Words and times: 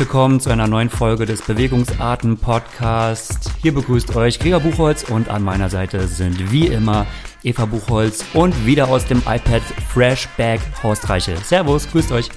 willkommen 0.00 0.40
zu 0.40 0.48
einer 0.48 0.66
neuen 0.66 0.88
Folge 0.88 1.26
des 1.26 1.42
Bewegungsarten 1.42 2.38
Podcast. 2.38 3.50
Hier 3.60 3.74
begrüßt 3.74 4.16
euch 4.16 4.38
Gregor 4.38 4.60
Buchholz 4.60 5.02
und 5.02 5.28
an 5.28 5.42
meiner 5.42 5.68
Seite 5.68 6.08
sind 6.08 6.50
wie 6.50 6.68
immer 6.68 7.06
Eva 7.42 7.66
Buchholz 7.66 8.24
und 8.32 8.64
wieder 8.64 8.88
aus 8.88 9.04
dem 9.04 9.18
iPad 9.18 9.60
Freshback 9.92 10.62
Horst 10.82 11.06
Reiche. 11.10 11.36
Servus, 11.44 11.86
grüßt 11.90 12.12
euch. 12.12 12.30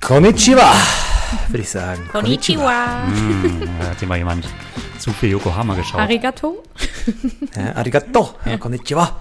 Konnichiwa, 0.00 0.72
würde 1.48 1.62
ich 1.62 1.70
sagen. 1.70 2.08
Konnichiwa. 2.12 3.06
Hm, 3.08 3.68
da 3.80 3.86
hat 3.88 3.98
hier 3.98 4.06
mal 4.06 4.18
jemand 4.18 4.46
zu 5.00 5.10
viel 5.10 5.30
Yokohama 5.30 5.74
geschaut. 5.74 6.00
Arigato. 6.00 6.62
Ja, 7.56 7.74
arigato. 7.74 8.36
Ja, 8.46 8.56
konnichiwa. 8.56 9.16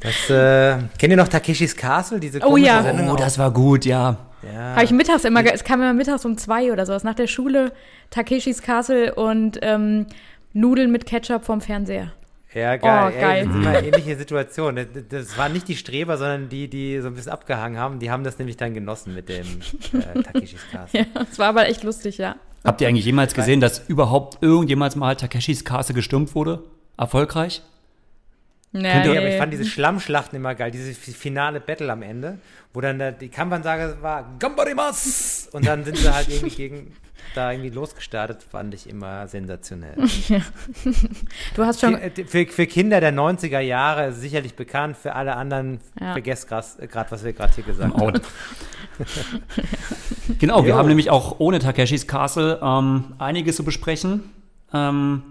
Das, 0.00 0.28
äh, 0.28 0.82
kennt 0.98 1.12
ihr 1.12 1.16
noch 1.16 1.28
Takeshis 1.28 1.76
Castle? 1.76 2.18
Diese 2.18 2.40
Oh 2.40 2.56
ja. 2.56 2.82
Sendung 2.82 3.10
Oh, 3.10 3.16
das 3.16 3.38
war 3.38 3.52
gut, 3.52 3.84
ja. 3.84 4.16
Ja. 4.42 4.74
Habe 4.74 4.84
ich 4.84 4.90
mittags 4.90 5.24
immer, 5.24 5.44
es 5.52 5.64
kam 5.64 5.80
immer 5.80 5.92
mittags 5.92 6.24
um 6.24 6.36
zwei 6.38 6.72
oder 6.72 6.86
sowas 6.86 7.04
nach 7.04 7.14
der 7.14 7.26
Schule, 7.26 7.72
Takeshis 8.10 8.62
Castle 8.62 9.14
und 9.14 9.58
ähm, 9.62 10.06
Nudeln 10.52 10.90
mit 10.90 11.06
Ketchup 11.06 11.44
vom 11.44 11.60
Fernseher. 11.60 12.12
Ja, 12.54 12.76
geil. 12.76 13.12
Oh, 13.14 13.20
geil. 13.20 13.38
Ey, 13.38 13.46
das 13.46 13.54
ist 13.54 13.60
immer 13.60 13.70
eine 13.70 13.86
ähnliche 13.86 14.16
Situation. 14.16 14.76
Das, 14.76 14.86
das 15.08 15.38
waren 15.38 15.52
nicht 15.52 15.68
die 15.68 15.76
Streber, 15.76 16.18
sondern 16.18 16.48
die, 16.50 16.68
die 16.68 17.00
so 17.00 17.08
ein 17.08 17.14
bisschen 17.14 17.32
abgehangen 17.32 17.78
haben. 17.78 17.98
Die 17.98 18.10
haben 18.10 18.24
das 18.24 18.38
nämlich 18.38 18.58
dann 18.58 18.74
genossen 18.74 19.14
mit 19.14 19.28
dem 19.28 19.46
äh, 19.94 20.22
Takeshis 20.22 20.60
Castle. 20.70 21.00
Ja, 21.00 21.06
das 21.14 21.38
war 21.38 21.48
aber 21.48 21.68
echt 21.68 21.82
lustig, 21.82 22.18
ja. 22.18 22.36
Habt 22.64 22.80
ihr 22.80 22.88
eigentlich 22.88 23.06
jemals 23.06 23.34
gesehen, 23.34 23.60
dass 23.60 23.88
überhaupt 23.88 24.38
irgendjemals 24.42 24.96
mal 24.96 25.16
Takeshis 25.16 25.64
Castle 25.64 25.94
gestürmt 25.94 26.34
wurde? 26.34 26.62
Erfolgreich? 26.96 27.62
Nee, 28.74 28.80
Nee, 29.06 29.18
aber 29.18 29.28
ich 29.28 29.36
fand 29.36 29.52
diese 29.52 29.66
Schlammschlachten 29.66 30.36
immer 30.36 30.54
geil, 30.54 30.70
diese 30.70 30.94
fi- 30.94 31.12
finale 31.12 31.60
Battle 31.60 31.92
am 31.92 32.02
Ende, 32.02 32.38
wo 32.72 32.80
dann 32.80 32.98
der, 32.98 33.12
die 33.12 33.28
Kampfansage 33.28 33.98
war 34.00 34.34
Gambarimas 34.38 35.48
und 35.52 35.66
dann 35.66 35.84
sind 35.84 35.98
sie 35.98 36.10
halt 36.12 36.28
irgendwie 36.28 36.54
gegen 36.56 36.92
da 37.34 37.52
irgendwie 37.52 37.70
losgestartet, 37.70 38.42
fand 38.42 38.74
ich 38.74 38.88
immer 38.88 39.28
sensationell. 39.28 39.94
du 41.54 41.64
hast 41.64 41.80
schon, 41.80 41.94
äh, 41.96 42.10
Für, 42.26 42.46
für 42.46 42.66
Kinder 42.66 43.00
der 43.00 43.12
90er 43.12 43.60
Jahre 43.60 44.12
sicherlich 44.12 44.54
bekannt, 44.54 44.96
für 44.96 45.14
alle 45.14 45.36
anderen 45.36 45.78
Ja. 46.00 46.12
vergesst 46.12 46.48
gerade, 46.48 46.66
was 47.10 47.24
wir 47.24 47.32
gerade 47.32 47.54
hier 47.54 47.64
gesagt 47.64 47.94
haben. 47.94 48.02
Oh. 48.02 48.12
genau, 50.38 50.64
wir 50.64 50.70
Jo. 50.70 50.76
haben 50.76 50.88
nämlich 50.88 51.10
auch 51.10 51.36
ohne 51.38 51.58
Takeshis 51.58 52.06
Castle 52.06 52.58
ähm, 52.62 53.14
einiges 53.18 53.56
zu 53.56 53.64
besprechen. 53.64 54.24
Ähm, 54.72 55.22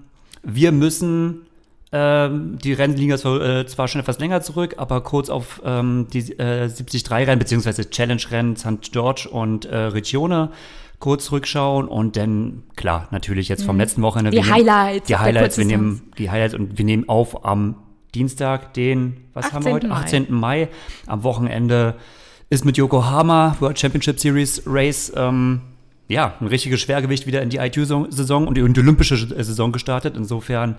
wir 0.43 0.71
müssen, 0.71 1.45
ähm, 1.91 2.57
die 2.57 2.73
Rennen 2.73 2.95
liegen 2.95 3.11
jetzt 3.11 3.25
äh, 3.25 3.65
zwar 3.65 3.87
schon 3.87 4.01
etwas 4.01 4.19
länger 4.19 4.41
zurück, 4.41 4.75
aber 4.77 5.01
kurz 5.01 5.29
auf 5.29 5.61
ähm, 5.65 6.07
die 6.13 6.19
äh, 6.39 6.67
73-Rennen 6.67 7.39
beziehungsweise 7.39 7.89
Challenge-Rennen 7.89 8.55
St. 8.55 8.91
George 8.91 9.27
und 9.29 9.65
äh, 9.65 9.77
Regione 9.77 10.51
kurz 10.99 11.25
zurückschauen 11.25 11.87
und 11.87 12.15
dann, 12.15 12.63
klar, 12.75 13.07
natürlich 13.11 13.49
jetzt 13.49 13.63
vom 13.63 13.77
letzten 13.77 14.03
Wochenende. 14.03 14.31
Mhm. 14.31 14.41
Die 14.43 14.47
nehmen- 14.47 14.53
Highlights 14.55 15.07
Die 15.07 15.17
Highlights, 15.17 15.57
wir 15.57 15.65
nehmen 15.65 16.01
die 16.17 16.29
Highlights 16.29 16.53
und 16.53 16.77
wir 16.77 16.85
nehmen 16.85 17.09
auf 17.09 17.43
am 17.43 17.75
Dienstag, 18.13 18.73
den, 18.75 19.17
was 19.33 19.51
haben 19.51 19.65
wir 19.65 19.73
18. 19.73 19.73
heute? 19.73 19.87
Mai. 19.87 19.95
18. 19.95 20.25
Mai. 20.29 20.67
Am 21.07 21.23
Wochenende 21.23 21.95
ist 22.49 22.65
mit 22.65 22.77
Yokohama 22.77 23.55
World 23.59 23.79
Championship 23.79 24.19
Series 24.19 24.61
Race 24.65 25.11
ähm, 25.15 25.61
ja 26.07 26.35
ein 26.39 26.47
richtiges 26.47 26.81
Schwergewicht 26.81 27.25
wieder 27.25 27.41
in 27.41 27.49
die 27.49 27.57
ITU-Saison 27.57 28.47
und 28.47 28.55
die 28.55 28.61
olympische 28.61 29.15
Saison 29.17 29.71
gestartet. 29.71 30.15
Insofern 30.17 30.75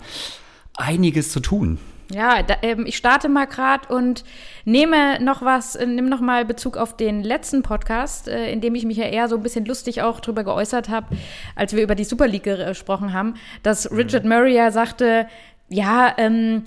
einiges 0.77 1.31
zu 1.31 1.39
tun. 1.39 1.77
ja, 2.11 2.43
da, 2.43 2.55
ähm, 2.61 2.85
ich 2.85 2.97
starte 2.97 3.29
mal 3.29 3.45
gerade 3.45 3.93
und 3.93 4.23
nehme 4.65 5.19
noch 5.23 5.41
was, 5.41 5.75
äh, 5.75 5.85
nimm 5.85 6.09
noch 6.09 6.19
mal 6.21 6.45
Bezug 6.45 6.77
auf 6.77 6.95
den 6.97 7.23
letzten 7.23 7.63
Podcast, 7.63 8.27
äh, 8.27 8.51
in 8.51 8.61
dem 8.61 8.75
ich 8.75 8.85
mich 8.85 8.97
ja 8.97 9.05
eher 9.05 9.27
so 9.29 9.35
ein 9.37 9.43
bisschen 9.43 9.65
lustig 9.65 10.01
auch 10.01 10.19
drüber 10.19 10.43
geäußert 10.43 10.89
habe, 10.89 11.07
als 11.55 11.73
wir 11.75 11.81
über 11.83 11.95
die 11.95 12.03
Super 12.03 12.27
League 12.27 12.45
ger- 12.45 12.67
gesprochen 12.67 13.13
haben, 13.13 13.35
dass 13.63 13.91
Richard 13.91 14.25
Murray 14.25 14.53
ja 14.55 14.71
sagte, 14.71 15.27
ja, 15.69 16.13
ähm, 16.17 16.63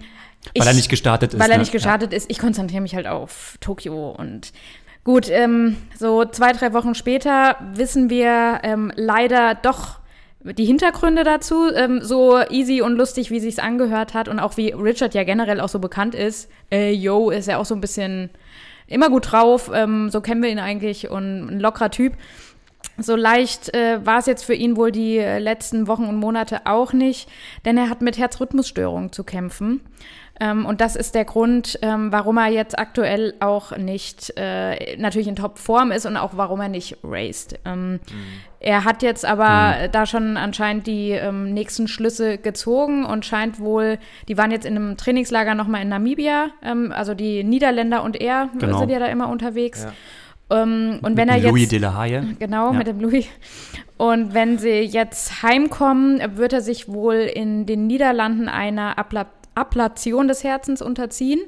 Weil 0.54 0.62
ich- 0.62 0.66
er 0.66 0.74
nicht 0.74 0.88
gestartet 0.88 1.34
ist. 1.34 1.40
Weil 1.40 1.50
er 1.50 1.56
ne? 1.58 1.62
nicht 1.62 1.72
gestartet 1.72 2.12
ist. 2.12 2.30
Ich 2.30 2.38
konzentriere 2.38 2.82
mich 2.82 2.94
halt 2.94 3.06
auf 3.06 3.56
Tokio 3.60 4.10
und 4.10 4.52
gut, 5.04 5.28
ähm, 5.30 5.76
so 5.96 6.24
zwei, 6.24 6.52
drei 6.52 6.72
Wochen 6.72 6.94
später 6.96 7.56
wissen 7.74 8.10
wir 8.10 8.60
ähm, 8.64 8.90
leider 8.96 9.54
doch 9.54 9.98
die 10.52 10.64
Hintergründe 10.64 11.24
dazu, 11.24 11.72
ähm, 11.74 12.00
so 12.02 12.38
easy 12.50 12.80
und 12.80 12.96
lustig, 12.96 13.30
wie 13.30 13.40
sich's 13.40 13.58
angehört 13.58 14.14
hat 14.14 14.28
und 14.28 14.38
auch 14.38 14.56
wie 14.56 14.70
Richard 14.70 15.14
ja 15.14 15.24
generell 15.24 15.60
auch 15.60 15.68
so 15.68 15.78
bekannt 15.78 16.14
ist. 16.14 16.50
Äh, 16.70 16.92
Yo 16.92 17.30
ist 17.30 17.48
ja 17.48 17.58
auch 17.58 17.64
so 17.64 17.74
ein 17.74 17.80
bisschen 17.80 18.30
immer 18.86 19.10
gut 19.10 19.32
drauf, 19.32 19.70
ähm, 19.74 20.10
so 20.10 20.20
kennen 20.20 20.42
wir 20.42 20.50
ihn 20.50 20.58
eigentlich 20.58 21.10
und 21.10 21.48
ein 21.48 21.60
lockerer 21.60 21.90
Typ. 21.90 22.14
So 22.98 23.14
leicht 23.14 23.74
äh, 23.74 24.04
war 24.06 24.18
es 24.18 24.26
jetzt 24.26 24.44
für 24.44 24.54
ihn 24.54 24.76
wohl 24.76 24.90
die 24.90 25.18
äh, 25.18 25.38
letzten 25.38 25.86
Wochen 25.86 26.04
und 26.04 26.16
Monate 26.16 26.62
auch 26.64 26.92
nicht, 26.92 27.28
denn 27.64 27.76
er 27.76 27.90
hat 27.90 28.00
mit 28.00 28.16
Herzrhythmusstörungen 28.16 29.12
zu 29.12 29.24
kämpfen. 29.24 29.80
Ähm, 30.38 30.66
und 30.66 30.80
das 30.82 30.96
ist 30.96 31.14
der 31.14 31.24
Grund, 31.24 31.78
ähm, 31.82 32.12
warum 32.12 32.36
er 32.36 32.48
jetzt 32.48 32.78
aktuell 32.78 33.34
auch 33.40 33.76
nicht 33.76 34.32
äh, 34.36 34.96
natürlich 34.98 35.28
in 35.28 35.36
Topform 35.36 35.90
ist 35.92 36.04
und 36.06 36.16
auch 36.16 36.32
warum 36.36 36.60
er 36.60 36.68
nicht 36.68 36.98
raced. 37.02 37.58
Ähm, 37.64 38.00
Er 38.60 38.84
hat 38.84 39.02
jetzt 39.02 39.24
aber 39.24 39.76
äh, 39.78 39.88
da 39.88 40.06
schon 40.06 40.36
anscheinend 40.36 40.86
die 40.86 41.10
ähm, 41.12 41.54
nächsten 41.54 41.88
Schlüsse 41.88 42.36
gezogen 42.36 43.04
und 43.06 43.24
scheint 43.24 43.60
wohl, 43.60 43.98
die 44.28 44.36
waren 44.36 44.50
jetzt 44.50 44.66
in 44.66 44.76
einem 44.76 44.96
Trainingslager 44.96 45.54
nochmal 45.54 45.82
in 45.82 45.88
Namibia, 45.88 46.48
ähm, 46.62 46.92
also 46.92 47.14
die 47.14 47.42
Niederländer 47.44 48.02
und 48.02 48.20
er 48.20 48.48
Genau. 48.58 48.78
sind 48.78 48.90
ja 48.90 48.98
da 48.98 49.06
immer 49.06 49.28
unterwegs. 49.28 49.84
Ja. 49.84 49.92
Ähm, 50.62 50.98
und 51.02 51.10
Mit 51.10 51.16
wenn 51.16 51.28
er 51.28 51.36
jetzt 51.36 51.50
Louis 51.50 51.68
de 51.68 51.78
la 51.78 51.94
Haye. 51.96 52.22
Genau, 52.38 52.72
Ja. 52.72 52.78
mit 52.78 52.86
dem 52.86 53.00
Louis. 53.00 53.26
Und 53.98 54.34
wenn 54.34 54.58
sie 54.58 54.80
jetzt 54.80 55.42
heimkommen, 55.42 56.20
wird 56.36 56.52
er 56.52 56.60
sich 56.60 56.86
wohl 56.88 57.14
in 57.14 57.64
den 57.66 57.86
Niederlanden 57.86 58.48
einer 58.48 58.98
Abla 58.98 59.26
Ablation 59.56 60.28
des 60.28 60.44
Herzens 60.44 60.80
unterziehen. 60.80 61.40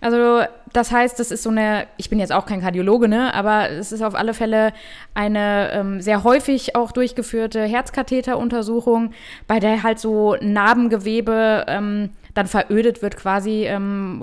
Also 0.00 0.42
das 0.74 0.92
heißt, 0.92 1.18
das 1.18 1.30
ist 1.30 1.42
so 1.42 1.48
eine, 1.48 1.86
ich 1.96 2.10
bin 2.10 2.18
jetzt 2.18 2.32
auch 2.32 2.44
kein 2.44 2.60
Kardiologe, 2.60 3.08
ne, 3.08 3.32
aber 3.32 3.70
es 3.70 3.90
ist 3.90 4.02
auf 4.02 4.14
alle 4.14 4.34
Fälle 4.34 4.74
eine 5.14 5.70
ähm, 5.72 6.02
sehr 6.02 6.24
häufig 6.24 6.76
auch 6.76 6.92
durchgeführte 6.92 7.62
Herzkatheteruntersuchung, 7.62 9.12
bei 9.46 9.60
der 9.60 9.82
halt 9.82 9.98
so 9.98 10.36
Narbengewebe 10.42 11.64
ähm, 11.68 12.10
dann 12.34 12.46
verödet 12.48 13.00
wird 13.00 13.16
quasi 13.16 13.64
ähm, 13.66 14.22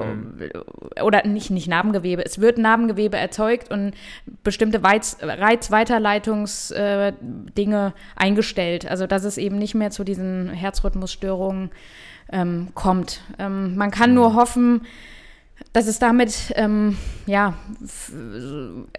oder 1.02 1.26
nicht, 1.26 1.50
nicht 1.50 1.68
Narbengewebe, 1.68 2.24
es 2.26 2.42
wird 2.42 2.58
Narbengewebe 2.58 3.18
erzeugt 3.18 3.72
und 3.72 3.94
bestimmte 4.44 4.84
Weiz 4.84 5.18
Reizweiterleitungsdinge 5.22 7.88
äh, 7.88 8.22
eingestellt. 8.22 8.86
Also 8.88 9.08
dass 9.08 9.24
es 9.24 9.38
eben 9.38 9.58
nicht 9.58 9.76
mehr 9.76 9.92
zu 9.92 10.04
diesen 10.04 10.50
Herzrhythmusstörungen 10.50 11.72
ähm, 12.32 12.70
kommt. 12.74 13.22
Ähm, 13.40 13.76
man 13.76 13.92
kann 13.92 14.14
nur 14.14 14.36
hoffen, 14.36 14.82
dass 15.74 15.88
es 15.88 16.00
damit 16.00 16.54
ähm, 16.56 16.98
ja 17.26 17.54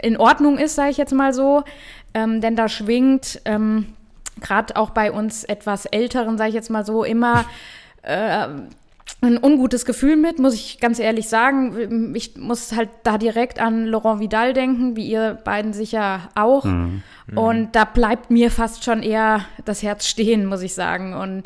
in 0.00 0.16
Ordnung 0.16 0.58
ist, 0.58 0.74
sage 0.74 0.90
ich 0.90 0.96
jetzt 0.96 1.12
mal 1.12 1.32
so, 1.32 1.64
ähm, 2.14 2.40
denn 2.40 2.56
da 2.56 2.68
schwingt 2.68 3.40
ähm, 3.44 3.86
gerade 4.40 4.76
auch 4.76 4.90
bei 4.90 5.12
uns 5.12 5.44
etwas 5.44 5.86
Älteren, 5.86 6.38
sage 6.38 6.50
ich 6.50 6.54
jetzt 6.54 6.70
mal 6.70 6.84
so, 6.84 7.04
immer 7.04 7.44
äh, 8.02 8.48
ein 9.20 9.38
ungutes 9.42 9.84
Gefühl 9.84 10.16
mit, 10.16 10.38
muss 10.38 10.54
ich 10.54 10.80
ganz 10.80 10.98
ehrlich 10.98 11.28
sagen. 11.28 12.14
Ich 12.16 12.36
muss 12.36 12.74
halt 12.74 12.88
da 13.04 13.18
direkt 13.18 13.60
an 13.60 13.86
Laurent 13.86 14.20
Vidal 14.20 14.52
denken, 14.52 14.96
wie 14.96 15.06
ihr 15.06 15.38
beiden 15.44 15.72
sicher 15.72 16.28
auch. 16.34 16.64
Und 17.34 17.72
da 17.72 17.84
bleibt 17.84 18.30
mir 18.32 18.50
fast 18.50 18.84
schon 18.84 19.02
eher 19.02 19.44
das 19.64 19.82
Herz 19.82 20.06
stehen, 20.08 20.46
muss 20.46 20.62
ich 20.62 20.74
sagen. 20.74 21.14
Und 21.14 21.44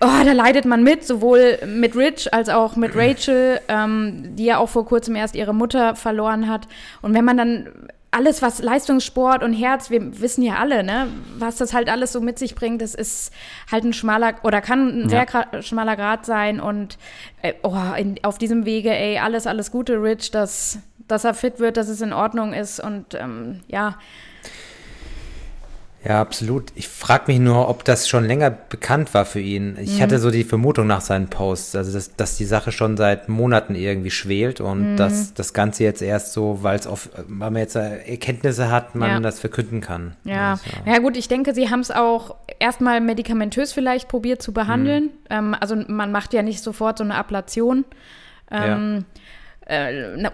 oh, 0.00 0.24
da 0.24 0.32
leidet 0.32 0.64
man 0.64 0.82
mit, 0.82 1.06
sowohl 1.06 1.58
mit 1.66 1.94
Rich 1.94 2.32
als 2.32 2.48
auch 2.48 2.76
mit 2.76 2.96
Rachel, 2.96 3.60
ähm, 3.68 4.34
die 4.36 4.46
ja 4.46 4.58
auch 4.58 4.68
vor 4.68 4.86
kurzem 4.86 5.14
erst 5.14 5.34
ihre 5.34 5.54
Mutter 5.54 5.94
verloren 5.94 6.48
hat. 6.48 6.66
Und 7.02 7.14
wenn 7.14 7.24
man 7.24 7.36
dann 7.36 7.68
alles, 8.12 8.42
was 8.42 8.60
Leistungssport 8.60 9.44
und 9.44 9.52
Herz, 9.52 9.90
wir 9.90 10.20
wissen 10.20 10.42
ja 10.42 10.56
alle, 10.56 10.82
ne, 10.82 11.06
was 11.38 11.56
das 11.56 11.72
halt 11.72 11.88
alles 11.88 12.12
so 12.12 12.20
mit 12.20 12.38
sich 12.38 12.54
bringt, 12.54 12.82
das 12.82 12.94
ist 12.94 13.32
halt 13.70 13.84
ein 13.84 13.92
schmaler 13.92 14.34
oder 14.42 14.60
kann 14.60 15.02
ein 15.02 15.08
sehr 15.08 15.26
gra 15.26 15.62
schmaler 15.62 15.96
Grad 15.96 16.26
sein. 16.26 16.60
Und 16.60 16.98
äh, 17.42 17.52
oh, 17.62 17.76
in, 17.96 18.16
auf 18.24 18.38
diesem 18.38 18.64
Wege, 18.64 18.90
ey, 18.90 19.18
alles, 19.18 19.46
alles 19.46 19.70
Gute, 19.70 20.02
Rich, 20.02 20.30
dass, 20.30 20.78
dass 21.06 21.24
er 21.24 21.34
fit 21.34 21.60
wird, 21.60 21.76
dass 21.76 21.88
es 21.88 22.00
in 22.00 22.12
Ordnung 22.12 22.52
ist. 22.52 22.80
Und 22.80 23.14
ähm, 23.14 23.60
ja, 23.68 23.96
Ja, 26.02 26.22
absolut. 26.22 26.72
Ich 26.76 26.88
frage 26.88 27.24
mich 27.26 27.38
nur, 27.40 27.68
ob 27.68 27.84
das 27.84 28.08
schon 28.08 28.24
länger 28.24 28.50
bekannt 28.50 29.12
war 29.12 29.26
für 29.26 29.40
ihn. 29.40 29.76
Ich 29.78 30.00
hatte 30.00 30.18
so 30.18 30.30
die 30.30 30.44
Vermutung 30.44 30.86
nach 30.86 31.02
seinen 31.02 31.28
Posts, 31.28 31.76
also 31.76 31.92
dass, 31.92 32.16
dass 32.16 32.36
die 32.38 32.46
Sache 32.46 32.72
schon 32.72 32.96
seit 32.96 33.28
Monaten 33.28 33.74
irgendwie 33.74 34.10
schwelt 34.10 34.62
und 34.62 34.96
dass 34.96 35.34
das 35.34 35.52
Ganze 35.52 35.84
jetzt 35.84 36.00
erst 36.00 36.32
so, 36.32 36.62
weil 36.62 36.78
es 36.78 36.86
auf, 36.86 37.10
weil 37.28 37.50
man 37.50 37.60
jetzt 37.60 37.76
Erkenntnisse 37.76 38.70
hat, 38.70 38.94
man 38.94 39.10
Ja. 39.10 39.20
das 39.20 39.40
verkünden 39.40 39.82
kann. 39.82 40.16
Ja, 40.24 40.52
Also, 40.52 40.64
ja 40.86 40.98
gut, 41.00 41.18
ich 41.18 41.28
denke, 41.28 41.52
sie 41.52 41.68
haben 41.68 41.80
es 41.80 41.90
auch 41.90 42.34
erstmal 42.58 43.02
medikamentös 43.02 43.72
vielleicht 43.74 44.08
probiert 44.08 44.40
zu 44.40 44.52
behandeln. 44.52 45.10
Ähm, 45.28 45.54
also 45.60 45.76
man 45.86 46.12
macht 46.12 46.32
ja 46.32 46.42
nicht 46.42 46.62
sofort 46.62 46.96
so 46.96 47.04
eine 47.04 47.16
Ablation. 47.16 47.84
Ähm, 48.50 49.04
äh, 49.14 49.18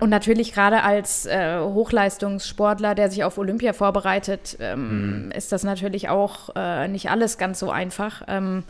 und 0.00 0.09
natürlich 0.09 0.55
gerade 0.55 0.83
als 0.83 1.27
äh, 1.27 1.59
Hochleistungssportler, 1.61 2.94
der 2.94 3.11
sich 3.11 3.23
auf 3.23 3.37
Olympia 3.37 3.75
vorbereitet, 3.75 4.56
ähm, 4.61 5.27
mhm. 5.27 5.31
ist 5.33 5.53
das 5.53 5.62
natürlich 5.62 6.09
auch 6.09 6.50
äh, 6.56 6.88
nicht 6.88 7.11
alles 7.11 7.37
ganz 7.37 7.59
so 7.59 7.71
einfach. 7.71 8.23
Ähm, 8.29 8.65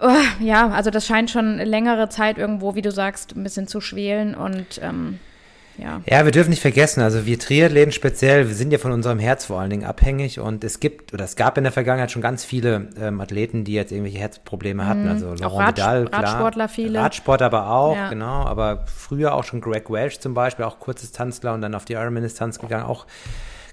oh, 0.00 0.08
ja, 0.40 0.70
also 0.70 0.90
das 0.90 1.06
scheint 1.06 1.30
schon 1.30 1.58
längere 1.58 2.08
Zeit 2.08 2.36
irgendwo, 2.36 2.74
wie 2.74 2.82
du 2.82 2.90
sagst, 2.90 3.36
ein 3.36 3.44
bisschen 3.44 3.68
zu 3.68 3.80
schwelen 3.80 4.34
und 4.34 4.80
ähm, 4.82 5.20
ja. 5.80 6.00
Ja, 6.06 6.24
wir 6.24 6.32
dürfen 6.32 6.50
nicht 6.50 6.62
vergessen, 6.62 7.00
also 7.02 7.26
wir 7.26 7.38
Triathleten 7.38 7.92
speziell, 7.92 8.48
wir 8.48 8.54
sind 8.54 8.72
ja 8.72 8.78
von 8.78 8.92
unserem 8.92 9.18
Herz 9.18 9.44
vor 9.46 9.60
allen 9.60 9.70
Dingen 9.70 9.84
abhängig 9.84 10.40
und 10.40 10.64
es 10.64 10.80
gibt, 10.80 11.12
oder 11.14 11.24
es 11.24 11.36
gab 11.36 11.56
in 11.58 11.64
der 11.64 11.72
Vergangenheit 11.72 12.10
schon 12.10 12.22
ganz 12.22 12.44
viele 12.44 12.88
ähm, 13.00 13.20
Athleten, 13.20 13.64
die 13.64 13.72
jetzt 13.72 13.92
irgendwelche 13.92 14.18
Herzprobleme 14.18 14.86
hatten. 14.86 15.04
Mhm. 15.04 15.10
Also 15.10 15.26
Laurent 15.26 15.44
auch 15.44 15.58
Rad, 15.58 15.76
Vidal, 15.76 16.04
klar. 16.06 16.22
Radsportler 16.22 16.68
viele. 16.68 16.98
Radsport 16.98 17.42
aber 17.42 17.70
auch, 17.70 17.96
ja. 17.96 18.08
genau. 18.10 18.44
Aber 18.44 18.84
früher 18.86 19.34
auch 19.34 19.44
schon 19.44 19.60
Greg 19.60 19.90
Welch 19.90 20.20
zum 20.20 20.34
Beispiel, 20.34 20.64
auch 20.64 20.78
Kurzdistanzler 20.78 21.54
und 21.54 21.62
dann 21.62 21.74
auf 21.74 21.84
die 21.84 21.94
Ironman-Distanz 21.94 22.58
gegangen, 22.58 22.84
auch 22.84 23.06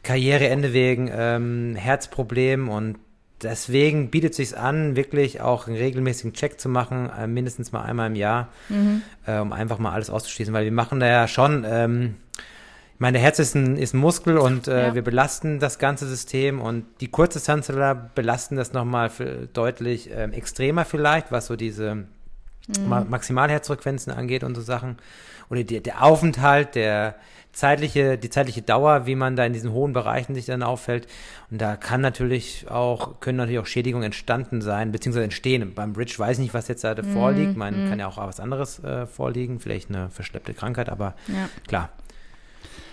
Karriereende 0.03 0.73
wegen 0.73 1.09
ähm, 1.13 1.75
Herzproblemen 1.75 2.69
und 2.69 2.97
deswegen 3.41 4.09
bietet 4.09 4.31
es 4.31 4.37
sich 4.37 4.57
an, 4.57 4.95
wirklich 4.95 5.41
auch 5.41 5.67
einen 5.67 5.77
regelmäßigen 5.77 6.33
Check 6.33 6.59
zu 6.59 6.69
machen, 6.69 7.09
äh, 7.09 7.27
mindestens 7.27 7.71
mal 7.71 7.81
einmal 7.81 8.07
im 8.07 8.15
Jahr, 8.15 8.49
mhm. 8.69 9.01
äh, 9.25 9.39
um 9.39 9.53
einfach 9.53 9.79
mal 9.79 9.91
alles 9.91 10.09
auszuschließen, 10.09 10.53
weil 10.53 10.65
wir 10.65 10.71
machen 10.71 10.99
da 10.99 11.07
ja 11.07 11.27
schon, 11.27 11.65
ähm, 11.67 12.15
ich 12.35 12.99
meine, 12.99 13.13
der 13.13 13.21
Herz 13.21 13.37
ist 13.37 13.53
ein, 13.53 13.77
ist 13.77 13.93
ein 13.93 13.99
Muskel 13.99 14.37
und 14.37 14.67
äh, 14.67 14.87
ja. 14.87 14.95
wir 14.95 15.03
belasten 15.03 15.59
das 15.59 15.77
ganze 15.77 16.07
System 16.07 16.59
und 16.59 16.85
die 16.99 17.09
Kurzdistanzler 17.09 17.93
belasten 17.93 18.55
das 18.55 18.73
nochmal 18.73 19.11
deutlich 19.53 20.09
ähm, 20.11 20.33
extremer 20.33 20.83
vielleicht, 20.83 21.31
was 21.31 21.45
so 21.45 21.55
diese 21.55 21.93
mhm. 21.95 22.05
Ma 22.87 23.05
Maximalherzfrequenzen 23.07 24.11
angeht 24.11 24.43
und 24.43 24.55
so 24.55 24.61
Sachen. 24.61 24.97
Oder 25.49 25.63
die, 25.63 25.81
der 25.81 26.03
Aufenthalt, 26.03 26.73
der 26.73 27.15
zeitliche, 27.57 28.19
die 28.19 28.29
zeitliche 28.29 28.61
Dauer, 28.61 29.07
wie 29.07 29.15
man 29.15 29.35
da 29.35 29.43
in 29.43 29.51
diesen 29.51 29.71
hohen 29.71 29.91
Bereichen 29.91 30.35
sich 30.35 30.45
dann 30.45 30.61
auffällt. 30.61 31.07
Und 31.49 31.59
da 31.59 31.75
kann 31.75 32.01
natürlich 32.01 32.69
auch, 32.69 33.19
können 33.19 33.37
natürlich 33.37 33.59
auch 33.59 33.65
Schädigungen 33.65 34.05
entstanden 34.05 34.61
sein, 34.61 34.91
beziehungsweise 34.91 35.23
entstehen. 35.23 35.73
Beim 35.73 35.93
Bridge 35.93 36.13
weiß 36.17 36.37
ich 36.37 36.43
nicht, 36.43 36.53
was 36.53 36.67
jetzt 36.67 36.83
da 36.83 36.93
mm, 36.93 37.13
vorliegt. 37.13 37.57
Man 37.57 37.87
mm. 37.87 37.89
kann 37.89 37.99
ja 37.99 38.07
auch 38.07 38.17
was 38.17 38.39
anderes 38.39 38.83
äh, 38.83 39.07
vorliegen, 39.07 39.59
vielleicht 39.59 39.89
eine 39.89 40.11
verschleppte 40.11 40.53
Krankheit, 40.53 40.87
aber 40.87 41.15
ja. 41.27 41.49
klar. 41.67 41.89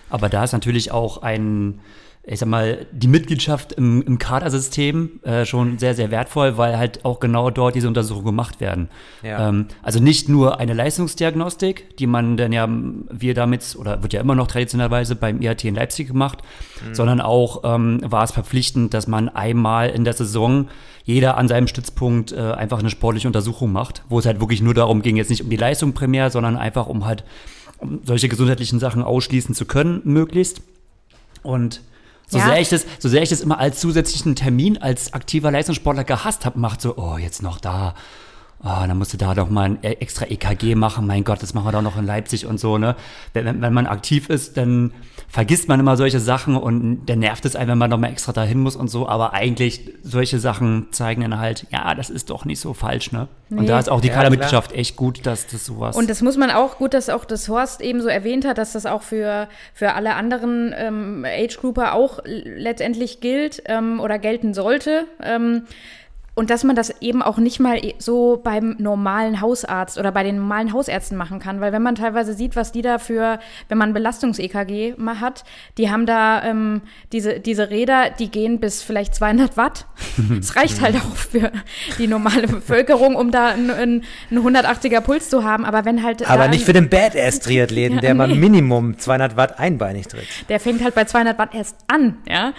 Aber 0.09 0.29
da 0.29 0.43
ist 0.43 0.53
natürlich 0.53 0.91
auch 0.91 1.21
ein 1.21 1.79
ich 2.27 2.39
sag 2.39 2.49
mal, 2.49 2.87
die 2.91 3.07
Mitgliedschaft 3.07 3.73
im, 3.73 4.01
im 4.01 4.17
Kadersystem 4.17 5.19
äh, 5.23 5.45
schon 5.45 5.77
sehr, 5.77 5.93
sehr 5.93 6.09
wertvoll, 6.09 6.57
weil 6.57 6.77
halt 6.77 7.05
auch 7.05 7.19
genau 7.19 7.51
dort 7.51 7.75
diese 7.75 7.87
Untersuchungen 7.87 8.25
gemacht 8.25 8.59
werden. 8.59 8.89
Ja. 9.21 9.49
Ähm, 9.49 9.67
also 9.83 9.99
nicht 9.99 10.27
nur 10.27 10.59
eine 10.59 10.73
Leistungsdiagnostik, 10.73 11.97
die 11.97 12.07
man 12.07 12.35
dann 12.35 12.51
ja, 12.51 12.67
wir 12.67 13.35
damit, 13.35 13.75
oder 13.79 14.01
wird 14.01 14.13
ja 14.13 14.21
immer 14.21 14.33
noch 14.33 14.47
traditionellerweise 14.47 15.15
beim 15.15 15.39
IAT 15.39 15.65
in 15.65 15.75
Leipzig 15.75 16.07
gemacht, 16.07 16.39
mhm. 16.87 16.95
sondern 16.95 17.21
auch 17.21 17.61
ähm, 17.63 18.01
war 18.03 18.23
es 18.23 18.31
verpflichtend, 18.31 18.95
dass 18.95 19.07
man 19.07 19.29
einmal 19.29 19.89
in 19.89 20.03
der 20.03 20.13
Saison 20.13 20.69
jeder 21.03 21.37
an 21.37 21.47
seinem 21.47 21.67
Stützpunkt 21.67 22.31
äh, 22.31 22.39
einfach 22.39 22.79
eine 22.79 22.89
sportliche 22.89 23.27
Untersuchung 23.27 23.71
macht, 23.71 24.03
wo 24.09 24.17
es 24.17 24.25
halt 24.25 24.39
wirklich 24.39 24.63
nur 24.63 24.73
darum 24.73 25.03
ging, 25.03 25.15
jetzt 25.15 25.29
nicht 25.29 25.43
um 25.43 25.49
die 25.51 25.57
Leistung 25.57 25.93
primär, 25.93 26.31
sondern 26.31 26.57
einfach 26.57 26.87
um 26.87 27.05
halt 27.05 27.23
um 27.77 27.99
solche 28.03 28.29
gesundheitlichen 28.29 28.79
Sachen 28.79 29.03
ausschließen 29.03 29.53
zu 29.53 29.65
können, 29.65 30.01
möglichst. 30.05 30.61
Und 31.43 31.81
so, 32.27 32.37
ja. 32.37 32.45
sehr 32.45 32.59
ich 32.59 32.69
das, 32.69 32.85
so 32.99 33.09
sehr 33.09 33.21
ich 33.21 33.29
das 33.29 33.41
immer 33.41 33.59
als 33.59 33.79
zusätzlichen 33.79 34.35
Termin 34.35 34.77
als 34.77 35.13
aktiver 35.13 35.51
Leistungssportler 35.51 36.03
gehasst 36.03 36.45
habe, 36.45 36.59
macht 36.59 36.81
so, 36.81 36.97
oh, 36.97 37.17
jetzt 37.17 37.41
noch 37.41 37.59
da 37.59 37.93
oh, 38.63 38.87
dann 38.87 38.97
musst 38.97 39.13
du 39.13 39.17
da 39.17 39.33
doch 39.33 39.49
mal 39.49 39.63
ein 39.63 39.79
e-, 39.81 39.93
extra 39.93 40.25
EKG 40.25 40.75
machen, 40.75 41.05
mein 41.05 41.23
Gott, 41.23 41.41
das 41.41 41.53
machen 41.53 41.65
wir 41.65 41.71
doch 41.71 41.81
noch 41.81 41.97
in 41.97 42.05
Leipzig 42.05 42.45
und 42.45 42.59
so, 42.59 42.77
ne? 42.77 42.95
Wenn, 43.33 43.61
wenn 43.61 43.73
man 43.73 43.87
aktiv 43.87 44.29
ist, 44.29 44.57
dann 44.57 44.91
vergisst 45.27 45.67
man 45.67 45.79
immer 45.79 45.97
solche 45.97 46.19
Sachen 46.19 46.55
und 46.55 47.05
dann 47.05 47.19
nervt 47.19 47.45
es 47.45 47.55
einen, 47.55 47.71
wenn 47.71 47.77
man 47.77 47.89
noch 47.89 47.97
mal 47.97 48.09
extra 48.09 48.31
dahin 48.31 48.59
muss 48.59 48.75
und 48.75 48.89
so, 48.89 49.07
aber 49.07 49.33
eigentlich 49.33 49.91
solche 50.03 50.39
Sachen 50.39 50.87
zeigen 50.91 51.21
dann 51.21 51.39
halt, 51.39 51.67
ja, 51.71 51.93
das 51.95 52.09
ist 52.09 52.29
doch 52.29 52.45
nicht 52.45 52.59
so 52.59 52.73
falsch, 52.73 53.11
ne? 53.11 53.27
Nee. 53.49 53.59
Und 53.59 53.69
da 53.69 53.77
ist 53.77 53.89
auch 53.89 54.01
die 54.01 54.07
ja, 54.07 54.15
Kadermitgliedschaft 54.15 54.71
echt 54.71 54.95
gut, 54.95 55.25
dass 55.25 55.45
das 55.47 55.65
sowas. 55.65 55.95
Und 55.95 56.09
das 56.09 56.21
muss 56.21 56.35
man 56.35 56.49
auch 56.49 56.77
gut, 56.77 56.93
dass 56.93 57.09
auch 57.09 57.25
das 57.25 57.47
Horst 57.47 57.81
eben 57.81 58.01
so 58.01 58.07
erwähnt 58.07 58.45
hat, 58.45 58.57
dass 58.57 58.73
das 58.73 58.85
auch 58.85 59.03
für, 59.03 59.47
für 59.73 59.93
alle 59.93 60.15
anderen 60.15 60.73
ähm, 60.75 61.25
Age-Grouper 61.25 61.93
auch 61.93 62.19
letztendlich 62.25 63.19
gilt 63.19 63.61
ähm, 63.65 63.99
oder 63.99 64.17
gelten 64.17 64.53
sollte. 64.55 65.05
Ähm, 65.21 65.63
und 66.35 66.49
dass 66.49 66.65
man 66.65 66.75
das 66.75 67.01
eben 67.01 67.21
auch 67.21 67.37
nicht 67.37 67.61
mal 67.61 67.81
so 67.97 68.39
beim 68.43 68.75
normalen 68.77 69.39
Hausarzt 69.39 69.97
oder 69.97 70.11
bei 70.11 70.23
den 70.23 70.35
normalen 70.35 70.73
Hausärzten 70.73 71.17
machen 71.17 71.39
kann. 71.39 71.61
Weil 71.61 71.71
wenn 71.71 71.81
man 71.81 71.95
teilweise 71.95 72.33
sieht, 72.33 72.57
was 72.57 72.73
die 72.73 72.81
da 72.81 72.99
für, 72.99 73.39
wenn 73.69 73.77
man 73.77 73.93
Belastungs-EKG 73.93 74.95
mal 74.97 75.21
hat, 75.21 75.45
die 75.77 75.89
haben 75.89 76.05
da 76.05 76.43
ähm, 76.43 76.81
diese, 77.13 77.39
diese 77.39 77.69
Räder, 77.69 78.09
die 78.09 78.29
gehen 78.29 78.59
bis 78.59 78.83
vielleicht 78.83 79.15
200 79.15 79.57
Watt. 79.57 79.87
Das 80.35 80.55
reicht 80.55 80.81
halt 80.81 80.95
auch 80.95 81.15
für 81.15 81.51
die 81.97 82.07
normale 82.07 82.47
Bevölkerung, 82.47 83.15
um 83.15 83.31
da 83.31 83.49
einen, 83.49 83.69
einen 83.69 84.03
180er 84.31 85.01
Puls 85.01 85.29
zu 85.29 85.43
haben. 85.43 85.63
Aber 85.63 85.85
wenn 85.85 86.03
halt. 86.03 86.29
Aber 86.29 86.47
nicht 86.47 86.65
für 86.65 86.73
den 86.73 86.89
Badass-Triathleten, 86.89 87.95
ja, 87.95 88.01
der 88.01 88.13
nee. 88.13 88.17
mal 88.17 88.27
Minimum 88.27 88.97
200 88.97 89.37
Watt 89.37 89.59
einbeinig 89.59 90.07
tritt. 90.07 90.27
Der 90.49 90.59
fängt 90.59 90.83
halt 90.83 90.95
bei 90.95 91.05
200 91.05 91.37
Watt 91.37 91.53
erst 91.53 91.77
an, 91.87 92.17
ja. 92.27 92.53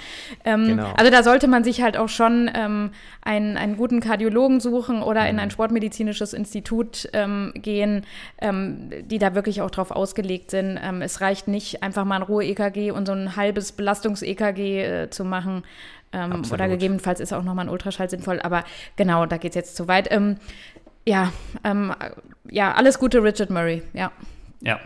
Ähm, 0.45 0.69
genau. 0.69 0.93
Also 0.97 1.11
da 1.11 1.23
sollte 1.23 1.49
man 1.49 1.65
sich 1.65 1.83
halt 1.83 1.97
auch 1.97 2.09
schon 2.09 2.51
ähm, 2.55 2.91
ein, 3.27 3.57
einen 3.57 3.77
guten 3.77 4.01
Kardiologen 4.01 4.61
suchen 4.61 5.03
oder 5.03 5.29
in 5.29 5.41
ein 5.41 5.49
mhm. 5.49 5.51
sportmedizinisches 5.51 6.33
Institut 6.33 7.09
ähm, 7.13 7.53
gehen, 7.57 8.07
ähm, 8.39 8.91
die 9.05 9.19
da 9.19 9.35
wirklich 9.35 9.63
auch 9.63 9.71
drauf 9.71 9.91
ausgelegt 9.91 10.53
sind. 10.53 10.79
Ähm, 10.81 11.03
es 11.03 11.21
reicht 11.21 11.49
nicht, 11.49 11.83
einfach 11.83 12.05
mal 12.05 12.17
ein 12.17 12.23
Ruhe-EKG 12.23 12.93
und 12.93 13.07
so 13.07 13.13
ein 13.13 13.35
halbes 13.35 13.73
Belastungs-EKG 13.73 14.83
äh, 14.83 15.11
zu 15.11 15.25
machen. 15.25 15.65
Ähm, 16.13 16.43
oder 16.53 16.69
gegebenenfalls 16.69 17.19
ist 17.19 17.33
auch 17.33 17.43
nochmal 17.43 17.67
ein 17.67 17.69
Ultraschall 17.69 18.09
sinnvoll. 18.09 18.41
Aber 18.41 18.63
genau, 18.95 19.27
da 19.27 19.39
geht 19.39 19.51
es 19.51 19.57
jetzt 19.57 19.77
zu 19.77 19.89
weit. 19.89 20.11
Ähm, 20.13 20.37
ja, 21.05 21.33
ähm, 21.65 21.93
ja, 22.49 22.73
alles 22.75 22.99
Gute, 22.99 23.23
Richard 23.23 23.51
Murray. 23.51 23.83
Ja. 23.93 24.13
Ja. 24.61 24.79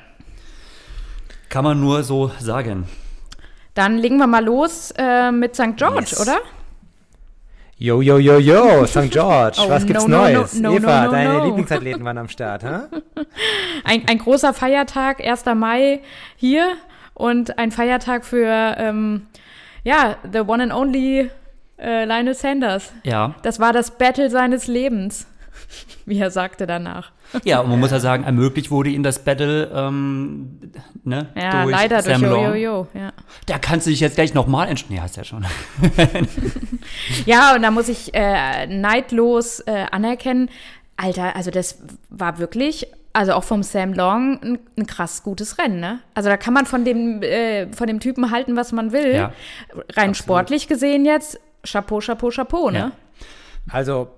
Kann 1.50 1.64
man 1.64 1.79
nur 1.79 2.03
so 2.05 2.31
sagen. 2.38 2.87
Dann 3.75 3.99
legen 3.99 4.17
wir 4.17 4.26
mal 4.26 4.45
los 4.45 4.93
äh, 4.97 5.31
mit 5.31 5.55
St. 5.55 5.76
George, 5.76 6.11
yes. 6.11 6.21
oder? 6.21 6.38
Yo, 7.83 8.03
yo, 8.03 8.19
yo, 8.19 8.39
yo, 8.39 8.85
St. 8.85 9.11
George, 9.11 9.59
oh, 9.59 9.71
was 9.71 9.87
gibt's 9.87 10.07
no, 10.07 10.19
Neues? 10.19 10.53
No, 10.53 10.69
no, 10.69 10.77
Eva, 10.77 11.09
deine 11.09 11.47
Lieblingsathleten 11.47 12.05
waren 12.05 12.19
am 12.19 12.29
Start, 12.35 12.63
hä? 12.63 12.81
Ein, 13.85 14.07
ein 14.07 14.19
großer 14.19 14.53
Feiertag, 14.53 15.27
1. 15.27 15.47
Mai 15.55 16.03
hier 16.37 16.77
und 17.15 17.59
ein 17.59 17.71
Feiertag 17.71 18.27
für, 18.27 18.77
ähm, 18.77 19.29
ja, 19.83 20.17
the 20.31 20.41
one 20.41 20.63
and 20.63 20.75
only 20.75 21.31
äh, 21.79 22.05
Lionel 22.05 22.35
Sanders. 22.35 22.93
Ja. 23.03 23.35
Das 23.45 23.61
war 23.61 23.73
das 23.73 23.93
Battle 23.93 24.29
seines 24.29 24.67
Lebens, 24.67 25.27
wie 26.05 26.19
er 26.19 26.31
sagte 26.31 26.67
danach. 26.67 27.13
Ja, 27.45 27.61
und 27.61 27.71
man 27.71 27.81
muss 27.81 27.91
ja 27.91 28.01
sagen, 28.01 28.25
ermöglicht 28.25 28.71
wurde 28.71 28.91
ihm 28.91 29.03
das 29.03 29.25
Battle, 29.25 29.71
ähm, 29.75 30.59
ne? 31.05 31.29
Ja, 31.37 31.63
durch 31.63 31.73
leider 31.73 32.03
Sam 32.03 32.21
durch 32.21 32.33
Jojojo, 32.33 32.89
ja. 32.95 33.13
Da 33.47 33.59
kannst 33.59 33.87
du 33.87 33.91
dich 33.91 34.01
jetzt 34.01 34.17
gleich 34.17 34.35
nochmal 34.35 34.69
entscheiden. 34.69 34.97
Ja, 34.97 35.03
hast 35.03 35.17
ja 35.17 35.25
schon. 35.25 35.47
ja, 37.27 37.55
und 37.55 37.63
da 37.63 37.71
muss 37.71 37.89
ich 37.89 38.15
äh, 38.15 38.67
neidlos 38.67 39.61
äh, 39.61 39.87
anerkennen, 39.91 40.51
Alter, 40.97 41.35
also 41.35 41.51
das 41.51 41.79
war 42.11 42.39
wirklich 42.39 42.87
also 43.13 43.33
auch 43.33 43.45
vom 43.45 43.63
Sam 43.63 43.93
Long 43.93 44.41
ein, 44.43 44.59
ein, 44.79 44.87
krass 44.87 45.23
gutes 45.23 45.59
Rennen, 45.59 45.81
ne? 45.81 46.01
Also 46.15 46.29
da 46.29 46.37
kann 46.37 46.55
man 46.55 46.67
von 46.67 46.85
dem, 46.85 47.23
äh, 47.23 47.73
von 47.73 47.87
dem 47.87 47.99
Typen 48.01 48.31
halten, 48.31 48.57
was 48.57 48.73
man 48.73 48.93
will. 48.93 49.15
Ja, 49.15 49.33
Rein 49.73 50.11
absolut. 50.11 50.17
sportlich 50.17 50.69
gesehen 50.69 51.05
jetzt, 51.05 51.41
Chapeau, 51.65 51.99
Chapeau, 51.99 52.31
Chapeau, 52.31 52.71
ne? 52.71 52.79
Ja. 52.79 52.93
Also 53.69 54.09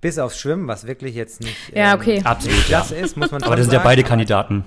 bis 0.00 0.18
aufs 0.18 0.38
Schwimmen, 0.38 0.68
was 0.68 0.86
wirklich 0.86 1.14
jetzt 1.14 1.40
nicht 1.40 1.74
ja, 1.74 1.94
ähm, 1.94 2.00
okay. 2.00 2.20
absolut 2.22 2.70
das 2.70 2.90
ja. 2.90 2.96
ist, 2.96 3.16
muss 3.16 3.30
man 3.30 3.42
Aber 3.42 3.56
das 3.56 3.66
sind 3.66 3.74
ja 3.74 3.80
beide 3.80 4.02
Kandidaten. 4.02 4.64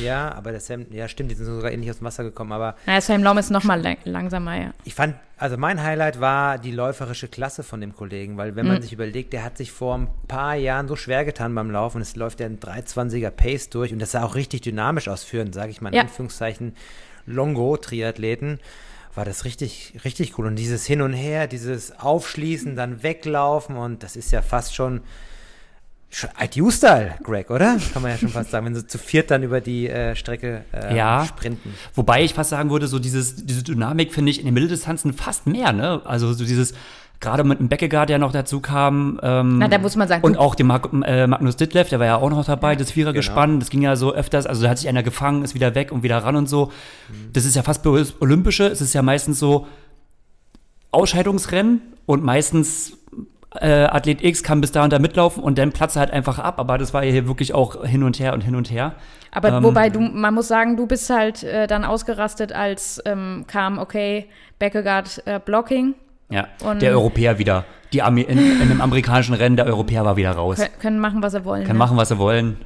Ja, 0.00 0.34
aber 0.34 0.50
der 0.50 0.60
Sam, 0.60 0.86
ja 0.90 1.08
stimmt, 1.08 1.30
die 1.30 1.34
sind 1.34 1.46
sogar 1.46 1.70
ähnlich 1.70 1.90
aus 1.90 1.98
dem 1.98 2.06
Wasser 2.06 2.24
gekommen, 2.24 2.52
aber. 2.52 2.74
Naja, 2.86 3.00
Sam 3.00 3.22
Lom 3.22 3.38
ist 3.38 3.50
nochmal 3.50 3.80
lang, 3.80 3.98
langsamer, 4.04 4.56
ja. 4.56 4.70
Ich 4.84 4.94
fand, 4.94 5.14
also 5.36 5.56
mein 5.56 5.82
Highlight 5.82 6.20
war 6.20 6.58
die 6.58 6.70
läuferische 6.70 7.28
Klasse 7.28 7.62
von 7.62 7.80
dem 7.80 7.94
Kollegen, 7.94 8.36
weil 8.36 8.56
wenn 8.56 8.66
man 8.66 8.78
mhm. 8.78 8.82
sich 8.82 8.92
überlegt, 8.92 9.32
der 9.32 9.44
hat 9.44 9.56
sich 9.56 9.72
vor 9.72 9.96
ein 9.96 10.08
paar 10.26 10.54
Jahren 10.54 10.88
so 10.88 10.96
schwer 10.96 11.24
getan 11.24 11.54
beim 11.54 11.70
Laufen, 11.70 12.00
es 12.00 12.16
läuft 12.16 12.40
ja 12.40 12.46
ein 12.46 12.58
320er 12.58 13.30
Pace 13.30 13.68
durch 13.68 13.92
und 13.92 13.98
das 13.98 14.12
sah 14.12 14.24
auch 14.24 14.34
richtig 14.34 14.62
dynamisch 14.62 15.08
ausführen, 15.08 15.52
sage 15.52 15.70
ich 15.70 15.80
mal 15.80 15.90
in 15.90 15.96
ja. 15.96 16.02
Anführungszeichen, 16.02 16.74
Longo-Triathleten 17.26 18.60
war 19.14 19.24
das 19.24 19.44
richtig, 19.44 19.94
richtig 20.04 20.38
cool. 20.38 20.46
Und 20.46 20.56
dieses 20.56 20.86
Hin 20.86 21.00
und 21.02 21.12
Her, 21.12 21.46
dieses 21.46 21.98
Aufschließen, 21.98 22.76
dann 22.76 23.02
weglaufen 23.02 23.76
und 23.76 24.02
das 24.02 24.16
ist 24.16 24.32
ja 24.32 24.42
fast 24.42 24.74
schon, 24.74 25.00
schon 26.10 26.30
ITU-Style, 26.40 27.16
Greg, 27.22 27.50
oder? 27.50 27.78
Kann 27.92 28.02
man 28.02 28.10
ja 28.10 28.18
schon 28.18 28.28
fast 28.28 28.50
sagen, 28.50 28.66
wenn 28.66 28.74
sie 28.74 28.86
zu 28.86 28.98
viert 28.98 29.30
dann 29.30 29.42
über 29.42 29.60
die 29.60 29.88
äh, 29.88 30.16
Strecke 30.16 30.64
äh, 30.72 30.96
ja, 30.96 31.24
sprinten. 31.26 31.74
Wobei 31.94 32.24
ich 32.24 32.34
fast 32.34 32.50
sagen 32.50 32.70
würde, 32.70 32.88
so 32.88 32.98
dieses, 32.98 33.46
diese 33.46 33.62
Dynamik 33.62 34.12
finde 34.12 34.30
ich 34.30 34.38
in 34.38 34.44
den 34.44 34.54
Mitteldistanzen 34.54 35.12
fast 35.12 35.46
mehr, 35.46 35.72
ne? 35.72 36.02
Also 36.04 36.32
so 36.32 36.44
dieses 36.44 36.74
gerade 37.20 37.44
mit 37.44 37.58
dem 37.58 37.68
Beckegaard, 37.68 38.08
der 38.10 38.18
noch 38.18 38.32
dazu 38.32 38.60
kam. 38.60 39.18
Ähm, 39.22 39.58
Na, 39.58 39.68
da 39.68 39.78
muss 39.78 39.96
man 39.96 40.08
sagen, 40.08 40.22
Und 40.24 40.36
auch 40.36 40.54
dem 40.54 40.66
Mag 40.66 40.88
äh, 41.04 41.26
Magnus 41.26 41.56
Ditlev, 41.56 41.88
der 41.88 41.98
war 41.98 42.06
ja 42.06 42.16
auch 42.16 42.28
noch 42.30 42.44
dabei, 42.44 42.76
das 42.76 42.88
Genau. 42.88 42.94
Vierergespann. 42.94 43.60
Das 43.60 43.70
ging 43.70 43.82
ja 43.82 43.96
so 43.96 44.12
öfters, 44.12 44.46
also 44.46 44.62
da 44.62 44.70
hat 44.70 44.78
sich 44.78 44.88
einer 44.88 45.02
gefangen, 45.02 45.42
ist 45.42 45.54
wieder 45.54 45.74
weg 45.74 45.90
und 45.92 46.02
wieder 46.02 46.18
ran 46.18 46.36
und 46.36 46.48
so. 46.48 46.70
Das 47.32 47.44
ist 47.44 47.56
ja 47.56 47.62
fast 47.62 47.86
Olympische. 47.86 48.66
Es 48.66 48.80
ist 48.80 48.92
ja 48.94 49.02
meistens 49.02 49.38
so 49.38 49.66
Ausscheidungsrennen 50.90 51.80
und 52.06 52.22
meistens 52.22 52.98
äh, 53.60 53.84
Athlet 53.84 54.22
X 54.22 54.42
kann 54.42 54.60
bis 54.60 54.72
da 54.72 54.84
und 54.84 54.92
da 54.92 54.98
mitlaufen 54.98 55.42
und 55.42 55.58
dann 55.58 55.72
platzt 55.72 55.96
er 55.96 56.00
halt 56.00 56.10
einfach 56.10 56.38
ab. 56.38 56.58
Aber 56.58 56.78
das 56.78 56.92
war 56.92 57.04
ja 57.04 57.10
hier 57.12 57.26
wirklich 57.28 57.54
auch 57.54 57.84
hin 57.84 58.02
und 58.02 58.18
her 58.18 58.32
und 58.34 58.42
hin 58.42 58.54
und 58.56 58.70
her. 58.70 58.94
Aber 59.30 59.48
Ähm, 59.52 59.64
wobei 59.64 59.90
du, 59.90 60.00
man 60.00 60.34
muss 60.34 60.48
sagen, 60.48 60.76
du 60.76 60.86
bist 60.86 61.10
halt 61.10 61.42
äh, 61.42 61.66
dann 61.66 61.84
ausgerastet, 61.84 62.52
als 62.52 63.00
ähm, 63.04 63.44
kam, 63.46 63.78
okay, 63.78 64.26
Beckegaard 64.58 65.22
äh, 65.26 65.40
Blocking. 65.44 65.94
Ja, 66.30 66.48
Und- 66.62 66.82
der 66.82 66.92
Europäer 66.92 67.38
wieder. 67.38 67.64
Die 67.92 68.02
Arme 68.02 68.22
in, 68.22 68.38
in 68.60 68.68
dem 68.68 68.80
amerikanischen 68.80 69.34
Rennen, 69.34 69.56
der 69.56 69.66
Europäer 69.66 70.04
war 70.04 70.16
wieder 70.16 70.32
raus. 70.32 70.58
Kö- 70.58 70.68
können 70.80 70.98
machen, 70.98 71.22
was 71.22 71.32
sie 71.32 71.44
wollen. 71.44 71.62
Kann 71.64 71.76
ne? 71.76 71.78
machen, 71.78 71.96
was 71.96 72.08
sie 72.08 72.18
wollen. 72.18 72.56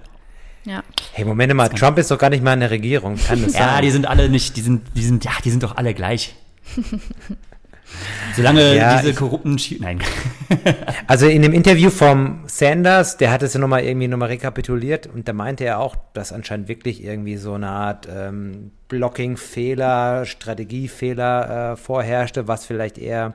Ja. 0.64 0.82
Hey, 1.12 1.24
Moment 1.24 1.52
mal, 1.54 1.68
Trump 1.68 1.98
ist 1.98 2.10
doch 2.10 2.18
gar 2.18 2.30
nicht 2.30 2.42
mal 2.42 2.54
in 2.54 2.60
der 2.60 2.70
Regierung. 2.70 3.16
Kann 3.16 3.42
das 3.42 3.52
Ja, 3.54 3.74
sein? 3.74 3.82
die 3.82 3.90
sind 3.90 4.06
alle 4.06 4.28
nicht, 4.30 4.56
die 4.56 4.60
sind, 4.62 4.82
die 4.94 5.02
sind, 5.02 5.24
ja, 5.24 5.32
die 5.44 5.50
sind 5.50 5.62
doch 5.62 5.76
alle 5.76 5.92
gleich. 5.94 6.34
Solange 8.36 8.76
Ja, 8.76 9.00
diese 9.00 9.14
korrupten 9.14 9.58
Schi 9.58 9.78
Nein. 9.80 10.00
Also 11.06 11.26
in 11.26 11.42
dem 11.42 11.52
Interview 11.52 11.90
vom 11.90 12.40
Sanders, 12.46 13.16
der 13.16 13.30
hat 13.30 13.42
es 13.42 13.54
ja 13.54 13.60
nochmal 13.60 13.84
irgendwie 13.84 14.08
nochmal 14.08 14.28
rekapituliert 14.28 15.06
und 15.06 15.28
da 15.28 15.32
meinte 15.32 15.64
er 15.64 15.78
auch, 15.78 15.96
dass 16.12 16.32
anscheinend 16.32 16.68
wirklich 16.68 17.02
irgendwie 17.02 17.36
so 17.36 17.54
eine 17.54 17.68
Art 17.68 18.08
ähm, 18.10 18.70
Blocking-Fehler, 18.88 20.24
Strategiefehler 20.24 21.72
äh, 21.72 21.76
vorherrschte, 21.76 22.48
was 22.48 22.64
vielleicht 22.64 22.98
eher 22.98 23.34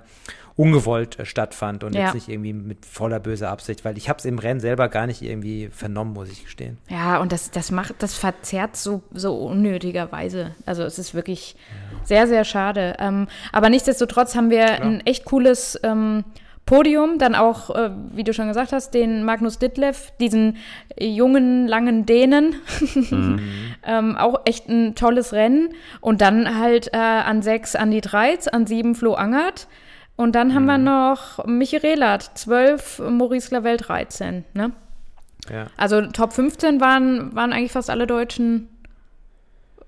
ungewollt 0.55 1.19
äh, 1.19 1.25
stattfand 1.25 1.83
und 1.83 1.95
Ja. 1.95 2.05
jetzt 2.05 2.13
nicht 2.13 2.29
irgendwie 2.29 2.53
mit 2.53 2.85
voller 2.85 3.19
böser 3.19 3.49
Absicht, 3.49 3.83
weil 3.85 3.97
ich 3.97 4.09
habe 4.09 4.19
es 4.19 4.25
im 4.25 4.37
Rennen 4.39 4.59
selber 4.59 4.87
gar 4.89 5.07
nicht 5.07 5.21
irgendwie 5.21 5.69
vernommen, 5.69 6.13
muss 6.13 6.29
ich 6.31 6.43
gestehen. 6.43 6.77
Ja, 6.89 7.17
und 7.19 7.31
das, 7.31 7.51
das 7.51 7.71
macht, 7.71 7.95
das 7.99 8.15
verzerrt 8.15 8.75
so, 8.75 9.01
so 9.13 9.35
unnötigerweise. 9.35 10.51
Also 10.65 10.83
es 10.83 10.99
ist 10.99 11.13
wirklich 11.15 11.55
sehr, 12.03 12.27
sehr 12.27 12.43
schade. 12.43 12.95
Ähm, 12.99 13.27
aber 13.51 13.69
nichtsdestotrotz 13.69 14.35
haben 14.35 14.49
wir 14.49 14.81
ein 14.81 15.01
echt 15.05 15.25
cooles 15.25 15.79
ähm, 15.83 16.23
Podium, 16.65 17.17
dann 17.17 17.35
auch, 17.35 17.71
äh, 17.75 17.89
wie 18.13 18.23
du 18.23 18.33
schon 18.33 18.47
gesagt 18.47 18.71
hast, 18.71 18.93
den 18.93 19.25
Magnus 19.25 19.59
Ditlev, 19.59 20.13
diesen 20.19 20.57
jungen, 20.97 21.67
langen 21.67 22.05
Dänen. 22.05 22.55
ähm, 23.85 24.15
auch 24.15 24.41
echt 24.45 24.69
ein 24.69 24.95
tolles 24.95 25.33
Rennen. 25.33 25.69
Und 25.99 26.21
dann 26.21 26.59
halt 26.59 26.93
äh, 26.93 26.97
an 26.97 27.41
sechs 27.41 27.75
Andi 27.75 28.01
Dreiz, 28.01 28.47
an 28.47 28.65
sieben 28.65 28.95
Flo 28.95 29.13
Angert. 29.15 29.67
Und 30.15 30.33
dann 30.35 30.53
haben 30.53 30.65
wir 30.65 30.77
noch 30.77 31.43
Michi 31.45 31.77
Rehlert, 31.77 32.31
zwölf, 32.35 32.99
Maurice 32.99 33.53
Lavelle 33.53 33.77
13. 33.77 34.43
Ne? 34.53 34.71
Ja. 35.51 35.67
Also 35.75 36.01
Top 36.07 36.33
15 36.33 36.79
waren, 36.79 37.35
waren 37.35 37.51
eigentlich 37.51 37.71
fast 37.71 37.89
alle 37.89 38.05
Deutschen 38.07 38.69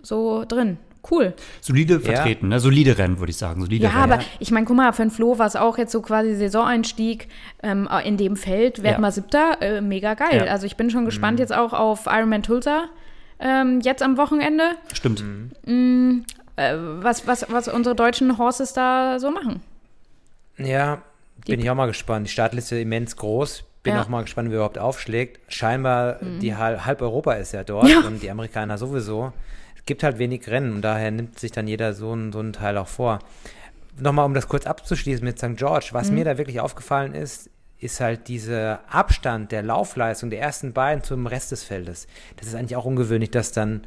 so 0.02 0.44
drin. 0.46 0.78
Cool. 1.10 1.34
Solide 1.62 1.96
Ja. 1.96 2.00
vertreten, 2.00 2.48
ne? 2.48 2.60
solide 2.60 2.98
Rennen, 2.98 3.20
würde 3.20 3.30
ich 3.30 3.38
sagen. 3.38 3.62
Solide 3.62 3.84
Ja, 3.86 3.92
Rennen. 3.92 4.14
aber 4.14 4.24
ich 4.40 4.50
meine, 4.50 4.66
guck 4.66 4.76
mal, 4.76 4.92
für 4.92 5.04
den 5.04 5.12
Flo 5.12 5.38
war 5.38 5.46
es 5.46 5.56
auch 5.56 5.78
jetzt 5.78 5.92
so 5.92 6.02
quasi 6.02 6.34
Saisoneinstieg 6.36 7.28
ähm, 7.62 7.88
in 8.04 8.18
dem 8.18 8.36
Feld. 8.36 8.82
Werd 8.82 8.96
Ja. 8.96 9.00
mal 9.00 9.12
siebter, 9.12 9.62
äh, 9.62 9.82
mega 9.82 10.16
geil. 10.16 10.44
Ja. 10.48 10.52
Also 10.52 10.66
ich 10.66 10.76
bin 10.76 10.90
schon 10.90 11.06
gespannt 11.06 11.40
jetzt 11.40 11.54
auch 11.54 11.74
auf 11.74 12.08
Ironman 12.08 12.42
Tulsa 12.42 12.86
ähm, 13.40 13.82
jetzt 13.82 14.02
am 14.02 14.18
Wochenende, 14.18 14.64
Stimmt. 14.94 15.24
äh, 15.68 16.74
was, 16.76 17.28
was, 17.28 17.46
was 17.52 17.68
unsere 17.68 17.94
deutschen 17.96 18.38
Horses 18.40 18.74
da 18.74 19.20
so 19.20 19.30
machen. 19.30 19.62
Ja, 20.58 21.02
bin 21.46 21.60
ich 21.60 21.70
auch 21.70 21.76
mal 21.76 21.88
gespannt. 21.88 22.28
Die 22.28 22.32
Startliste 22.32 22.80
immens 22.80 23.16
groß. 23.16 23.64
Bin 23.84 23.94
Ja. 23.96 24.02
auch 24.02 24.08
mal 24.08 24.24
gespannt, 24.24 24.50
wie 24.50 24.54
er 24.54 24.58
überhaupt 24.58 24.80
aufschlägt. 24.80 25.40
Scheinbar, 25.52 26.18
die 26.42 26.56
halb, 26.56 27.02
Europa 27.02 27.34
ist 27.34 27.52
ja 27.52 27.64
dort 27.64 27.88
Ja. 27.88 28.00
und 28.02 28.24
die 28.24 28.32
Amerikaner 28.32 28.78
sowieso. 28.78 29.32
Es 29.76 29.86
gibt 29.86 30.02
halt 30.02 30.18
wenig 30.18 30.48
Rennen 30.48 30.74
und 30.74 30.82
daher 30.82 31.12
nimmt 31.12 31.38
sich 31.38 31.52
dann 31.52 31.68
jeder 31.68 31.94
so 31.94 32.12
einen, 32.12 32.32
so 32.32 32.40
einen 32.40 32.54
Teil 32.54 32.78
auch 32.78 32.88
vor. 32.88 33.20
Nochmal, 34.00 34.26
um 34.26 34.34
das 34.34 34.48
kurz 34.48 34.66
abzuschließen 34.66 35.24
mit 35.24 35.38
St. 35.38 35.56
George, 35.56 35.90
was 35.92 36.10
mir 36.12 36.26
da 36.26 36.38
wirklich 36.40 36.60
aufgefallen 36.60 37.14
ist, 37.14 37.50
ist 37.80 38.00
halt 38.00 38.28
dieser 38.28 38.80
Abstand 38.90 39.52
der 39.52 39.62
Laufleistung 39.62 40.30
der 40.32 40.40
ersten 40.42 40.74
beiden 40.74 41.04
zum 41.04 41.28
Rest 41.28 41.52
des 41.52 41.64
Feldes. 41.64 42.08
Das 42.38 42.48
ist 42.48 42.56
eigentlich 42.56 42.76
auch 42.76 42.86
ungewöhnlich, 42.86 43.30
dass 43.30 43.52
dann 43.52 43.84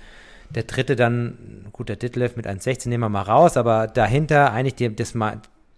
der 0.50 0.62
dritte 0.62 0.94
dann, 0.94 1.66
gut, 1.72 1.88
der 1.88 1.96
Ditlev 1.96 2.37
mit 2.37 2.46
1,16 2.46 2.88
nehmen 2.88 3.02
wir 3.02 3.08
mal 3.08 3.22
raus, 3.22 3.56
aber 3.56 3.87
dahinter 3.88 4.52
eigentlich 4.52 4.76
die, 4.76 4.94
das, 4.94 5.14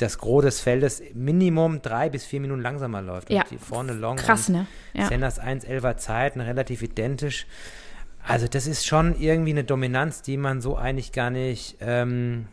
das 0.01 0.19
Gros 0.19 0.43
des 0.45 0.61
Feldes 0.61 1.03
Minimum 1.15 1.83
drei 1.83 2.09
bis 2.11 2.25
vier 2.25 2.41
Minuten 2.41 2.61
langsamer 2.63 3.03
läuft. 3.03 3.31
Ja. 3.31 3.43
Und 3.43 3.51
die 3.51 3.59
vorne 3.59 3.93
Long 3.93 4.17
Krass, 4.17 4.49
ne? 4.49 4.67
Ja. 4.95 5.07
Sanders 5.09 5.41
1,11er 5.41 5.97
Zeiten, 5.97 6.41
relativ 6.41 6.83
identisch. 6.83 7.47
Also 8.27 8.47
das 8.49 8.67
ist 8.67 8.87
schon 8.87 9.19
irgendwie 9.21 9.51
eine 9.53 9.65
Dominanz, 9.65 10.23
die 10.23 10.37
man 10.37 10.61
so 10.61 10.77
eigentlich 10.77 11.13
gar 11.13 11.31
nicht, 11.31 11.77
ähm, 11.81 12.47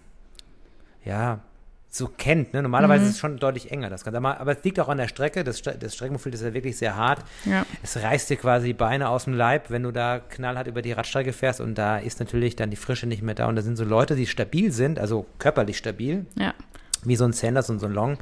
ja, 1.03 1.39
so 1.89 2.07
kennt. 2.09 2.53
Ne? 2.53 2.61
Normalerweise 2.61 3.03
Mhm. 3.03 3.07
ist 3.09 3.15
es 3.15 3.19
schon 3.19 3.37
deutlich 3.37 3.71
enger, 3.71 3.89
das 3.89 4.03
Ganze. 4.03 4.17
Aber, 4.17 4.39
aber 4.39 4.51
es 4.57 4.63
liegt 4.63 4.79
auch 4.79 4.89
an 4.89 4.97
der 4.97 5.07
Strecke. 5.07 5.43
Das, 5.43 5.59
Stre- 5.63 5.77
das 5.77 5.95
Streckenprofil 5.95 6.33
ist 6.33 6.43
ja 6.43 6.53
wirklich 6.53 6.77
sehr 6.77 6.95
hart. 6.95 7.23
Ja. 7.45 7.65
Es 7.81 7.97
reißt 7.97 8.29
dir 8.29 8.35
quasi 8.35 8.67
die 8.67 8.73
Beine 8.73 9.09
aus 9.09 9.23
dem 9.23 9.33
Leib, 9.33 9.71
wenn 9.71 9.83
du 9.83 9.91
da 9.91 10.19
knallhart 10.19 10.67
über 10.67 10.81
die 10.81 10.91
Radstrecke 10.91 11.33
fährst 11.33 11.59
und 11.61 11.75
da 11.75 11.97
ist 11.97 12.19
natürlich 12.19 12.55
dann 12.55 12.69
die 12.69 12.75
Frische 12.75 13.07
nicht 13.07 13.23
mehr 13.23 13.35
da. 13.35 13.47
Und 13.47 13.55
da 13.55 13.61
sind 13.61 13.77
so 13.77 13.83
Leute, 13.85 14.15
die 14.15 14.27
stabil 14.27 14.71
sind, 14.71 14.99
also 14.99 15.25
körperlich 15.39 15.77
stabil, 15.77 16.25
Ja. 16.35 16.53
Wie 17.07 17.15
so 17.15 17.25
ein 17.25 17.33
Sanders 17.33 17.69
und 17.69 17.79
so 17.79 17.85
ein 17.87 17.93
Long, 17.93 18.17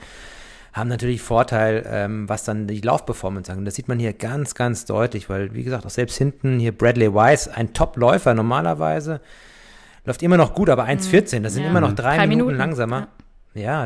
haben 0.74 0.90
natürlich 0.90 1.22
Vorteil, 1.22 1.86
ähm, 1.90 2.28
was 2.28 2.44
dann 2.44 2.68
die 2.68 2.82
Laufperformance 2.82 3.52
angeht. 3.52 3.68
Das 3.68 3.76
sieht 3.76 3.88
man 3.88 3.98
hier 4.00 4.12
ganz, 4.14 4.56
ganz 4.56 4.86
deutlich, 4.86 5.30
weil, 5.30 5.54
wie 5.54 5.64
gesagt, 5.64 5.86
auch 5.86 5.90
selbst 5.90 6.18
hinten 6.18 6.60
hier 6.60 6.72
Bradley 6.78 7.14
Weiss, 7.14 7.48
ein 7.48 7.74
Top-Läufer 7.74 8.34
normalerweise, 8.34 9.22
läuft 10.04 10.22
immer 10.22 10.38
noch 10.38 10.54
gut, 10.54 10.70
aber 10.70 10.84
1,14, 10.86 11.42
das 11.44 11.54
sind 11.54 11.64
Ja. 11.64 11.70
immer 11.70 11.82
noch 11.82 11.94
drei, 11.94 12.18
Drei 12.18 12.28
Minuten, 12.28 12.48
Minuten, 12.52 12.58
langsamer. 12.58 13.00
Ja. 13.00 13.08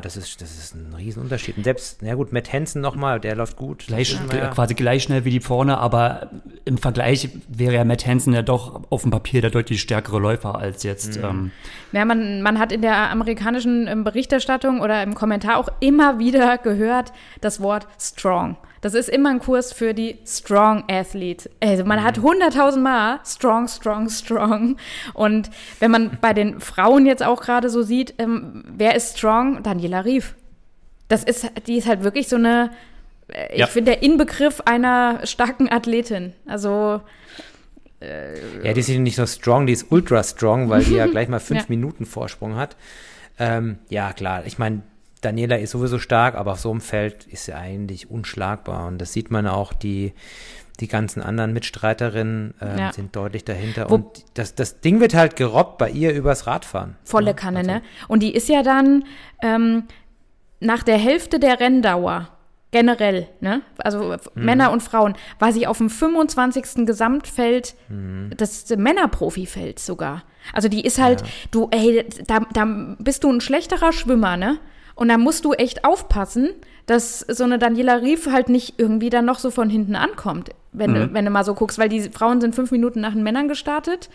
Das 0.02 0.18
ist, 0.18 0.42
das 0.42 0.58
ist 0.58 0.74
ein 0.74 0.96
Riesenunterschied. 0.96 1.56
Und 1.58 1.64
selbst, 1.64 2.02
na 2.02 2.16
gut, 2.16 2.34
Matt 2.34 2.52
Hansen 2.52 2.82
nochmal, 2.82 3.20
der 3.20 3.36
läuft 3.36 3.56
gut. 3.56 3.86
Gleich, 3.86 4.18
ja. 4.34 4.48
Quasi 4.48 4.74
gleich 4.74 5.04
schnell 5.04 5.26
wie 5.26 5.30
die 5.30 5.42
vorne, 5.42 5.78
aber 5.78 6.32
im 6.66 6.80
Vergleich 6.80 7.30
wäre 7.48 7.76
ja 7.76 7.84
Matt 7.84 8.08
Hansen 8.08 8.34
ja 8.34 8.42
doch 8.42 8.82
auf 8.90 9.04
dem 9.04 9.12
Papier 9.12 9.42
der 9.42 9.52
deutlich 9.52 9.80
stärkere 9.80 10.18
Läufer 10.18 10.56
als 10.56 10.82
jetzt. 10.82 11.20
Mhm. 11.20 11.24
Ähm, 11.24 11.52
Ja, 11.92 12.04
man, 12.04 12.42
man 12.42 12.58
hat 12.58 12.72
in 12.72 12.82
der 12.82 13.12
amerikanischen 13.12 13.86
ähm, 13.86 14.04
Berichterstattung 14.04 14.82
oder 14.82 15.04
im 15.04 15.14
Kommentar 15.14 15.58
auch 15.58 15.70
immer 15.82 16.18
wieder 16.18 16.58
gehört 16.58 17.14
das 17.42 17.62
Wort 17.62 17.88
strong. 18.00 18.58
Das 18.81 18.93
ist 18.93 19.09
immer 19.09 19.29
ein 19.29 19.39
Kurs 19.39 19.74
für 19.74 19.93
die 19.93 20.17
Strong 20.25 20.86
Athlete. 20.89 21.50
Also 21.62 21.83
man 21.83 22.03
hat 22.03 22.19
hunderttausend 22.19 22.83
Mal 22.83 23.19
strong, 23.25 23.67
strong, 23.67 24.09
strong. 24.09 24.77
Und 25.13 25.50
wenn 25.79 25.91
man 25.91 26.17
bei 26.21 26.33
den 26.33 26.59
Frauen 26.62 27.05
jetzt 27.05 27.24
auch 27.24 27.41
gerade 27.41 27.69
so 27.69 27.81
sieht, 27.81 28.13
ähm, 28.19 28.63
wer 28.67 28.95
ist 28.95 29.17
strong? 29.17 29.63
Daniela 29.63 30.05
Rief. 30.05 30.36
Das 31.09 31.24
ist, 31.24 31.50
die 31.67 31.75
ist 31.77 31.88
halt 31.88 32.03
wirklich 32.03 32.27
so 32.29 32.36
eine, 32.38 32.71
äh, 33.27 33.51
ich 33.53 33.59
Ja. 33.59 33.67
finde, 33.67 33.91
der 33.91 34.03
Inbegriff 34.03 34.62
einer 34.65 35.25
starken 35.25 35.69
Athletin. 35.71 36.33
Also, 36.45 37.01
Ja, 38.63 38.71
die 38.74 38.79
ist 38.79 38.88
nicht 38.89 39.17
nur 39.17 39.27
strong, 39.27 39.65
die 39.67 39.74
ist 39.74 39.91
ultra 39.91 40.24
strong, 40.24 40.69
weil 40.69 40.86
die 40.86 40.93
ja 40.95 41.05
gleich 41.12 41.27
mal 41.27 41.39
fünf 41.41 41.62
Ja. 41.62 41.65
Minuten 41.67 42.05
Vorsprung 42.05 42.55
hat. 42.55 42.77
Ähm, 43.38 43.79
ja, 43.89 44.13
klar. 44.13 44.43
Ich 44.45 44.57
meine, 44.57 44.83
Daniela 45.22 45.58
ist 45.58 45.72
sowieso 45.72 46.00
stark, 46.00 46.36
aber 46.36 46.54
auf 46.54 46.60
so 46.60 46.72
einem 46.72 46.82
Feld 46.82 47.26
ist 47.28 47.46
sie 47.46 47.54
eigentlich 47.54 48.10
unschlagbar. 48.10 48.88
Und 48.88 49.00
das 49.00 49.12
sieht 49.14 49.32
man 49.32 49.48
auch, 49.48 49.74
die, 49.74 50.14
die 50.80 50.88
ganzen 50.88 51.22
anderen 51.22 51.52
Mitstreiterinnen 51.54 52.54
ähm, 52.62 52.78
Ja. 52.78 52.94
sind 52.94 53.16
deutlich 53.16 53.44
dahinter. 53.44 53.90
Wo- 53.90 53.96
und 53.96 54.06
das, 54.36 54.56
das 54.56 54.80
Ding 54.80 55.00
wird 55.02 55.14
halt 55.14 55.36
gerobbt 55.36 55.78
bei 55.78 55.90
ihr 55.90 56.14
übers 56.14 56.48
Radfahren. 56.48 56.96
Volle 57.04 57.34
Kanne, 57.34 57.64
ne? 57.64 57.82
Und 58.08 58.24
die 58.24 58.34
ist 58.34 58.48
ja 58.48 58.64
dann 58.64 59.04
ähm, 59.42 59.84
nach 60.62 60.84
der 60.84 60.98
Hälfte 60.98 61.40
der 61.40 61.60
Renndauer 61.60 62.30
generell, 62.72 63.28
ne? 63.42 63.62
Also 63.80 64.14
f- 64.14 64.30
Männer 64.36 64.72
und 64.72 64.82
Frauen, 64.84 65.16
war 65.40 65.52
sie 65.52 65.66
auf 65.68 65.80
dem 65.80 65.90
25. 65.90 66.86
Gesamtfeld 66.86 67.76
des 67.90 68.70
Männerprofifelds 68.78 69.86
sogar. 69.86 70.24
Also 70.54 70.70
die 70.70 70.86
ist 70.86 71.00
halt, 71.00 71.24
du, 71.52 71.68
ey, 71.72 72.06
da, 72.28 72.42
da 72.54 72.66
bist 73.00 73.24
du 73.24 73.32
ein 73.32 73.42
schlechterer 73.42 73.92
Schwimmer, 73.92 74.38
ne? 74.38 74.60
Und 75.00 75.08
da 75.08 75.18
musst 75.18 75.46
du 75.46 75.53
echt 75.53 75.86
aufpassen, 75.86 76.50
dass 76.86 77.20
so 77.22 77.46
eine 77.46 77.58
Daniela 77.58 78.01
Rief 78.01 78.27
halt 78.29 78.50
nicht 78.50 78.74
irgendwie 78.77 79.10
dann 79.10 79.24
noch 79.24 79.39
so 79.39 79.50
von 79.50 79.70
hinten 79.70 79.96
ankommt, 79.96 80.50
wenn, 80.74 80.94
du, 80.94 81.13
wenn 81.13 81.24
du 81.24 81.32
mal 81.32 81.46
so 81.46 81.53
guckst, 81.53 81.79
weil 81.79 81.88
die 81.88 82.01
Frauen 82.01 82.41
sind 82.41 82.53
fünf 82.53 82.72
Minuten 82.72 83.00
nach 83.00 83.13
den 83.13 83.24
Männern 83.24 83.48
gestartet. 83.48 84.10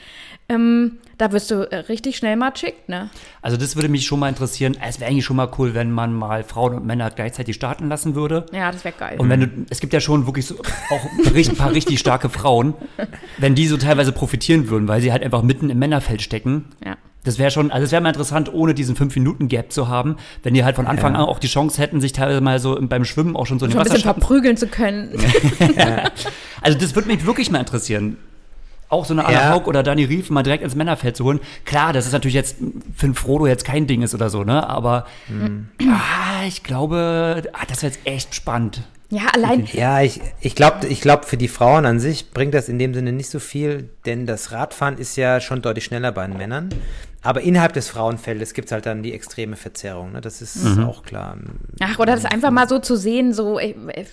Ähm, 0.51 0.99
da 1.17 1.33
wirst 1.33 1.51
du 1.51 1.63
äh, 1.73 1.77
richtig 1.77 2.19
schnell 2.19 2.37
mal 2.37 2.51
chickt, 2.51 2.91
ne? 2.91 3.09
also 3.41 3.57
das 3.57 3.77
würde 3.77 3.89
mich 3.89 4.05
schon 4.05 4.21
mal 4.21 4.29
interessieren. 4.29 4.77
Es 4.87 5.01
wäre 5.01 5.11
eigentlich 5.11 5.25
schon 5.25 5.37
mal 5.37 5.51
cool, 5.57 5.73
wenn 5.73 5.91
man 5.91 6.13
mal 6.13 6.45
Frauen 6.45 6.75
und 6.75 6.85
Männer 6.85 7.11
gleichzeitig 7.11 7.57
starten 7.57 7.89
lassen 7.89 8.15
würde. 8.15 8.45
Ja, 8.53 8.71
das 8.71 8.85
wäre 8.85 8.95
geil. 8.99 9.19
Und 9.19 9.31
wenn 9.31 9.41
du, 9.41 9.49
es 9.71 9.81
gibt 9.81 9.95
ja 9.95 10.01
schon 10.01 10.27
wirklich 10.27 10.45
so 10.45 10.57
auch 10.91 11.07
ein 11.35 11.57
paar 11.57 11.73
richtig 11.73 11.99
starke 11.99 12.29
Frauen, 12.29 12.75
wenn 13.39 13.55
die 13.55 13.69
so 13.69 13.79
teilweise 13.79 14.13
profitieren 14.13 14.69
würden, 14.69 14.87
weil 14.87 15.01
sie 15.01 15.13
halt 15.13 15.23
einfach 15.23 15.43
mitten 15.43 15.71
im 15.71 15.79
Männerfeld 15.79 16.21
stecken, 16.21 16.67
ja. 16.85 16.99
Das 17.25 17.39
wäre 17.39 17.51
schon, 17.51 17.71
also 17.71 17.85
es 17.85 17.91
wäre 17.93 18.01
mal 18.03 18.11
interessant, 18.11 18.53
ohne 18.53 18.75
diesen 18.75 18.97
5-Minuten-Gap 18.97 19.73
zu 19.73 19.89
haben, 19.89 20.17
wenn 20.43 20.55
die 20.55 20.63
halt 20.65 20.77
von 20.77 20.87
Anfang 20.87 21.15
Ja. 21.15 21.21
an 21.21 21.25
auch 21.27 21.39
die 21.39 21.49
Chance 21.49 21.81
hätten, 21.83 22.01
sich 22.01 22.13
teilweise 22.13 22.41
mal 22.41 22.59
so 22.61 22.79
beim 22.81 23.05
Schwimmen 23.05 23.35
auch 23.35 23.47
schon 23.47 23.59
so 23.59 23.65
in 23.65 23.71
den 23.71 23.79
Schon 23.79 23.81
ein 23.81 23.85
bisschen 23.93 24.03
verprügeln 24.03 24.57
zu 24.57 24.67
können. 24.69 25.11
Also 26.63 26.79
das 26.79 26.95
würde 26.95 27.09
mich 27.09 27.27
wirklich 27.27 27.51
mal 27.51 27.59
interessieren. 27.59 28.17
Auch 28.89 29.05
so 29.05 29.13
eine 29.15 29.25
Anna 29.27 29.33
Ja. 29.49 29.51
Haug 29.55 29.67
oder 29.67 29.83
Dani 29.83 30.05
Rief 30.05 30.31
mal 30.31 30.43
direkt 30.43 30.63
ins 30.63 30.75
Männerfeld 30.75 31.17
zu 31.17 31.25
holen. 31.25 31.41
Klar, 31.65 31.93
das 31.93 32.07
ist 32.07 32.13
natürlich 32.13 32.35
jetzt 32.35 32.57
für 32.97 33.07
einen 33.07 33.15
Frodo 33.15 33.47
jetzt 33.47 33.65
kein 33.65 33.87
Ding 33.87 34.03
ist 34.03 34.15
oder 34.15 34.31
so, 34.31 34.45
ne? 34.45 34.67
Aber 34.69 35.07
ah, 35.83 36.47
ich 36.47 36.63
glaube, 36.63 37.43
ah, 37.53 37.65
das 37.69 37.83
wäre 37.83 37.93
jetzt 37.93 38.07
echt 38.07 38.35
spannend. 38.35 38.83
Ja, 39.11 39.27
allein, 39.35 39.69
Ja, 39.73 40.01
ich, 40.01 40.21
ich 40.41 40.55
glaube, 40.55 40.87
ich 40.89 41.01
glaub, 41.01 41.25
für 41.27 41.37
die 41.37 41.49
Frauen 41.49 41.85
an 41.87 42.01
sich 42.01 42.31
bringt 42.33 42.55
das 42.55 42.69
in 42.69 42.79
dem 42.79 42.95
Sinne 42.95 43.13
nicht 43.13 43.29
so 43.29 43.39
viel, 43.39 43.91
denn 44.07 44.27
das 44.27 44.51
Radfahren 44.53 44.97
ist 44.99 45.17
ja 45.17 45.41
schon 45.41 45.61
deutlich 45.63 45.85
schneller 45.85 46.11
bei 46.11 46.27
den 46.27 46.37
Männern. 46.37 46.71
Aber 47.25 47.41
innerhalb 47.41 47.73
des 47.73 47.89
Frauenfeldes 47.89 48.53
gibt 48.53 48.67
es 48.67 48.73
halt 48.73 48.85
dann 48.85 49.03
die 49.03 49.15
extreme 49.15 49.57
Verzerrung, 49.57 50.13
ne? 50.13 50.21
das 50.21 50.43
ist 50.43 50.79
auch 50.79 51.03
klar. 51.03 51.39
ach, 51.81 51.99
oder 51.99 52.15
das 52.15 52.27
einfach 52.27 52.51
mal 52.51 52.69
so 52.69 52.79
zu 52.79 52.97
sehen, 52.97 53.33
so 53.33 53.59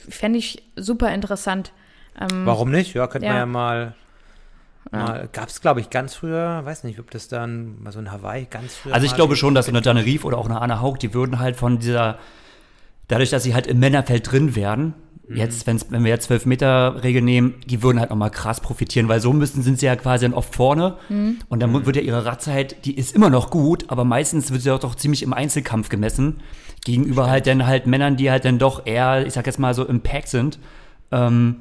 fände 0.10 0.40
ich 0.40 0.64
super 0.78 1.14
interessant. 1.14 1.74
Ähm, 2.20 2.46
Warum 2.46 2.72
nicht? 2.72 2.94
Ja, 2.94 3.08
könnte 3.08 3.28
Ja. 3.28 3.34
man 3.34 3.40
ja 3.40 3.46
mal. 3.46 3.96
mal 4.92 5.30
Gab 5.34 5.50
es, 5.50 5.60
glaube 5.60 5.82
ich, 5.82 5.90
ganz 5.90 6.16
früher, 6.16 6.64
weiß 6.66 6.86
nicht, 6.86 7.00
ob 7.00 7.12
das 7.12 7.28
dann 7.28 7.82
mal 7.84 7.92
so 7.92 8.00
in 8.00 8.12
Hawaii 8.12 8.46
ganz 8.50 8.76
früher. 8.76 8.94
Also 8.94 9.06
ich 9.06 9.14
glaube 9.16 9.36
schon, 9.36 9.56
dass 9.56 9.66
so 9.66 9.72
eine 9.74 9.82
Dani 9.82 10.02
Rief 10.02 10.24
oder 10.24 10.38
auch 10.38 10.46
eine 10.46 10.62
Anna 10.62 10.80
Haug, 10.82 10.98
die 10.98 11.14
würden 11.14 11.40
halt 11.40 11.58
von 11.58 11.80
dieser, 11.80 12.18
dadurch, 13.10 13.30
dass 13.30 13.44
sie 13.44 13.54
halt 13.54 13.68
im 13.68 13.80
Männerfeld 13.80 14.32
drin 14.32 14.56
wären, 14.56 14.94
jetzt, 15.36 15.66
wenn's, 15.68 15.86
wenn 15.90 16.04
wir 16.04 16.10
jetzt 16.12 16.26
12 16.28 16.46
Meter 16.46 17.04
Regel 17.04 17.22
nehmen, 17.22 17.56
die 17.66 17.82
würden 17.84 18.00
halt 18.00 18.10
nochmal 18.10 18.32
krass 18.32 18.60
profitieren, 18.62 19.08
weil 19.08 19.20
so 19.20 19.34
müssen, 19.34 19.62
sind 19.64 19.80
sie 19.80 19.86
ja 19.86 19.96
quasi 19.96 20.26
dann 20.26 20.34
oft 20.34 20.56
vorne 20.56 20.98
und 21.50 21.60
dann 21.62 21.72
mu- 21.72 21.86
wird 21.86 21.96
ja 21.96 22.02
ihre 22.02 22.26
Radzeit, 22.26 22.86
die 22.86 22.98
ist 22.98 23.16
immer 23.16 23.30
noch 23.30 23.50
gut, 23.50 23.86
aber 23.90 24.04
meistens 24.06 24.52
wird 24.52 24.62
sie 24.62 24.72
auch 24.72 24.80
doch 24.80 24.96
ziemlich 24.96 25.24
im 25.24 25.34
Einzelkampf 25.34 25.90
gemessen, 25.90 26.40
gegenüber 26.86 27.30
halt 27.30 27.48
dann 27.48 27.66
halt 27.68 27.88
Männern, 27.88 28.18
die 28.18 28.32
halt 28.32 28.46
dann 28.46 28.58
doch 28.60 28.86
eher, 28.86 29.26
ich 29.26 29.34
sag 29.34 29.46
jetzt 29.46 29.60
mal 29.60 29.74
so 29.74 29.86
im 29.86 30.02
Pack 30.02 30.28
sind. 30.28 30.60
Ähm, 31.12 31.58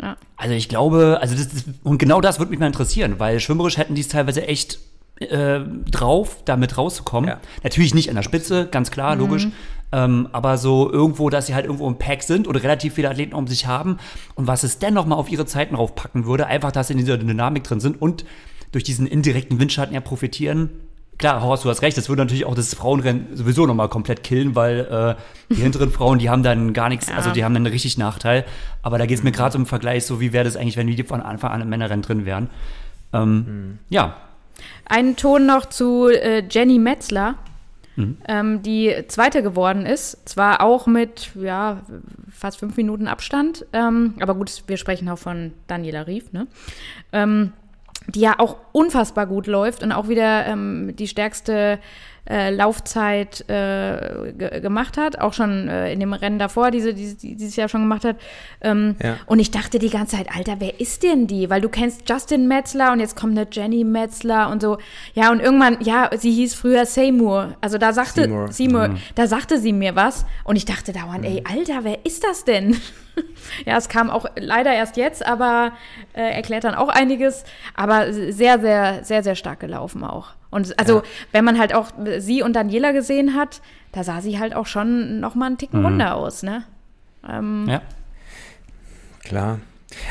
Ja. 0.00 0.16
also 0.36 0.54
ich 0.54 0.68
glaube, 0.68 1.18
also 1.20 1.34
das, 1.34 1.48
das 1.48 1.64
und 1.82 1.98
genau 1.98 2.20
das 2.20 2.38
würde 2.38 2.50
mich 2.50 2.60
mal 2.60 2.66
interessieren, 2.68 3.16
weil 3.18 3.40
schwimmerisch 3.40 3.76
hätten 3.76 3.94
die 3.96 4.02
es 4.02 4.08
teilweise 4.08 4.46
echt 4.46 4.78
äh, 5.20 5.60
drauf, 5.90 6.42
damit 6.44 6.76
rauszukommen. 6.78 7.28
Ja. 7.30 7.40
Natürlich 7.62 7.94
nicht 7.94 8.08
an 8.08 8.16
der 8.16 8.22
Spitze, 8.22 8.66
ganz 8.70 8.90
klar, 8.90 9.16
logisch. 9.16 9.48
Ähm, 9.92 10.28
aber 10.32 10.56
so 10.56 10.90
irgendwo, 10.90 11.30
dass 11.30 11.46
sie 11.46 11.54
halt 11.54 11.64
irgendwo 11.66 11.88
im 11.88 11.98
Pack 11.98 12.22
sind 12.22 12.46
oder 12.46 12.62
relativ 12.62 12.94
viele 12.94 13.10
Athleten 13.10 13.34
um 13.34 13.46
sich 13.46 13.66
haben. 13.66 13.98
Und 14.36 14.46
was 14.46 14.62
es 14.62 14.78
denn 14.78 14.94
nochmal 14.94 15.18
auf 15.18 15.30
ihre 15.30 15.46
Zeiten 15.46 15.74
raufpacken 15.74 16.26
würde, 16.26 16.46
einfach, 16.46 16.70
dass 16.72 16.86
sie 16.88 16.92
in 16.92 16.98
dieser 16.98 17.18
Dynamik 17.18 17.64
drin 17.64 17.80
sind 17.80 18.00
und 18.00 18.24
durch 18.72 18.84
diesen 18.84 19.06
indirekten 19.06 19.58
Windschatten 19.58 19.92
ja 19.94 20.00
profitieren. 20.00 20.70
Klar, 21.18 21.42
Horst, 21.42 21.64
du 21.64 21.68
hast 21.68 21.82
recht, 21.82 21.98
das 21.98 22.08
würde 22.08 22.22
natürlich 22.22 22.46
auch 22.46 22.54
das 22.54 22.72
Frauenrennen 22.72 23.36
sowieso 23.36 23.66
nochmal 23.66 23.88
komplett 23.88 24.22
killen, 24.22 24.54
weil 24.54 25.16
äh, 25.50 25.54
die 25.54 25.60
hinteren 25.60 25.90
Frauen, 25.90 26.18
die 26.18 26.30
haben 26.30 26.42
dann 26.42 26.72
gar 26.72 26.88
nichts, 26.88 27.08
Ja. 27.08 27.16
also 27.16 27.30
die 27.30 27.44
haben 27.44 27.52
dann 27.52 27.66
einen 27.66 27.72
richtig 27.72 27.98
Nachteil. 27.98 28.46
Aber 28.82 28.96
da 28.96 29.04
geht 29.06 29.18
es 29.18 29.24
mir 29.24 29.32
gerade 29.32 29.52
so 29.52 29.58
im 29.58 29.66
Vergleich, 29.66 30.06
so 30.06 30.20
wie 30.20 30.32
wäre 30.32 30.44
das 30.44 30.56
eigentlich, 30.56 30.76
wenn 30.78 30.86
die 30.86 31.02
von 31.02 31.20
Anfang 31.20 31.50
an 31.50 31.60
im 31.60 31.68
Männerrennen 31.68 32.00
drin 32.02 32.24
wären. 32.24 32.48
Ähm, 33.12 33.78
Ja, 33.90 34.16
Einen 34.84 35.16
Ton 35.16 35.46
noch 35.46 35.66
zu 35.66 36.08
äh, 36.08 36.42
Jenny 36.48 36.78
Metzler, 36.78 37.36
ähm, 38.28 38.62
die 38.62 38.94
Zweite 39.08 39.42
geworden 39.42 39.86
ist. 39.86 40.28
Zwar 40.28 40.62
auch 40.62 40.86
mit 40.86 41.30
ja, 41.34 41.82
fast 42.30 42.58
fünf 42.58 42.76
Minuten 42.76 43.08
Abstand, 43.08 43.66
ähm, 43.72 44.14
aber 44.20 44.34
gut, 44.34 44.62
wir 44.66 44.76
sprechen 44.76 45.08
auch 45.08 45.18
von 45.18 45.52
Daniela 45.66 46.06
Rief, 46.06 46.32
ne? 46.32 46.46
Ähm, 47.12 47.52
die 48.08 48.20
ja 48.20 48.38
auch 48.38 48.56
unfassbar 48.72 49.26
gut 49.26 49.46
läuft 49.46 49.82
und 49.82 49.92
auch 49.92 50.08
wieder 50.08 50.46
ähm, 50.46 50.96
die 50.96 51.06
stärkste 51.06 51.78
äh, 52.28 52.50
Laufzeit 52.50 53.48
äh, 53.48 54.32
ge 54.32 54.60
gemacht 54.60 54.96
hat, 54.96 55.18
auch 55.20 55.32
schon 55.32 55.68
äh, 55.68 55.92
in 55.92 56.00
dem 56.00 56.12
Rennen 56.12 56.38
davor, 56.38 56.70
diese, 56.70 56.94
diese, 56.94 57.16
die 57.16 57.36
dieses 57.36 57.56
Jahr 57.56 57.68
schon 57.68 57.82
gemacht 57.82 58.04
hat. 58.04 58.16
Ähm, 58.60 58.96
Ja. 59.02 59.16
Und 59.26 59.38
ich 59.38 59.50
dachte 59.50 59.78
die 59.78 59.90
ganze 59.90 60.16
Zeit, 60.16 60.28
Alter, 60.34 60.56
wer 60.58 60.80
ist 60.80 61.02
denn 61.02 61.26
die? 61.26 61.50
Weil 61.50 61.60
du 61.60 61.68
kennst 61.68 62.08
Justin 62.08 62.48
Metzler 62.48 62.92
und 62.92 63.00
jetzt 63.00 63.16
kommt 63.16 63.36
eine 63.38 63.46
Jenny 63.50 63.84
Metzler 63.84 64.50
und 64.50 64.60
so. 64.62 64.78
Ja, 65.14 65.30
und 65.30 65.40
irgendwann, 65.40 65.78
ja, 65.80 66.10
sie 66.16 66.30
hieß 66.32 66.54
früher 66.54 66.84
Seymour. 66.86 67.56
Also 67.60 67.78
da 67.78 67.92
sagte 67.92 68.22
Seymour. 68.22 68.52
Seymour, 68.52 68.94
da 69.14 69.26
sagte 69.26 69.58
sie 69.58 69.72
mir 69.72 69.96
was 69.96 70.26
und 70.44 70.56
ich 70.56 70.64
dachte 70.64 70.92
dauernd, 70.92 71.24
ey, 71.24 71.42
Alter, 71.50 71.84
wer 71.84 72.04
ist 72.04 72.24
das 72.24 72.44
denn? 72.44 72.76
ja, 73.66 73.76
es 73.76 73.88
kam 73.88 74.10
auch 74.10 74.26
leider 74.36 74.72
erst 74.72 74.96
jetzt, 74.96 75.24
aber 75.26 75.72
äh, 76.14 76.20
erklärt 76.34 76.64
dann 76.64 76.74
auch 76.74 76.88
einiges. 76.88 77.44
Aber 77.74 78.12
sehr, 78.12 78.58
sehr, 78.60 79.04
sehr, 79.04 79.22
sehr 79.22 79.34
stark 79.34 79.60
gelaufen 79.60 80.04
auch. 80.04 80.28
Und 80.50 80.78
also, 80.78 80.96
Ja. 80.98 81.02
wenn 81.32 81.44
man 81.44 81.58
halt 81.58 81.74
auch 81.74 81.88
sie 82.18 82.42
und 82.42 82.54
Daniela 82.54 82.92
gesehen 82.92 83.34
hat, 83.36 83.60
da 83.92 84.02
sah 84.04 84.20
sie 84.20 84.38
halt 84.38 84.54
auch 84.54 84.66
schon 84.66 85.20
noch 85.20 85.34
mal 85.34 85.46
einen 85.46 85.58
Ticken 85.58 85.84
runder 85.84 86.14
aus, 86.16 86.42
ne? 86.42 86.64
Ähm, 87.28 87.66
ja. 87.68 87.82
Klar. 89.24 89.60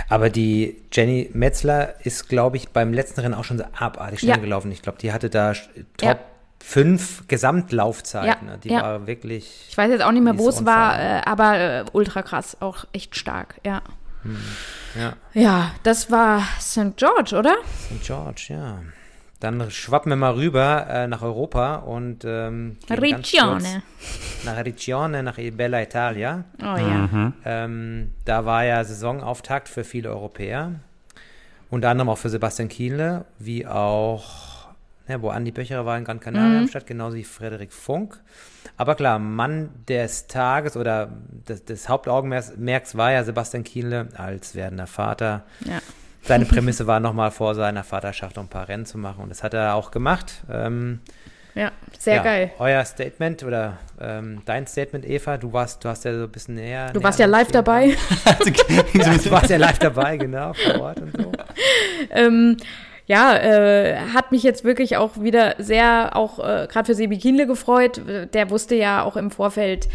Aber 0.09 0.29
die 0.29 0.75
Jenny 0.91 1.29
Metzler 1.33 1.95
ist, 2.05 2.27
glaube 2.29 2.57
ich, 2.57 2.69
beim 2.69 2.93
letzten 2.93 3.21
Rennen 3.21 3.33
auch 3.33 3.43
schon 3.45 3.57
so 3.57 3.63
abartig 3.77 4.19
schnell 4.19 4.35
Ja. 4.35 4.41
gelaufen. 4.41 4.71
Ich 4.71 4.81
glaube, 4.81 4.97
die 4.99 5.11
hatte 5.13 5.29
da 5.29 5.51
sch- 5.51 5.69
Ja. 6.01 6.19
Top 6.59 6.67
5 6.67 7.27
Gesamtlaufzeit. 7.27 8.25
Ja, 8.25 8.37
Ne? 8.41 8.59
Die 8.63 8.69
ja. 8.69 8.81
war 8.81 9.07
wirklich. 9.07 9.67
Ich 9.69 9.77
weiß 9.77 9.89
jetzt 9.89 10.03
auch 10.03 10.11
nicht 10.11 10.23
mehr, 10.23 10.37
wo 10.37 10.49
es 10.49 10.65
war, 10.65 10.99
äh, 10.99 11.21
aber 11.25 11.57
äh, 11.57 11.85
ultra 11.93 12.21
krass, 12.21 12.57
auch 12.59 12.85
echt 12.93 13.15
stark, 13.15 13.55
ja. 13.65 13.81
Ja. 14.97 15.13
Ja, 15.33 15.71
das 15.83 16.11
war 16.11 16.43
St. 16.59 16.97
George, 16.97 17.35
oder? 17.37 17.55
St. 17.85 18.03
George, 18.05 18.47
ja. 18.49 18.79
Dann 19.39 19.71
schwappen 19.71 20.11
wir 20.11 20.17
mal 20.17 20.33
rüber 20.33 20.85
äh, 20.89 21.07
nach 21.07 21.21
Europa 21.21 21.75
und 21.75 22.25
ähm, 22.25 22.75
Riccione. 22.89 23.83
nach 24.43 24.65
Riccione, 24.65 25.23
nach 25.23 25.37
Bella 25.37 25.81
Italia. 25.81 26.43
Oh 26.61 26.75
ja. 26.77 27.31
Ähm, 27.45 28.11
da 28.25 28.43
war 28.43 28.65
ja 28.65 28.83
Saisonauftakt 28.83 29.69
für 29.69 29.85
viele 29.85 30.09
Europäer. 30.09 30.73
Unter 31.69 31.89
anderem 31.89 32.09
auch 32.09 32.17
für 32.17 32.29
Sebastian 32.29 32.67
Kienle, 32.67 33.25
wie 33.37 33.65
auch, 33.65 34.48
ja, 35.09 35.21
wo 35.21 35.29
Andi 35.29 35.51
Böcherer 35.51 35.85
war 35.85 35.97
in 35.97 36.05
Gran 36.05 36.19
Canaria 36.19 36.59
am 36.59 36.67
Start, 36.67 36.87
genauso 36.87 37.17
wie 37.17 37.23
Frederik 37.23 37.73
Funk. 37.73 38.19
Aber 38.77 38.95
klar, 38.95 39.19
Mann 39.19 39.69
des 39.87 40.27
Tages 40.27 40.77
oder 40.77 41.09
des, 41.47 41.65
des 41.65 41.89
Hauptaugenmerks 41.89 42.95
war 42.95 43.11
ja 43.11 43.23
Sebastian 43.23 43.63
Kienle 43.63 44.07
als 44.15 44.55
werdender 44.55 44.87
Vater. 44.87 45.43
Ja. 45.65 45.79
Seine 46.21 46.45
Prämisse 46.45 46.87
war 46.87 46.99
nochmal 46.99 47.31
vor 47.31 47.55
seiner 47.55 47.83
Vaterschaft 47.83 48.35
noch 48.35 48.43
ein 48.43 48.49
paar 48.49 48.69
Rennen 48.69 48.85
zu 48.85 48.97
machen 48.97 49.23
und 49.23 49.29
das 49.29 49.43
hat 49.43 49.53
er 49.53 49.75
auch 49.75 49.91
gemacht. 49.91 50.43
Ähm, 50.49 50.99
Ja, 51.55 51.71
sehr 51.97 52.17
ja, 52.17 52.23
geil. 52.23 52.51
Euer 52.59 52.85
Statement 52.85 53.43
oder 53.43 53.79
ähm, 53.99 54.41
dein 54.45 54.67
Statement, 54.67 55.05
Eva, 55.05 55.37
du 55.37 55.51
warst, 55.51 55.83
du 55.83 55.89
hast 55.89 56.05
ja 56.05 56.13
so 56.13 56.23
ein 56.23 56.29
bisschen 56.31 56.55
näher. 56.55 56.87
Du 56.93 56.99
näher 56.99 57.03
warst 57.03 57.19
ja 57.19 57.25
live 57.25 57.51
dabei. 57.51 57.95
Du 58.43 59.31
warst 59.31 59.49
ja 59.49 59.57
live 59.57 59.79
dabei, 59.79 60.17
genau, 60.17 60.53
vor 60.53 60.81
Ort 60.81 61.01
und 61.01 61.17
so. 61.17 61.31
ähm, 62.11 62.57
ja, 63.09 63.35
äh, 63.35 63.97
hat 64.13 64.31
mich 64.31 64.43
jetzt 64.43 64.63
wirklich 64.63 64.95
auch 64.95 65.19
wieder 65.19 65.55
sehr, 65.57 66.15
auch 66.15 66.37
äh, 66.37 66.67
gerade 66.71 66.85
für 66.85 66.93
Sebi 66.93 67.17
Kienle 67.17 67.47
gefreut. 67.47 67.99
Der 68.33 68.51
wusste 68.51 68.75
ja 68.75 69.01
auch 69.01 69.17
im 69.17 69.31
Vorfeld 69.31 69.89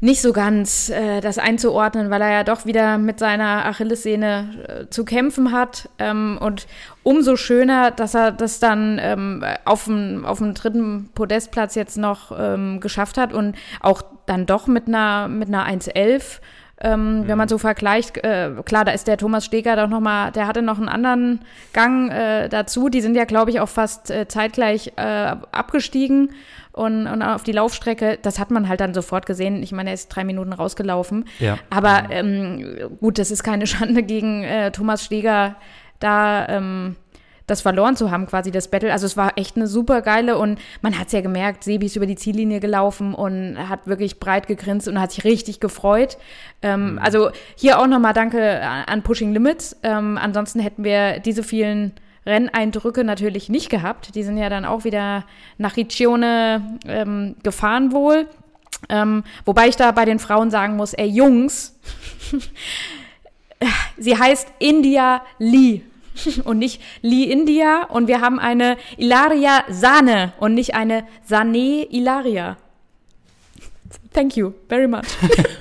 nicht 0.00 0.20
so 0.20 0.32
ganz 0.32 0.88
äh, 0.88 1.20
das 1.20 1.38
einzuordnen, 1.38 2.10
weil 2.10 2.22
er 2.22 2.32
ja 2.32 2.42
doch 2.42 2.66
wieder 2.66 2.98
mit 2.98 3.20
seiner 3.20 3.66
Achillessehne 3.66 4.48
äh, 4.66 4.90
zu 4.90 5.04
kämpfen 5.04 5.52
hat. 5.52 5.90
Ähm, 6.00 6.38
und 6.40 6.66
umso 7.04 7.36
schöner, 7.36 7.92
dass 7.92 8.14
er 8.14 8.32
das 8.32 8.58
dann 8.58 8.98
ähm, 9.00 9.44
auf 9.64 9.84
dem 9.84 10.54
dritten 10.54 11.08
Podestplatz 11.14 11.76
jetzt 11.76 11.98
noch 11.98 12.32
ähm, 12.36 12.80
geschafft 12.80 13.16
hat 13.16 13.32
und 13.32 13.54
auch 13.78 14.02
dann 14.26 14.46
doch 14.46 14.66
mit 14.66 14.88
einer 14.88 15.28
mit 15.28 15.46
einer 15.46 15.68
1,11 15.68 16.40
ähm, 16.82 17.24
Wenn 17.26 17.36
man 17.36 17.48
so 17.48 17.58
vergleicht, 17.58 18.16
äh, 18.24 18.52
klar, 18.64 18.86
da 18.86 18.92
ist 18.92 19.06
der 19.06 19.18
Thomas 19.18 19.44
Steger 19.44 19.76
doch 19.76 19.88
noch 19.88 20.00
mal, 20.00 20.30
der 20.30 20.46
hatte 20.46 20.62
noch 20.62 20.78
einen 20.78 20.88
anderen 20.88 21.40
Gang 21.74 22.10
äh, 22.10 22.48
dazu. 22.48 22.88
Die 22.88 23.02
sind 23.02 23.14
ja, 23.14 23.24
glaube 23.24 23.50
ich, 23.50 23.60
auch 23.60 23.68
fast 23.68 24.10
äh, 24.10 24.26
zeitgleich 24.28 24.94
äh, 24.96 25.36
abgestiegen 25.52 26.32
und, 26.72 27.06
und 27.06 27.22
auf 27.22 27.42
die 27.42 27.52
Laufstrecke. 27.52 28.18
Das 28.22 28.38
hat 28.38 28.50
man 28.50 28.66
halt 28.66 28.80
dann 28.80 28.94
sofort 28.94 29.26
gesehen. 29.26 29.62
Ich 29.62 29.72
meine, 29.72 29.90
er 29.90 29.94
ist 29.94 30.08
drei 30.08 30.24
Minuten 30.24 30.54
rausgelaufen. 30.54 31.26
Ja. 31.38 31.58
Aber 31.68 32.04
ähm, 32.10 32.64
gut, 32.98 33.18
das 33.18 33.30
ist 33.30 33.42
keine 33.42 33.66
Schande 33.68 34.02
gegen 34.02 34.42
äh, 34.42 34.72
Thomas 34.72 35.04
Steger 35.04 35.56
da. 35.98 36.48
Ähm, 36.48 36.96
das 37.50 37.60
verloren 37.60 37.96
zu 37.96 38.10
haben, 38.10 38.26
quasi 38.26 38.50
das 38.50 38.68
Battle. 38.68 38.92
Also 38.92 39.06
es 39.06 39.16
war 39.16 39.36
echt 39.36 39.56
eine 39.56 39.66
super 39.66 40.02
geile 40.02 40.38
und 40.38 40.58
man 40.82 40.98
hat 40.98 41.08
es 41.08 41.12
ja 41.12 41.20
gemerkt, 41.20 41.64
Sebi 41.64 41.86
ist 41.86 41.96
über 41.96 42.06
die 42.06 42.16
Ziellinie 42.16 42.60
gelaufen 42.60 43.14
und 43.14 43.56
hat 43.68 43.86
wirklich 43.86 44.20
breit 44.20 44.46
gegrinst 44.46 44.88
und 44.88 45.00
hat 45.00 45.12
sich 45.12 45.24
richtig 45.24 45.60
gefreut. 45.60 46.16
Ähm, 46.62 46.98
Also 47.02 47.30
hier 47.56 47.78
auch 47.78 47.86
nochmal 47.86 48.12
danke 48.14 48.62
an 48.62 49.02
Pushing 49.02 49.32
Limits. 49.32 49.76
Ähm, 49.82 50.18
ansonsten 50.20 50.60
hätten 50.60 50.84
wir 50.84 51.18
diese 51.18 51.42
vielen 51.42 51.92
Renneindrücke 52.26 53.04
natürlich 53.04 53.48
nicht 53.48 53.70
gehabt. 53.70 54.14
Die 54.14 54.22
sind 54.22 54.36
ja 54.36 54.48
dann 54.48 54.64
auch 54.64 54.84
wieder 54.84 55.24
nach 55.58 55.76
Riccione 55.76 56.78
ähm, 56.86 57.36
gefahren 57.42 57.92
wohl. 57.92 58.28
Ähm, 58.88 59.24
wobei 59.44 59.68
ich 59.68 59.76
da 59.76 59.90
bei 59.92 60.04
den 60.04 60.18
Frauen 60.18 60.50
sagen 60.50 60.76
muss, 60.76 60.94
ey 60.94 61.06
Jungs, 61.08 61.78
sie 63.98 64.16
heißt 64.16 64.48
India 64.58 65.22
Lee. 65.38 65.82
und 66.44 66.58
nicht 66.58 66.80
Lee 67.02 67.24
India. 67.24 67.84
Und 67.84 68.08
wir 68.08 68.20
haben 68.20 68.38
eine 68.38 68.76
Ilaria 68.96 69.64
Sahne 69.68 70.32
und 70.38 70.54
nicht 70.54 70.74
eine 70.74 71.06
Sane 71.24 71.86
Ilaria. 71.90 72.56
Thank 74.12 74.36
you 74.36 74.52
very 74.68 74.88
much. 74.88 75.06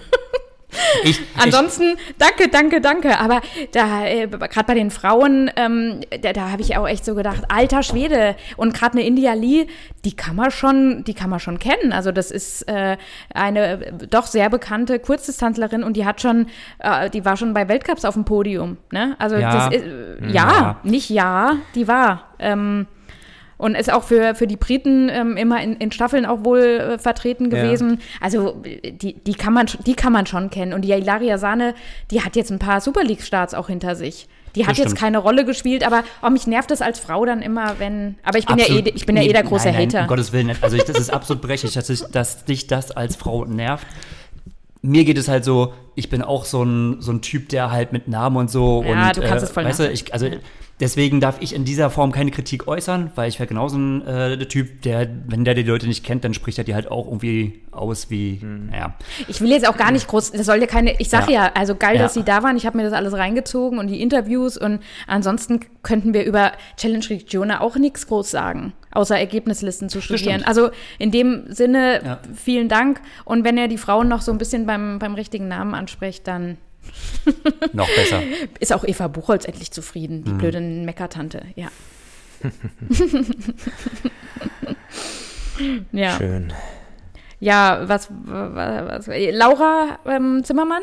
Ich, 1.03 1.19
Ansonsten, 1.37 1.95
danke, 2.17 2.49
danke, 2.49 2.81
danke. 2.81 3.19
Aber 3.19 3.41
da, 3.71 4.05
äh, 4.05 4.27
gerade 4.27 4.63
bei 4.65 4.73
den 4.73 4.91
Frauen, 4.91 5.49
ähm, 5.55 6.01
da, 6.21 6.33
da 6.33 6.51
habe 6.51 6.61
ich 6.61 6.77
auch 6.77 6.87
echt 6.87 7.05
so 7.05 7.15
gedacht, 7.15 7.43
alter 7.49 7.83
Schwede. 7.83 8.35
Und 8.57 8.73
gerade 8.73 8.93
eine 8.97 9.05
India 9.05 9.33
Lee, 9.33 9.67
die 10.05 10.15
kann 10.15 10.35
man 10.35 10.51
schon, 10.51 11.03
die 11.03 11.13
kann 11.13 11.29
man 11.29 11.39
schon 11.39 11.59
kennen. 11.59 11.91
Also 11.93 12.11
das 12.11 12.31
ist 12.31 12.63
äh, 12.67 12.97
eine 13.33 13.85
äh, 13.85 13.91
doch 14.09 14.25
sehr 14.27 14.49
bekannte 14.49 14.99
Kurzdistanzlerin 14.99 15.83
und 15.83 15.97
die 15.97 16.05
hat 16.05 16.21
schon, 16.21 16.47
äh, 16.79 17.09
die 17.09 17.25
war 17.25 17.37
schon 17.37 17.53
bei 17.53 17.67
Weltcups 17.67 18.05
auf 18.05 18.13
dem 18.15 18.25
Podium. 18.25 18.77
Ne? 18.91 19.15
Also 19.19 19.35
Ja. 19.37 19.69
das 19.69 19.75
ist, 19.75 19.83
äh, 19.85 20.27
ja, 20.27 20.31
Ja. 20.31 20.79
nicht 20.83 21.09
ja, 21.09 21.57
die 21.75 21.87
war. 21.87 22.29
Ähm, 22.39 22.87
und 23.59 23.75
ist 23.75 23.91
auch 23.93 24.03
für, 24.03 24.33
für 24.33 24.47
die 24.47 24.55
Briten 24.57 25.09
ähm, 25.09 25.37
immer 25.37 25.61
in, 25.61 25.75
in 25.75 25.91
Staffeln 25.91 26.25
auch 26.25 26.43
wohl 26.43 26.59
äh, 26.61 26.97
vertreten 26.97 27.51
Ja. 27.51 27.61
gewesen. 27.61 27.99
Also 28.21 28.63
äh, 28.63 28.91
die, 28.91 29.13
die, 29.13 29.33
kann 29.35 29.53
man, 29.53 29.67
die 29.85 29.93
kann 29.93 30.11
man 30.13 30.25
schon 30.25 30.49
kennen. 30.49 30.73
Und 30.73 30.81
die 30.81 30.91
Ilaria 30.91 31.37
Sahne, 31.37 31.75
die 32.09 32.23
hat 32.23 32.35
jetzt 32.35 32.49
ein 32.51 32.57
paar 32.59 32.81
Super 32.81 33.03
League-Starts 33.03 33.53
auch 33.53 33.67
hinter 33.67 33.95
sich. 33.95 34.27
Die 34.55 34.63
hat 34.63 34.71
Das 34.71 34.77
jetzt 34.79 34.87
stimmt. 34.87 34.99
keine 35.01 35.17
Rolle 35.19 35.45
gespielt, 35.45 35.85
aber 35.85 36.03
oh, 36.25 36.29
mich 36.31 36.47
nervt 36.47 36.71
das 36.71 36.81
als 36.81 36.99
Frau 36.99 37.23
dann 37.23 37.41
immer, 37.43 37.75
wenn. 37.77 38.15
Aber 38.23 38.39
ich 38.39 38.47
bin 38.47 38.57
ja 38.57 38.63
eh, 38.63 38.67
Absolut. 38.79 38.87
ich 38.95 39.05
bin 39.05 39.15
ja 39.17 39.21
eh 39.21 39.31
der 39.31 39.43
Nee, 39.43 39.49
große 39.49 39.65
nein, 39.67 39.75
nein, 39.75 39.87
Hater. 39.89 40.01
Um 40.01 40.07
Gottes 40.07 40.33
Willen 40.33 40.47
nicht. 40.47 40.63
Also 40.63 40.75
ich, 40.75 40.85
das 40.85 40.97
ist 40.97 41.11
absolut 41.13 41.41
berechtigt, 41.43 41.75
dass, 41.75 41.87
ich, 41.89 42.01
dass 42.11 42.45
dich 42.45 42.65
das 42.65 42.89
als 42.89 43.15
Frau 43.15 43.45
nervt. 43.45 43.85
Mir 44.81 45.03
geht 45.03 45.17
es 45.17 45.27
halt 45.27 45.43
so, 45.43 45.73
ich 45.95 46.09
bin 46.09 46.21
auch 46.21 46.45
so 46.45 46.63
ein, 46.63 47.01
so 47.01 47.11
ein 47.11 47.21
Typ, 47.21 47.49
der 47.49 47.69
halt 47.71 47.91
mit 47.91 48.07
Namen 48.07 48.37
und 48.37 48.49
so 48.49 48.81
Ja, 48.87 49.07
und 49.09 49.17
du 49.17 49.21
kannst 49.21 49.43
äh, 49.43 49.47
es 49.47 49.51
voll 49.51 49.65
weißt 49.65 49.79
du, 49.81 49.91
ich, 49.91 50.13
also 50.13 50.27
deswegen 50.79 51.19
darf 51.19 51.35
ich 51.41 51.53
in 51.53 51.65
dieser 51.65 51.89
Form 51.89 52.13
keine 52.13 52.31
Kritik 52.31 52.65
äußern, 52.69 53.11
weil 53.15 53.27
ich 53.27 53.37
wäre 53.39 53.47
genauso 53.47 53.77
ein 53.77 54.07
äh, 54.07 54.37
der 54.37 54.47
Typ, 54.47 54.81
der, 54.83 55.09
wenn 55.27 55.43
der 55.43 55.53
die 55.53 55.63
Leute 55.63 55.85
nicht 55.85 56.05
kennt, 56.05 56.23
dann 56.23 56.33
spricht 56.33 56.57
er 56.57 56.63
die 56.63 56.75
halt 56.75 56.89
auch 56.89 57.07
irgendwie 57.07 57.61
aus 57.71 58.09
wie, 58.09 58.39
Hm. 58.39 58.67
naja. 58.67 58.95
Ich 59.27 59.41
will 59.41 59.49
jetzt 59.49 59.67
auch 59.67 59.75
gar 59.75 59.91
nicht 59.91 60.07
groß, 60.07 60.31
das 60.31 60.45
soll 60.45 60.61
ja 60.61 60.67
keine, 60.67 60.97
ich 61.01 61.09
sag 61.09 61.27
ja, 61.29 61.47
Ja. 61.47 61.51
also 61.55 61.75
geil, 61.75 61.97
Ja. 61.97 62.03
dass 62.03 62.13
sie 62.13 62.23
da 62.23 62.41
waren. 62.43 62.55
Ich 62.55 62.65
habe 62.65 62.77
mir 62.77 62.83
das 62.83 62.93
alles 62.93 63.11
reingezogen 63.13 63.79
und 63.79 63.87
die 63.87 64.01
Interviews 64.01 64.57
und 64.57 64.79
ansonsten 65.07 65.59
könnten 65.83 66.13
wir 66.13 66.23
über 66.23 66.53
Challenge 66.77 67.09
Regione 67.09 67.59
auch 67.59 67.75
nichts 67.75 68.07
groß 68.07 68.31
sagen, 68.31 68.71
außer 68.91 69.17
Ergebnislisten 69.17 69.89
zu 69.89 70.01
studieren. 70.01 70.43
Also 70.43 70.69
in 70.97 71.11
dem 71.11 71.45
Sinne, 71.53 72.01
Ja. 72.03 72.19
vielen 72.35 72.69
Dank. 72.69 73.01
Und 73.25 73.43
wenn 73.43 73.57
ihr 73.57 73.67
die 73.67 73.77
Frauen 73.77 74.07
noch 74.07 74.21
so 74.21 74.31
ein 74.31 74.37
bisschen 74.37 74.65
beim, 74.65 74.99
beim 74.99 75.13
richtigen 75.15 75.47
Namen 75.47 75.73
ansprecht, 75.75 76.27
dann 76.27 76.57
Noch 77.73 77.89
besser. 77.95 78.21
ist 78.59 78.73
auch 78.73 78.83
Eva 78.83 79.07
Buchholz 79.07 79.45
endlich 79.45 79.71
zufrieden, 79.71 80.23
die 80.23 80.31
blöde 80.31 80.59
Meckertante, 80.59 81.43
ja. 81.55 81.67
ja. 85.91 86.11
Schön. 86.17 86.53
Ja, 87.39 87.83
was, 87.87 88.09
was, 88.25 89.07
was 89.07 89.17
Laura 89.31 89.99
ähm, 90.05 90.43
Zimmermann 90.43 90.81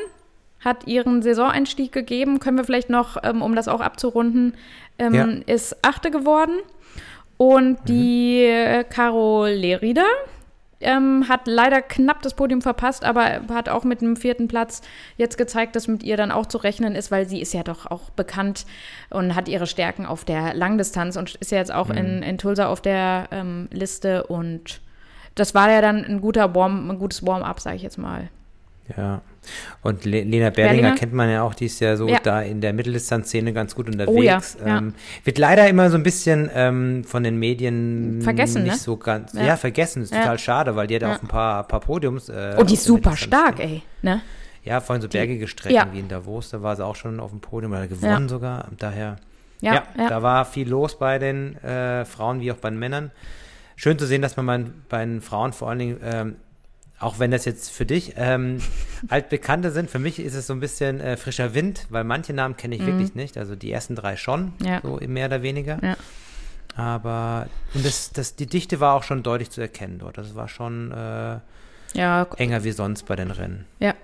hat 0.61 0.87
ihren 0.87 1.23
Saisoneinstieg 1.23 1.92
gegeben. 1.92 2.40
Können 2.40 2.57
wir 2.57 2.64
vielleicht 2.64 2.90
noch, 2.90 3.19
ähm, 3.23 3.42
um 3.42 3.55
das 3.55 3.69
auch 3.69 3.81
abzurunden, 3.81 4.55
ähm, 4.99 5.14
Ja. 5.14 5.25
ist 5.55 5.77
Achte 5.85 6.11
geworden. 6.11 6.55
Und 7.37 7.79
die 7.88 8.44
äh, 8.44 8.85
Caro 8.85 9.46
Lerida 9.46 10.07
ähm, 10.81 11.29
hat 11.29 11.46
leider 11.46 11.83
knapp 11.83 12.22
das 12.22 12.35
Podium 12.35 12.62
verpasst, 12.62 13.05
aber 13.05 13.42
hat 13.51 13.68
auch 13.68 13.85
mit 13.85 14.03
einem 14.03 14.16
vierten 14.16 14.49
Platz 14.49 14.83
jetzt 15.16 15.38
gezeigt, 15.38 15.75
dass 15.77 15.88
mit 15.88 16.03
ihr 16.03 16.16
dann 16.16 16.31
auch 16.31 16.46
zu 16.46 16.59
rechnen 16.59 16.94
ist, 16.94 17.11
weil 17.11 17.29
sie 17.29 17.40
ist 17.40 17.55
ja 17.55 17.62
doch 17.62 17.87
auch 17.87 18.11
bekannt 18.11 18.66
und 19.11 19.35
hat 19.35 19.49
ihre 19.49 19.66
Stärken 19.66 20.07
auf 20.07 20.25
der 20.25 20.55
Langdistanz 20.55 21.16
und 21.16 21.35
ist 21.37 21.51
ja 21.51 21.59
jetzt 21.59 21.72
auch 21.72 21.90
in, 21.90 22.22
in 22.22 22.38
Tulsa 22.38 22.66
auf 22.66 22.81
der 22.81 23.29
ähm, 23.31 23.68
Liste 23.70 24.27
und 24.27 24.81
das 25.35 25.55
war 25.55 25.70
ja 25.70 25.81
dann 25.81 26.05
ein 26.05 26.20
guter 26.20 26.55
Warm, 26.55 26.90
ein 26.90 26.99
gutes 26.99 27.25
Warm-up, 27.27 27.61
sage 27.61 27.77
ich 27.77 27.83
jetzt 27.83 27.99
mal. 27.99 28.29
Ja. 28.96 29.20
Und 29.83 30.05
Le 30.05 30.23
Lena 30.23 30.51
Berlinger, 30.51 30.53
Berlinger? 30.53 30.95
kennt 30.95 31.13
man 31.13 31.31
ja 31.31 31.43
auch, 31.43 31.55
die 31.55 31.67
ist 31.67 31.81
ja 31.81 31.97
so 31.97 32.09
Ja. 32.09 32.19
da 32.23 32.43
in 32.43 32.61
der 32.61 32.73
Mitteldistanzszene 32.73 33.53
ganz 33.53 33.75
gut 33.75 33.89
unterwegs. 33.89 34.57
Oh 34.63 34.67
ja. 34.67 34.79
Ähm, 34.79 34.95
wird 35.25 35.39
leider 35.39 35.69
immer 35.69 35.91
so 35.91 35.97
ein 35.97 36.03
bisschen 36.03 36.51
ähm, 36.55 37.05
von 37.05 37.23
den 37.23 37.39
Medien 37.39 38.21
Vergessen, 38.23 38.63
nicht 38.63 38.73
ne? 38.73 38.79
so 38.79 38.97
ganz. 38.97 39.33
Ja. 39.33 39.57
Vergessen. 39.57 40.03
ist 40.03 40.13
total 40.13 40.39
schade, 40.39 40.77
weil 40.77 40.87
die 40.87 40.95
hat 40.97 41.03
Ja. 41.03 41.15
auch 41.17 41.23
ein 41.23 41.29
paar, 41.29 41.65
paar 41.65 41.81
Podiums. 41.81 42.29
Äh, 42.29 42.55
Und 42.59 42.71
die 42.71 42.75
ist 42.75 42.85
super 42.85 43.17
stark, 43.17 43.61
ey. 43.61 43.83
Ne? 44.03 44.21
Ja, 44.65 44.81
vorhin 44.81 45.01
so 45.01 45.09
bergige 45.09 45.47
Strecken 45.47 45.93
wie 45.93 46.01
in 46.01 46.09
Davos, 46.09 46.51
da 46.51 46.61
war 46.63 46.75
sie 46.75 46.85
auch 46.85 46.97
schon 46.97 47.21
auf 47.21 47.31
dem 47.31 47.41
Podium, 47.41 47.71
oder 47.73 47.87
gewonnen 47.87 48.29
sogar. 48.29 48.67
Daher, 48.79 49.17
ja. 49.61 49.85
da 49.97 50.23
war 50.23 50.45
viel 50.45 50.69
los 50.69 50.99
bei 50.99 51.19
den 51.21 51.57
äh, 51.63 52.05
Frauen 52.05 52.41
wie 52.41 52.51
auch 52.51 52.57
bei 52.57 52.71
den 52.71 52.79
Männern. 52.79 53.13
Schön 53.77 53.99
zu 53.99 54.07
sehen, 54.07 54.23
dass 54.23 54.37
man 54.37 54.47
bei, 54.47 54.65
bei 54.89 55.05
den 55.05 55.21
Frauen 55.21 55.53
vor 55.53 55.69
allen 55.69 55.79
Dingen, 55.79 56.01
ähm, 56.03 56.37
auch 56.99 57.19
wenn 57.19 57.31
das 57.31 57.45
jetzt 57.45 57.71
für 57.71 57.85
dich 57.87 58.15
ähm, 58.17 58.59
altbekannte 59.09 59.71
sind, 59.71 59.91
für 59.91 59.99
mich 59.99 60.19
ist 60.19 60.35
es 60.35 60.47
so 60.47 60.53
ein 60.55 60.61
bisschen 60.61 61.01
äh, 61.01 61.17
frischer 61.17 61.55
Wind, 61.55 61.87
weil 61.91 62.05
manche 62.05 62.33
Namen 62.33 62.57
kenne 62.57 62.75
ich 62.77 62.87
wirklich 62.87 63.15
nicht. 63.15 63.37
Also 63.37 63.55
die 63.57 63.71
ersten 63.73 63.95
drei 63.97 64.17
schon, 64.17 64.53
Mhm. 64.61 64.67
Ja. 64.67 64.81
so 64.83 64.99
mehr 65.07 65.27
oder 65.27 65.43
weniger. 65.43 65.79
Ja. 65.83 65.97
Aber 66.77 67.47
und 67.75 67.85
das, 67.87 68.11
das, 68.13 68.37
die 68.37 68.47
Dichte 68.47 68.81
war 68.81 68.95
auch 68.95 69.03
schon 69.03 69.23
deutlich 69.23 69.51
zu 69.51 69.61
erkennen 69.61 69.99
dort. 69.99 70.19
Das 70.19 70.35
war 70.35 70.49
schon 70.49 70.93
äh, 70.93 71.39
Ja, 71.95 72.27
enger 72.37 72.65
wie 72.65 72.73
sonst 72.73 73.05
bei 73.07 73.17
den 73.17 73.31
Rennen. 73.31 73.65
ja. 73.81 73.95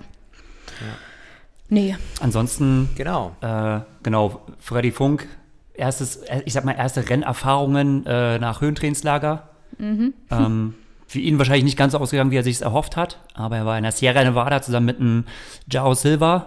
Nee, 1.68 1.96
Ansonsten 2.20 2.90
Genau. 2.96 3.34
Äh, 3.40 3.80
genau, 4.02 4.42
Freddy 4.60 4.90
Funk, 4.90 5.26
erstes, 5.74 6.16
äh, 6.16 6.42
ich 6.44 6.52
sag 6.52 6.64
mal, 6.66 6.72
erste 6.72 7.08
Rennerfahrungen 7.08 8.04
äh, 8.04 8.38
nach 8.38 8.60
Höhentrainingslager. 8.60 9.48
Ähm, 9.78 10.74
für 11.12 11.18
ihn 11.20 11.36
wahrscheinlich 11.38 11.64
nicht 11.64 11.76
ganz 11.76 11.92
so 11.92 11.98
ausgegangen, 11.98 12.30
wie 12.30 12.36
er 12.36 12.42
sich 12.42 12.56
es 12.56 12.60
erhofft 12.62 12.96
hat, 12.96 13.18
aber 13.34 13.58
er 13.58 13.66
war 13.66 13.76
in 13.76 13.82
der 13.82 13.92
Sierra 13.92 14.24
Nevada 14.24 14.62
zusammen 14.62 14.86
mit 14.86 14.98
einem 14.98 15.24
Jao 15.70 15.92
Silva, 15.92 16.46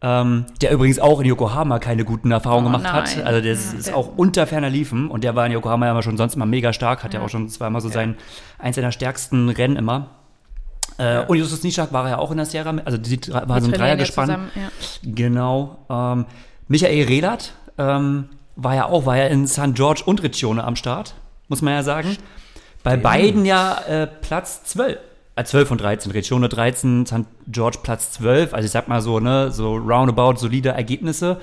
ähm, 0.00 0.46
der 0.62 0.70
übrigens 0.70 1.00
auch 1.00 1.18
in 1.18 1.26
Yokohama 1.26 1.80
keine 1.80 2.04
guten 2.04 2.30
Erfahrungen 2.30 2.68
Oh 2.72 2.78
gemacht 2.78 2.92
hat. 2.92 3.16
nein. 3.16 3.26
Also 3.26 3.40
das 3.40 3.72
Ja, 3.72 3.78
ist 3.80 3.88
der- 3.88 3.96
auch 3.96 4.16
unter 4.16 4.46
ferner 4.46 4.70
Liefen 4.70 5.10
und 5.10 5.24
der 5.24 5.34
war 5.34 5.44
in 5.46 5.50
Yokohama 5.52 5.86
ja 5.86 5.90
immer 5.92 6.02
schon 6.02 6.16
sonst 6.16 6.36
immer 6.36 6.46
mega 6.46 6.72
stark, 6.72 7.02
hat 7.02 7.12
ja, 7.14 7.20
auch 7.20 7.28
schon 7.28 7.48
zweimal 7.48 7.80
so 7.80 7.88
sein, 7.88 8.16
eins 8.60 8.76
seiner 8.76 8.92
stärksten 8.92 9.48
Rennen 9.48 9.74
immer. 9.74 10.10
Äh, 10.98 11.24
Und 11.26 11.36
Justus 11.38 11.64
Nieschak 11.64 11.92
war 11.92 12.08
ja 12.08 12.18
auch 12.18 12.30
in 12.30 12.36
der 12.36 12.46
Sierra, 12.46 12.72
also 12.84 12.96
die 12.98 13.20
war 13.32 13.60
so 13.60 13.66
ein 13.66 13.72
ja 13.72 13.78
Dreiergespann. 13.78 14.26
zusammen, 14.26 14.50
ja. 14.54 14.68
Genau. 15.02 15.78
Ähm, 15.90 16.26
Michael 16.68 17.04
Rehlert 17.06 17.54
ähm, 17.76 18.28
war 18.54 18.74
ja 18.76 18.86
auch, 18.86 19.04
war 19.06 19.16
ja 19.16 19.26
in 19.26 19.46
St. 19.48 19.74
George 19.74 20.02
und 20.06 20.22
Riccione 20.22 20.62
am 20.62 20.76
Start, 20.76 21.14
muss 21.48 21.60
man 21.62 21.74
ja 21.74 21.82
sagen. 21.82 22.16
Bei 22.82 22.96
beiden 22.96 23.44
ja 23.44 23.78
äh, 23.88 24.06
Platz 24.06 24.64
12. 24.64 24.98
Äh, 25.36 25.44
12 25.44 25.70
und 25.72 25.80
13. 25.80 26.12
Riccione 26.12 26.48
13, 26.48 27.06
St. 27.06 27.14
George 27.48 27.78
Platz 27.82 28.12
12. 28.12 28.54
Also 28.54 28.66
ich 28.66 28.72
sag 28.72 28.88
mal 28.88 29.00
so, 29.00 29.20
ne, 29.20 29.50
so 29.52 29.76
roundabout 29.76 30.36
solide 30.38 30.70
Ergebnisse. 30.70 31.40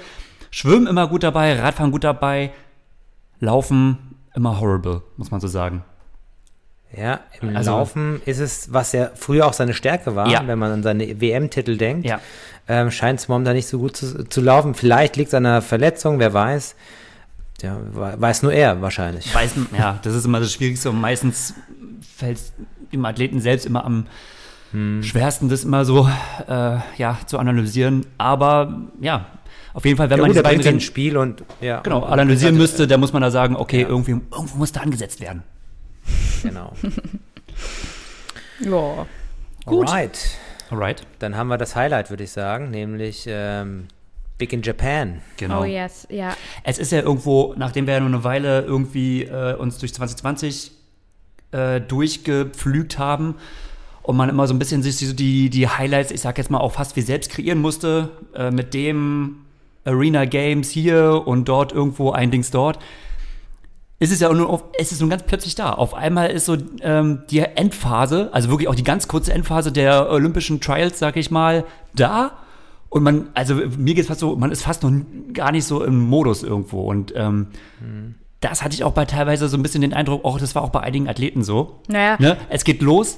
Schwimmen 0.52 0.88
immer 0.88 1.08
gut 1.08 1.24
dabei, 1.24 1.60
Radfahren 1.60 1.92
gut 1.92 2.04
dabei, 2.04 2.52
Laufen 3.40 4.16
immer 4.36 4.60
horrible, 4.60 5.02
muss 5.18 5.32
man 5.32 5.42
so 5.42 5.48
sagen. 5.48 5.84
Ja, 6.96 7.20
im 7.42 7.56
Also- 7.56 7.72
Laufen 7.72 8.22
ist 8.26 8.40
es, 8.40 8.72
was 8.72 8.94
ja 8.94 9.10
früher 9.16 9.46
auch 9.48 9.54
seine 9.54 9.74
Stärke 9.74 10.16
war, 10.16 10.30
Ja. 10.30 10.44
wenn 10.48 10.58
man 10.58 10.72
an 10.72 10.84
seine 10.84 11.20
WM-Titel 11.20 11.76
denkt, 11.78 12.06
Ja. 12.08 12.22
ähm, 12.70 12.90
scheint 12.92 13.20
es 13.20 13.28
momentan 13.28 13.56
nicht 13.56 13.68
so 13.68 13.80
gut 13.80 13.98
zu, 13.98 14.24
zu 14.30 14.40
laufen. 14.42 14.74
Vielleicht 14.76 15.18
liegt 15.18 15.28
es 15.30 15.34
an 15.34 15.46
einer 15.46 15.62
Verletzung, 15.62 16.20
wer 16.20 16.34
weiß. 16.34 16.76
Ja, 17.62 17.78
we- 17.94 18.16
weiß 18.18 18.44
nur 18.44 18.54
er 18.54 18.82
wahrscheinlich. 18.82 19.34
Weiß, 19.34 19.56
ja, 19.78 20.00
das 20.02 20.14
ist 20.14 20.26
immer 20.26 20.40
das 20.40 20.52
Schwierigste 20.52 20.90
und 20.90 21.00
meistens 21.00 21.54
fällt 22.18 22.38
es 22.38 22.54
dem 22.92 23.06
Athleten 23.06 23.40
selbst 23.42 23.66
immer 23.66 23.86
am 23.86 24.06
schwersten, 25.02 25.48
das 25.48 25.64
immer 25.64 25.86
so 25.86 26.06
äh, 26.50 26.78
ja, 26.98 27.18
zu 27.28 27.40
analysieren. 27.40 28.06
Aber 28.18 28.82
ja, 29.00 29.26
auf 29.74 29.86
jeden 29.86 29.96
Fall, 29.96 30.10
wenn 30.10 30.18
Ja, 30.18 30.22
man 30.24 30.30
gut, 30.32 30.36
diese 30.36 30.44
beiden 30.44 30.62
Rennen 30.62 30.82
Spiel 30.82 31.16
und 31.16 31.46
ja. 31.62 31.80
genau, 31.80 32.00
und- 32.04 32.12
analysieren 32.12 32.56
und- 32.56 32.62
müsste, 32.62 32.86
dann 32.86 33.00
muss 33.00 33.14
man 33.14 33.22
da 33.22 33.32
sagen, 33.32 33.56
okay, 33.56 33.84
Ja. 33.84 33.88
irgendwie, 33.88 34.12
irgendwo 34.12 34.58
muss 34.58 34.74
da 34.74 34.82
angesetzt 34.82 35.22
werden. 35.22 35.44
Genau. 36.44 36.74
Ja. 38.60 39.06
Gut. 39.66 39.90
Alright. 39.90 40.18
Alright, 40.70 41.04
Dann 41.20 41.36
haben 41.38 41.48
wir 41.48 41.58
das 41.58 41.76
Highlight, 41.76 42.10
würde 42.10 42.24
ich 42.24 42.32
sagen, 42.32 42.70
nämlich 42.72 43.26
ähm, 43.28 43.88
Big 44.38 44.52
in 44.52 44.62
Japan. 44.62 45.22
genau. 45.38 45.62
Oh 45.62 45.66
yes, 45.66 46.08
ja. 46.10 46.36
Es 46.64 46.78
ist 46.78 46.92
ja 46.92 47.02
irgendwo, 47.02 47.54
nachdem 47.58 47.88
wir 47.88 47.94
ja 47.94 48.00
nur 48.00 48.10
eine 48.10 48.24
Weile 48.24 48.62
irgendwie 48.62 49.24
äh, 49.24 49.56
uns 49.56 49.78
durch 49.78 49.94
2020 49.94 50.72
äh, 51.52 51.80
durchgepflügt 51.80 52.98
haben 52.98 53.36
und 54.02 54.18
man 54.18 54.30
immer 54.30 54.46
so 54.48 54.54
ein 54.54 54.60
bisschen 54.60 54.84
sich 54.84 54.98
so 54.98 55.14
die, 55.14 55.50
die 55.50 55.68
Highlights, 55.68 56.12
ich 56.12 56.22
sag 56.22 56.38
jetzt 56.38 56.52
mal 56.52 56.60
auch 56.60 56.74
fast 56.74 56.96
wie 56.96 57.02
selbst 57.02 57.32
kreieren 57.32 57.60
musste, 57.60 58.10
äh, 58.36 58.52
mit 58.52 58.74
dem 58.74 59.46
Arena 59.86 60.26
Games 60.26 60.70
hier 60.70 61.24
und 61.26 61.46
dort 61.46 61.72
irgendwo 61.72 62.12
ein 62.12 62.30
Dings 62.30 62.52
dort, 62.52 62.80
ist 64.00 64.12
es 64.12 64.20
ja 64.20 64.32
nur 64.32 64.50
auf, 64.50 64.64
es 64.78 64.92
ist 64.92 65.00
nun 65.00 65.10
ganz 65.10 65.24
plötzlich 65.24 65.56
da. 65.56 65.72
Auf 65.72 65.94
einmal 65.94 66.30
ist 66.30 66.46
so 66.46 66.58
ähm, 66.82 67.24
die 67.30 67.40
Endphase, 67.40 68.30
also 68.34 68.50
wirklich 68.50 68.68
auch 68.68 68.76
die 68.76 68.84
ganz 68.84 69.08
kurze 69.08 69.32
Endphase 69.34 69.72
der 69.72 70.12
Olympischen 70.12 70.60
Trials, 70.60 71.00
sag 71.00 71.16
ich 71.16 71.32
mal, 71.32 71.64
da. 71.96 72.38
Und 72.96 73.04
man, 73.04 73.28
also 73.34 73.56
mir 73.56 73.94
geht 73.94 74.04
es 74.04 74.08
fast 74.08 74.22
so, 74.22 74.38
man 74.38 74.54
ist 74.54 74.64
fast 74.64 74.82
noch 74.84 74.92
gar 75.34 75.52
nicht 75.52 75.66
so 75.66 75.84
im 75.84 76.00
Modus 76.00 76.44
irgendwo. 76.44 76.90
Und 76.90 77.12
ähm, 77.14 77.48
mhm. 77.82 78.16
das 78.40 78.64
hatte 78.64 78.74
ich 78.74 78.86
auch 78.86 78.94
bei 78.94 79.04
teilweise 79.04 79.50
so 79.50 79.58
ein 79.58 79.64
bisschen 79.64 79.82
den 79.82 79.92
Eindruck, 79.92 80.24
auch 80.24 80.40
das 80.40 80.56
war 80.56 80.62
auch 80.62 80.70
bei 80.70 80.80
einigen 80.80 81.10
Athleten 81.10 81.44
so. 81.44 81.82
Naja. 81.90 82.16
Ne? 82.20 82.38
Es 82.48 82.64
geht 82.64 82.82
los, 82.82 83.18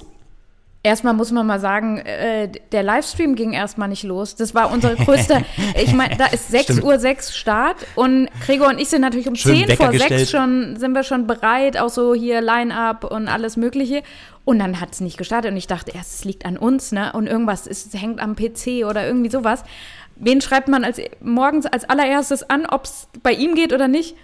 Erstmal 0.84 1.14
muss 1.14 1.32
man 1.32 1.46
mal 1.46 1.60
sagen, 1.60 1.98
äh, 1.98 2.50
der 2.72 2.82
Livestream 2.82 3.36
ging 3.36 3.52
erstmal 3.52 3.90
nicht 3.90 4.04
los. 4.04 4.36
Das 4.36 4.56
war 4.56 4.72
unsere 4.72 4.96
größte. 4.96 5.44
ich 5.84 5.92
meine, 5.94 6.16
da 6.16 6.28
ist 6.28 6.50
6 6.50 6.82
Uhr 6.82 6.98
6 6.98 7.36
Start 7.36 7.76
und 7.96 8.30
Gregor 8.46 8.70
und 8.70 8.80
ich 8.80 8.88
sind 8.88 9.02
natürlich 9.02 9.28
um 9.28 9.36
Schön 9.36 9.68
10 9.68 9.76
vor 9.76 9.92
6 9.92 10.30
schon, 10.30 10.78
sind 10.78 10.94
wir 10.94 11.04
schon 11.04 11.28
bereit, 11.28 11.78
auch 11.78 11.90
so 11.90 12.14
hier 12.14 12.40
Line-Up 12.42 13.04
und 13.04 13.28
alles 13.28 13.58
Mögliche. 13.58 14.02
Und 14.48 14.60
dann 14.60 14.80
hat 14.80 14.94
es 14.94 15.02
nicht 15.02 15.18
gestartet 15.18 15.52
und 15.52 15.58
ich 15.58 15.68
dachte 15.68 15.92
erst, 15.94 16.20
es 16.20 16.24
liegt 16.24 16.46
an 16.46 16.56
uns, 16.56 16.94
ne? 16.94 17.12
Und 17.12 17.28
irgendwas 17.28 17.68
ist, 17.68 17.94
hängt 17.94 18.22
am 18.22 18.38
PC 18.38 18.86
oder 18.90 19.06
irgendwie 19.06 19.30
sowas. 19.30 19.62
Wen 20.16 20.40
schreibt 20.40 20.70
man 20.70 20.86
als 20.86 21.02
morgens 21.20 21.66
als 21.66 21.84
allererstes 21.84 22.50
an, 22.50 22.66
ob 22.66 22.86
es 22.86 23.10
bei 23.24 23.34
ihm 23.34 23.56
geht 23.56 23.74
oder 23.74 23.90
nicht? 23.90 24.16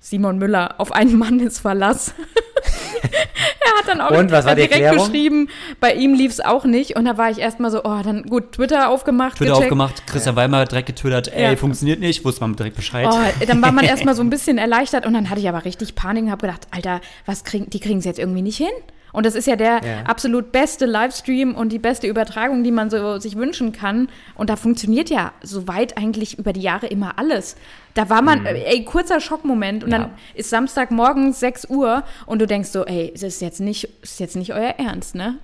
Simon 0.00 0.38
Müller, 0.38 0.76
auf 0.78 0.92
einen 0.92 1.18
Mann 1.18 1.40
ist 1.40 1.58
Verlass. 1.58 2.14
er 3.02 3.78
hat 3.78 3.86
dann 3.86 4.00
auch 4.00 4.18
und, 4.18 4.30
was 4.32 4.46
war 4.46 4.54
direkt 4.54 4.72
Erklärung? 4.72 4.96
geschrieben, 4.96 5.48
bei 5.78 5.92
ihm 5.92 6.14
lief 6.14 6.32
es 6.32 6.40
auch 6.40 6.64
nicht. 6.64 6.96
Und 6.96 7.04
da 7.04 7.18
war 7.18 7.30
ich 7.30 7.36
erstmal 7.36 7.70
so, 7.70 7.84
oh, 7.84 8.00
dann 8.02 8.22
gut, 8.22 8.52
Twitter 8.52 8.88
aufgemacht. 8.88 9.36
Twitter 9.36 9.50
gecheckt. 9.50 9.64
aufgemacht, 9.66 10.06
Christian 10.06 10.36
ja. 10.36 10.42
Weimar 10.42 10.64
direkt 10.64 10.86
getwittert, 10.86 11.28
ey, 11.34 11.50
ja. 11.50 11.56
funktioniert 11.56 12.00
nicht, 12.00 12.24
wusste 12.24 12.40
man 12.40 12.56
direkt 12.56 12.76
Bescheid. 12.76 13.08
Oh, 13.10 13.44
dann 13.46 13.60
war 13.60 13.72
man 13.72 13.84
erstmal 13.84 14.14
so 14.16 14.22
ein 14.22 14.30
bisschen 14.30 14.56
erleichtert 14.56 15.04
und 15.04 15.12
dann 15.12 15.28
hatte 15.28 15.40
ich 15.40 15.48
aber 15.50 15.66
richtig 15.66 15.94
Panik 15.94 16.24
und 16.24 16.30
habe 16.30 16.46
gedacht, 16.46 16.66
Alter, 16.70 17.02
was 17.26 17.44
kriegen, 17.44 17.68
die 17.68 17.80
kriegen 17.80 17.98
es 17.98 18.06
jetzt 18.06 18.18
irgendwie 18.18 18.40
nicht 18.40 18.56
hin. 18.56 18.72
Und 19.16 19.24
das 19.24 19.34
ist 19.34 19.46
ja 19.46 19.56
der 19.56 19.80
ja. 19.82 20.02
absolut 20.04 20.52
beste 20.52 20.84
Livestream 20.84 21.54
und 21.54 21.70
die 21.70 21.78
beste 21.78 22.06
Übertragung, 22.06 22.62
die 22.62 22.70
man 22.70 22.90
so 22.90 23.18
sich 23.18 23.34
wünschen 23.34 23.72
kann. 23.72 24.10
Und 24.34 24.50
da 24.50 24.56
funktioniert 24.56 25.08
ja 25.08 25.32
soweit 25.42 25.96
eigentlich 25.96 26.38
über 26.38 26.52
die 26.52 26.60
Jahre 26.60 26.86
immer 26.88 27.18
alles. 27.18 27.56
Da 27.94 28.10
war 28.10 28.20
man, 28.20 28.40
mhm. 28.40 28.46
ey, 28.46 28.84
kurzer 28.84 29.18
Schockmoment 29.20 29.84
und 29.84 29.90
ja. 29.90 30.00
dann 30.00 30.10
ist 30.34 30.50
Samstagmorgen 30.50 31.32
6 31.32 31.70
Uhr 31.70 32.04
und 32.26 32.42
du 32.42 32.46
denkst 32.46 32.68
so, 32.68 32.84
ey, 32.84 33.10
das 33.14 33.22
ist 33.22 33.40
jetzt 33.40 33.58
nicht, 33.58 33.88
ist 34.02 34.20
jetzt 34.20 34.36
nicht 34.36 34.52
euer 34.52 34.74
Ernst, 34.76 35.14
ne? 35.14 35.38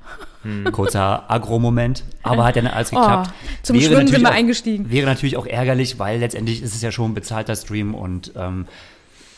Mhm. 0.45 0.71
Kurzer 0.71 1.25
Agro-Moment, 1.31 2.05
aber 2.23 2.45
hat 2.45 2.57
ja 2.57 2.65
alles 2.65 2.93
oh, 2.93 2.97
geklappt. 2.97 3.31
Oh, 3.33 3.49
zum 3.63 3.77
wäre 3.77 3.87
Schwimmen 3.87 4.09
sind 4.09 4.21
wir 4.21 4.29
auch, 4.29 4.35
eingestiegen. 4.35 4.91
Wäre 4.91 5.07
natürlich 5.07 5.39
auch 5.39 5.47
ärgerlich, 5.47 5.99
weil 5.99 6.21
letztendlich 6.21 6.63
ist 6.63 6.75
es 6.75 6.83
ja 6.83 6.93
schon 6.93 7.13
ein 7.13 7.15
bezahlter 7.15 7.57
Stream 7.57 7.95
und 7.95 8.33
ähm, 8.37 8.67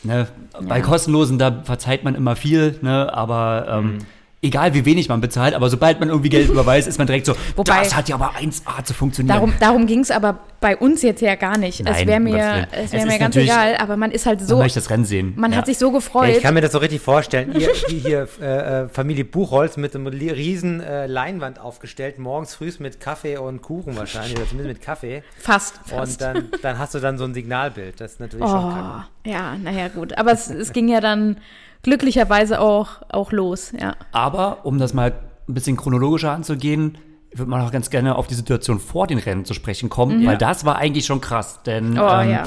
ne, 0.03 0.27
ja. 0.51 0.59
bei 0.59 0.81
kostenlosen, 0.81 1.39
da 1.39 1.63
verzeiht 1.63 2.03
man 2.03 2.15
immer 2.15 2.35
viel, 2.35 2.77
ne, 2.81 3.13
aber 3.13 3.67
ähm, 3.69 3.85
mhm 3.85 3.99
egal 4.45 4.73
wie 4.73 4.85
wenig 4.85 5.09
man 5.09 5.21
bezahlt, 5.21 5.53
aber 5.53 5.69
sobald 5.69 5.99
man 5.99 6.09
irgendwie 6.09 6.29
Geld 6.29 6.49
überweist, 6.51 6.87
ist 6.87 6.97
man 6.97 7.07
direkt 7.07 7.25
so, 7.25 7.35
Wobei, 7.55 7.79
das 7.79 7.95
hat 7.95 8.09
ja 8.09 8.15
aber 8.15 8.33
1A 8.35 8.83
zu 8.83 8.93
funktionieren. 8.93 9.35
Darum, 9.35 9.53
darum 9.59 9.87
ging 9.87 9.99
es 9.99 10.11
aber 10.11 10.39
bei 10.61 10.77
uns 10.77 11.01
jetzt 11.01 11.21
ja 11.21 11.35
gar 11.35 11.57
nicht. 11.57 11.83
Nein, 11.83 11.95
es 11.95 12.07
wäre 12.07 12.19
mir, 12.19 12.67
es 12.71 12.91
wär 12.91 13.05
mir 13.05 13.19
ganz 13.19 13.35
egal, 13.35 13.75
aber 13.77 13.97
man 13.97 14.11
ist 14.11 14.25
halt 14.25 14.41
so. 14.41 14.55
Man 14.55 14.63
möchte 14.63 14.79
das 14.79 14.89
Rennen 14.89 15.05
sehen. 15.05 15.33
Man 15.35 15.51
ja. 15.51 15.57
hat 15.57 15.65
sich 15.65 15.77
so 15.77 15.91
gefreut. 15.91 16.29
Ja, 16.29 16.35
ich 16.37 16.41
kann 16.41 16.53
mir 16.53 16.61
das 16.61 16.71
so 16.71 16.79
richtig 16.79 17.01
vorstellen. 17.01 17.53
Ihr, 17.59 17.71
hier 17.87 18.27
äh, 18.41 18.83
äh, 18.83 18.89
Familie 18.89 19.25
Buchholz 19.25 19.77
mit 19.77 19.95
einem 19.95 20.07
riesen 20.07 20.81
äh, 20.81 21.07
Leinwand 21.07 21.59
aufgestellt, 21.59 22.19
morgens 22.19 22.55
früh 22.55 22.65
mit 22.79 22.99
Kaffee 22.99 23.37
und 23.37 23.61
Kuchen 23.61 23.95
wahrscheinlich, 23.95 24.35
oder 24.37 24.47
zumindest 24.47 24.79
mit 24.79 24.85
Kaffee. 24.85 25.23
Fast. 25.37 25.79
Und 25.91 26.19
dann, 26.19 26.49
dann 26.63 26.79
hast 26.79 26.95
du 26.95 26.99
dann 26.99 27.19
so 27.19 27.25
ein 27.25 27.35
Signalbild. 27.35 28.01
Das 28.01 28.13
ist 28.13 28.19
natürlich 28.19 28.45
oh, 28.45 28.49
schon 28.49 28.73
kacke. 28.73 29.05
Ja, 29.25 29.55
naja, 29.55 29.87
gut. 29.89 30.17
Aber 30.17 30.31
es, 30.31 30.49
es 30.49 30.73
ging 30.73 30.87
ja 30.87 30.99
dann 30.99 31.37
glücklicherweise 31.85 32.59
auch, 32.59 33.03
auch 33.09 33.31
los, 33.31 33.71
ja. 33.79 33.95
Aber 34.11 34.65
um 34.65 34.79
das 34.79 34.93
mal 34.93 35.13
ein 35.47 35.53
bisschen 35.53 35.77
chronologischer 35.77 36.31
anzugehen, 36.31 36.97
würde 37.31 37.49
man 37.49 37.61
auch 37.61 37.71
ganz 37.71 37.89
gerne 37.89 38.15
auf 38.15 38.27
die 38.27 38.33
Situation 38.33 38.79
vor 38.79 39.07
den 39.07 39.19
Rennen 39.19 39.45
zu 39.45 39.53
sprechen 39.53 39.89
kommen, 39.89 40.21
mhm. 40.21 40.25
weil 40.25 40.37
das 40.37 40.65
war 40.65 40.77
eigentlich 40.77 41.05
schon 41.05 41.21
krass, 41.21 41.61
denn 41.63 41.97
oh, 41.99 42.09
ähm, 42.09 42.39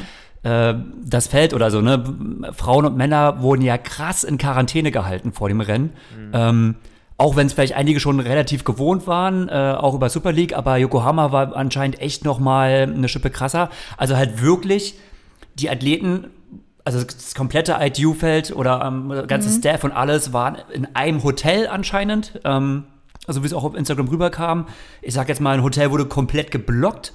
ja. 0.42 0.70
äh, 0.70 0.74
das 1.04 1.28
Feld 1.28 1.54
oder 1.54 1.70
so, 1.70 1.80
ne, 1.80 2.52
Frauen 2.52 2.84
und 2.84 2.96
Männer 2.96 3.40
wurden 3.40 3.62
ja 3.62 3.78
krass 3.78 4.24
in 4.24 4.38
Quarantäne 4.38 4.90
gehalten 4.90 5.32
vor 5.32 5.48
dem 5.48 5.60
Rennen. 5.60 5.92
Mhm. 6.16 6.30
Ähm, 6.32 6.74
auch 7.16 7.36
wenn 7.36 7.46
es 7.46 7.52
vielleicht 7.52 7.74
einige 7.74 8.00
schon 8.00 8.20
relativ 8.20 8.64
gewohnt 8.64 9.06
waren, 9.06 9.48
äh, 9.48 9.74
auch 9.76 9.94
über 9.94 10.08
Super 10.08 10.32
League, 10.32 10.56
aber 10.56 10.76
Yokohama 10.76 11.32
war 11.32 11.54
anscheinend 11.56 12.00
echt 12.00 12.24
noch 12.24 12.38
mal 12.38 12.92
eine 12.92 13.08
Schippe 13.08 13.30
krasser. 13.30 13.70
Also 13.96 14.16
halt 14.16 14.42
wirklich 14.42 14.94
die 15.54 15.68
Athleten 15.68 16.28
also 16.88 17.04
das 17.04 17.34
komplette 17.34 17.76
ITU-Feld 17.78 18.56
oder 18.56 18.82
ähm, 18.82 19.12
ganze 19.26 19.50
mhm. 19.50 19.58
Staff 19.58 19.84
und 19.84 19.92
alles 19.92 20.32
waren 20.32 20.56
in 20.72 20.88
einem 20.94 21.22
Hotel 21.22 21.66
anscheinend. 21.66 22.40
Ähm, 22.44 22.84
also 23.26 23.42
wie 23.42 23.46
es 23.46 23.52
auch 23.52 23.64
auf 23.64 23.74
Instagram 23.74 24.08
rüberkam. 24.08 24.66
Ich 25.02 25.12
sag 25.12 25.28
jetzt 25.28 25.40
mal, 25.40 25.54
ein 25.54 25.62
Hotel 25.62 25.90
wurde 25.90 26.06
komplett 26.06 26.50
geblockt 26.50 27.12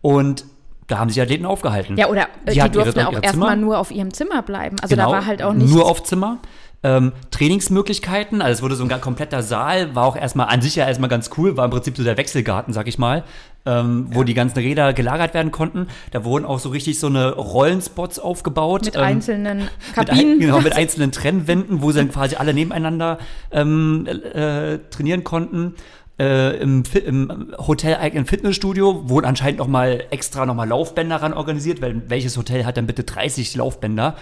und 0.00 0.44
da 0.86 0.98
haben 0.98 1.10
sich 1.10 1.20
Athleten 1.20 1.44
aufgehalten. 1.44 1.96
Ja, 1.96 2.06
oder 2.06 2.28
die, 2.48 2.52
die 2.52 2.70
durften 2.70 3.00
ihre, 3.00 3.08
auch 3.08 3.20
erstmal 3.20 3.56
nur 3.56 3.78
auf 3.78 3.90
ihrem 3.90 4.14
Zimmer 4.14 4.42
bleiben. 4.42 4.76
Also 4.80 4.94
genau, 4.94 5.10
da 5.10 5.16
war 5.16 5.26
halt 5.26 5.42
auch 5.42 5.52
nicht. 5.52 5.68
Nur 5.68 5.86
auf 5.86 6.04
Zimmer. 6.04 6.38
Ähm, 6.82 7.12
Trainingsmöglichkeiten, 7.30 8.42
also 8.42 8.58
es 8.58 8.62
wurde 8.62 8.76
so 8.76 8.84
ein 8.84 9.00
kompletter 9.00 9.42
Saal, 9.42 9.94
war 9.94 10.04
auch 10.04 10.16
erstmal 10.16 10.48
an 10.48 10.60
sich 10.60 10.76
ja 10.76 10.86
erstmal 10.86 11.08
ganz 11.08 11.30
cool, 11.36 11.56
war 11.56 11.64
im 11.64 11.70
Prinzip 11.70 11.96
so 11.96 12.04
der 12.04 12.16
Wechselgarten, 12.16 12.72
sag 12.74 12.86
ich 12.86 12.98
mal, 12.98 13.24
ähm, 13.64 14.06
wo 14.10 14.20
ja. 14.20 14.24
die 14.24 14.34
ganzen 14.34 14.58
Räder 14.58 14.92
gelagert 14.92 15.34
werden 15.34 15.50
konnten. 15.50 15.88
Da 16.12 16.24
wurden 16.24 16.44
auch 16.44 16.58
so 16.58 16.68
richtig 16.68 16.98
so 16.98 17.08
eine 17.08 17.32
Rollenspots 17.32 18.18
aufgebaut. 18.18 18.84
Mit 18.84 18.94
ähm, 18.94 19.02
einzelnen 19.02 19.68
Kabinen. 19.94 20.38
Mit, 20.38 20.40
genau, 20.40 20.60
mit 20.60 20.76
einzelnen 20.76 21.12
Trennwänden, 21.12 21.82
wo 21.82 21.90
sie 21.90 21.98
dann 21.98 22.10
quasi 22.10 22.36
alle 22.36 22.54
nebeneinander 22.54 23.18
ähm, 23.50 24.06
äh, 24.06 24.78
trainieren 24.90 25.24
konnten. 25.24 25.74
Äh, 26.18 26.56
im, 26.62 26.82
im 27.04 27.52
Hotel 27.58 27.96
eigenen 27.96 28.24
Fitnessstudio 28.24 29.08
wurden 29.08 29.26
anscheinend 29.26 29.58
noch 29.58 29.66
mal 29.66 30.04
extra 30.10 30.46
noch 30.46 30.54
mal 30.54 30.66
Laufbänder 30.66 31.16
ran 31.16 31.34
organisiert, 31.34 31.82
weil 31.82 32.08
welches 32.08 32.38
Hotel 32.38 32.64
hat 32.64 32.78
dann 32.78 32.86
bitte 32.86 33.04
30 33.04 33.54
Laufbänder? 33.56 34.16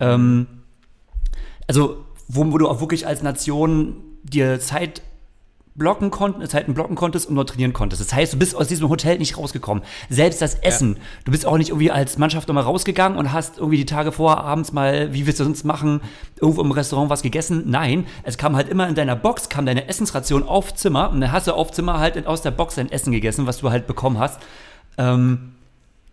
Ähm, 0.00 0.46
also 1.66 2.04
wo, 2.28 2.52
wo 2.52 2.58
du 2.58 2.68
auch 2.68 2.80
wirklich 2.80 3.06
als 3.06 3.22
Nation 3.22 3.96
dir 4.22 4.60
Zeit 4.60 5.02
blocken 5.76 6.10
konnten, 6.10 6.46
Zeiten 6.48 6.74
blocken 6.74 6.96
konntest 6.96 7.28
und 7.28 7.34
nur 7.34 7.46
trainieren 7.46 7.72
konntest. 7.72 8.00
Das 8.00 8.12
heißt, 8.12 8.32
du 8.32 8.38
bist 8.38 8.56
aus 8.56 8.68
diesem 8.68 8.88
Hotel 8.88 9.18
nicht 9.18 9.36
rausgekommen. 9.36 9.84
Selbst 10.08 10.40
das 10.40 10.54
Essen. 10.54 10.94
Ja. 10.94 11.02
Du 11.26 11.32
bist 11.32 11.46
auch 11.46 11.58
nicht 11.58 11.68
irgendwie 11.68 11.90
als 11.90 12.18
Mannschaft 12.18 12.48
nochmal 12.48 12.64
rausgegangen 12.64 13.18
und 13.18 13.32
hast 13.32 13.58
irgendwie 13.58 13.76
die 13.76 13.86
Tage 13.86 14.12
vor 14.12 14.42
abends 14.42 14.72
mal, 14.72 15.12
wie 15.12 15.26
willst 15.26 15.40
du 15.40 15.44
sonst 15.44 15.64
machen, 15.64 16.00
irgendwo 16.40 16.62
im 16.62 16.70
Restaurant 16.70 17.10
was 17.10 17.22
gegessen. 17.22 17.64
Nein, 17.66 18.06
es 18.22 18.38
kam 18.38 18.56
halt 18.56 18.68
immer 18.68 18.88
in 18.88 18.94
deiner 18.94 19.16
Box, 19.16 19.48
kam 19.48 19.66
deine 19.66 19.86
Essensration 19.88 20.42
auf 20.42 20.74
Zimmer 20.74 21.10
und 21.10 21.20
dann 21.20 21.32
hast 21.32 21.46
du 21.46 21.52
auf 21.52 21.72
Zimmer 21.72 21.98
halt 21.98 22.26
aus 22.26 22.42
der 22.42 22.52
Box 22.52 22.76
dein 22.76 22.90
Essen 22.90 23.12
gegessen, 23.12 23.46
was 23.46 23.58
du 23.58 23.70
halt 23.70 23.86
bekommen 23.86 24.18
hast. 24.18 24.40
Ähm, 24.96 25.52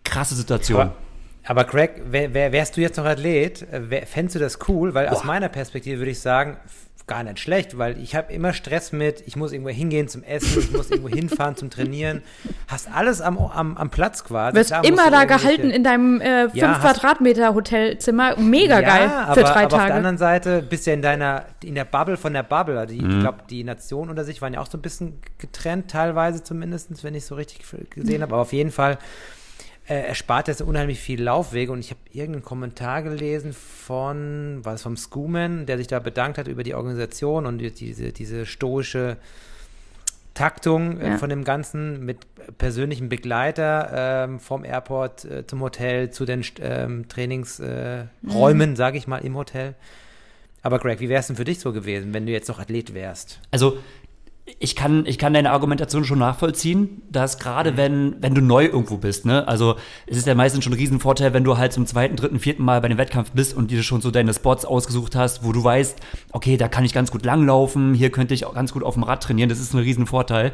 krasse 0.04 0.34
Situation. 0.34 0.80
Aber 0.80 0.94
aber 1.46 1.64
Craig, 1.64 2.02
wär, 2.10 2.32
wär, 2.34 2.52
wärst 2.52 2.76
du 2.76 2.80
jetzt 2.80 2.96
noch 2.96 3.04
Athlet, 3.04 3.66
wär, 3.70 4.06
fändest 4.06 4.36
du 4.36 4.38
das 4.38 4.58
cool? 4.68 4.94
Weil 4.94 5.06
Boah. 5.06 5.16
aus 5.16 5.24
meiner 5.24 5.48
Perspektive 5.48 5.98
würde 5.98 6.10
ich 6.10 6.20
sagen, 6.20 6.56
gar 7.06 7.22
nicht 7.22 7.38
schlecht, 7.38 7.76
weil 7.76 7.98
ich 7.98 8.14
habe 8.14 8.32
immer 8.32 8.54
Stress 8.54 8.92
mit, 8.92 9.22
ich 9.26 9.36
muss 9.36 9.52
irgendwo 9.52 9.70
hingehen 9.70 10.08
zum 10.08 10.22
Essen, 10.22 10.58
ich 10.58 10.72
muss 10.72 10.90
irgendwo 10.90 11.10
hinfahren 11.14 11.54
zum 11.54 11.68
Trainieren. 11.68 12.22
Hast 12.66 12.88
alles 12.90 13.20
am, 13.20 13.36
am, 13.36 13.76
am 13.76 13.90
Platz 13.90 14.24
quasi. 14.24 14.56
Wirst 14.56 14.72
immer 14.84 15.10
da 15.10 15.24
gehalten 15.24 15.70
in 15.70 15.84
deinem 15.84 16.20
äh, 16.22 16.48
5 16.48 16.54
ja, 16.54 16.78
Quadratmeter 16.78 17.54
Hotelzimmer. 17.54 18.38
Mega 18.38 18.80
ja, 18.80 18.88
geil 18.88 19.08
für 19.08 19.14
aber, 19.14 19.42
drei 19.42 19.64
aber 19.64 19.68
Tage. 19.68 19.74
auf 19.74 19.86
der 19.86 19.94
anderen 19.96 20.18
Seite 20.18 20.62
bist 20.62 20.86
du 20.86 20.90
ja 20.90 20.94
in 20.94 21.02
deiner, 21.02 21.44
in 21.62 21.74
der 21.74 21.84
Bubble 21.84 22.16
von 22.16 22.32
der 22.32 22.42
Bubble. 22.42 22.78
Also 22.78 22.94
die, 22.94 23.02
mhm. 23.02 23.10
Ich 23.10 23.20
glaube, 23.20 23.38
die 23.50 23.64
Nationen 23.64 24.08
unter 24.10 24.24
sich 24.24 24.40
waren 24.40 24.54
ja 24.54 24.60
auch 24.60 24.70
so 24.70 24.78
ein 24.78 24.82
bisschen 24.82 25.20
getrennt, 25.36 25.90
teilweise 25.90 26.42
zumindest, 26.42 27.04
wenn 27.04 27.14
ich 27.14 27.26
so 27.26 27.34
richtig 27.34 27.60
gesehen 27.90 28.22
habe. 28.22 28.32
Aber 28.32 28.42
auf 28.42 28.54
jeden 28.54 28.70
Fall 28.70 28.96
äh, 29.86 29.94
erspart 29.94 30.48
jetzt 30.48 30.62
unheimlich 30.62 30.98
viel 30.98 31.22
Laufwege 31.22 31.70
und 31.70 31.80
ich 31.80 31.90
habe 31.90 32.00
irgendeinen 32.10 32.44
Kommentar 32.44 33.02
gelesen 33.02 33.52
von, 33.52 34.60
was 34.62 34.82
vom 34.82 34.96
Schumann, 34.96 35.66
der 35.66 35.76
sich 35.78 35.86
da 35.86 35.98
bedankt 35.98 36.38
hat 36.38 36.48
über 36.48 36.62
die 36.62 36.74
Organisation 36.74 37.44
und 37.46 37.58
diese, 37.58 38.12
diese 38.12 38.46
stoische 38.46 39.18
Taktung 40.32 41.00
äh, 41.00 41.10
ja. 41.10 41.18
von 41.18 41.28
dem 41.28 41.44
Ganzen 41.44 42.04
mit 42.04 42.18
persönlichem 42.58 43.08
Begleiter 43.08 44.24
ähm, 44.24 44.40
vom 44.40 44.64
Airport 44.64 45.24
äh, 45.24 45.46
zum 45.46 45.60
Hotel 45.60 46.10
zu 46.10 46.24
den 46.24 46.44
ähm, 46.60 47.08
Trainingsräumen, 47.08 48.70
mhm. 48.70 48.76
sage 48.76 48.98
ich 48.98 49.06
mal, 49.06 49.18
im 49.18 49.36
Hotel. 49.36 49.74
Aber 50.62 50.78
Greg, 50.78 51.00
wie 51.00 51.10
wäre 51.10 51.20
es 51.20 51.26
denn 51.26 51.36
für 51.36 51.44
dich 51.44 51.60
so 51.60 51.72
gewesen, 51.72 52.14
wenn 52.14 52.24
du 52.24 52.32
jetzt 52.32 52.48
noch 52.48 52.58
Athlet 52.58 52.94
wärst? 52.94 53.38
Also 53.50 53.78
ich 54.58 54.76
kann, 54.76 55.06
ich 55.06 55.18
kann 55.18 55.32
deine 55.32 55.52
Argumentation 55.52 56.04
schon 56.04 56.18
nachvollziehen, 56.18 57.02
dass 57.10 57.38
gerade 57.38 57.72
mhm. 57.72 57.76
wenn, 57.76 58.16
wenn 58.20 58.34
du 58.34 58.42
neu 58.42 58.66
irgendwo 58.66 58.98
bist, 58.98 59.24
ne, 59.24 59.48
also 59.48 59.76
es 60.06 60.18
ist 60.18 60.26
ja 60.26 60.34
meistens 60.34 60.64
schon 60.64 60.74
ein 60.74 60.78
Riesenvorteil, 60.78 61.32
wenn 61.32 61.44
du 61.44 61.56
halt 61.56 61.72
zum 61.72 61.86
zweiten, 61.86 62.16
dritten, 62.16 62.38
vierten 62.38 62.62
Mal 62.62 62.80
bei 62.82 62.88
dem 62.88 62.98
Wettkampf 62.98 63.30
bist 63.30 63.56
und 63.56 63.70
dir 63.70 63.82
schon 63.82 64.02
so 64.02 64.10
deine 64.10 64.34
Spots 64.34 64.66
ausgesucht 64.66 65.16
hast, 65.16 65.44
wo 65.44 65.52
du 65.52 65.64
weißt, 65.64 65.98
okay, 66.32 66.58
da 66.58 66.68
kann 66.68 66.84
ich 66.84 66.92
ganz 66.92 67.10
gut 67.10 67.24
langlaufen, 67.24 67.94
hier 67.94 68.10
könnte 68.10 68.34
ich 68.34 68.44
auch 68.44 68.54
ganz 68.54 68.72
gut 68.72 68.82
auf 68.82 68.94
dem 68.94 69.02
Rad 69.02 69.22
trainieren, 69.22 69.48
das 69.48 69.60
ist 69.60 69.72
ein 69.72 69.80
Riesenvorteil. 69.80 70.52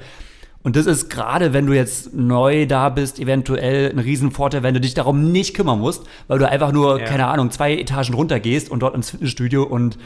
Und 0.62 0.76
das 0.76 0.84
ist 0.84 1.08
gerade, 1.08 1.54
wenn 1.54 1.66
du 1.66 1.72
jetzt 1.72 2.12
neu 2.12 2.66
da 2.66 2.90
bist, 2.90 3.18
eventuell 3.18 3.90
ein 3.90 3.98
Riesenvorteil, 3.98 4.62
wenn 4.62 4.74
du 4.74 4.80
dich 4.80 4.92
darum 4.92 5.32
nicht 5.32 5.54
kümmern 5.54 5.80
musst, 5.80 6.04
weil 6.28 6.38
du 6.38 6.46
einfach 6.46 6.70
nur, 6.70 7.00
ja. 7.00 7.06
keine 7.06 7.26
Ahnung, 7.26 7.50
zwei 7.50 7.74
Etagen 7.76 8.14
runter 8.14 8.40
gehst 8.40 8.70
und 8.70 8.80
dort 8.80 8.94
ins 8.94 9.10
Fitnessstudio 9.10 9.62
und 9.62 9.96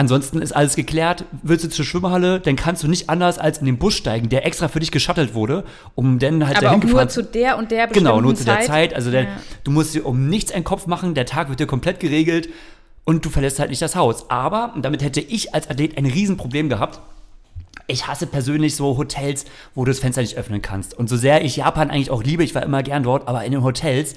Ansonsten 0.00 0.40
ist 0.40 0.52
alles 0.52 0.76
geklärt. 0.76 1.26
Willst 1.42 1.62
du 1.62 1.68
zur 1.68 1.84
Schwimmhalle, 1.84 2.40
dann 2.40 2.56
kannst 2.56 2.82
du 2.82 2.88
nicht 2.88 3.10
anders 3.10 3.38
als 3.38 3.58
in 3.58 3.66
den 3.66 3.76
Bus 3.76 3.92
steigen, 3.92 4.30
der 4.30 4.46
extra 4.46 4.68
für 4.68 4.80
dich 4.80 4.90
geschattelt 4.90 5.34
wurde, 5.34 5.62
um 5.94 6.18
dann 6.18 6.46
halt 6.46 6.56
Aber 6.56 6.68
dahin 6.68 6.82
auch 6.84 6.88
nur 6.88 7.08
zu 7.10 7.22
der 7.22 7.58
und 7.58 7.70
der 7.70 7.86
Genau, 7.88 8.18
nur 8.22 8.32
bestimmten 8.32 8.38
zu 8.38 8.44
der 8.46 8.54
Zeit. 8.60 8.66
Zeit. 8.66 8.94
Also 8.94 9.10
der, 9.10 9.24
Ja. 9.24 9.28
du 9.62 9.70
musst 9.70 9.94
dir 9.94 10.06
um 10.06 10.26
nichts 10.30 10.52
einen 10.52 10.64
Kopf 10.64 10.86
machen, 10.86 11.12
der 11.12 11.26
Tag 11.26 11.50
wird 11.50 11.60
dir 11.60 11.66
komplett 11.66 12.00
geregelt 12.00 12.48
und 13.04 13.26
du 13.26 13.28
verlässt 13.28 13.58
halt 13.58 13.68
nicht 13.68 13.82
das 13.82 13.94
Haus. 13.94 14.30
Aber, 14.30 14.72
und 14.74 14.86
damit 14.86 15.02
hätte 15.02 15.20
ich 15.20 15.54
als 15.54 15.68
Athlet 15.68 15.98
ein 15.98 16.06
Riesenproblem 16.06 16.70
gehabt, 16.70 17.02
ich 17.86 18.06
hasse 18.06 18.26
persönlich 18.26 18.76
so 18.76 18.96
Hotels, 18.96 19.44
wo 19.74 19.84
du 19.84 19.90
das 19.90 19.98
Fenster 19.98 20.22
nicht 20.22 20.38
öffnen 20.38 20.62
kannst. 20.62 20.94
Und 20.98 21.10
so 21.10 21.18
sehr 21.18 21.44
ich 21.44 21.56
Japan 21.56 21.90
eigentlich 21.90 22.10
auch 22.10 22.22
liebe, 22.22 22.42
ich 22.42 22.54
war 22.54 22.62
immer 22.62 22.82
gern 22.82 23.02
dort, 23.02 23.28
aber 23.28 23.44
in 23.44 23.52
den 23.52 23.62
Hotels, 23.62 24.14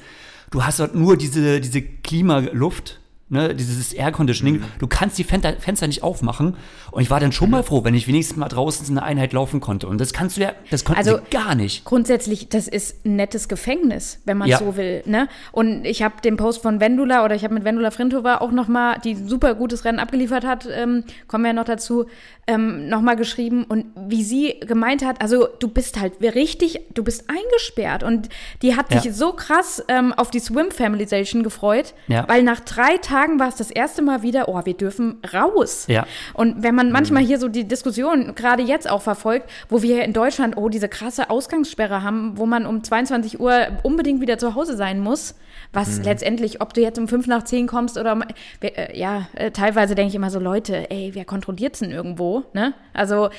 du 0.50 0.64
hast 0.64 0.80
dort 0.80 0.96
nur 0.96 1.18
diese, 1.18 1.60
diese 1.60 1.82
Klimaluft, 1.82 3.02
ne, 3.30 3.56
dieses 3.56 3.94
Air 3.94 4.12
Conditioning. 4.12 4.56
Mhm. 4.60 4.64
Du 4.80 4.88
kannst 4.88 5.18
die 5.18 5.24
Fenster, 5.24 5.54
Fenster 5.54 5.88
nicht 5.88 6.04
aufmachen. 6.04 6.56
Und 6.92 7.02
ich 7.02 7.10
war 7.10 7.20
dann 7.20 7.32
schon 7.32 7.50
mal 7.50 7.64
froh, 7.64 7.84
wenn 7.84 7.96
ich 7.96 8.08
wenigstens 8.08 8.38
mal 8.38 8.50
draußen 8.50 8.86
in 8.88 8.98
einer 8.98 9.06
Einheit 9.08 9.34
laufen 9.34 9.60
konnte. 9.60 9.88
Und 9.88 10.00
das 10.00 10.14
kannst 10.14 10.38
du 10.38 10.42
ja, 10.42 10.54
das 10.70 10.84
konnten 10.86 11.00
Also- 11.00 11.18
sie 11.18 11.30
gar 11.32 11.56
nicht. 11.56 11.86
Grundsätzlich, 11.86 12.50
das 12.50 12.68
ist 12.68 13.06
ein 13.06 13.16
nettes 13.16 13.48
Gefängnis, 13.48 14.20
wenn 14.26 14.38
man 14.38 14.48
Ja. 14.48 14.60
so 14.60 14.76
will. 14.78 15.02
Ne? 15.06 15.28
Und 15.52 15.86
ich 15.86 16.04
habe 16.04 16.16
den 16.24 16.38
Post 16.38 16.62
von 16.62 16.80
Vendula 16.80 17.26
oder 17.26 17.34
ich 17.36 17.44
habe 17.44 17.54
mit 17.56 17.64
Vendula 17.64 17.90
Frintova 17.92 18.38
auch 18.38 18.52
nochmal, 18.52 19.00
die 19.04 19.16
super 19.16 19.56
gutes 19.56 19.86
Rennen 19.86 20.00
abgeliefert 20.00 20.46
hat, 20.46 20.68
ähm, 20.72 21.04
kommen 21.28 21.44
wir 21.46 21.50
ja 21.50 21.54
noch 21.54 21.66
dazu, 21.66 22.06
ähm, 22.46 22.90
nochmal 22.90 23.16
geschrieben. 23.16 23.64
Und 23.64 23.86
wie 23.96 24.24
sie 24.24 24.60
gemeint 24.60 25.04
hat, 25.04 25.22
also 25.22 25.48
du 25.60 25.68
bist 25.70 26.00
halt 26.00 26.22
richtig, 26.22 26.82
du 26.94 27.04
bist 27.04 27.26
eingesperrt. 27.30 28.04
Und 28.04 28.30
die 28.62 28.76
hat 28.76 28.94
Ja. 28.94 29.00
sich 29.02 29.14
so 29.14 29.32
krass 29.34 29.84
ähm, 29.88 30.14
auf 30.14 30.30
die 30.30 30.40
Swim 30.40 30.70
Familization 30.70 31.42
gefreut, 31.44 31.94
Ja. 32.08 32.28
weil 32.28 32.44
nach 32.44 32.60
drei 32.60 32.98
Tagen 32.98 33.23
war 33.40 33.48
es 33.48 33.56
das 33.56 33.72
erste 33.72 34.02
Mal 34.02 34.22
wieder, 34.22 34.48
oh, 34.50 34.60
wir 34.64 34.74
dürfen 34.74 35.20
raus. 35.34 35.86
Ja. 35.88 36.06
Und 36.34 36.64
wenn 36.64 36.76
man 36.76 36.92
manchmal 36.92 37.24
hier 37.24 37.40
so 37.40 37.48
die 37.48 37.68
Diskussion 37.68 38.36
gerade 38.36 38.64
jetzt 38.64 38.90
auch 38.90 39.02
verfolgt, 39.02 39.50
wo 39.70 39.82
wir 39.82 40.04
in 40.04 40.14
Deutschland, 40.14 40.58
oh, 40.58 40.70
diese 40.70 40.90
krasse 40.90 41.30
Ausgangssperre 41.30 42.04
haben, 42.04 42.38
wo 42.38 42.46
man 42.46 42.66
um 42.66 42.84
22 42.84 43.40
Uhr 43.40 43.68
unbedingt 43.84 44.22
wieder 44.22 44.38
zu 44.38 44.56
Hause 44.56 44.78
sein 44.78 45.00
muss, 45.00 45.36
was 45.72 46.04
letztendlich, 46.04 46.62
ob 46.62 46.74
du 46.74 46.82
jetzt 46.82 47.00
um 47.00 47.08
5 47.08 47.28
nach 47.28 47.44
10 47.44 47.68
kommst 47.68 47.98
oder, 47.98 48.20
äh, 48.62 48.98
ja, 48.98 49.28
äh, 49.34 49.52
teilweise 49.52 49.96
denke 49.96 50.10
ich 50.10 50.16
immer 50.16 50.30
so, 50.30 50.40
Leute, 50.40 50.90
ey, 50.92 51.12
wer 51.14 51.26
kontrolliert's 51.26 51.80
denn 51.80 51.92
irgendwo, 51.92 52.44
ne? 52.54 52.74
Also, 52.94 53.30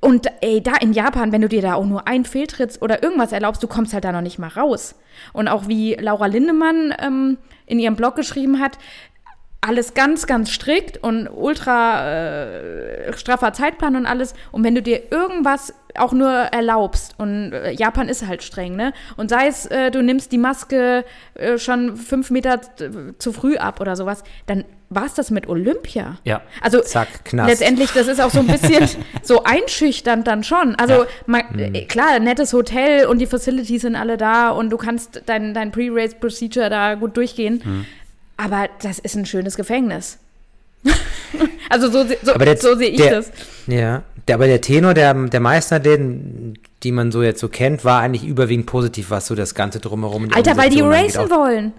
und 0.00 0.26
ey, 0.40 0.62
da 0.62 0.76
in 0.80 0.94
Japan, 0.94 1.30
wenn 1.30 1.42
du 1.42 1.48
dir 1.48 1.60
da 1.60 1.74
auch 1.74 1.84
nur 1.84 2.08
einen 2.08 2.24
Fehltritt 2.24 2.80
oder 2.80 3.02
irgendwas 3.02 3.32
erlaubst, 3.32 3.62
du 3.62 3.68
kommst 3.68 3.92
halt 3.92 4.04
da 4.04 4.12
noch 4.12 4.22
nicht 4.22 4.38
mal 4.38 4.48
raus. 4.48 4.94
Und 5.34 5.48
auch 5.48 5.68
wie 5.68 5.94
Laura 5.94 6.26
Lindemann 6.26 6.94
ähm, 6.98 7.36
in 7.66 7.78
ihrem 7.78 7.96
Blog 7.96 8.16
geschrieben 8.16 8.60
hat, 8.60 8.78
alles 9.62 9.92
ganz, 9.94 10.26
ganz 10.26 10.50
strikt 10.50 10.96
und 11.02 11.28
ultra 11.28 12.08
äh, 12.10 13.12
straffer 13.16 13.52
Zeitplan 13.52 13.94
und 13.96 14.06
alles. 14.06 14.34
Und 14.52 14.64
wenn 14.64 14.74
du 14.74 14.82
dir 14.82 15.12
irgendwas 15.12 15.74
auch 15.98 16.12
nur 16.12 16.30
erlaubst, 16.30 17.14
und 17.18 17.52
äh, 17.52 17.72
Japan 17.72 18.08
ist 18.08 18.26
halt 18.26 18.42
streng, 18.42 18.76
ne? 18.76 18.92
Und 19.16 19.28
sei 19.28 19.48
es, 19.48 19.66
äh, 19.66 19.90
du 19.90 20.02
nimmst 20.02 20.30
die 20.32 20.38
Maske 20.38 21.04
äh, 21.34 21.58
schon 21.58 21.96
fünf 21.96 22.30
Meter 22.30 22.54
äh, 22.78 23.18
zu 23.18 23.32
früh 23.32 23.56
ab 23.56 23.80
oder 23.80 23.96
sowas, 23.96 24.22
dann 24.46 24.64
war 24.88 25.04
es 25.04 25.14
das 25.14 25.30
mit 25.30 25.48
Olympia. 25.48 26.16
Ja. 26.24 26.42
Also 26.60 26.80
Zack, 26.80 27.24
Knast. 27.24 27.50
letztendlich, 27.50 27.90
das 27.92 28.06
ist 28.06 28.20
auch 28.20 28.30
so 28.30 28.38
ein 28.40 28.46
bisschen 28.46 28.88
so 29.22 29.42
einschüchternd 29.44 30.26
dann 30.26 30.42
schon. 30.42 30.74
Also 30.76 30.94
Ja. 30.94 31.06
man, 31.26 31.58
äh, 31.58 31.84
klar, 31.86 32.18
nettes 32.20 32.52
Hotel 32.52 33.06
und 33.06 33.18
die 33.18 33.26
Facilities 33.26 33.82
sind 33.82 33.94
alle 33.96 34.16
da 34.16 34.50
und 34.50 34.70
du 34.70 34.76
kannst 34.76 35.22
dein, 35.26 35.54
dein 35.54 35.70
Pre-Race-Procedure 35.72 36.70
da 36.70 36.94
gut 36.94 37.16
durchgehen. 37.16 37.60
Mhm. 37.64 37.86
Aber 38.42 38.68
das 38.82 38.98
ist 38.98 39.14
ein 39.16 39.26
schönes 39.26 39.56
Gefängnis. 39.56 40.18
also 41.68 41.90
so, 41.90 42.04
so, 42.22 42.34
der- 42.38 42.56
so 42.56 42.74
sehe 42.76 42.88
ich 42.90 42.96
der- 42.96 43.16
das. 43.16 43.30
Ja, 43.66 44.02
der, 44.26 44.34
aber 44.36 44.46
der 44.46 44.60
Tenor 44.60 44.94
der, 44.94 45.12
der 45.14 45.40
meisten 45.40 45.74
Athleten, 45.74 46.54
die 46.82 46.92
man 46.92 47.12
so 47.12 47.22
jetzt 47.22 47.40
so 47.40 47.48
kennt, 47.48 47.84
war 47.84 48.00
eigentlich 48.00 48.24
überwiegend 48.24 48.66
positiv, 48.66 49.10
was 49.10 49.26
so 49.26 49.34
das 49.34 49.54
Ganze 49.54 49.80
drumherum. 49.80 50.28
die 50.28 50.34
Alter, 50.34 50.56
weil 50.56 50.70
die 50.70 50.80
racen 50.80 51.30
Auch- 51.30 51.30
wollen. 51.36 51.72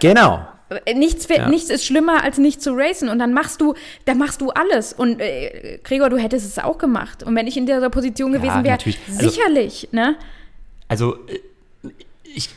Genau. 0.00 0.46
Nichts, 0.94 1.28
Ja. 1.28 1.48
nichts 1.48 1.68
ist 1.70 1.84
schlimmer, 1.84 2.22
als 2.24 2.38
nicht 2.38 2.62
zu 2.62 2.72
racen. 2.74 3.08
Und 3.10 3.18
dann 3.18 3.34
machst 3.34 3.60
du, 3.60 3.74
dann 4.06 4.16
machst 4.18 4.40
du 4.40 4.50
alles. 4.50 4.92
Und 4.94 5.20
äh, 5.20 5.78
Gregor, 5.84 6.08
du 6.08 6.16
hättest 6.16 6.46
es 6.46 6.58
auch 6.58 6.78
gemacht. 6.78 7.22
Und 7.22 7.34
wenn 7.36 7.46
ich 7.46 7.56
in 7.58 7.66
dieser 7.66 7.90
Position 7.90 8.32
gewesen 8.32 8.64
wäre, 8.64 8.72
natürlich. 8.76 8.98
Also- 9.08 9.28
sicherlich, 9.30 9.88
ne? 9.92 10.16
Also, 10.88 11.16
äh, 11.28 11.88
ich. 12.24 12.48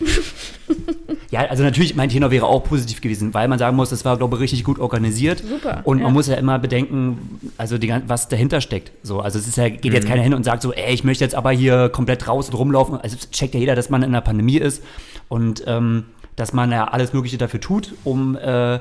ja, 1.30 1.40
also 1.42 1.62
natürlich, 1.62 1.94
mein 1.94 2.08
Tenor 2.08 2.30
wäre 2.30 2.46
auch 2.46 2.64
positiv 2.64 3.00
gewesen, 3.00 3.34
weil 3.34 3.48
man 3.48 3.58
sagen 3.58 3.76
muss, 3.76 3.90
das 3.90 4.04
war, 4.04 4.16
glaube 4.16 4.36
ich, 4.36 4.42
richtig 4.42 4.64
gut 4.64 4.78
organisiert. 4.78 5.42
Super, 5.46 5.80
Und 5.84 5.98
man 5.98 6.08
ja. 6.08 6.12
muss 6.12 6.26
ja 6.26 6.34
immer 6.36 6.58
bedenken, 6.58 7.40
also 7.56 7.78
die, 7.78 7.92
was 8.06 8.28
dahinter 8.28 8.60
steckt. 8.60 8.92
So, 9.02 9.20
also 9.20 9.38
es 9.38 9.46
ist 9.46 9.56
ja, 9.56 9.68
geht 9.68 9.92
jetzt 9.92 10.08
keiner 10.08 10.22
hin 10.22 10.34
und 10.34 10.44
sagt 10.44 10.62
so, 10.62 10.72
ey, 10.72 10.92
ich 10.92 11.04
möchte 11.04 11.24
jetzt 11.24 11.34
aber 11.34 11.50
hier 11.50 11.88
komplett 11.88 12.28
raus 12.28 12.48
und 12.48 12.56
rumlaufen. 12.56 12.98
Also 13.00 13.16
es 13.18 13.30
checkt 13.30 13.54
ja 13.54 13.60
jeder, 13.60 13.74
dass 13.74 13.90
man 13.90 14.02
in 14.02 14.08
einer 14.08 14.20
Pandemie 14.20 14.58
ist 14.58 14.82
und 15.28 15.64
ähm, 15.66 16.04
dass 16.36 16.52
man 16.52 16.70
ja 16.72 16.88
alles 16.88 17.12
Mögliche 17.12 17.38
dafür 17.38 17.60
tut, 17.60 17.94
um 18.04 18.36
äh, 18.36 18.74
äh, 18.74 18.80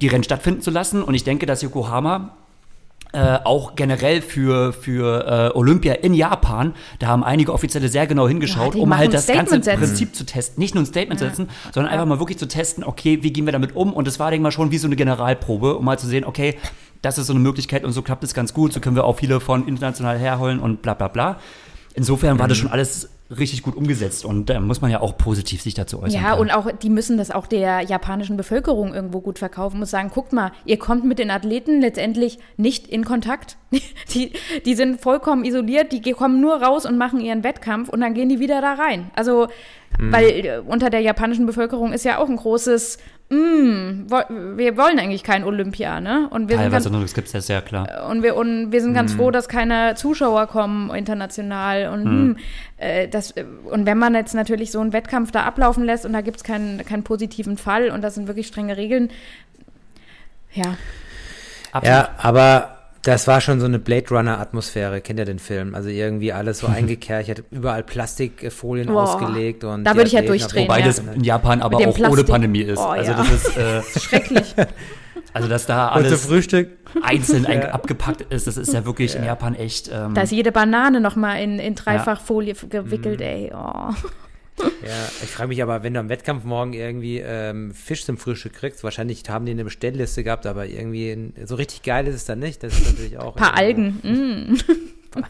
die 0.00 0.08
Rennen 0.08 0.24
stattfinden 0.24 0.62
zu 0.62 0.70
lassen. 0.70 1.02
Und 1.02 1.14
ich 1.14 1.24
denke, 1.24 1.46
dass 1.46 1.62
Yokohama 1.62 2.36
äh, 3.14 3.38
auch 3.44 3.76
generell 3.76 4.20
für, 4.22 4.72
für 4.72 5.52
äh, 5.54 5.56
Olympia 5.56 5.94
in 5.94 6.14
Japan, 6.14 6.74
da 6.98 7.06
haben 7.06 7.22
einige 7.22 7.52
Offizielle 7.52 7.88
sehr 7.88 8.06
genau 8.06 8.26
hingeschaut, 8.28 8.74
Ja, 8.74 8.80
um 8.82 8.96
halt 8.96 9.14
das 9.14 9.26
ganze 9.26 9.62
setzen. 9.62 9.78
Prinzip 9.78 10.14
zu 10.16 10.26
testen. 10.26 10.60
Nicht 10.60 10.74
nur 10.74 10.82
ein 10.82 10.86
Statement 10.86 11.20
setzen, 11.20 11.48
sondern 11.72 11.92
einfach 11.92 12.06
mal 12.06 12.18
wirklich 12.18 12.38
zu 12.38 12.48
testen, 12.48 12.82
okay, 12.82 13.22
wie 13.22 13.32
gehen 13.32 13.46
wir 13.46 13.52
damit 13.52 13.76
um? 13.76 13.92
Und 13.92 14.06
das 14.06 14.18
war, 14.18 14.30
denke 14.30 14.40
ich 14.40 14.42
mal, 14.42 14.50
schon 14.50 14.70
wie 14.72 14.78
so 14.78 14.88
eine 14.88 14.96
Generalprobe, 14.96 15.76
um 15.76 15.84
mal 15.84 15.98
zu 15.98 16.06
sehen, 16.06 16.24
okay, 16.24 16.56
das 17.02 17.18
ist 17.18 17.28
so 17.28 17.32
eine 17.32 17.40
Möglichkeit 17.40 17.84
und 17.84 17.92
so 17.92 18.02
klappt 18.02 18.24
es 18.24 18.34
ganz 18.34 18.52
gut, 18.52 18.72
so 18.72 18.80
können 18.80 18.96
wir 18.96 19.04
auch 19.04 19.18
viele 19.18 19.38
von 19.38 19.68
international 19.68 20.18
herholen 20.18 20.58
und 20.58 20.82
bla 20.82 20.94
bla 20.94 21.08
bla. 21.08 21.38
Insofern 21.94 22.38
war 22.40 22.48
das 22.48 22.58
schon 22.58 22.70
alles 22.70 23.10
richtig 23.30 23.62
gut 23.62 23.74
umgesetzt 23.74 24.24
und 24.24 24.50
da 24.50 24.60
muss 24.60 24.80
man 24.82 24.90
ja 24.90 25.00
auch 25.00 25.16
positiv 25.16 25.62
sich 25.62 25.74
dazu 25.74 26.02
äußern. 26.02 26.20
Ja, 26.20 26.30
können. 26.30 26.42
und 26.42 26.50
auch, 26.50 26.70
die 26.70 26.90
müssen 26.90 27.16
das 27.16 27.30
auch 27.30 27.46
der 27.46 27.80
japanischen 27.80 28.36
Bevölkerung 28.36 28.92
irgendwo 28.92 29.20
gut 29.20 29.38
verkaufen. 29.38 29.78
Muss 29.78 29.90
sagen, 29.90 30.10
guckt 30.12 30.32
mal, 30.32 30.52
ihr 30.66 30.78
kommt 30.78 31.04
mit 31.04 31.18
den 31.18 31.30
Athleten 31.30 31.80
letztendlich 31.80 32.38
nicht 32.56 32.86
in 32.86 33.04
Kontakt. 33.04 33.56
Die, 34.10 34.30
die 34.64 34.74
sind 34.74 35.00
vollkommen 35.00 35.44
isoliert, 35.44 35.90
die 35.90 36.12
kommen 36.12 36.40
nur 36.40 36.62
raus 36.62 36.86
und 36.86 36.96
machen 36.96 37.20
ihren 37.20 37.42
Wettkampf 37.42 37.88
und 37.88 38.00
dann 38.00 38.14
gehen 38.14 38.28
die 38.28 38.38
wieder 38.38 38.60
da 38.60 38.74
rein. 38.74 39.10
Also, 39.16 39.48
Mhm. 39.98 40.12
weil 40.12 40.24
äh, 40.30 40.58
unter 40.66 40.90
der 40.90 41.00
japanischen 41.00 41.46
Bevölkerung 41.46 41.92
ist 41.92 42.04
ja 42.04 42.18
auch 42.18 42.28
ein 42.28 42.36
großes, 42.36 42.98
mm, 43.30 44.06
wir 44.56 44.76
wollen 44.76 44.98
eigentlich 44.98 45.22
kein 45.22 45.44
Olympia, 45.44 46.00
ne? 46.00 46.28
Und 46.30 46.48
wir 46.48 46.56
sind 46.56 46.70
ganz, 46.70 46.84
Teilweise 46.84 46.90
nur, 46.90 47.00
das 47.02 47.14
gibt 47.14 47.28
es 47.28 47.32
ja 47.32 47.40
sehr 47.40 47.62
klar. 47.62 48.06
und 48.10 48.22
wir, 48.22 48.34
und 48.36 48.72
wir 48.72 48.80
sind 48.80 48.90
Mhm. 48.90 48.94
ganz 48.94 49.14
froh, 49.14 49.30
dass 49.30 49.48
keine 49.48 49.94
Zuschauer 49.94 50.46
kommen 50.48 50.92
international. 50.94 51.88
Und, 51.92 52.04
Mhm. 52.04 52.10
hm, 52.10 52.36
äh, 52.78 53.08
das, 53.08 53.30
äh, 53.32 53.44
und 53.70 53.86
wenn 53.86 53.98
man 53.98 54.14
jetzt 54.14 54.34
natürlich 54.34 54.70
so 54.72 54.80
einen 54.80 54.92
Wettkampf 54.92 55.30
da 55.30 55.44
ablaufen 55.44 55.84
lässt 55.84 56.04
und 56.06 56.12
da 56.12 56.20
gibt 56.22 56.38
es 56.38 56.44
keinen, 56.44 56.84
keinen 56.84 57.04
positiven 57.04 57.56
Fall 57.56 57.90
und 57.90 58.02
das 58.02 58.14
sind 58.16 58.26
wirklich 58.26 58.46
strenge 58.48 58.76
Regeln, 58.76 59.10
ja. 60.52 60.76
Absolut. 61.72 61.96
Ja, 61.98 62.08
aber 62.18 62.73
das 63.04 63.26
war 63.26 63.40
schon 63.40 63.60
so 63.60 63.66
eine 63.66 63.78
Blade 63.78 64.06
Runner-Atmosphäre. 64.10 65.00
Kennt 65.00 65.18
ihr 65.18 65.24
den 65.24 65.38
Film? 65.38 65.74
Also 65.74 65.88
irgendwie 65.88 66.32
alles 66.32 66.58
so 66.58 66.66
eingekerchert, 66.68 67.44
überall 67.50 67.82
Plastikfolien 67.82 68.88
Boah, 68.88 69.02
ausgelegt. 69.04 69.64
Und 69.64 69.84
da 69.84 69.92
die 69.92 69.98
würd 69.98 70.06
ich 70.08 70.12
ja 70.14 70.20
Athleten- 70.20 70.38
durchdrehen, 70.38 70.64
Wobei 70.68 70.80
ja. 70.80 70.86
das 70.86 70.98
in 70.98 71.24
Japan 71.24 71.62
aber 71.62 71.78
auch 71.78 71.82
ohne 71.86 71.92
Plastik. 71.92 72.26
Pandemie 72.28 72.62
ist. 72.62 72.78
Oh, 72.78 72.82
also 72.86 73.10
ja. 73.12 73.16
das 73.18 73.30
ist, 73.32 73.56
äh, 73.56 73.82
Schrecklich. 74.00 74.54
Also 75.32 75.48
dass 75.48 75.66
da 75.66 75.88
alles 75.88 76.26
Frühstück. 76.26 76.70
einzeln 77.02 77.44
ein, 77.46 77.62
abgepackt 77.64 78.20
ist, 78.32 78.46
das 78.46 78.56
ist 78.56 78.72
ja 78.72 78.84
wirklich 78.84 79.14
in 79.16 79.24
Japan 79.24 79.54
echt. 79.54 79.90
Ähm, 79.92 80.14
da 80.14 80.22
ist 80.22 80.30
jede 80.32 80.52
Banane 80.52 81.00
nochmal 81.00 81.40
in, 81.42 81.58
in 81.58 81.74
Dreifachfolie 81.74 82.54
gewickelt, 82.54 83.18
Mhm. 83.20 83.26
ey. 83.26 83.52
Oh. 83.54 83.90
Ja, 84.86 85.08
ich 85.22 85.30
frage 85.30 85.48
mich 85.48 85.62
aber, 85.62 85.82
wenn 85.82 85.94
du 85.94 86.00
am 86.00 86.10
Wettkampf 86.10 86.44
morgen 86.44 86.74
irgendwie 86.74 87.18
ähm, 87.18 87.72
Fisch 87.72 88.04
zum 88.04 88.18
Frühstück 88.18 88.52
kriegst, 88.52 88.84
wahrscheinlich 88.84 89.22
haben 89.30 89.46
die 89.46 89.52
eine 89.52 89.64
Bestellliste 89.64 90.22
gehabt, 90.22 90.44
aber 90.46 90.66
irgendwie 90.66 91.10
ein- 91.10 91.32
so 91.46 91.54
richtig 91.54 91.82
geil 91.82 92.06
ist 92.06 92.14
es 92.16 92.24
dann 92.26 92.38
nicht. 92.40 92.62
Das 92.62 92.78
ist 92.78 92.92
natürlich 92.92 93.16
auch. 93.18 93.34
Ein 93.36 93.42
paar 93.42 93.56
Algen. 93.56 94.00
Mm. 95.14 95.20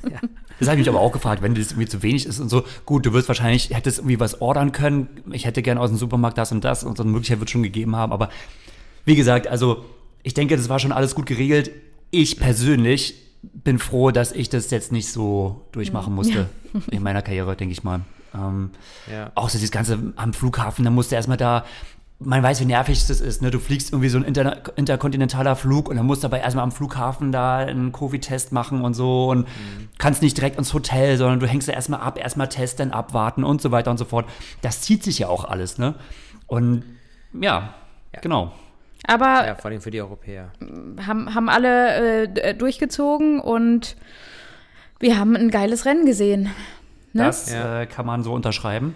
Das 0.59 0.69
habe 0.69 0.81
ich 0.81 0.87
mich 0.87 0.89
aber 0.89 1.01
auch 1.01 1.13
gefragt, 1.13 1.43
wenn 1.43 1.55
das 1.55 1.73
irgendwie 1.73 1.89
zu 1.89 2.03
wenig 2.03 2.25
ist 2.27 2.41
und 2.41 2.49
so. 2.49 2.65
Gut, 2.87 3.05
du 3.05 3.13
wirst 3.13 3.29
wahrscheinlich, 3.29 3.69
hättest 3.71 3.99
irgendwie 3.99 4.19
was 4.19 4.41
ordern 4.41 4.73
können. 4.73 5.09
Ich 5.33 5.45
hätte 5.45 5.61
gerne 5.63 5.79
aus 5.79 5.91
dem 5.91 5.99
Supermarkt 5.99 6.39
das 6.39 6.53
und 6.53 6.65
das 6.65 6.85
und 6.85 6.97
so 6.97 7.03
eine 7.03 7.13
Möglichkeit 7.13 7.39
wird 7.41 7.49
es 7.49 7.53
schon 7.53 7.63
gegeben 7.63 7.95
haben. 7.95 8.11
Aber 8.13 8.31
wie 9.05 9.15
gesagt, 9.15 9.47
also 9.47 9.85
ich 10.23 10.33
denke, 10.33 10.57
das 10.57 10.69
war 10.71 10.79
schon 10.79 10.93
alles 10.93 11.15
gut 11.15 11.27
geregelt. 11.27 11.71
Ich 12.11 12.39
persönlich 12.39 13.15
bin 13.43 13.79
froh, 13.79 14.11
dass 14.11 14.33
ich 14.33 14.49
das 14.49 14.71
jetzt 14.71 14.91
nicht 14.91 15.11
so 15.13 15.67
durchmachen 15.73 16.15
musste 16.15 16.49
in 16.91 17.03
meiner 17.03 17.21
Karriere, 17.21 17.55
denke 17.57 17.73
ich 17.73 17.85
mal. 17.85 18.01
Ähm, 18.35 18.71
Ja. 19.11 19.31
Auch 19.35 19.49
so 19.49 19.59
dieses 19.59 19.71
Ganze 19.71 19.99
am 20.17 20.33
Flughafen, 20.33 20.85
da 20.85 20.91
musst 20.91 21.11
du 21.13 21.17
erstmal 21.17 21.37
da, 21.37 21.65
man 22.21 22.43
weiß, 22.43 22.61
wie 22.61 22.65
nervig 22.65 23.07
das 23.07 23.21
ist, 23.21 23.43
ne? 23.43 23.51
Du 23.51 23.59
fliegst 23.59 23.93
irgendwie 23.93 24.09
so 24.09 24.19
ein 24.19 24.25
inter, 24.25 24.77
interkontinentaler 24.77 25.57
Flug 25.57 25.89
und 25.89 25.97
dann 25.97 26.07
musst 26.07 26.23
du 26.23 26.27
aber 26.29 26.41
erstmal 26.41 26.63
am 26.63 26.73
Flughafen 26.73 27.33
da 27.33 27.59
einen 27.59 27.93
Covid-Test 27.93 28.53
machen 28.53 28.83
und 28.83 28.95
so 28.95 29.31
und 29.31 29.47
kannst 29.99 30.23
nicht 30.23 30.37
direkt 30.37 30.57
ins 30.57 30.73
Hotel, 30.73 31.17
sondern 31.19 31.41
du 31.41 31.47
hängst 31.47 31.69
da 31.69 31.73
erstmal 31.73 32.01
ab, 32.01 32.19
erstmal 32.19 32.49
Test, 32.49 32.81
dann 32.81 32.93
abwarten 32.93 33.45
und 33.45 33.61
so 33.61 33.71
weiter 33.73 33.91
und 33.91 33.99
so 33.99 34.05
fort. 34.05 34.27
Das 34.63 34.81
zieht 34.81 35.03
sich 35.03 35.19
ja 35.19 35.29
auch 35.29 35.45
alles, 35.45 35.77
ne? 35.79 35.95
Und 36.47 36.85
ja, 37.39 37.75
genau. 38.23 38.53
Aber 39.07 39.47
Ja, 39.47 39.55
vor 39.57 39.71
allem 39.71 39.81
für 39.83 39.91
die 39.91 40.01
Europäer. 40.01 40.51
haben, 41.07 41.35
haben 41.35 41.49
alle 41.51 42.27
äh, 42.27 42.55
durchgezogen 42.55 43.39
und 43.41 43.97
wir 44.99 45.19
haben 45.19 45.37
ein 45.37 45.51
geiles 45.51 45.85
Rennen 45.85 46.07
gesehen. 46.07 46.49
Ne? 47.15 47.23
Das 47.25 47.51
Ja. 47.51 47.81
äh, 47.83 47.87
kann 47.87 48.05
man 48.07 48.23
so 48.23 48.33
unterschreiben. 48.35 48.95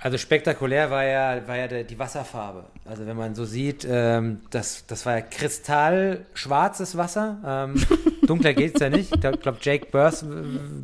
Also 0.00 0.16
spektakulär 0.16 0.92
war 0.92 1.02
ja, 1.04 1.48
war 1.48 1.56
ja 1.56 1.66
der, 1.66 1.82
die 1.82 1.98
Wasserfarbe. 1.98 2.66
Also 2.84 3.04
wenn 3.04 3.16
man 3.16 3.34
so 3.34 3.44
sieht, 3.44 3.84
ähm, 3.90 4.42
das, 4.50 4.86
das 4.86 5.04
war 5.04 5.14
ja 5.16 5.22
kristallschwarzes 5.22 6.96
Wasser. 6.96 7.38
Ähm, 7.44 7.82
dunkler 8.26 8.54
geht's 8.54 8.80
ja 8.80 8.90
nicht. 8.90 9.12
Ich 9.12 9.20
glaube, 9.20 9.38
glaub 9.38 9.56
Jake 9.60 9.86
Birth, 9.90 10.24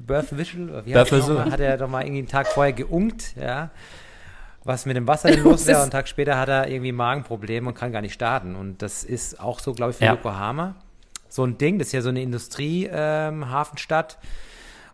Birthwishel, 0.06 0.68
oder 0.70 0.84
wie 0.84 0.90
er 0.90 0.94
Birthwhistle. 1.04 1.34
nochmal, 1.34 1.52
hat 1.52 1.60
er 1.60 1.76
doch 1.76 1.88
mal 1.88 2.00
irgendwie 2.02 2.18
einen 2.20 2.28
Tag 2.28 2.48
vorher 2.48 2.72
geunkt, 2.72 3.36
ja. 3.40 3.70
Was 4.64 4.84
mit 4.86 4.96
dem 4.96 5.06
Wasser 5.06 5.30
denn 5.30 5.44
los 5.44 5.64
wäre. 5.66 5.76
Und 5.78 5.82
einen 5.82 5.90
Tag 5.92 6.08
später 6.08 6.36
hat 6.38 6.48
er 6.48 6.68
irgendwie 6.68 6.90
Magenprobleme 6.90 7.68
und 7.68 7.74
kann 7.74 7.92
gar 7.92 8.00
nicht 8.00 8.14
starten. 8.14 8.56
Und 8.56 8.82
das 8.82 9.04
ist 9.04 9.38
auch 9.38 9.60
so, 9.60 9.74
glaube 9.74 9.92
ich, 9.92 9.98
für 9.98 10.04
Ja. 10.06 10.14
Yokohama. 10.14 10.74
So 11.28 11.44
ein 11.44 11.56
Ding, 11.58 11.78
das 11.78 11.88
ist 11.88 11.92
ja 11.92 12.00
so 12.00 12.08
eine 12.08 12.22
Industrie-Hafenstadt. 12.22 14.18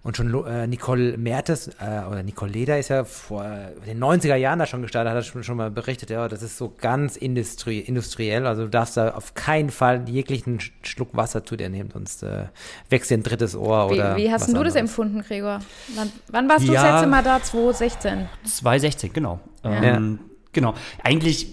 Und 0.03 0.16
schon 0.16 0.32
äh, 0.46 0.66
Nicole 0.66 1.18
Mertes, 1.18 1.68
äh, 1.78 2.07
oder 2.11 2.22
Nicole 2.22 2.51
Leder 2.51 2.78
ist 2.78 2.88
ja 2.88 3.05
vor 3.05 3.44
den 3.86 4.03
90er 4.03 4.34
Jahren 4.34 4.59
da 4.59 4.64
schon 4.64 4.80
gestartet, 4.80 5.11
hat 5.11 5.16
er 5.18 5.22
schon, 5.22 5.44
schon 5.44 5.59
mal 5.59 5.70
berichtet, 5.70 6.09
ja, 6.09 6.26
das 6.26 6.42
ist 6.42 6.57
so 6.57 6.72
ganz 6.80 7.16
industrie 7.16 7.80
industriell, 7.80 8.46
also 8.46 8.62
du 8.62 8.70
darfst 8.70 8.96
da 8.96 9.11
auf 9.11 9.34
keinen 9.34 9.68
Fall 9.68 10.09
jeglichen 10.09 10.59
Sch- 10.59 10.70
Schluck 10.84 11.11
Wasser 11.14 11.44
zu 11.44 11.55
dir 11.55 11.68
nehmen, 11.68 11.90
sonst 11.92 12.22
äh, 12.22 12.44
wächst 12.88 13.11
dir 13.11 13.18
ein 13.18 13.22
drittes 13.22 13.55
Ohr 13.55 13.90
Wie, 13.90 13.94
oder 13.96 14.16
wie 14.16 14.32
hast 14.32 14.48
du 14.48 14.53
das 14.53 14.55
anderes. 14.55 14.74
empfunden, 14.76 15.20
Gregor? 15.20 15.61
Wann, 15.94 16.11
wann 16.28 16.48
warst 16.48 16.62
du 16.66 16.72
das 16.72 16.82
Ja. 16.82 16.92
letzte 16.94 17.07
Mal 17.07 17.22
da? 17.22 17.42
2016. 17.42 18.26
2,16, 18.46 19.11
genau. 19.12 19.38
Ähm, 19.64 20.18
Genau. 20.53 20.74
Eigentlich 21.05 21.46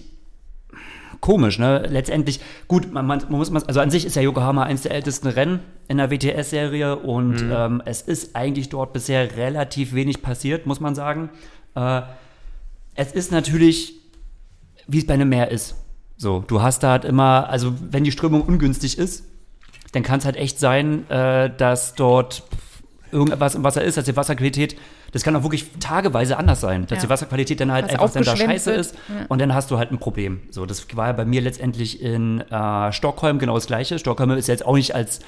komisch, 1.20 1.58
ne? 1.58 1.86
Letztendlich, 1.88 2.40
gut, 2.66 2.92
man, 2.92 3.06
man, 3.06 3.20
man 3.28 3.38
muss 3.38 3.50
man, 3.50 3.62
also 3.64 3.80
an 3.80 3.90
sich 3.90 4.04
ist 4.04 4.16
ja 4.16 4.22
Yokohama 4.22 4.62
eines 4.62 4.82
der 4.82 4.92
ältesten 4.92 5.28
Rennen 5.28 5.60
in 5.88 5.98
der 5.98 6.10
WTS-Serie 6.10 6.96
und 6.96 7.42
ähm, 7.50 7.82
es 7.84 8.02
ist 8.02 8.36
eigentlich 8.36 8.68
dort 8.68 8.92
bisher 8.92 9.36
relativ 9.36 9.94
wenig 9.94 10.22
passiert, 10.22 10.66
muss 10.66 10.80
man 10.80 10.94
sagen. 10.94 11.30
Äh, 11.74 12.02
es 12.94 13.12
ist 13.12 13.32
natürlich, 13.32 13.94
wie 14.86 14.98
es 14.98 15.06
bei 15.06 15.14
einem 15.14 15.28
Meer 15.28 15.50
ist. 15.50 15.76
So, 16.16 16.44
du 16.46 16.62
hast 16.62 16.82
da 16.82 16.90
halt 16.90 17.04
immer, 17.04 17.48
also 17.48 17.74
wenn 17.90 18.04
die 18.04 18.12
Strömung 18.12 18.42
ungünstig 18.42 18.98
ist, 18.98 19.24
dann 19.92 20.02
kann 20.02 20.18
es 20.18 20.24
halt 20.24 20.36
echt 20.36 20.58
sein, 20.58 21.08
äh, 21.10 21.50
dass 21.56 21.94
dort 21.94 22.42
irgendetwas 23.12 23.54
im 23.54 23.64
Wasser 23.64 23.82
ist, 23.82 23.96
dass 23.96 24.04
die 24.04 24.16
Wasserqualität, 24.16 24.76
das 25.12 25.22
kann 25.22 25.34
auch 25.36 25.42
wirklich 25.42 25.70
tageweise 25.80 26.36
anders 26.36 26.60
sein, 26.60 26.86
dass 26.86 26.98
Ja. 26.98 27.02
die 27.04 27.08
Wasserqualität 27.10 27.60
dann 27.60 27.72
halt 27.72 27.86
Was 27.86 27.92
einfach 27.92 28.10
dann 28.12 28.24
da 28.24 28.36
scheiße 28.36 28.70
wird. 28.70 28.80
ist 28.80 28.94
Ja. 29.08 29.26
und 29.28 29.40
dann 29.40 29.54
hast 29.54 29.70
du 29.70 29.78
halt 29.78 29.90
ein 29.90 29.98
Problem. 29.98 30.40
So, 30.50 30.66
das 30.66 30.86
war 30.96 31.06
ja 31.08 31.12
bei 31.12 31.24
mir 31.24 31.40
letztendlich 31.40 32.02
in 32.02 32.40
äh, 32.40 32.92
Stockholm 32.92 33.38
genau 33.38 33.54
das 33.54 33.66
Gleiche. 33.66 33.98
Stockholm 33.98 34.30
ist 34.32 34.48
jetzt 34.48 34.64
auch 34.66 34.74
nicht 34.76 34.94
als 34.94 35.20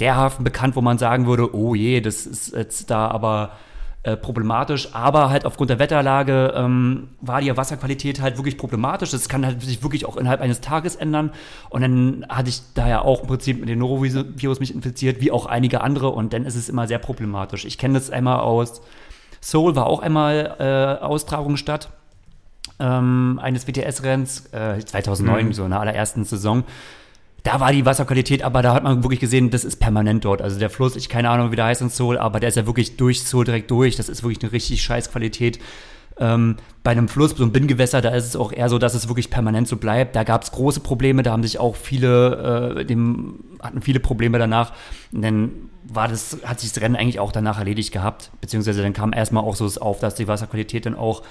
der 0.00 0.16
Hafen 0.16 0.44
bekannt, 0.44 0.76
wo 0.76 0.80
man 0.80 0.98
sagen 0.98 1.26
würde, 1.26 1.54
oh 1.54 1.74
je, 1.74 2.00
das 2.00 2.26
ist 2.26 2.54
jetzt 2.54 2.90
da 2.90 3.08
aber 3.08 3.50
äh, 4.04 4.16
problematisch, 4.16 4.94
aber 4.94 5.28
halt 5.28 5.44
aufgrund 5.44 5.70
der 5.70 5.80
Wetterlage 5.80 6.54
ähm, 6.54 7.08
war 7.20 7.40
die 7.40 7.56
Wasserqualität 7.56 8.20
halt 8.20 8.36
wirklich 8.36 8.56
problematisch. 8.56 9.10
Das 9.10 9.28
kann 9.28 9.44
halt 9.44 9.60
sich 9.60 9.82
wirklich 9.82 10.06
auch 10.06 10.16
innerhalb 10.16 10.40
eines 10.40 10.60
Tages 10.60 10.94
ändern. 10.94 11.32
Und 11.68 11.82
dann 11.82 12.24
hatte 12.28 12.48
ich 12.48 12.62
da 12.74 12.88
ja 12.88 13.02
auch 13.02 13.22
im 13.22 13.26
Prinzip 13.26 13.58
mit 13.58 13.68
dem 13.68 13.80
Norovirus 13.80 14.60
mich 14.60 14.72
infiziert, 14.72 15.20
wie 15.20 15.32
auch 15.32 15.46
einige 15.46 15.80
andere. 15.80 16.10
Und 16.10 16.32
dann 16.32 16.44
ist 16.44 16.54
es 16.54 16.68
immer 16.68 16.86
sehr 16.86 16.98
problematisch. 16.98 17.64
Ich 17.64 17.76
kenne 17.76 17.94
das 17.94 18.10
einmal 18.10 18.38
aus 18.38 18.82
Seoul, 19.40 19.74
war 19.74 19.86
auch 19.86 20.00
einmal 20.00 20.54
äh, 20.58 21.04
Austragungsstadt 21.04 21.90
ähm, 22.78 23.40
eines 23.42 23.66
WTS-Renns, 23.66 24.52
äh, 24.52 24.78
2009, 24.78 25.52
so 25.52 25.64
in 25.64 25.70
der 25.70 25.80
allerersten 25.80 26.24
Saison. 26.24 26.64
Da 27.44 27.60
war 27.60 27.72
die 27.72 27.86
Wasserqualität, 27.86 28.42
aber 28.42 28.62
da 28.62 28.74
hat 28.74 28.82
man 28.82 29.02
wirklich 29.02 29.20
gesehen, 29.20 29.50
das 29.50 29.64
ist 29.64 29.76
permanent 29.76 30.24
dort. 30.24 30.42
Also 30.42 30.58
der 30.58 30.70
Fluss, 30.70 30.96
ich 30.96 31.08
keine 31.08 31.30
Ahnung, 31.30 31.52
wie 31.52 31.56
der 31.56 31.66
heißt 31.66 31.82
in 31.82 31.88
Seoul, 31.88 32.18
aber 32.18 32.40
der 32.40 32.48
ist 32.48 32.56
ja 32.56 32.66
wirklich 32.66 32.96
durch 32.96 33.22
Seoul 33.22 33.44
direkt 33.44 33.70
durch. 33.70 33.96
Das 33.96 34.08
ist 34.08 34.22
wirklich 34.22 34.42
eine 34.42 34.52
richtig 34.52 34.82
scheiß 34.82 35.10
Qualität. 35.10 35.58
Ähm, 36.20 36.56
bei 36.82 36.90
einem 36.90 37.06
Fluss, 37.06 37.30
so 37.30 37.44
ein 37.44 37.52
Binngewässer, 37.52 38.00
da 38.00 38.10
ist 38.10 38.26
es 38.26 38.34
auch 38.34 38.52
eher 38.52 38.68
so, 38.68 38.78
dass 38.78 38.94
es 38.94 39.08
wirklich 39.08 39.30
permanent 39.30 39.68
so 39.68 39.76
bleibt. 39.76 40.16
Da 40.16 40.24
gab 40.24 40.42
es 40.42 40.50
große 40.50 40.80
Probleme, 40.80 41.22
da 41.22 41.30
haben 41.30 41.44
sich 41.44 41.60
auch 41.60 41.76
viele, 41.76 42.76
äh, 42.80 42.84
dem, 42.84 43.44
hatten 43.60 43.82
viele 43.82 44.00
Probleme 44.00 44.38
danach. 44.38 44.72
Und 45.12 45.22
dann 45.22 45.50
war 45.84 46.08
das, 46.08 46.38
hat 46.44 46.60
sich 46.60 46.72
das 46.72 46.82
Rennen 46.82 46.96
eigentlich 46.96 47.20
auch 47.20 47.30
danach 47.30 47.58
erledigt 47.58 47.92
gehabt. 47.92 48.30
Beziehungsweise 48.40 48.82
dann 48.82 48.92
kam 48.92 49.12
erstmal 49.12 49.44
auch 49.44 49.54
so 49.54 49.64
es 49.64 49.78
auf, 49.78 50.00
dass 50.00 50.16
die 50.16 50.26
Wasserqualität 50.26 50.86
dann 50.86 50.96
auch 50.96 51.22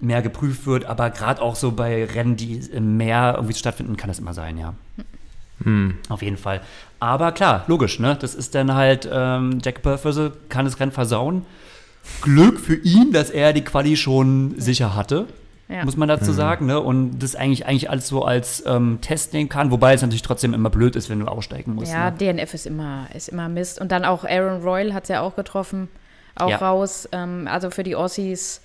mehr 0.00 0.22
geprüft 0.22 0.66
wird, 0.66 0.86
aber 0.86 1.10
gerade 1.10 1.42
auch 1.42 1.56
so 1.56 1.72
bei 1.72 2.04
Rennen, 2.04 2.36
die 2.36 2.56
im 2.56 2.96
Meer 2.96 3.34
irgendwie 3.36 3.54
stattfinden, 3.54 3.96
kann 3.96 4.08
das 4.08 4.18
immer 4.18 4.34
sein, 4.34 4.56
ja. 4.56 4.74
Auf 6.08 6.22
jeden 6.22 6.36
Fall. 6.38 6.60
Aber 7.00 7.32
klar, 7.32 7.64
logisch, 7.66 7.98
ne? 7.98 8.16
Das 8.20 8.34
ist 8.34 8.54
dann 8.54 8.74
halt, 8.74 9.08
ähm, 9.12 9.58
Jack 9.62 9.82
Purfessel 9.82 10.32
kann 10.48 10.64
das 10.64 10.80
Rennen 10.80 10.92
versauen. 10.92 11.44
Glück 12.22 12.58
für 12.58 12.76
ihn, 12.76 13.12
dass 13.12 13.28
er 13.30 13.52
die 13.52 13.62
Quali 13.62 13.96
schon 13.96 14.54
sicher 14.58 14.94
hatte, 14.96 15.26
Ja. 15.68 15.84
muss 15.84 15.96
man 15.98 16.08
dazu 16.08 16.32
sagen, 16.32 16.64
ne? 16.66 16.80
Und 16.80 17.18
das 17.18 17.34
eigentlich, 17.36 17.66
eigentlich 17.66 17.90
alles 17.90 18.08
so 18.08 18.24
als 18.24 18.62
ähm, 18.66 18.98
Test 19.02 19.34
nehmen 19.34 19.48
kann, 19.50 19.70
wobei 19.70 19.92
es 19.94 20.00
natürlich 20.02 20.22
trotzdem 20.22 20.54
immer 20.54 20.70
blöd 20.70 20.96
ist, 20.96 21.10
wenn 21.10 21.20
du 21.20 21.26
aussteigen 21.26 21.74
musst. 21.74 21.92
Ja, 21.92 22.10
ne? 22.10 22.16
DNF 22.16 22.54
ist 22.54 22.66
immer, 22.66 23.06
ist 23.14 23.28
immer 23.28 23.48
Mist. 23.50 23.80
Und 23.80 23.92
dann 23.92 24.04
auch 24.06 24.24
Aaron 24.24 24.62
Royal 24.62 24.94
hat 24.94 25.04
es 25.04 25.08
ja 25.10 25.20
auch 25.20 25.36
getroffen, 25.36 25.88
auch 26.36 26.48
Ja. 26.50 26.56
raus. 26.56 27.06
Ähm, 27.12 27.46
also 27.50 27.70
für 27.70 27.82
die 27.82 27.94
Aussies 27.96 28.62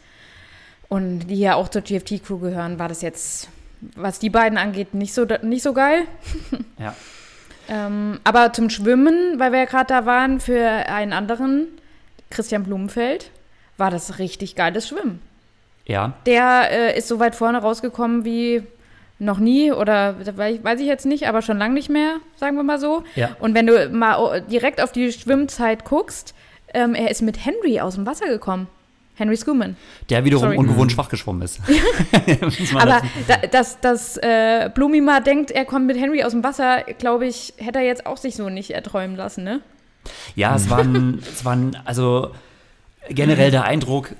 und 0.88 1.28
die 1.28 1.39
ja 1.39 1.56
auch 1.56 1.68
zur 1.68 1.82
GFT-Crew 1.82 2.39
gehören, 2.39 2.80
war 2.80 2.88
das 2.88 3.02
jetzt, 3.02 3.50
was 3.96 4.20
die 4.20 4.30
beiden 4.30 4.58
angeht, 4.58 4.94
nicht 4.94 5.14
so, 5.14 5.26
nicht 5.42 5.64
so 5.64 5.74
geil. 5.74 6.04
ja. 6.80 6.94
Ähm, 7.68 8.20
aber 8.24 8.54
zum 8.54 8.70
Schwimmen, 8.70 9.40
weil 9.40 9.52
wir 9.52 9.60
ja 9.60 9.66
gerade 9.66 9.88
da 9.88 10.06
waren, 10.06 10.40
für 10.40 10.68
einen 10.68 11.14
anderen, 11.14 11.68
Christian 12.30 12.64
Blumenfeld, 12.64 13.32
war 13.78 13.90
das 13.92 14.20
richtig 14.20 14.56
geiles 14.56 14.88
Schwimmen. 14.88 15.22
Ja, 15.88 16.14
Der 16.26 16.68
äh, 16.72 16.98
ist 16.98 17.08
so 17.08 17.20
weit 17.20 17.36
vorne 17.36 17.60
rausgekommen 17.60 18.26
wie 18.26 18.64
noch 19.20 19.38
nie 19.40 19.72
oder 19.72 20.16
we- 20.20 20.60
weiß 20.64 20.80
ich 20.80 20.88
jetzt 20.88 21.06
nicht, 21.06 21.28
aber 21.28 21.42
schon 21.42 21.58
lange 21.58 21.74
nicht 21.74 21.90
mehr, 21.90 22.18
sagen 22.38 22.56
wir 22.58 22.64
mal 22.64 22.80
so. 22.80 23.04
Ja. 23.16 23.36
Und 23.40 23.54
wenn 23.56 23.68
du 23.68 23.90
mal 23.90 24.42
direkt 24.42 24.82
auf 24.82 24.92
die 24.92 25.12
Schwimmzeit 25.12 25.86
guckst, 25.86 26.34
ähm, 26.74 26.96
er 26.96 27.10
ist 27.12 27.22
mit 27.22 27.46
Henry 27.46 27.80
aus 27.80 27.96
dem 27.96 28.06
Wasser 28.06 28.28
gekommen. 28.28 28.68
Henry 29.16 29.38
Schumann. 29.38 29.78
der 30.09 30.26
wiederum 30.26 30.43
Sorry. 30.43 30.57
ungewohnt 30.57 30.91
schwach 30.91 31.09
geschwommen 31.09 31.41
ist. 31.41 31.61
Aber 32.76 33.01
da, 33.28 33.38
dass, 33.49 33.80
dass 33.80 34.18
äh, 34.18 34.70
Blumi 34.74 35.01
mal 35.01 35.22
denkt, 35.22 35.51
er 35.51 35.66
kommt 35.66 35.88
mit 35.88 35.97
Henry 35.97 36.24
aus 36.24 36.32
dem 36.32 36.43
Wasser, 36.43 36.84
glaube 36.99 37.26
ich, 37.26 37.53
hätte 37.57 37.80
er 37.80 37.86
jetzt 37.86 38.05
auch 38.05 38.18
sich 38.18 38.36
so 38.36 38.49
nicht 38.49 38.72
erträumen 38.72 39.16
lassen, 39.16 39.43
ne? 39.43 39.61
Ja, 40.36 40.55
es 40.55 40.70
waren, 40.70 41.20
es 41.34 41.45
waren, 41.45 41.78
also 41.86 42.32
generell 43.09 43.51
der 43.51 43.63
Eindruck, 43.63 44.11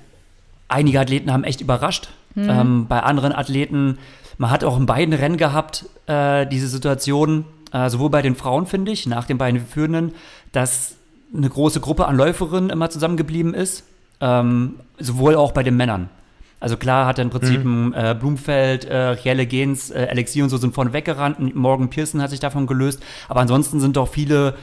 einige 0.68 0.98
Athleten 0.98 1.32
haben 1.32 1.44
echt 1.44 1.60
überrascht. 1.60 2.08
Ähm, 2.36 2.86
bei 2.86 3.00
anderen 3.00 3.32
Athleten, 3.32 3.98
man 4.36 4.50
hat 4.50 4.62
auch 4.62 4.76
in 4.76 4.84
beiden 4.84 5.14
Rennen 5.14 5.38
gehabt, 5.38 5.86
äh, 6.06 6.46
diese 6.46 6.68
Situation, 6.68 7.46
äh, 7.72 7.88
sowohl 7.88 8.10
bei 8.10 8.20
den 8.20 8.36
Frauen, 8.36 8.66
finde 8.66 8.92
ich, 8.92 9.06
nach 9.06 9.24
den 9.24 9.38
beiden 9.38 9.64
Führenden, 9.66 10.14
dass 10.52 10.96
eine 11.34 11.48
große 11.48 11.80
Gruppe 11.80 12.06
an 12.06 12.16
Läuferinnen 12.16 12.70
immer 12.70 12.90
zusammengeblieben 12.90 13.54
ist, 13.54 13.84
ähm, 14.20 14.80
sowohl 14.98 15.34
auch 15.34 15.52
bei 15.52 15.62
den 15.62 15.76
Männern. 15.76 16.08
Also 16.58 16.76
klar 16.76 17.06
hat 17.06 17.18
er 17.18 17.24
im 17.24 17.30
Prinzip 17.30 17.62
ein, 17.64 17.92
äh, 17.92 18.16
Blumfeld, 18.18 18.86
äh, 18.86 18.96
Rielle 18.96 19.46
Gens, 19.46 19.90
äh, 19.90 20.08
Alexi 20.10 20.42
und 20.42 20.48
so 20.48 20.56
sind 20.56 20.74
vorne 20.74 20.92
weggerannt. 20.92 21.38
und 21.38 21.54
Morgan 21.54 21.90
Pearson 21.90 22.22
hat 22.22 22.30
sich 22.30 22.40
davon 22.40 22.66
gelöst. 22.66 23.02
Aber 23.28 23.40
ansonsten 23.40 23.78
sind 23.78 23.96
doch 23.96 24.08
viele 24.08 24.54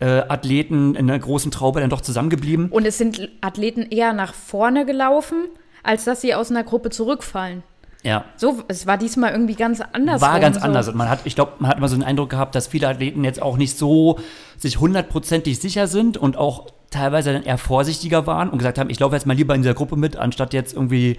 äh, 0.00 0.22
Athleten 0.28 0.94
in 0.94 1.08
einer 1.08 1.18
großen 1.18 1.50
Traube 1.50 1.80
dann 1.80 1.90
doch 1.90 2.00
zusammengeblieben. 2.00 2.68
Und 2.70 2.86
es 2.86 2.98
sind 2.98 3.28
Athleten 3.40 3.82
eher 3.82 4.12
nach 4.12 4.34
vorne 4.34 4.84
gelaufen, 4.84 5.46
als 5.82 6.04
dass 6.04 6.20
sie 6.20 6.34
aus 6.34 6.50
einer 6.50 6.64
Gruppe 6.64 6.90
zurückfallen. 6.90 7.62
Ja. 8.02 8.24
So, 8.36 8.62
es 8.68 8.86
war 8.86 8.96
diesmal 8.96 9.32
irgendwie 9.32 9.54
ganz 9.54 9.80
anders. 9.80 10.20
War 10.20 10.38
ganz 10.40 10.56
so. 10.56 10.62
anders. 10.62 10.88
Und 10.88 10.96
man 10.96 11.08
hat, 11.08 11.20
ich 11.24 11.34
glaube, 11.34 11.52
man 11.58 11.70
hat 11.70 11.78
immer 11.78 11.88
so 11.88 11.96
den 11.96 12.04
Eindruck 12.04 12.30
gehabt, 12.30 12.54
dass 12.54 12.68
viele 12.68 12.88
Athleten 12.88 13.24
jetzt 13.24 13.42
auch 13.42 13.56
nicht 13.56 13.76
so 13.76 14.18
sich 14.56 14.78
hundertprozentig 14.78 15.58
sicher 15.58 15.86
sind 15.86 16.16
und 16.16 16.36
auch 16.36 16.66
teilweise 16.90 17.32
dann 17.32 17.42
eher 17.42 17.58
vorsichtiger 17.58 18.26
waren 18.26 18.48
und 18.48 18.58
gesagt 18.58 18.78
haben, 18.78 18.90
ich 18.90 18.98
laufe 19.00 19.14
jetzt 19.14 19.26
mal 19.26 19.34
lieber 19.36 19.54
in 19.54 19.62
dieser 19.62 19.74
Gruppe 19.74 19.96
mit, 19.96 20.16
anstatt 20.16 20.52
jetzt 20.54 20.74
irgendwie 20.74 21.18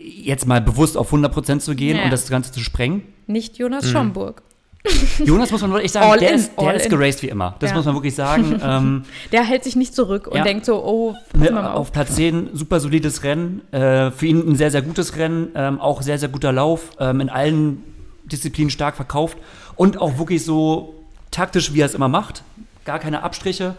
jetzt 0.00 0.46
mal 0.46 0.60
bewusst 0.60 0.96
auf 0.96 1.12
100% 1.12 1.60
zu 1.60 1.74
gehen 1.74 1.96
Ja. 1.96 2.04
und 2.04 2.10
das 2.12 2.28
Ganze 2.28 2.52
zu 2.52 2.60
sprengen. 2.60 3.02
Nicht 3.26 3.54
Mhm. 3.54 3.62
Jonas 3.62 3.88
Schomburg. 3.90 4.42
Jonas 5.24 5.50
muss 5.50 5.62
man 5.62 5.72
wirklich 5.72 5.92
sagen, 5.92 6.10
All 6.12 6.18
der, 6.18 6.30
in, 6.30 6.34
ist, 6.36 6.52
der 6.60 6.74
ist 6.74 6.90
geraced 6.90 7.22
wie 7.22 7.28
immer. 7.28 7.56
Das 7.58 7.70
Ja. 7.70 7.76
muss 7.76 7.86
man 7.86 7.94
wirklich 7.94 8.14
sagen. 8.14 8.60
ähm, 8.62 9.04
Der 9.32 9.42
hält 9.42 9.64
sich 9.64 9.76
nicht 9.76 9.94
zurück 9.94 10.26
und 10.26 10.36
Ja. 10.36 10.44
denkt 10.44 10.66
so, 10.66 10.84
oh, 10.84 11.14
pass 11.32 11.40
mal 11.50 11.62
Ne, 11.62 11.70
auf. 11.70 11.76
auf 11.76 11.92
Platz 11.92 12.14
10, 12.16 12.50
super 12.52 12.80
solides 12.80 13.22
Rennen. 13.22 13.62
Äh, 13.72 14.10
für 14.10 14.26
ihn 14.26 14.46
ein 14.46 14.56
sehr, 14.56 14.70
sehr 14.70 14.82
gutes 14.82 15.16
Rennen. 15.16 15.48
Ähm, 15.54 15.80
auch 15.80 16.02
sehr, 16.02 16.18
sehr 16.18 16.28
guter 16.28 16.52
Lauf. 16.52 16.90
Ähm, 17.00 17.20
in 17.20 17.30
allen 17.30 17.82
Disziplinen 18.24 18.68
stark 18.70 18.94
verkauft. 18.96 19.38
Und 19.74 19.98
auch 19.98 20.18
wirklich 20.18 20.44
so 20.44 20.94
taktisch, 21.30 21.72
wie 21.72 21.80
er 21.80 21.86
es 21.86 21.94
immer 21.94 22.08
macht. 22.08 22.42
Gar 22.84 22.98
keine 22.98 23.22
Abstriche. 23.22 23.74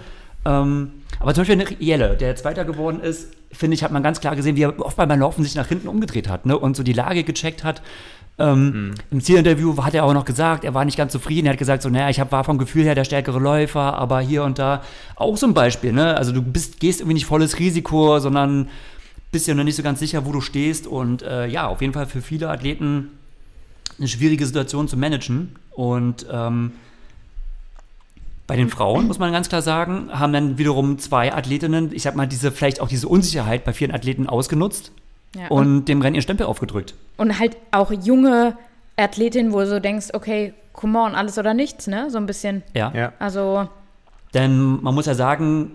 Ähm, 0.46 0.92
aber 1.20 1.34
zum 1.34 1.42
Beispiel 1.42 1.62
eine 1.62 1.82
Jelle, 1.82 2.16
der 2.16 2.36
Zweiter 2.36 2.66
geworden 2.66 3.00
ist, 3.00 3.30
finde 3.52 3.76
ich, 3.76 3.84
hat 3.84 3.92
man 3.92 4.04
ganz 4.04 4.20
klar 4.20 4.36
gesehen, 4.36 4.56
wie 4.56 4.64
er 4.64 4.80
oft 4.80 4.98
beim 4.98 5.20
Laufen 5.20 5.44
sich 5.44 5.56
nach 5.56 5.68
hinten 5.68 5.88
umgedreht 5.88 6.30
hat 6.30 6.46
ne? 6.46 6.58
und 6.58 6.76
so 6.76 6.84
die 6.84 6.94
Lage 6.94 7.24
gecheckt 7.24 7.64
hat. 7.64 7.82
Ähm, 8.38 8.66
mhm. 8.66 8.96
Im 9.12 9.22
Zielinterview 9.22 9.78
hat 9.82 9.94
er 9.94 10.04
auch 10.04 10.14
noch 10.14 10.26
gesagt, 10.26 10.66
er 10.66 10.74
war 10.74 10.84
nicht 10.84 10.98
ganz 10.98 11.14
zufrieden. 11.14 11.48
Er 11.48 11.54
hat 11.54 11.60
gesagt, 11.60 11.82
so, 11.82 11.90
naja, 11.90 12.10
ich 12.10 12.20
hab, 12.20 12.32
war 12.32 12.44
vom 12.44 12.58
Gefühl 12.58 12.84
her 12.84 12.96
der 12.96 13.06
stärkere 13.06 13.40
Läufer, 13.40 13.98
aber 13.98 14.20
hier 14.20 14.44
und 14.44 14.60
da 14.60 14.84
auch 15.16 15.38
so 15.38 15.48
ein 15.48 15.54
Beispiel. 15.54 15.94
Ne? 15.94 16.18
Also 16.18 16.34
du 16.34 16.42
bist, 16.42 16.80
gehst 16.80 17.00
irgendwie 17.00 17.16
nicht 17.16 17.26
volles 17.26 17.60
Risiko, 17.60 18.20
sondern 18.20 18.68
bist 19.32 19.48
ja 19.48 19.54
noch 19.54 19.64
nicht 19.64 19.76
so 19.76 19.84
ganz 19.84 20.00
sicher, 20.00 20.26
wo 20.26 20.34
du 20.34 20.42
stehst. 20.42 20.86
Und 20.86 21.24
äh, 21.24 21.48
ja, 21.48 21.68
auf 21.68 21.82
jeden 21.82 21.94
Fall 21.94 22.08
für 22.08 22.22
viele 22.22 22.50
Athleten 22.50 23.12
eine 23.98 24.08
schwierige 24.10 24.46
Situation 24.46 24.90
zu 24.90 24.98
managen. 24.98 25.56
Und 25.72 26.26
ähm, 26.30 26.74
bei 28.48 28.56
den 28.56 28.70
Frauen, 28.70 29.08
muss 29.08 29.18
man 29.18 29.32
ganz 29.32 29.50
klar 29.50 29.62
sagen, 29.62 30.10
haben 30.12 30.32
dann 30.32 30.58
wiederum 30.58 31.00
zwei 31.00 31.34
Athletinnen, 31.34 31.92
ich 31.94 32.04
sag 32.04 32.16
mal, 32.16 32.28
diese, 32.28 32.52
vielleicht 32.52 32.80
auch 32.80 32.88
diese 32.88 33.08
Unsicherheit 33.08 33.64
bei 33.64 33.74
vielen 33.74 33.92
Athleten 33.92 34.28
ausgenutzt 34.28 34.92
ja, 35.36 35.48
und, 35.48 35.86
dem 35.86 36.02
Rennen 36.02 36.16
ihren 36.16 36.22
Stempel 36.22 36.46
aufgedrückt. 36.46 36.94
Und 37.18 37.40
halt 37.40 37.58
auch 37.72 37.92
junge 37.92 38.56
Athletinnen, 38.98 39.52
wo 39.52 39.60
du 39.60 39.68
so 39.68 39.80
denkst, 39.80 40.08
okay, 40.14 40.54
come 40.74 41.00
on, 41.00 41.16
alles 41.16 41.38
oder 41.38 41.54
nichts, 41.54 41.88
ne? 41.88 42.10
So 42.10 42.18
ein 42.18 42.26
bisschen. 42.26 42.64
Ja. 42.74 42.92
ja. 42.96 43.14
Also. 43.20 43.68
Denn 44.34 44.82
man 44.82 44.94
muss 44.94 45.08
ja 45.08 45.16
sagen, 45.16 45.72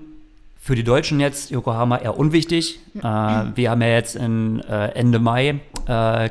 für 0.61 0.75
die 0.75 0.85
Deutschen 0.85 1.19
jetzt 1.21 1.51
Yokohama 1.51 1.97
eher 1.97 2.19
unwichtig. 2.19 2.79
äh, 2.95 3.03
wir 3.03 3.71
haben 3.71 3.83
ja 3.83 3.89
jetzt 3.89 4.15
in, 4.15 4.61
äh, 4.61 4.89
Ende 4.89 5.19
Mai 5.19 5.61
äh, 5.89 6.31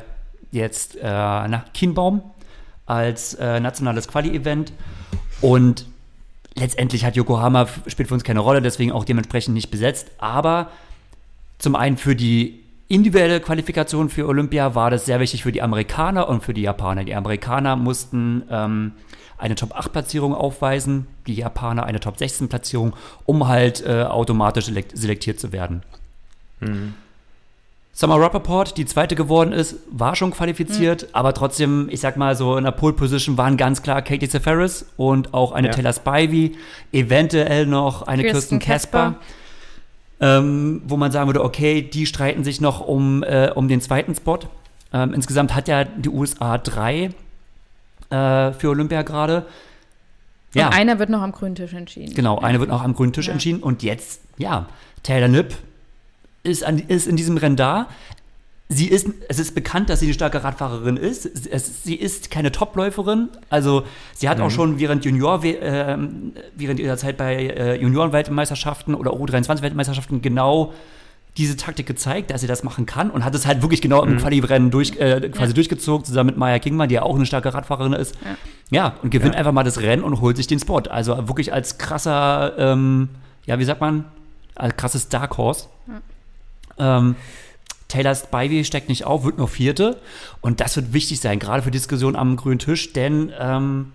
jetzt 0.52 0.96
äh, 0.96 1.02
na, 1.02 1.64
Kienbaum 1.74 2.22
als 2.86 3.34
äh, 3.34 3.60
nationales 3.60 4.08
Quali-Event. 4.08 4.72
Und 5.40 5.86
letztendlich 6.54 7.04
hat 7.04 7.16
Yokohama, 7.16 7.68
spielt 7.86 8.08
für 8.08 8.14
uns 8.14 8.24
keine 8.24 8.40
Rolle, 8.40 8.62
deswegen 8.62 8.92
auch 8.92 9.04
dementsprechend 9.04 9.54
nicht 9.54 9.70
besetzt. 9.70 10.10
Aber 10.18 10.70
zum 11.58 11.76
einen 11.76 11.96
für 11.96 12.16
die 12.16 12.60
individuelle 12.88 13.40
Qualifikation 13.40 14.08
für 14.08 14.26
Olympia 14.26 14.74
war 14.74 14.90
das 14.90 15.06
sehr 15.06 15.20
wichtig 15.20 15.44
für 15.44 15.52
die 15.52 15.62
Amerikaner 15.62 16.28
und 16.28 16.42
für 16.42 16.54
die 16.54 16.62
Japaner. 16.62 17.04
Die 17.04 17.14
Amerikaner 17.14 17.76
mussten 17.76 18.42
ähm, 18.50 18.92
eine 19.38 19.54
Top-8-Platzierung 19.54 20.34
aufweisen, 20.34 21.06
die 21.26 21.34
Japaner 21.34 21.84
eine 21.84 22.00
Top-16-Platzierung, 22.00 22.94
um 23.26 23.46
halt 23.46 23.84
äh, 23.86 24.02
automatisch 24.02 24.66
selektiert 24.66 25.38
zu 25.38 25.52
werden. 25.52 25.82
Mhm. 26.60 26.94
Summer 28.00 28.18
Rappaport, 28.18 28.78
die 28.78 28.86
zweite 28.86 29.14
geworden 29.14 29.52
ist, 29.52 29.76
war 29.90 30.16
schon 30.16 30.30
qualifiziert, 30.30 31.02
mhm. 31.02 31.08
aber 31.12 31.34
trotzdem, 31.34 31.86
ich 31.90 32.00
sag 32.00 32.16
mal 32.16 32.34
so, 32.34 32.56
in 32.56 32.64
der 32.64 32.70
Pole 32.70 32.94
Position 32.94 33.36
waren 33.36 33.58
ganz 33.58 33.82
klar 33.82 34.00
Katie 34.00 34.26
Zeferis 34.26 34.86
und 34.96 35.34
auch 35.34 35.52
eine 35.52 35.68
ja. 35.68 35.74
Taylor 35.74 35.92
Spivey, 35.92 36.56
eventuell 36.92 37.66
noch 37.66 38.06
eine 38.06 38.22
Kirsten, 38.22 38.58
Casper. 38.58 39.16
Ähm, 40.18 40.80
wo 40.86 40.96
man 40.96 41.12
sagen 41.12 41.28
würde, 41.28 41.44
okay, 41.44 41.82
die 41.82 42.06
streiten 42.06 42.42
sich 42.42 42.62
noch 42.62 42.80
um, 42.80 43.22
äh, 43.22 43.50
um 43.54 43.68
den 43.68 43.82
zweiten 43.82 44.14
Spot. 44.14 44.38
Ähm, 44.94 45.12
insgesamt 45.12 45.54
hat 45.54 45.68
ja 45.68 45.84
die 45.84 46.08
USA 46.08 46.56
drei 46.56 47.10
äh, 48.08 48.52
für 48.52 48.70
Olympia 48.70 49.02
gerade. 49.02 49.44
Ja. 50.54 50.68
Und 50.68 50.74
einer 50.74 50.98
wird 50.98 51.10
noch 51.10 51.20
am 51.20 51.32
grünen 51.32 51.54
Tisch 51.54 51.74
entschieden. 51.74 52.14
Genau, 52.14 52.38
einer 52.38 52.60
wird 52.60 52.70
noch 52.70 52.82
am 52.82 52.94
grünen 52.94 53.12
Tisch 53.12 53.26
ja. 53.26 53.34
entschieden. 53.34 53.62
Und 53.62 53.82
jetzt, 53.82 54.22
ja, 54.38 54.68
Taylor 55.02 55.28
Nipp 55.28 55.54
ist, 56.42 56.64
an, 56.64 56.78
ist 56.78 57.06
in 57.06 57.16
diesem 57.16 57.36
Rennen 57.36 57.56
da. 57.56 57.88
Sie 58.72 58.86
ist, 58.86 59.08
es 59.28 59.40
ist 59.40 59.56
bekannt, 59.56 59.90
dass 59.90 59.98
sie 59.98 60.06
eine 60.06 60.14
starke 60.14 60.44
Radfahrerin 60.44 60.96
ist. 60.96 61.26
Es, 61.48 61.82
sie 61.82 61.96
ist 61.96 62.30
keine 62.30 62.52
Topläuferin. 62.52 63.28
Also 63.48 63.82
sie 64.14 64.28
hat 64.28 64.38
mhm. 64.38 64.44
auch 64.44 64.50
schon 64.50 64.78
während 64.78 65.04
Junior, 65.04 65.42
äh, 65.44 65.98
während 66.54 66.78
ihrer 66.78 66.96
Zeit 66.96 67.16
bei 67.16 67.46
äh, 67.46 67.80
Junioren-Weltmeisterschaften 67.80 68.94
oder 68.94 69.10
U23-Weltmeisterschaften 69.12 70.22
genau 70.22 70.72
diese 71.36 71.56
Taktik 71.56 71.86
gezeigt, 71.86 72.30
dass 72.30 72.42
sie 72.42 72.46
das 72.46 72.62
machen 72.62 72.86
kann 72.86 73.10
und 73.10 73.24
hat 73.24 73.34
es 73.34 73.46
halt 73.46 73.62
wirklich 73.62 73.82
genau 73.82 74.04
im 74.04 74.14
mhm. 74.14 74.18
Quali-Rennen 74.18 74.70
durch, 74.70 74.92
äh, 74.98 75.30
quasi 75.30 75.50
ja. 75.50 75.54
durchgezogen, 75.54 76.04
zusammen 76.04 76.28
mit 76.28 76.36
Maya 76.36 76.58
Kingman, 76.60 76.88
die 76.88 76.96
ja 76.96 77.02
auch 77.02 77.16
eine 77.16 77.26
starke 77.26 77.52
Radfahrerin 77.52 77.92
ist. 77.92 78.14
Ja, 78.24 78.36
ja 78.70 78.94
und 79.02 79.10
gewinnt 79.10 79.34
ja. 79.34 79.38
einfach 79.38 79.52
mal 79.52 79.64
das 79.64 79.80
Rennen 79.80 80.04
und 80.04 80.20
holt 80.20 80.36
sich 80.36 80.46
den 80.46 80.60
Spot. 80.60 80.82
Also 80.90 81.28
wirklich 81.28 81.52
als 81.52 81.78
krasser, 81.78 82.54
ähm, 82.56 83.08
ja, 83.46 83.58
wie 83.58 83.64
sagt 83.64 83.80
man, 83.80 84.04
als 84.54 84.76
krasses 84.76 85.08
Dark 85.08 85.36
Horse. 85.38 85.66
Ähm, 86.80 87.16
Taylor 87.88 88.14
Spivey 88.14 88.64
steckt 88.64 88.88
nicht 88.88 89.04
auf, 89.04 89.24
wird 89.24 89.38
nur 89.38 89.48
Vierte. 89.48 90.00
Und 90.40 90.60
das 90.60 90.76
wird 90.76 90.92
wichtig 90.92 91.20
sein, 91.20 91.38
gerade 91.38 91.62
für 91.62 91.70
Diskussionen 91.70 92.16
am 92.16 92.36
grünen 92.36 92.58
Tisch, 92.58 92.92
denn 92.92 93.32
ähm, 93.38 93.92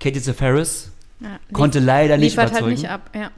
Katie 0.00 0.20
Zeferis 0.20 0.92
ja, 1.20 1.38
konnte 1.52 1.80
leider 1.80 2.16
nicht 2.16 2.38
halt 2.38 2.50
überzeugen. 2.50 2.66
halt 2.66 2.78
nicht 2.78 2.90
ab, 2.90 3.10
ja. 3.14 3.30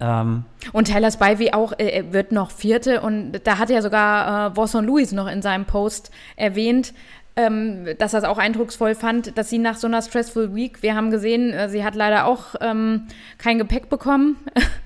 Ähm, 0.00 0.44
und 0.72 0.86
Taylor 0.86 1.10
Spivey 1.10 1.52
auch 1.52 1.72
äh, 1.78 2.04
wird 2.12 2.30
noch 2.30 2.52
Vierte 2.52 3.00
und 3.00 3.40
da 3.44 3.58
hat 3.58 3.68
ja 3.68 3.82
sogar 3.82 4.52
äh, 4.52 4.56
Wasson 4.56 4.86
Lewis 4.86 5.10
noch 5.12 5.26
in 5.26 5.42
seinem 5.42 5.64
Post 5.64 6.12
erwähnt, 6.36 6.94
ähm, 7.38 7.86
dass 7.98 8.14
er 8.14 8.18
es 8.18 8.24
auch 8.24 8.36
eindrucksvoll 8.36 8.96
fand, 8.96 9.38
dass 9.38 9.48
sie 9.48 9.58
nach 9.58 9.76
so 9.76 9.86
einer 9.86 10.02
Stressful 10.02 10.56
Week, 10.56 10.82
wir 10.82 10.96
haben 10.96 11.12
gesehen, 11.12 11.52
äh, 11.52 11.68
sie 11.68 11.84
hat 11.84 11.94
leider 11.94 12.26
auch 12.26 12.56
ähm, 12.60 13.06
kein 13.38 13.58
Gepäck 13.58 13.88
bekommen 13.88 14.36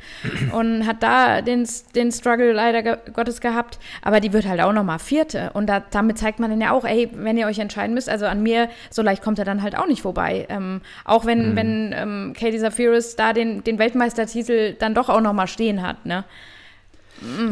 und 0.53 0.87
hat 0.87 1.03
da 1.03 1.41
den, 1.41 1.67
den 1.95 2.13
Struggle 2.13 2.53
leider 2.53 2.83
ge 2.83 2.97
Gottes 3.15 3.41
gehabt, 3.41 3.79
aber 4.03 4.21
die 4.21 4.35
wird 4.35 4.47
halt 4.47 4.61
auch 4.61 4.75
nochmal 4.75 4.99
Vierte 4.99 5.51
und 5.55 5.67
da, 5.67 5.81
damit 5.81 6.19
zeigt 6.19 6.41
man 6.41 6.51
dann 6.51 6.61
ja 6.61 6.73
auch, 6.73 6.85
ey, 6.85 7.09
wenn 7.15 7.39
ihr 7.39 7.47
euch 7.47 7.59
entscheiden 7.59 7.95
müsst, 7.95 8.11
also 8.11 8.27
an 8.27 8.43
mir, 8.43 8.69
so 8.91 9.01
leicht 9.01 9.23
kommt 9.23 9.39
er 9.39 9.47
dann 9.47 9.63
halt 9.63 9.75
auch 9.79 9.87
nicht 9.87 10.03
vorbei. 10.03 10.47
Ähm, 10.51 10.83
auch 11.07 11.25
wenn, 11.25 11.53
mhm. 11.53 11.57
wenn 11.57 11.95
ähm, 11.97 12.33
Katie 12.39 12.59
Zafiris 12.59 13.17
da 13.17 13.33
den, 13.33 13.65
den 13.65 13.79
Weltmeistertitel 13.79 14.75
dann 14.75 14.95
doch 14.95 15.09
auch 15.09 15.23
nochmal 15.23 15.47
stehen 15.47 15.81
hat, 15.81 16.05
ne? 16.05 16.25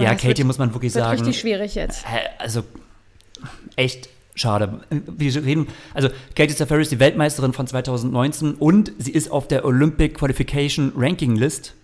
Ja, 0.01 0.15
Katie 0.15 0.39
wird, 0.39 0.47
muss 0.47 0.59
man 0.59 0.75
wirklich 0.75 0.93
wird 0.95 1.05
sagen. 1.05 1.17
richtig 1.17 1.39
schwierig 1.39 1.77
jetzt. 1.77 2.05
Also 2.39 2.65
echt 3.77 4.09
schade. 4.41 4.81
Wir 4.91 5.45
reden, 5.45 5.69
also 5.95 6.09
Katie 6.35 6.55
Safari 6.55 6.83
ist 6.83 6.93
die 6.93 7.01
Weltmeisterin 7.01 7.53
von 7.53 7.67
2019 7.67 8.55
und 8.55 8.93
sie 8.99 9.13
ist 9.13 9.31
auf 9.31 9.49
der 9.49 9.65
Olympic 9.65 10.15
Qualification 10.15 10.93
Ranking 10.97 11.37
List 11.37 11.75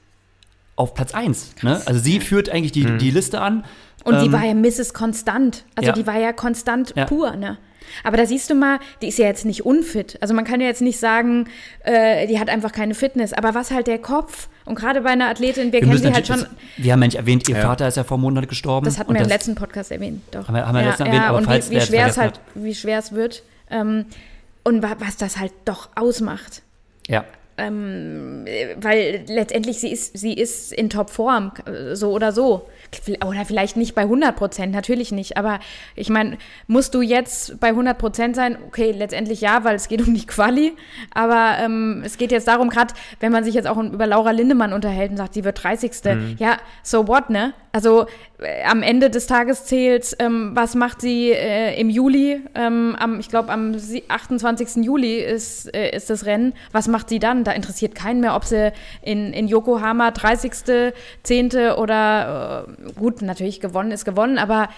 auf 0.77 0.95
Platz 0.95 1.15
1. 1.15 1.57
Ne? 1.63 1.81
Also 1.87 2.01
sie 2.01 2.21
führt 2.21 2.49
eigentlich 2.49 2.73
die, 2.73 2.85
mhm. 2.85 2.99
die 2.99 3.11
Liste 3.11 3.41
an. 3.41 3.65
Und 4.05 4.15
ähm, 4.15 4.25
die 4.25 4.33
war 4.33 4.45
ja 4.45 4.55
Mrs. 4.55 4.95
Konstant. 4.95 5.65
Also 5.75 5.89
ja. 5.89 5.95
die 5.95 6.07
war 6.07 6.19
ja 6.19 6.33
konstant 6.33 6.95
ja. 6.97 7.07
pur, 7.07 7.37
ne? 7.37 7.59
Aber 8.03 8.17
da 8.17 8.27
siehst 8.27 8.51
du 8.51 8.55
mal, 8.55 8.81
die 9.01 9.09
ist 9.09 9.19
ja 9.19 9.27
jetzt 9.27 9.45
nicht 9.45 9.65
unfit. 9.65 10.19
Also 10.21 10.35
man 10.35 10.45
kann 10.45 10.61
ja 10.61 10.67
jetzt 10.67 10.83
nicht 10.83 10.99
sagen, 10.99 11.49
äh, 11.85 12.27
die 12.27 12.41
hat 12.41 12.49
einfach 12.49 12.73
keine 12.73 12.95
Fitness. 12.95 13.33
Aber 13.33 13.55
was 13.55 13.71
halt 13.71 13.87
der 13.87 13.99
Kopf 13.99 14.49
und 14.67 14.75
gerade 14.75 15.01
bei 15.01 15.11
einer 15.11 15.29
Athletin, 15.29 15.73
wir, 15.73 15.81
wir 15.81 15.89
kennen 15.89 15.99
sie 15.99 16.13
halt 16.13 16.27
schon. 16.27 16.41
Das, 16.41 16.49
wir 16.77 16.93
haben 16.93 17.01
nicht 17.01 17.15
erwähnt, 17.15 17.49
ihr 17.49 17.57
ja. 17.57 17.63
Vater 17.63 17.89
ist 17.89 17.97
ja 17.97 18.05
vor 18.05 18.19
Monaten 18.19 18.49
gestorben. 18.49 18.85
Das 18.85 18.99
hatten 18.99 19.15
wir 19.15 19.21
im 19.23 19.29
letzten 19.29 19.55
Podcast 19.55 19.91
erwähnt, 19.93 20.23
doch. 20.33 20.49
Haben 20.49 20.55
wir, 20.55 20.67
haben 20.67 20.75
wir 20.75 20.83
ja, 20.83 20.89
letzten 20.89 21.07
erwähnt, 21.07 21.25
aber 21.25 21.39
und 21.39 21.45
falls 21.45 21.71
wie, 21.71 21.77
wie 21.77 21.81
schwer 21.81 22.07
es 22.09 22.19
halt, 22.19 22.41
wie 22.55 22.75
schwer 22.75 22.99
es 22.99 23.13
wird. 23.13 23.43
Ähm, 23.71 24.07
und 24.65 24.83
was 24.83 25.17
das 25.17 25.39
halt 25.39 25.53
doch 25.65 25.91
ausmacht. 25.95 26.63
Ja. 27.07 27.25
Ähm, 27.57 28.45
weil 28.81 29.25
letztendlich 29.29 29.79
sie 29.79 29.91
ist, 29.91 30.19
sie 30.19 30.35
ist 30.35 30.73
in 30.73 30.91
Topform, 30.91 31.53
so 31.93 32.11
oder 32.11 32.33
so. 32.33 32.69
Oder 33.25 33.45
vielleicht 33.45 33.77
nicht 33.77 33.95
bei 33.95 34.03
100 34.03 34.37
Prozent, 34.37 34.73
natürlich 34.73 35.13
nicht. 35.13 35.37
Aber 35.37 35.61
ich 35.95 36.09
meine, 36.11 36.39
musst 36.67 36.95
du 36.95 37.03
jetzt 37.03 37.61
bei 37.61 37.69
100 37.69 37.99
Prozent 37.99 38.37
sein? 38.37 38.59
Okay, 38.67 38.93
letztendlich 38.93 39.41
ja, 39.41 39.65
weil 39.65 39.77
es 39.77 39.89
geht 39.89 40.07
um 40.07 40.15
die 40.15 40.27
Quali. 40.27 40.75
Aber 41.13 41.57
ähm, 41.61 42.03
es 42.05 42.19
geht 42.19 42.33
jetzt 42.33 42.49
darum, 42.49 42.71
gerade 42.71 42.95
wenn 43.21 43.33
man 43.33 43.45
sich 43.45 43.55
jetzt 43.55 43.67
auch 43.67 43.79
über 43.79 44.07
Laura 44.07 44.31
Lindemann 44.31 44.73
unterhält 44.73 45.11
und 45.11 45.17
sagt, 45.17 45.35
sie 45.35 45.45
wird 45.45 45.63
30. 45.63 45.93
Mhm. 46.05 46.37
Ja, 46.39 46.59
so 46.83 47.09
what, 47.09 47.31
ne? 47.31 47.55
Also 47.73 48.07
am 48.67 48.83
Ende 48.83 49.09
des 49.09 49.27
Tages 49.27 49.65
zählt, 49.65 50.15
ähm, 50.19 50.51
was 50.55 50.75
macht 50.75 51.01
sie 51.01 51.31
äh, 51.31 51.81
im 51.81 51.89
Juli? 51.89 52.43
Ähm, 52.55 52.95
am, 52.99 53.19
ich 53.19 53.29
glaube, 53.29 53.51
am 53.51 53.75
28. 54.09 54.85
Juli 54.85 55.21
ist, 55.21 55.75
äh, 55.75 55.97
ist 55.97 56.11
das 56.11 56.27
Rennen. 56.27 56.53
Was 56.73 56.87
macht 56.87 57.09
sie 57.09 57.19
dann? 57.19 57.45
Da 57.45 57.53
interessiert 57.53 57.95
keinen 57.95 58.21
mehr, 58.21 58.37
ob 58.37 58.45
sie 58.45 58.73
in, 59.01 59.33
in 59.33 59.49
Yokohama 59.49 60.11
30., 60.11 60.93
10. 61.23 61.53
oder 61.79 62.67
äh, 62.69 62.93
gut, 62.93 63.23
natürlich 63.23 63.61
gewonnen 63.61 63.91
ist 63.91 64.05
gewonnen, 64.05 64.39
aber 64.39 64.69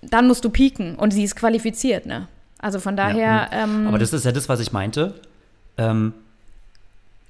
dann 0.00 0.26
musst 0.26 0.44
du 0.44 0.50
pieken 0.50 0.94
und 0.94 1.12
sie 1.12 1.24
ist 1.24 1.36
qualifiziert, 1.36 2.06
ne? 2.06 2.28
Also 2.58 2.80
von 2.80 2.96
daher. 2.96 3.48
Ja, 3.52 3.64
ähm, 3.64 3.86
aber 3.86 3.98
das 3.98 4.12
ist 4.12 4.24
ja 4.24 4.32
das, 4.32 4.48
was 4.48 4.60
ich 4.60 4.72
meinte. 4.72 5.14
Ähm, 5.76 6.14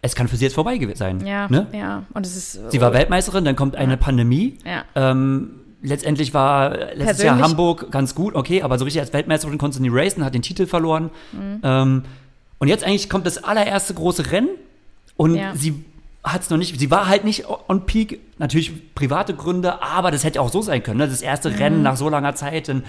es 0.01 0.15
kann 0.15 0.29
für 0.29 0.37
sie 0.37 0.45
jetzt 0.45 0.55
vorbei 0.55 0.79
sein. 0.95 1.27
Ja, 1.27 1.49
ne? 1.49 1.67
ja. 1.73 2.05
Und 2.15 2.25
es 2.25 2.37
ist, 2.37 2.71
sie 2.71 2.81
war 2.81 2.93
Weltmeisterin, 2.93 3.45
dann 3.45 3.57
kommt 3.57 3.77
eine 3.77 3.93
ja. 3.93 3.97
Pandemie. 3.97 4.59
Ja. 4.65 4.85
Ähm, 4.95 5.51
letztendlich 5.83 6.35
war 6.35 6.71
letztes 6.71 6.97
Persönlich? 6.99 7.25
Jahr 7.25 7.41
Hamburg 7.41 7.91
ganz 7.91 8.15
gut, 8.15 8.35
okay, 8.35 8.63
aber 8.63 8.79
so 8.79 8.85
richtig 8.85 9.01
als 9.01 9.13
Weltmeisterin 9.13 9.59
konnte 9.59 9.77
sie 9.77 9.83
nie 9.83 9.91
racen, 9.91 10.25
hat 10.25 10.35
den 10.35 10.43
Titel 10.43 10.67
verloren. 10.67 11.11
Mhm. 11.33 11.61
Ähm, 11.63 12.03
und 12.59 12.69
jetzt 12.69 12.85
eigentlich 12.85 13.09
kommt 13.11 13.27
das 13.27 13.43
allererste 13.43 13.95
große 13.95 14.31
Rennen 14.31 14.51
und 15.17 15.35
ja. 15.35 15.55
sie 15.55 15.85
hat 16.25 16.43
es 16.43 16.51
noch 16.51 16.59
nicht, 16.59 16.79
sie 16.79 16.91
war 16.91 17.09
halt 17.09 17.25
nicht 17.25 17.47
on 17.69 17.87
peak, 17.87 18.21
natürlich 18.39 18.95
private 18.95 19.35
Gründe, 19.35 19.83
aber 19.83 20.11
das 20.11 20.25
hätte 20.25 20.41
auch 20.41 20.51
so 20.51 20.63
sein 20.63 20.83
können, 20.83 20.99
ne? 20.99 21.09
das 21.09 21.23
erste 21.23 21.51
mhm. 21.51 21.57
Rennen 21.57 21.83
nach 21.83 21.97
so 21.97 22.09
langer 22.09 22.35
Zeit. 22.35 22.69
Und, 22.69 22.85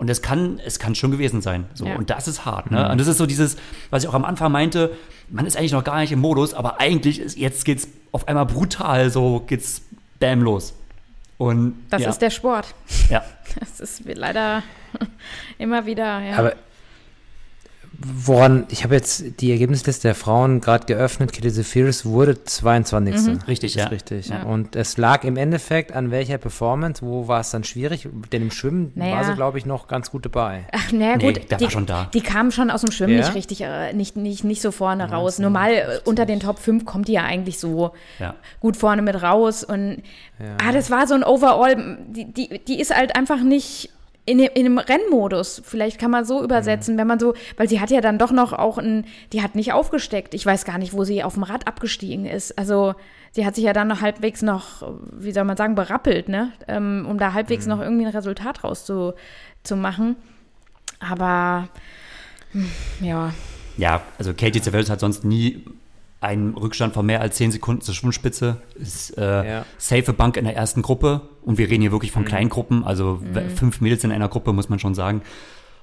und 0.00 0.08
es 0.08 0.22
kann, 0.22 0.58
es 0.64 0.78
kann 0.78 0.94
schon 0.94 1.10
gewesen 1.10 1.42
sein. 1.42 1.66
So. 1.74 1.84
Ja. 1.84 1.96
Und 1.96 2.08
das 2.08 2.26
ist 2.26 2.46
hart. 2.46 2.70
Ne? 2.70 2.82
Mhm. 2.82 2.92
Und 2.92 2.98
das 2.98 3.06
ist 3.06 3.18
so 3.18 3.26
dieses, 3.26 3.58
was 3.90 4.02
ich 4.02 4.08
auch 4.08 4.14
am 4.14 4.24
Anfang 4.24 4.50
meinte, 4.50 4.96
man 5.28 5.44
ist 5.44 5.58
eigentlich 5.58 5.72
noch 5.72 5.84
gar 5.84 6.00
nicht 6.00 6.10
im 6.10 6.20
Modus, 6.20 6.54
aber 6.54 6.80
eigentlich 6.80 7.20
ist, 7.20 7.36
jetzt 7.36 7.66
geht's 7.66 7.86
auf 8.10 8.26
einmal 8.26 8.46
brutal, 8.46 9.10
so 9.10 9.44
geht's 9.46 9.82
bam 10.18 10.40
los. 10.40 10.72
Und, 11.36 11.74
das 11.90 12.00
ja. 12.02 12.08
ist 12.08 12.18
der 12.22 12.30
Sport. 12.30 12.74
Ja. 13.10 13.22
Das 13.58 13.80
ist 13.80 14.02
leider 14.06 14.62
immer 15.58 15.84
wieder, 15.84 16.20
ja. 16.20 16.36
Aber 16.36 16.54
woran, 18.02 18.66
ich 18.70 18.82
habe 18.84 18.94
jetzt 18.94 19.40
die 19.40 19.50
Ergebnisliste 19.52 20.08
der 20.08 20.14
Frauen 20.14 20.60
gerade 20.60 20.86
geöffnet. 20.86 21.32
Kitty 21.32 21.52
Zephyrus 21.52 22.04
wurde 22.06 22.42
22. 22.44 23.14
Mhm. 23.14 23.38
Richtig, 23.46 23.76
ist 23.76 23.82
ja. 23.82 23.88
richtig. 23.88 24.28
Ja. 24.28 24.42
Und 24.44 24.74
es 24.76 24.96
lag 24.96 25.24
im 25.24 25.36
Endeffekt 25.36 25.92
an 25.92 26.10
welcher 26.10 26.38
Performance, 26.38 27.02
wo 27.02 27.28
war 27.28 27.40
es 27.40 27.50
dann 27.50 27.64
schwierig? 27.64 28.08
Denn 28.32 28.42
im 28.42 28.50
Schwimmen 28.50 28.92
Naja. 28.94 29.16
war 29.16 29.24
sie, 29.24 29.34
glaube 29.34 29.58
ich, 29.58 29.66
noch 29.66 29.86
ganz 29.88 30.10
gut 30.10 30.24
dabei. 30.24 30.64
Ach, 30.72 30.92
naja, 30.92 31.16
Nee, 31.16 31.32
gut. 31.32 31.50
die, 31.50 31.60
war 31.64 31.70
schon 31.70 31.86
da. 31.86 32.08
Die 32.14 32.20
kamen 32.22 32.52
schon 32.52 32.70
aus 32.70 32.80
dem 32.80 32.90
Schwimmen 32.90 33.14
Ja? 33.18 33.20
nicht 33.26 33.34
richtig, 33.34 33.60
äh, 33.62 33.92
nicht, 33.92 34.16
nicht, 34.16 34.44
nicht 34.44 34.62
so 34.62 34.70
vorne 34.70 35.10
raus. 35.10 35.38
Normal 35.38 35.72
äh, 35.72 35.98
unter 36.04 36.26
den 36.26 36.40
Top 36.40 36.58
5 36.58 36.84
kommt 36.84 37.08
die 37.08 37.12
ja 37.12 37.22
eigentlich 37.24 37.58
so 37.58 37.92
Ja. 38.18 38.34
gut 38.60 38.76
vorne 38.76 39.02
mit 39.02 39.22
raus. 39.22 39.62
Und 39.64 40.02
ah, 40.62 40.72
das 40.72 40.90
war 40.90 41.06
so 41.06 41.14
ein 41.14 41.22
Overall, 41.24 41.98
die, 42.08 42.32
die, 42.32 42.60
die 42.66 42.80
ist 42.80 42.94
halt 42.96 43.14
einfach 43.16 43.40
nicht 43.42 43.90
in, 44.26 44.38
dem- 44.38 44.50
in 44.54 44.66
einem 44.66 44.78
Rennmodus. 44.78 45.62
Vielleicht 45.64 45.98
kann 45.98 46.10
man 46.10 46.24
so 46.24 46.42
übersetzen, 46.44 46.96
wenn 46.98 47.06
man 47.06 47.18
so, 47.18 47.34
weil 47.56 47.68
sie 47.68 47.80
hat 47.80 47.90
ja 47.90 48.00
dann 48.00 48.18
doch 48.18 48.30
noch 48.32 48.52
auch 48.52 48.78
ein, 48.78 49.06
die 49.32 49.42
hat 49.42 49.54
nicht 49.54 49.72
aufgesteckt. 49.72 50.34
Ich 50.34 50.44
weiß 50.46 50.64
gar 50.64 50.78
nicht, 50.78 50.92
wo 50.92 51.04
sie 51.04 51.22
auf 51.24 51.34
dem 51.34 51.42
Rad 51.42 51.66
abgestiegen 51.66 52.26
ist. 52.26 52.56
Also 52.58 52.94
sie 53.32 53.44
hat 53.46 53.54
sich 53.54 53.64
ja 53.64 53.72
dann 53.72 53.88
noch 53.88 54.00
halbwegs 54.00 54.42
noch, 54.42 54.92
wie 55.12 55.32
soll 55.32 55.44
man 55.44 55.56
sagen, 55.56 55.74
berappelt, 55.74 56.28
ne? 56.28 56.52
Ähm, 56.68 57.06
um 57.08 57.18
da 57.18 57.32
halbwegs 57.32 57.66
noch 57.66 57.80
irgendwie 57.80 58.06
ein 58.06 58.12
Resultat 58.14 58.62
rauszumachen. 58.64 59.14
Zu 59.62 59.76
machen. 59.76 60.16
Aber 61.00 61.68
hm, 62.52 62.70
ja, 63.00 63.32
Ja, 63.76 64.02
also 64.18 64.32
Katie 64.34 64.60
Zephyrus 64.60 64.90
hat 64.90 65.00
sonst 65.00 65.24
nie 65.24 65.64
einen 66.20 66.54
Rückstand 66.54 66.92
von 66.94 67.06
mehr 67.06 67.20
als 67.22 67.36
10 67.36 67.52
Sekunden 67.52 67.80
zur 67.82 67.94
Schwimmspitze. 67.94 68.56
Ist 68.74 69.16
äh, 69.16 69.52
Ja. 69.54 69.66
safe 69.78 70.12
Bank 70.12 70.36
in 70.36 70.44
der 70.44 70.54
ersten 70.56 70.82
Gruppe. 70.82 71.22
Und 71.42 71.56
wir 71.58 71.68
reden 71.70 71.80
hier 71.80 71.92
wirklich 71.92 72.12
von 72.12 72.24
kleinen 72.26 72.50
Gruppen. 72.50 72.84
Also 72.84 73.20
w- 73.22 73.48
fünf 73.48 73.80
Mädels 73.80 74.04
in 74.04 74.12
einer 74.12 74.28
Gruppe, 74.28 74.52
muss 74.52 74.68
man 74.68 74.78
schon 74.78 74.94
sagen. 74.94 75.22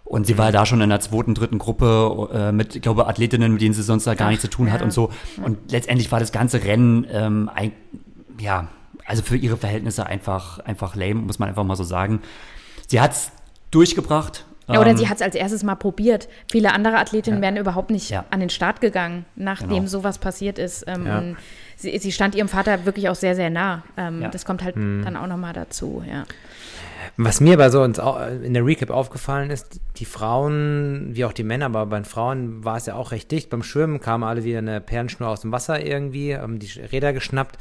Und 0.04 0.26
sie 0.28 0.38
war 0.38 0.52
da 0.52 0.66
schon 0.66 0.80
in 0.80 0.90
der 0.90 1.00
zweiten, 1.02 1.34
dritten 1.34 1.58
Gruppe 1.58 2.30
äh, 2.32 2.52
mit, 2.52 2.76
ich 2.76 2.82
glaube, 2.82 3.08
Athletinnen, 3.08 3.52
mit 3.54 3.62
denen 3.62 3.74
sie 3.74 3.82
sonst 3.84 4.06
da 4.08 4.14
gar 4.14 4.30
nichts 4.30 4.44
zu 4.44 4.50
tun 4.50 4.72
hat 4.72 4.80
ja. 4.80 4.86
und 4.86 4.92
so. 4.92 5.12
Und 5.44 5.72
letztendlich 5.72 6.12
war 6.12 6.20
das 6.20 6.32
ganze 6.32 6.64
Rennen, 6.64 7.06
ähm, 7.12 7.50
ein, 7.54 7.74
ja, 8.40 8.68
also 9.06 9.24
für 9.24 9.36
ihre 9.36 9.58
Verhältnisse 9.58 10.06
einfach, 10.06 10.60
einfach 10.60 10.96
lame, 10.96 11.16
muss 11.16 11.40
man 11.40 11.50
einfach 11.50 11.64
mal 11.66 11.76
so 11.76 11.84
sagen. 11.84 12.22
Sie 12.88 13.02
hat 13.02 13.12
es 13.14 13.32
durchgebracht. 13.72 14.46
Ja, 14.70 14.82
oder 14.82 14.91
Ähm, 14.91 14.97
sie 14.97 15.07
hat 15.07 15.15
es 15.18 15.22
als 15.22 15.36
erstes 15.36 15.63
mal 15.63 15.76
probiert. 15.76 16.28
Viele 16.51 16.74
andere 16.74 16.97
Athletinnen 16.97 17.41
wären 17.41 17.55
überhaupt 17.55 17.89
nicht 17.89 18.09
Ja. 18.09 18.26
an 18.32 18.41
den 18.41 18.49
Start 18.49 18.82
gegangen, 18.82 19.26
nachdem 19.36 19.70
Genau. 19.70 19.86
sowas 19.88 20.18
passiert 20.18 20.59
ist. 20.59 20.84
Ähm, 20.88 21.05
Ja. 21.07 21.18
und 21.20 21.38
sie, 21.78 21.97
sie 21.99 22.11
stand 22.11 22.36
ihrem 22.36 22.49
Vater 22.49 22.86
wirklich 22.86 23.07
auch 23.07 23.15
sehr, 23.15 23.34
sehr 23.36 23.49
nah. 23.49 23.84
Ähm, 23.97 24.22
Ja. 24.24 24.28
Das 24.30 24.43
kommt 24.45 24.63
halt 24.63 24.76
dann 24.76 25.15
auch 25.15 25.28
nochmal 25.28 25.53
dazu, 25.53 26.03
ja. 26.09 26.26
Was 27.15 27.39
mir 27.39 27.53
aber 27.53 27.70
so 27.72 27.84
in 27.84 28.53
der 28.53 28.65
Recap 28.65 28.89
aufgefallen 28.89 29.49
ist, 29.49 29.80
die 29.97 30.05
Frauen, 30.05 31.09
wie 31.13 31.24
auch 31.26 31.34
die 31.34 31.43
Männer, 31.43 31.65
aber 31.68 31.86
bei 31.86 31.97
den 31.99 32.05
Frauen 32.05 32.63
war 32.65 32.78
es 32.78 32.86
ja 32.88 32.95
auch 32.95 33.11
recht 33.11 33.32
dicht. 33.32 33.49
Beim 33.49 33.63
Schwimmen 33.63 34.01
kamen 34.01 34.24
alle 34.24 34.43
wieder 34.43 34.59
eine 34.59 34.82
Perlenschnur 34.82 35.30
aus 35.30 35.41
dem 35.41 35.51
Wasser 35.51 35.84
irgendwie, 35.84 36.36
haben 36.36 36.59
die 36.59 36.68
Räder 36.80 37.13
geschnappt. 37.13 37.57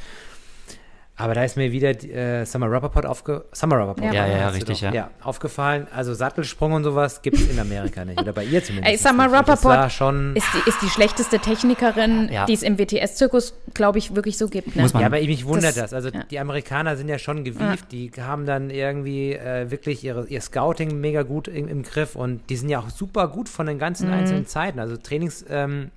Aber 1.19 1.33
da 1.33 1.45
ist 1.45 1.57
mir 1.57 1.73
wieder 1.73 1.91
äh, 2.05 2.45
Summer 2.45 2.71
Rappaport 2.71 3.07
aufge 3.07 3.47
Summer 3.53 3.79
Rappaport 3.79 4.13
Ja. 4.13 4.13
Ja, 4.13 4.27
ja, 4.27 4.39
ja, 4.39 4.49
richtig, 4.51 4.81
doch. 4.83 4.93
ja. 4.93 5.09
aufgefallen. 5.23 5.87
Also 5.95 6.13
Sattelsprung 6.13 6.73
und 6.73 6.85
sowas 6.85 7.23
gibt 7.23 7.39
es 7.39 7.49
in 7.49 7.59
Amerika 7.59 8.05
nicht. 8.05 8.21
Oder 8.21 8.35
bei 8.35 8.45
ihr 8.45 8.63
zumindest. 8.63 8.93
Ey, 8.93 8.99
Summer 8.99 9.33
Rappaport 9.33 9.91
schon. 9.93 10.37
Ist 10.37 10.47
die, 10.53 10.69
ist 10.69 10.83
die 10.83 10.91
schlechteste 10.91 11.39
Technikerin, 11.39 12.29
Ja. 12.31 12.45
die 12.45 12.53
es 12.53 12.63
im 12.63 12.79
WTS-Zirkus, 12.79 13.55
glaube 13.73 13.97
ich, 13.99 14.15
wirklich 14.15 14.37
so 14.37 14.49
gibt. 14.49 14.77
Ne? 14.77 14.83
Muss 14.83 14.93
man- 14.93 15.01
Ja, 15.01 15.07
aber 15.07 15.17
mich 15.17 15.47
wundert 15.47 15.71
Das- 15.79 15.91
das. 15.91 15.95
Also 15.95 16.11
ja. 16.11 16.23
die 16.31 16.39
Amerikaner 16.39 16.97
sind 16.99 17.09
ja 17.09 17.19
schon 17.19 17.45
gewieft, 17.45 17.91
die 17.93 18.11
haben 18.21 18.45
dann 18.45 18.69
irgendwie 18.69 19.33
äh, 19.33 19.71
wirklich 19.71 20.05
ihre, 20.05 20.27
ihr 20.27 20.43
Scouting 20.43 21.01
mega 21.01 21.23
gut 21.23 21.49
im, 21.49 21.67
im 21.67 21.83
Griff 21.83 22.15
und 22.15 22.43
die 22.51 22.57
sind 22.57 22.69
ja 22.69 22.81
auch 22.81 22.91
super 22.91 23.29
gut 23.29 23.49
von 23.49 23.67
den 23.67 23.79
ganzen 23.79 24.13
einzelnen 24.13 24.47
Zeiten. 24.47 24.79
Also 24.81 24.99
Trainings, 24.99 25.47
ähm, 25.49 25.91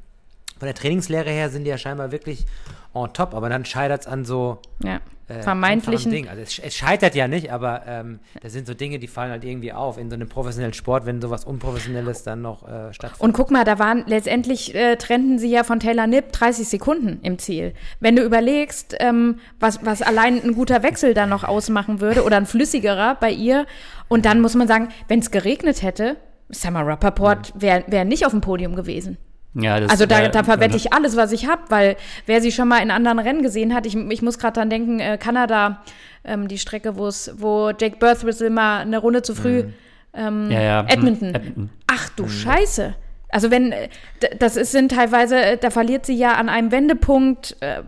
von 0.58 0.66
der 0.66 0.76
Trainingslehre 0.76 1.30
her 1.30 1.50
sind 1.50 1.66
die 1.66 1.70
ja 1.72 1.78
scheinbar 1.78 2.14
wirklich 2.14 2.46
on 2.94 3.14
top, 3.14 3.34
aber 3.34 3.50
dann 3.50 3.66
scheitert 3.66 4.02
es 4.02 4.08
an 4.08 4.26
so 4.26 4.60
ja. 4.84 5.00
äh, 5.28 5.42
Vermeintlichen. 5.42 6.12
Dingen. 6.12 6.30
Also 6.30 6.42
es, 6.42 6.58
es 6.60 6.76
scheitert 6.76 7.16
ja 7.16 7.28
nicht, 7.28 7.52
aber 7.52 7.84
ähm, 7.88 8.20
das 8.42 8.54
sind 8.54 8.66
so 8.66 8.74
Dinge, 8.74 9.00
die 9.00 9.08
fallen 9.08 9.32
halt 9.32 9.44
irgendwie 9.44 9.74
auf 9.74 9.98
in 9.98 10.10
so 10.10 10.16
einem 10.16 10.28
professionellen 10.28 10.74
Sport, 10.74 11.06
wenn 11.06 11.22
sowas 11.22 11.46
Unprofessionelles 11.46 12.24
dann 12.24 12.42
noch 12.42 12.68
äh, 12.68 12.94
stattfindet. 12.94 13.22
Und 13.22 13.34
guck 13.34 13.52
mal, 13.52 13.64
da 13.64 13.78
waren 13.80 14.04
letztendlich 14.08 14.74
äh, 14.74 14.96
trennten 14.96 15.38
sie 15.38 15.50
ja 15.50 15.64
von 15.64 15.80
Taylor 15.80 16.08
Nipp 16.08 16.32
30 16.32 16.68
Sekunden 16.68 17.20
im 17.22 17.38
Ziel. 17.38 17.74
Wenn 18.00 18.16
du 18.16 18.24
überlegst, 18.24 18.96
ähm, 19.00 19.40
was, 19.60 19.86
was 19.86 20.02
allein 20.02 20.42
ein 20.42 20.56
guter 20.56 20.84
Wechsel 20.84 21.14
dann 21.14 21.30
noch 21.30 21.44
ausmachen 21.44 22.02
würde 22.02 22.24
oder 22.24 22.38
ein 22.38 22.46
flüssigerer 22.46 23.16
bei 23.20 23.32
ihr. 23.32 23.68
Und 24.08 24.26
dann 24.26 24.42
muss 24.42 24.56
man 24.56 24.68
sagen, 24.68 24.90
wenn 25.08 25.20
es 25.20 25.30
geregnet 25.30 25.84
hätte, 25.84 26.18
Summer 26.50 26.86
Rappaport 26.86 27.54
wäre 27.56 27.84
wär 27.88 28.06
nicht 28.06 28.26
auf 28.26 28.32
dem 28.32 28.42
Podium 28.42 28.76
gewesen. 28.76 29.18
Ja, 29.56 29.80
das, 29.80 29.90
Also 29.92 30.06
da, 30.06 30.22
äh, 30.22 30.30
da 30.32 30.44
verwette 30.44 30.78
ich 30.78 30.94
alles, 30.94 31.16
was 31.16 31.32
ich 31.32 31.48
habe, 31.48 31.62
weil 31.70 31.96
wer 32.26 32.42
sie 32.42 32.52
schon 32.52 32.68
mal 32.68 32.80
in 32.84 32.92
anderen 32.92 33.20
Rennen 33.20 33.42
gesehen 33.44 33.74
hat, 33.74 33.86
ich, 33.86 33.96
ich 33.96 34.22
muss 34.22 34.38
gerade 34.38 34.54
dran 34.60 34.70
denken, 34.70 35.00
äh, 35.00 35.18
Kanada, 35.18 35.82
ähm, 36.24 36.48
die 36.48 36.58
Strecke, 36.58 36.96
wo 36.98 37.08
es, 37.08 37.32
wo 37.38 37.72
Jake 37.72 37.98
Birthwhistle 37.98 38.50
mal 38.50 38.80
eine 38.82 38.98
Runde 39.00 39.22
zu 39.22 39.34
früh 39.36 39.64
ähm, 40.14 40.50
Ja, 40.52 40.62
ja. 40.62 40.86
Edmonton. 40.88 41.30
Hm, 41.30 41.36
Edmonton. 41.36 41.70
Ach 41.88 42.10
du 42.10 42.28
Scheiße. 42.28 42.96
Also 43.32 43.52
wenn, 43.52 43.72
äh, 43.72 43.90
das 44.40 44.56
ist, 44.56 44.72
sind 44.72 44.92
teilweise, 44.92 45.36
äh, 45.40 45.58
da 45.58 45.70
verliert 45.70 46.06
sie 46.06 46.16
ja 46.16 46.34
an 46.34 46.50
einem 46.50 46.72
Wendepunkt, 46.72 47.56
äh, 47.60 47.82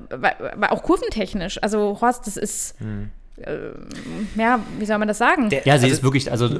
auch 0.69 0.83
kurventechnisch. 0.83 1.61
Also 1.63 1.97
Horst, 1.99 2.27
das 2.27 2.37
ist, 2.37 2.75
äh, 3.37 3.57
ja, 4.35 4.59
wie 4.77 4.85
soll 4.85 4.97
man 4.99 5.07
das 5.07 5.17
sagen? 5.17 5.49
Der- 5.49 5.59
Ja, 5.65 5.77
sie 5.77 5.85
also- 5.85 5.95
ist 5.95 6.03
wirklich, 6.03 6.31
also 6.31 6.59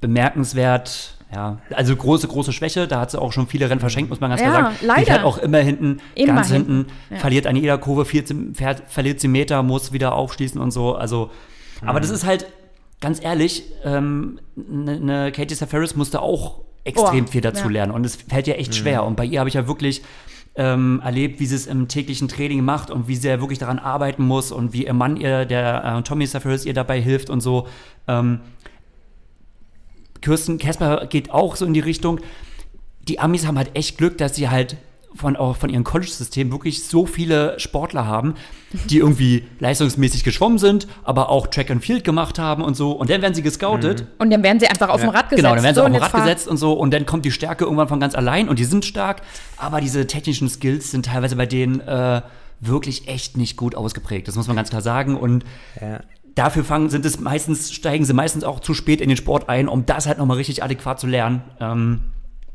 bemerkenswert, 0.00 1.15
ja. 1.34 1.58
Also 1.74 1.94
große, 1.96 2.28
große 2.28 2.52
Schwäche, 2.52 2.86
da 2.86 3.00
hat 3.00 3.10
sie 3.10 3.20
auch 3.20 3.32
schon 3.32 3.46
viele 3.46 3.68
Rennen 3.68 3.80
verschenkt, 3.80 4.10
muss 4.10 4.20
man 4.20 4.30
ganz 4.30 4.40
Ja, 4.42 4.48
klar 4.50 4.62
sagen. 4.62 4.76
leider. 4.82 5.00
Die 5.00 5.06
fährt 5.06 5.24
auch 5.24 5.38
immer 5.38 5.58
hinten, 5.58 5.98
Immer 6.14 6.34
ganz 6.34 6.50
hinten, 6.50 6.76
hinten, 6.76 6.92
ja. 7.10 7.16
verliert 7.18 7.46
an 7.46 7.56
jeder 7.56 7.78
Kurve, 7.78 8.04
14, 8.04 8.54
fährt, 8.54 8.82
verliert 8.88 9.20
sie 9.20 9.28
Meter, 9.28 9.62
muss 9.62 9.92
wieder 9.92 10.14
aufschließen 10.14 10.60
und 10.60 10.70
so. 10.70 10.94
Also, 10.94 11.30
aber 11.84 12.00
das 12.00 12.10
ist 12.10 12.24
halt, 12.24 12.46
ganz 13.00 13.22
ehrlich, 13.22 13.64
ähm, 13.84 14.38
eine 14.56 15.00
ne 15.00 15.32
Katie 15.32 15.54
Safaris 15.54 15.96
musste 15.96 16.22
auch 16.22 16.60
extrem 16.84 17.24
Oh, 17.24 17.28
viel 17.30 17.40
dazu 17.40 17.64
ja. 17.64 17.70
lernen 17.70 17.92
und 17.92 18.06
es 18.06 18.16
fällt 18.16 18.46
ihr 18.46 18.58
echt 18.58 18.74
schwer. 18.74 19.04
Und 19.04 19.16
bei 19.16 19.24
ihr 19.24 19.40
habe 19.40 19.48
ich 19.48 19.54
ja 19.54 19.66
wirklich 19.66 20.02
ähm, 20.54 21.02
erlebt, 21.04 21.40
wie 21.40 21.46
sie 21.46 21.56
es 21.56 21.66
im 21.66 21.88
täglichen 21.88 22.28
Training 22.28 22.64
macht 22.64 22.90
und 22.90 23.08
wie 23.08 23.16
sehr 23.16 23.40
wirklich 23.40 23.58
daran 23.58 23.78
arbeiten 23.78 24.24
muss 24.24 24.52
und 24.52 24.72
wie 24.72 24.86
ihr 24.86 24.94
Mann 24.94 25.16
ihr, 25.16 25.44
der 25.44 25.84
äh, 25.98 26.02
Tommy 26.02 26.26
Safaris 26.26 26.64
ihr 26.64 26.72
dabei 26.72 27.00
hilft 27.00 27.28
und 27.28 27.40
so. 27.40 27.66
Ähm, 28.08 28.40
Kirsten 30.20 30.58
Casper 30.58 31.06
geht 31.06 31.30
auch 31.30 31.56
so 31.56 31.64
in 31.66 31.74
die 31.74 31.80
Richtung. 31.80 32.20
Die 33.08 33.18
Amis 33.20 33.46
haben 33.46 33.56
halt 33.56 33.70
echt 33.74 33.98
Glück, 33.98 34.18
dass 34.18 34.34
sie 34.34 34.48
halt 34.48 34.76
von, 35.14 35.36
auch 35.36 35.56
von 35.56 35.70
ihrem 35.70 35.84
College-System 35.84 36.52
wirklich 36.52 36.84
so 36.84 37.06
viele 37.06 37.58
Sportler 37.58 38.06
haben, 38.06 38.34
die 38.90 38.98
irgendwie 38.98 39.44
leistungsmäßig 39.60 40.24
geschwommen 40.24 40.58
sind, 40.58 40.86
aber 41.04 41.30
auch 41.30 41.46
Track 41.46 41.70
and 41.70 41.82
Field 41.82 42.04
gemacht 42.04 42.38
haben 42.38 42.62
und 42.62 42.76
so. 42.76 42.92
Und 42.92 43.08
dann 43.08 43.22
werden 43.22 43.32
sie 43.34 43.42
gescoutet. 43.42 44.06
Und 44.18 44.30
dann 44.30 44.42
werden 44.42 44.60
sie 44.60 44.66
einfach 44.66 44.90
auf 44.90 45.00
dem 45.00 45.08
Rad 45.10 45.30
gesetzt. 45.30 45.36
Genau, 45.42 45.54
dann 45.54 45.64
werden 45.64 45.74
sie 45.74 45.78
So, 45.78 45.82
auf 45.82 45.86
und 45.86 45.94
dem 45.94 46.02
Rad 46.02 46.12
gesetzt 46.12 46.48
und 46.48 46.56
so 46.58 46.72
und 46.74 46.92
dann 46.92 47.06
kommt 47.06 47.24
die 47.24 47.30
Stärke 47.30 47.64
irgendwann 47.64 47.88
von 47.88 48.00
ganz 48.00 48.14
allein 48.14 48.48
und 48.48 48.58
die 48.58 48.64
sind 48.64 48.84
stark, 48.84 49.22
aber 49.56 49.80
diese 49.80 50.06
technischen 50.06 50.48
Skills 50.50 50.90
sind 50.90 51.06
teilweise 51.06 51.36
bei 51.36 51.46
denen 51.46 51.80
äh, 51.80 52.20
wirklich 52.60 53.08
echt 53.08 53.36
nicht 53.36 53.56
gut 53.56 53.74
ausgeprägt. 53.74 54.28
Das 54.28 54.36
muss 54.36 54.46
man 54.48 54.56
ganz 54.56 54.70
klar 54.70 54.82
sagen 54.82 55.16
und 55.16 55.44
Ja. 55.80 56.00
Dafür 56.36 56.62
fangen, 56.62 56.88
sind 56.90 57.04
es 57.04 57.18
meistens, 57.18 57.72
steigen 57.72 58.04
sie 58.04 58.12
meistens 58.12 58.44
auch 58.44 58.60
zu 58.60 58.72
spät 58.74 59.00
in 59.00 59.08
den 59.08 59.16
Sport 59.16 59.48
ein, 59.48 59.66
um 59.68 59.84
das 59.86 60.06
halt 60.06 60.18
nochmal 60.18 60.36
richtig 60.36 60.62
adäquat 60.62 61.00
zu 61.00 61.08
lernen. 61.08 61.42
Ähm, 61.60 62.00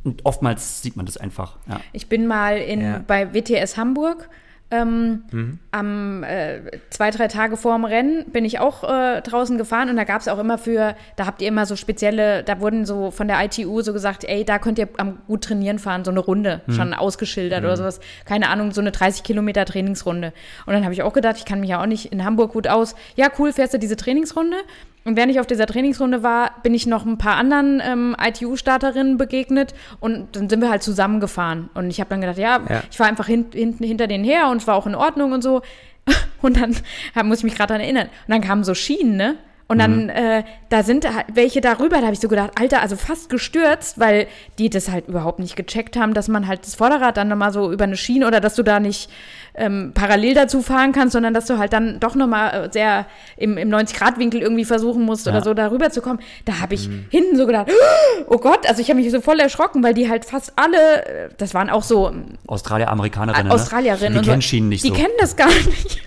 und 0.04 0.26
oftmals 0.26 0.82
sieht 0.82 0.96
man 0.96 1.06
das 1.06 1.18
einfach. 1.18 1.58
Ja. 1.68 1.82
Ich 1.92 2.08
bin 2.08 2.26
mal 2.28 2.58
in, 2.58 2.82
Ja. 2.82 3.04
bei 3.06 3.34
WTS 3.34 3.76
Hamburg. 3.78 4.30
Ähm, 4.72 5.24
Mhm. 5.32 5.59
Am 5.72 6.24
äh, 6.24 6.59
zwei, 6.89 7.11
drei 7.11 7.28
Tage 7.28 7.57
vor 7.57 7.76
dem 7.76 7.86
Rennen 7.86 8.26
bin 8.32 8.45
ich 8.45 8.59
auch 8.59 8.84
äh, 8.84 9.22
draußen 9.22 9.57
gefahren 9.57 9.89
und 9.89 9.95
da 9.97 10.03
gab 10.05 10.22
es 10.22 10.28
auch 10.28 10.39
immer 10.39 10.57
für, 10.57 10.95
da 11.15 11.26
habt 11.26 11.41
ihr 11.41 11.47
immer 11.47 11.65
so 11.65 11.76
spezielle, 11.76 12.43
da 12.43 12.59
wurden 12.59 12.86
so 12.86 13.11
von 13.11 13.28
der 13.28 13.43
ITU 13.43 13.82
so 13.82 13.93
gesagt, 13.93 14.24
ey, 14.24 14.43
da 14.45 14.59
könnt 14.59 14.80
ihr 14.80 14.88
am 14.97 15.17
gut 15.28 15.43
trainieren 15.43 15.80
fahren, 15.80 16.03
so 16.05 16.11
eine 16.11 16.19
Runde, 16.22 16.61
Mhm. 16.67 16.72
schon 16.74 16.93
ausgeschildert 16.93 17.63
oder 17.63 17.78
sowas. 17.78 17.99
Keine 18.26 18.49
Ahnung, 18.49 18.72
so 18.72 18.82
eine 18.82 18.91
30 18.91 19.24
Kilometer 19.24 19.65
Trainingsrunde. 19.65 20.34
Und 20.65 20.74
dann 20.74 20.84
habe 20.84 20.93
ich 20.93 21.03
auch 21.03 21.13
gedacht, 21.13 21.36
ich 21.38 21.45
kann 21.45 21.59
mich 21.59 21.69
ja 21.69 21.82
auch 21.82 21.86
nicht 21.86 22.11
in 22.11 22.24
Hamburg 22.26 22.51
gut 22.53 22.67
aus. 22.67 22.95
Ja, 23.15 23.28
cool, 23.39 23.53
fährst 23.53 23.74
du 23.74 23.78
diese 23.80 23.95
Trainingsrunde? 23.95 24.57
Und 25.04 25.16
während 25.16 25.32
ich 25.32 25.39
auf 25.39 25.47
dieser 25.47 25.66
Trainingsrunde 25.66 26.22
war, 26.22 26.52
bin 26.62 26.74
ich 26.76 26.86
noch 26.86 27.06
ein 27.06 27.18
paar 27.18 27.36
anderen 27.36 27.82
ähm, 27.84 28.16
ITU-Starterinnen 28.22 29.18
begegnet 29.18 29.74
und 29.99 30.36
dann 30.36 30.47
sind 30.49 30.62
wir 30.62 30.70
halt 30.70 30.84
zusammengefahren. 30.84 31.70
Und 31.74 31.89
ich 31.89 31.99
habe 31.99 32.10
dann 32.12 32.22
gedacht, 32.22 32.38
ja, 32.38 32.60
Ja. 32.70 32.84
ich 32.91 32.99
war 32.99 33.08
einfach 33.08 33.26
hin, 33.28 33.47
hinten 33.54 33.84
hinter 33.84 34.06
denen 34.08 34.24
her 34.24 34.47
und 34.49 34.58
es 34.58 34.68
war 34.68 34.76
auch 34.76 34.86
in 34.86 34.93
Ordnung 34.95 35.32
und 35.32 35.41
so. 35.43 35.62
Und 36.41 36.60
dann 36.60 36.76
hab- 37.16 37.26
muss 37.28 37.39
ich 37.39 37.43
mich 37.43 37.54
gerade 37.56 37.68
daran 37.70 37.82
erinnern. 37.82 38.08
Und 38.08 38.32
dann 38.34 38.41
kamen 38.41 38.64
so 38.64 38.74
Schienen, 38.74 39.18
ne? 39.18 39.36
Und 39.72 39.80
dann, 39.80 40.09
äh, 40.09 40.43
da 40.69 40.84
sind 40.84 41.05
halt 41.13 41.28
welche 41.34 41.61
darüber, 41.61 41.97
da 41.97 42.03
habe 42.03 42.13
ich 42.13 42.19
so 42.19 42.28
gedacht, 42.28 42.51
Alter, 42.59 42.82
also 42.82 42.97
fast 42.97 43.30
gestürzt, 43.30 43.99
weil 43.99 44.28
die 44.59 44.69
das 44.69 44.89
halt 44.91 45.07
überhaupt 45.07 45.39
nicht 45.39 45.55
gecheckt 45.55 45.95
haben, 45.95 46.13
dass 46.13 46.28
man 46.28 46.45
halt 46.47 46.65
das 46.65 46.76
Vorderrad 46.76 47.15
dann 47.15 47.30
nochmal 47.30 47.53
so 47.53 47.72
über 47.72 47.86
eine 47.86 47.95
Schiene 47.95 48.28
oder 48.28 48.41
dass 48.41 48.55
du 48.55 48.63
da 48.63 48.80
nicht 48.82 49.09
ähm, 49.55 49.91
parallel 49.93 50.34
dazu 50.34 50.61
fahren 50.61 50.91
kannst, 50.91 51.13
sondern 51.13 51.34
dass 51.34 51.45
du 51.45 51.57
halt 51.57 51.72
dann 51.74 51.99
doch 51.99 52.15
nochmal 52.15 52.65
äh, 52.65 52.69
sehr 52.72 53.05
im, 53.38 53.57
im 53.57 53.69
90-Grad-Winkel 53.69 54.41
irgendwie 54.41 54.65
versuchen 54.65 55.03
musst 55.03 55.26
Ja. 55.26 55.32
oder 55.34 55.41
so 55.43 55.53
darüber 55.53 55.89
zu 55.89 56.01
kommen. 56.01 56.19
Da 56.45 56.59
habe 56.59 56.74
ich 56.76 56.89
hinten 57.09 57.38
so 57.38 57.45
gedacht, 57.45 57.67
oh 58.28 58.38
Gott, 58.38 58.67
also 58.67 58.82
ich 58.82 58.89
habe 58.89 58.99
mich 58.99 59.09
so 59.11 59.22
voll 59.22 59.39
erschrocken, 59.39 59.84
weil 59.84 59.93
die 59.93 60.09
halt 60.09 60.26
fast 60.26 60.53
alle, 60.57 61.05
äh, 61.05 61.30
das 61.38 61.53
waren 61.53 61.69
auch 61.69 61.84
so 61.84 62.09
ähm, 62.09 62.26
Australier, 62.47 62.89
Amerikanerinnen. 62.89 63.47
Ne? 63.47 63.53
Australierinnen. 63.53 64.22
Die 64.22 64.28
kennen 64.30 64.41
so. 64.41 64.47
Schienen 64.47 64.69
nicht 64.69 64.84
Die 64.84 64.89
so. 64.89 64.93
kennen 64.95 65.13
das 65.19 65.36
gar 65.38 65.47
nicht. 65.47 66.01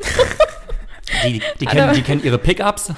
die, 1.25 1.43
die, 1.61 1.67
kennen, 1.67 1.83
Aber- 1.83 1.93
die 1.93 2.03
kennen 2.03 2.23
ihre 2.25 2.39
Pickups 2.39 2.93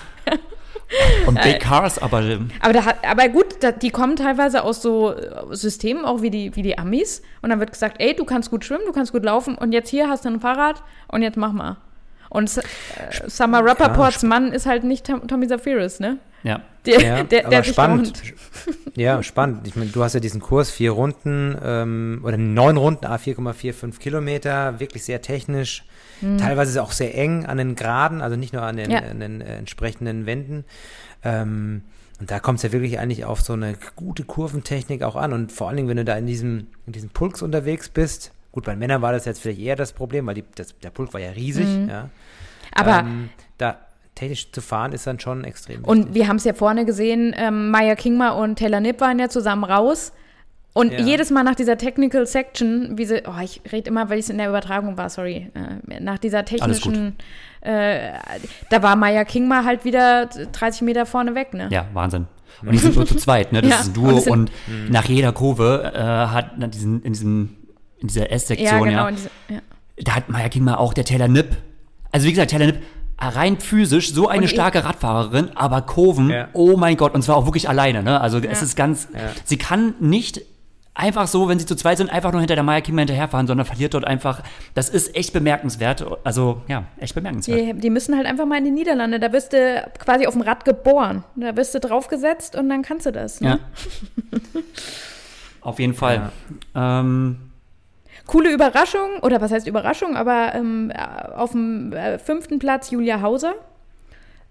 und 1.26 1.40
Big 1.42 1.60
Cars, 1.60 1.98
aber 2.00 2.22
ähm, 2.22 2.50
Aber, 2.60 2.72
da, 2.72 2.82
aber 3.08 3.28
gut, 3.28 3.62
da, 3.62 3.72
die 3.72 3.90
kommen 3.90 4.16
teilweise 4.16 4.62
aus 4.62 4.82
so 4.82 5.12
äh, 5.12 5.54
Systemen, 5.54 6.04
auch 6.04 6.22
wie 6.22 6.30
die, 6.30 6.54
wie 6.54 6.62
die 6.62 6.78
Amis. 6.78 7.22
Und 7.42 7.50
dann 7.50 7.60
wird 7.60 7.72
gesagt, 7.72 7.96
ey, 8.00 8.14
du 8.14 8.24
kannst 8.24 8.50
gut 8.50 8.64
schwimmen, 8.64 8.84
du 8.86 8.92
kannst 8.92 9.12
gut 9.12 9.24
laufen 9.24 9.56
und 9.56 9.72
jetzt 9.72 9.90
hier 9.90 10.08
hast 10.08 10.24
du 10.24 10.28
ein 10.28 10.40
Fahrrad 10.40 10.82
und 11.08 11.22
jetzt 11.22 11.36
mach 11.36 11.52
mal. 11.52 11.76
Und 12.28 12.56
äh, 12.56 12.62
Summer 13.28 13.64
Rappaports 13.64 14.22
Mann 14.22 14.52
ist 14.52 14.66
halt 14.66 14.84
nicht 14.84 15.06
Tom, 15.06 15.26
Tommy 15.26 15.46
Zafiris, 15.46 16.00
ne? 16.00 16.18
Ja. 16.46 16.60
Der, 16.86 17.00
Ja, 17.00 17.22
der, 17.24 17.40
aber 17.46 17.50
der 17.50 17.62
spannend. 17.64 18.22
Ja, 18.94 19.22
spannend. 19.22 19.66
Ich 19.66 19.76
meine, 19.76 19.90
du 19.90 20.02
hast 20.02 20.14
ja 20.14 20.20
diesen 20.20 20.40
Kurs, 20.40 20.70
vier 20.70 20.92
Runden 20.92 21.54
ähm, 21.62 22.20
oder 22.24 22.38
neun 22.38 22.78
Runden, 22.78 23.04
a 23.04 23.16
4,45 23.16 23.98
Kilometer, 23.98 24.80
wirklich 24.80 25.04
sehr 25.04 25.20
technisch. 25.20 25.84
Teilweise 26.38 26.70
ist 26.70 26.76
es 26.76 26.82
auch 26.82 26.92
sehr 26.92 27.14
eng 27.14 27.44
an 27.44 27.58
den 27.58 27.74
Geraden, 27.74 28.22
also 28.22 28.36
nicht 28.36 28.54
nur 28.54 28.62
an 28.62 28.78
den, 28.78 28.90
Ja. 28.90 29.00
an 29.00 29.20
den 29.20 29.42
äh, 29.42 29.58
entsprechenden 29.58 30.24
Wänden. 30.24 30.64
Ähm, 31.22 31.82
und 32.18 32.30
da 32.30 32.40
kommt 32.40 32.58
es 32.60 32.62
ja 32.62 32.72
wirklich 32.72 32.98
eigentlich 32.98 33.26
auf 33.26 33.42
so 33.42 33.52
eine 33.52 33.76
gute 33.96 34.24
Kurventechnik 34.24 35.02
auch 35.02 35.16
an. 35.16 35.34
Und 35.34 35.52
vor 35.52 35.68
allen 35.68 35.76
Dingen, 35.76 35.88
wenn 35.90 35.98
du 35.98 36.04
da 36.06 36.16
in 36.16 36.26
diesem, 36.26 36.68
in 36.86 36.94
diesem 36.94 37.10
Pulks 37.10 37.42
unterwegs 37.42 37.90
bist, 37.90 38.32
gut, 38.52 38.64
bei 38.64 38.74
Männern 38.76 39.02
war 39.02 39.12
das 39.12 39.26
jetzt 39.26 39.42
vielleicht 39.42 39.60
eher 39.60 39.76
das 39.76 39.92
Problem, 39.92 40.26
weil 40.26 40.36
die, 40.36 40.44
das, 40.54 40.74
der 40.82 40.88
Pulk 40.90 41.12
war 41.12 41.20
ja 41.20 41.32
riesig, 41.32 41.66
ja. 41.86 42.08
Aber 42.72 43.00
ähm, 43.00 43.28
da 43.58 43.76
technisch 44.16 44.50
zu 44.50 44.60
fahren 44.60 44.90
ist 44.92 45.06
dann 45.06 45.20
schon 45.20 45.44
extrem 45.44 45.84
Und 45.84 45.98
wichtig. 45.98 46.14
wir 46.14 46.28
haben 46.28 46.36
es 46.36 46.44
ja 46.44 46.54
vorne 46.54 46.84
gesehen, 46.84 47.32
ähm, 47.36 47.70
Maya 47.70 47.94
Kingma 47.94 48.30
und 48.30 48.56
Taylor 48.58 48.80
Nipp 48.80 49.00
waren 49.00 49.20
ja 49.20 49.28
zusammen 49.28 49.62
raus. 49.62 50.12
Und 50.72 50.92
Ja. 50.92 51.00
jedes 51.00 51.30
Mal 51.30 51.42
nach 51.44 51.54
dieser 51.54 51.78
Technical 51.78 52.26
Section, 52.26 52.98
wie 52.98 53.06
sie, 53.06 53.22
oh, 53.26 53.40
ich 53.42 53.62
rede 53.72 53.88
immer, 53.88 54.10
weil 54.10 54.18
ich 54.18 54.24
es 54.26 54.30
in 54.30 54.36
der 54.38 54.48
Übertragung 54.50 54.98
war, 54.98 55.08
sorry, 55.08 55.50
äh, 55.54 56.00
nach 56.00 56.18
dieser 56.18 56.44
technischen, 56.44 57.16
äh, 57.62 58.10
da 58.68 58.82
war 58.82 58.94
Maya 58.96 59.24
Kingma 59.24 59.64
halt 59.64 59.84
wieder 59.86 60.26
30 60.26 60.82
Meter 60.82 61.06
vorne 61.06 61.34
weg, 61.34 61.54
ne? 61.54 61.68
Ja, 61.70 61.86
Wahnsinn. 61.94 62.26
Und 62.62 62.72
die 62.72 62.78
sind 62.78 62.94
nur 62.96 63.06
zu 63.06 63.16
zweit, 63.16 63.52
ne? 63.52 63.62
Das 63.62 63.70
Ja, 63.70 63.76
ist 63.80 63.86
ein 63.86 63.88
und 63.88 63.96
Duo 64.12 64.18
sind- 64.20 64.32
und, 64.32 64.50
nach 64.90 65.04
jeder 65.06 65.32
Kurve 65.32 65.92
äh, 65.94 65.98
hat 65.98 66.52
na, 66.58 66.66
diesen, 66.66 67.02
in, 67.02 67.12
diesem, 67.14 67.56
in 67.98 68.08
dieser 68.08 68.22
Ja, 68.28 68.36
S-Sektion, 68.36 68.84
genau. 68.84 68.90
ja, 69.02 69.08
und 69.08 69.16
diese- 69.16 69.30
ja. 69.48 69.60
da 70.04 70.16
hat 70.16 70.28
Maya 70.28 70.48
King 70.50 70.64
mal 70.64 70.74
auch 70.74 70.92
der 70.94 71.04
Taylor 71.06 71.28
Nipp. 71.28 71.56
Also 72.12 72.26
wie 72.26 72.32
gesagt, 72.32 72.50
Taylor 72.50 72.66
Nipp 72.66 72.82
rein 73.18 73.58
physisch 73.58 74.12
so 74.12 74.28
eine 74.28 74.42
Und 74.42 74.48
starke 74.48 74.84
Radfahrerin, 74.84 75.50
aber 75.54 75.82
Kurven, 75.82 76.30
Ja. 76.30 76.48
oh 76.52 76.76
mein 76.76 76.96
Gott, 76.96 77.14
und 77.14 77.22
zwar 77.22 77.36
auch 77.36 77.46
wirklich 77.46 77.68
alleine, 77.68 78.02
ne? 78.02 78.20
Also 78.20 78.38
es 78.38 78.44
Ja. 78.44 78.50
ist 78.66 78.76
ganz, 78.76 79.08
Ja. 79.12 79.20
sie 79.44 79.56
kann 79.56 79.94
nicht 80.00 80.42
einfach 80.98 81.26
so, 81.26 81.46
wenn 81.48 81.58
sie 81.58 81.66
zu 81.66 81.76
zweit 81.76 81.98
sind, 81.98 82.08
einfach 82.10 82.32
nur 82.32 82.40
hinter 82.40 82.54
der 82.54 82.64
Maya 82.64 82.80
King 82.80 82.96
hinterherfahren, 82.96 83.46
sondern 83.46 83.66
verliert 83.66 83.92
dort 83.92 84.06
einfach, 84.06 84.42
das 84.72 84.88
ist 84.88 85.14
echt 85.14 85.32
bemerkenswert, 85.34 86.06
also 86.24 86.62
ja, 86.68 86.84
echt 86.98 87.14
bemerkenswert. 87.14 87.58
Die, 87.76 87.80
die 87.80 87.90
müssen 87.90 88.16
halt 88.16 88.26
einfach 88.26 88.46
mal 88.46 88.56
in 88.58 88.64
die 88.64 88.70
Niederlande. 88.70 89.20
Da 89.20 89.30
wirst 89.32 89.52
du 89.52 89.90
quasi 89.98 90.26
auf 90.26 90.32
dem 90.32 90.40
Rad 90.42 90.64
geboren. 90.64 91.22
Da 91.36 91.54
wirst 91.56 91.74
du 91.74 91.80
draufgesetzt 91.80 92.56
und 92.56 92.68
dann 92.70 92.80
kannst 92.82 93.04
du 93.06 93.12
das. 93.12 93.40
Ne? 93.42 93.58
Ja. 94.32 94.60
Auf 95.60 95.78
jeden 95.80 95.94
Fall. 95.94 96.30
Ähm, 96.74 97.38
Coole 98.26 98.52
Überraschung, 98.52 99.20
oder 99.22 99.40
was 99.40 99.52
heißt 99.52 99.66
Überraschung, 99.66 100.16
aber 100.16 100.54
ähm, 100.54 100.92
auf 101.34 101.52
dem 101.52 101.92
äh, 101.92 102.18
fünften 102.18 102.58
Platz 102.58 102.90
Julia 102.90 103.22
Hauser. 103.22 103.54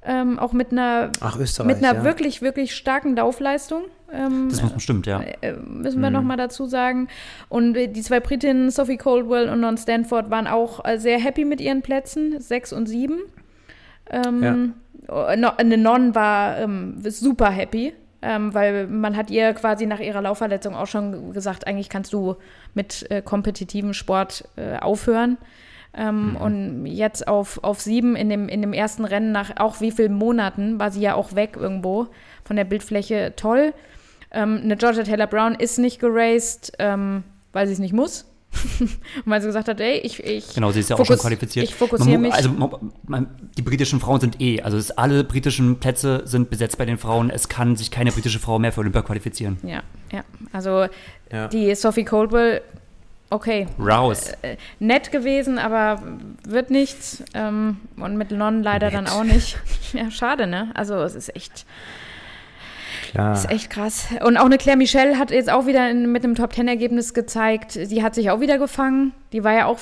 Ähm, 0.07 0.37
auch 0.37 0.53
mit 0.53 0.71
einer, 0.71 1.11
Ach, 1.19 1.35
mit 1.37 1.77
einer 1.77 1.95
ja. 1.95 2.03
wirklich, 2.03 2.43
wirklich 2.43 2.75
starken 2.75 3.15
Laufleistung. 3.15 3.85
Ähm, 4.13 4.49
das 4.51 4.61
muss 4.61 4.71
bestimmt, 4.71 5.07
ja. 5.07 5.19
äh, 5.41 5.53
müssen 5.53 5.99
wir 5.99 6.11
noch 6.11 6.21
mal 6.21 6.37
dazu 6.37 6.67
sagen. 6.67 7.07
Und 7.49 7.75
äh, 7.75 7.87
die 7.87 8.03
zwei 8.03 8.19
Britinnen, 8.19 8.69
Sophie 8.69 8.97
Coldwell 8.97 9.49
und 9.49 9.61
Non 9.61 9.77
Stanford, 9.77 10.29
waren 10.29 10.45
auch 10.45 10.85
äh, 10.85 10.99
sehr 10.99 11.17
happy 11.19 11.43
mit 11.43 11.59
ihren 11.59 11.81
Plätzen, 11.81 12.39
sechs 12.39 12.71
und 12.71 12.85
sieben. 12.85 13.19
Ähm, 14.11 14.75
äh, 15.07 15.35
no, 15.37 15.49
eine 15.57 15.77
Non 15.77 16.13
war 16.13 16.59
ähm, 16.59 16.97
super 17.01 17.49
happy, 17.49 17.93
ähm, 18.25 18.53
weil 18.53 18.87
man 18.87 19.15
hat 19.15 19.29
ihr 19.29 19.53
quasi 19.53 19.85
nach 19.85 19.99
ihrer 19.99 20.21
Laufverletzung 20.21 20.75
auch 20.75 20.87
schon 20.87 21.31
gesagt, 21.31 21.67
eigentlich 21.67 21.89
kannst 21.89 22.11
du 22.11 22.35
mit 22.73 23.09
äh, 23.11 23.21
kompetitivem 23.21 23.93
Sport 23.93 24.49
äh, 24.55 24.77
aufhören. 24.77 25.37
Ähm, 25.93 26.35
Und 26.39 26.85
jetzt 26.87 27.27
auf, 27.27 27.63
auf 27.63 27.79
sieben 27.79 28.15
in 28.15 28.29
dem, 28.29 28.49
in 28.49 28.61
dem 28.61 28.73
ersten 28.73 29.05
Rennen 29.05 29.31
nach 29.31 29.57
auch 29.57 29.79
wie 29.79 29.91
vielen 29.91 30.13
Monaten 30.13 30.79
war 30.79 30.91
sie 30.91 31.01
ja 31.01 31.13
auch 31.13 31.35
weg 31.35 31.55
irgendwo 31.55 32.07
von 32.43 32.55
der 32.55 32.65
Bildfläche. 32.65 33.33
Toll. 33.35 33.73
Ähm, 34.31 34.61
eine 34.63 34.75
Georgia 34.75 35.03
Taylor 35.03 35.27
Brown 35.27 35.55
ist 35.55 35.77
nicht 35.77 35.99
geraced, 35.99 36.73
ähm, 36.79 37.23
weil 37.53 37.67
sie 37.67 37.73
es 37.73 37.79
nicht 37.79 37.93
muss. 37.93 38.25
Und 38.79 38.91
weil 39.25 39.41
sie 39.41 39.47
gesagt 39.47 39.67
hat, 39.67 39.79
ey, 39.79 39.97
ich, 39.99 40.23
ich 40.23 40.53
Genau, 40.53 40.71
sie 40.71 40.79
ist 40.79 40.89
ja 40.89 40.95
auch 40.97 41.05
schon 41.05 41.17
qualifiziert. 41.17 41.65
Ich 41.65 41.75
fokussiere 41.75 42.17
mich. 42.17 42.33
Also 42.33 42.49
man, 43.07 43.27
die 43.57 43.61
britischen 43.61 43.99
Frauen 43.99 44.19
sind 44.21 44.41
eh, 44.41 44.61
also 44.61 44.77
es, 44.77 44.91
alle 44.91 45.23
britischen 45.23 45.79
Plätze 45.79 46.21
sind 46.25 46.49
besetzt 46.49 46.77
bei 46.77 46.85
den 46.85 46.97
Frauen. 46.97 47.29
Es 47.29 47.49
kann 47.49 47.75
sich 47.75 47.91
keine 47.91 48.11
britische 48.11 48.39
Frau 48.39 48.59
mehr 48.59 48.71
für 48.71 48.81
Olympia 48.81 49.01
qualifizieren. 49.01 49.57
ja, 49.63 49.81
ja. 50.11 50.23
Also 50.51 50.87
Ja. 51.31 51.47
die 51.47 51.73
Sophie 51.75 52.05
Coldwell, 52.05 52.61
okay, 53.29 53.67
Raus. 53.79 54.31
äh, 54.41 54.57
nett 54.79 55.11
gewesen, 55.11 55.57
aber 55.57 56.01
wird 56.47 56.69
nichts. 56.69 57.23
Ähm, 57.33 57.77
und 57.97 58.17
mit 58.17 58.31
Non 58.31 58.63
leider 58.63 58.91
dann 58.91 59.05
Nett. 59.05 59.13
auch 59.13 59.23
nicht. 59.23 59.57
Ja, 59.93 60.11
schade, 60.11 60.45
ne? 60.47 60.71
Also 60.73 60.95
es 60.95 61.15
ist 61.15 61.35
echt, 61.35 61.65
Klar. 63.11 63.33
ist 63.33 63.49
echt 63.49 63.69
krass. 63.69 64.07
Und 64.23 64.37
auch 64.37 64.45
eine 64.45 64.57
Claire 64.57 64.77
Michel 64.77 65.17
hat 65.17 65.31
jetzt 65.31 65.49
auch 65.51 65.65
wieder 65.65 65.89
in, 65.89 66.11
mit 66.11 66.23
einem 66.23 66.35
Top-Ten-Ergebnis 66.35 67.13
gezeigt, 67.13 67.71
sie 67.71 68.03
hat 68.03 68.15
sich 68.15 68.29
auch 68.31 68.39
wieder 68.39 68.57
gefangen. 68.57 69.13
Die 69.31 69.43
war 69.43 69.53
ja 69.53 69.65
auch, 69.65 69.79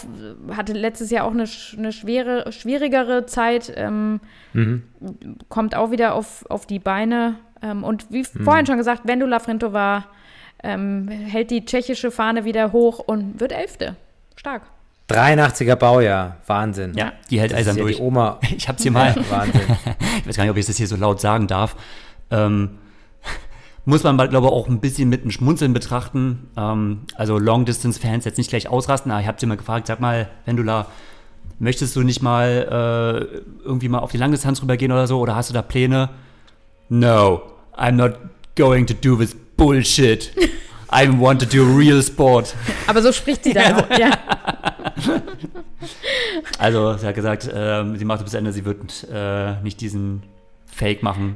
hatte 0.55 0.73
letztes 0.73 1.09
Jahr 1.11 1.25
auch 1.25 1.31
eine, 1.31 1.45
eine 1.77 1.91
schwere, 1.91 2.51
schwierigere 2.51 3.25
Zeit. 3.25 3.71
Ähm, 3.75 4.19
Mhm. 4.53 4.83
kommt 5.49 5.75
auch 5.75 5.89
wieder 5.91 6.13
auf, 6.13 6.45
auf 6.49 6.65
die 6.67 6.77
Beine. 6.79 7.35
Ähm, 7.63 7.83
und 7.83 8.11
wie 8.11 8.19
Mhm. 8.33 8.43
vorhin 8.43 8.65
schon 8.67 8.77
gesagt, 8.77 9.01
Vendula 9.07 9.39
Frintova 9.39 10.05
ähm, 10.63 11.07
hält 11.09 11.49
die 11.51 11.65
tschechische 11.65 12.11
Fahne 12.11 12.45
wieder 12.45 12.71
hoch 12.71 12.99
und 12.99 13.39
wird 13.39 13.51
Elfte. 13.51 13.95
Stark. 14.35 14.61
83er 15.09 15.75
Baujahr. 15.75 16.37
Wahnsinn. 16.47 16.93
Ja, 16.95 17.11
die 17.29 17.39
hält 17.39 17.51
Das 17.51 17.59
ist 17.61 17.67
eisern 17.67 17.77
ja 17.77 17.83
durch. 17.83 17.97
die 17.97 18.01
Oma. 18.01 18.39
Ich 18.55 18.67
hab's 18.69 18.83
hier 18.83 18.91
mal, 18.91 19.13
Wahnsinn. 19.29 19.61
ich 20.19 20.27
weiß 20.27 20.37
gar 20.37 20.43
nicht, 20.43 20.51
ob 20.51 20.57
ich 20.57 20.65
das 20.65 20.77
hier 20.77 20.87
so 20.87 20.95
laut 20.95 21.19
sagen 21.19 21.47
darf. 21.47 21.75
Ähm, 22.31 22.77
muss 23.85 24.03
man, 24.03 24.17
glaube 24.17 24.47
ich, 24.47 24.53
auch 24.53 24.67
ein 24.67 24.79
bisschen 24.79 25.09
mit 25.09 25.21
einem 25.21 25.31
Schmunzeln 25.31 25.73
betrachten. 25.73 26.49
Ähm, 26.55 27.01
also 27.15 27.37
Long-Distance-Fans 27.37 28.25
jetzt 28.25 28.37
nicht 28.37 28.49
gleich 28.49 28.67
ausrasten. 28.69 29.11
Aber 29.11 29.21
ich 29.21 29.27
habe 29.27 29.39
sie 29.39 29.45
mal 29.45 29.57
gefragt, 29.57 29.87
sag 29.87 29.99
mal, 29.99 30.29
Vendula, 30.45 30.87
möchtest 31.59 31.95
du 31.95 32.01
nicht 32.01 32.21
mal 32.21 33.29
äh, 33.33 33.65
irgendwie 33.65 33.89
mal 33.89 33.99
auf 33.99 34.11
die 34.11 34.17
Langdistanz 34.17 34.61
rübergehen 34.61 34.91
oder 34.91 35.07
so? 35.07 35.19
Oder 35.19 35.35
hast 35.35 35.49
du 35.49 35.53
da 35.53 35.61
Pläne? 35.61 36.09
No, 36.89 37.41
I'm 37.77 37.93
not 37.93 38.17
going 38.55 38.85
to 38.85 38.93
do 38.93 39.15
this 39.15 39.35
bullshit. 39.57 40.31
I 40.91 41.09
want 41.09 41.41
to 41.41 41.47
do 41.47 41.63
real 41.75 42.01
sport. 42.03 42.53
Aber 42.85 43.01
so 43.01 43.11
spricht 43.11 43.43
sie 43.43 43.53
dann 43.53 43.75
auch. 43.75 43.89
Ja. 43.97 44.11
Also, 46.59 46.95
sie 46.97 47.07
hat 47.07 47.15
gesagt, 47.15 47.49
ähm, 47.53 47.97
sie 47.97 48.05
macht 48.05 48.19
es 48.19 48.25
bis 48.25 48.33
Ende, 48.35 48.53
sie 48.53 48.63
wird 48.63 49.07
äh, 49.11 49.61
nicht 49.63 49.81
diesen 49.81 50.21
Fake 50.67 51.01
machen. 51.01 51.35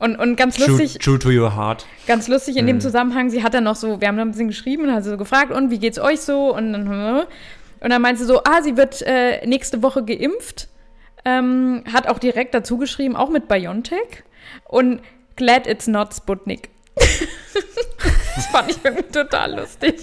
Und, 0.00 0.16
und 0.16 0.36
ganz 0.36 0.56
True, 0.56 0.78
lustig, 0.78 0.98
true 0.98 1.18
to 1.18 1.28
your 1.28 1.54
heart. 1.54 1.84
ganz 2.06 2.26
lustig 2.26 2.56
in 2.56 2.66
dem 2.66 2.80
Zusammenhang, 2.80 3.28
sie 3.28 3.42
hat 3.42 3.52
dann 3.52 3.64
noch 3.64 3.76
so, 3.76 4.00
wir 4.00 4.08
haben 4.08 4.16
noch 4.16 4.24
ein 4.24 4.30
bisschen 4.30 4.48
geschrieben 4.48 4.84
und 4.84 4.92
hat 4.92 5.04
so 5.04 5.18
gefragt, 5.18 5.52
und 5.52 5.70
wie 5.70 5.78
geht's 5.78 5.98
euch 5.98 6.22
so? 6.22 6.54
Und 6.56 6.72
dann, 6.72 7.26
und 7.80 7.90
dann 7.90 8.00
meint 8.00 8.18
sie 8.18 8.24
so, 8.24 8.42
ah, 8.44 8.62
sie 8.62 8.78
wird 8.78 9.02
äh, 9.02 9.46
nächste 9.46 9.82
Woche 9.82 10.02
geimpft. 10.02 10.68
Ähm, 11.26 11.84
hat 11.92 12.08
auch 12.08 12.18
direkt 12.18 12.54
dazu 12.54 12.78
geschrieben, 12.78 13.14
auch 13.14 13.28
mit 13.28 13.46
BioNTech. 13.46 14.24
Und 14.64 15.02
glad 15.36 15.66
it's 15.66 15.86
not 15.86 16.14
Sputnik. 16.14 16.70
das 16.96 18.46
fand 18.46 18.70
ich 18.70 18.78
irgendwie 18.82 19.12
total 19.12 19.60
lustig. 19.60 19.96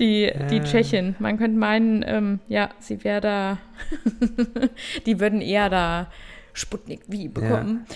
Die, 0.00 0.32
die 0.50 0.60
Tschechin. 0.62 1.14
Man 1.20 1.38
könnte 1.38 1.56
meinen, 1.56 2.04
ähm, 2.06 2.40
ja, 2.48 2.70
sie 2.80 3.04
wäre 3.04 3.20
da, 3.20 3.58
die 5.06 5.20
würden 5.20 5.40
eher 5.40 5.70
da 5.70 6.08
Sputnik 6.56 7.02
wie 7.06 7.28
bekommen. 7.28 7.86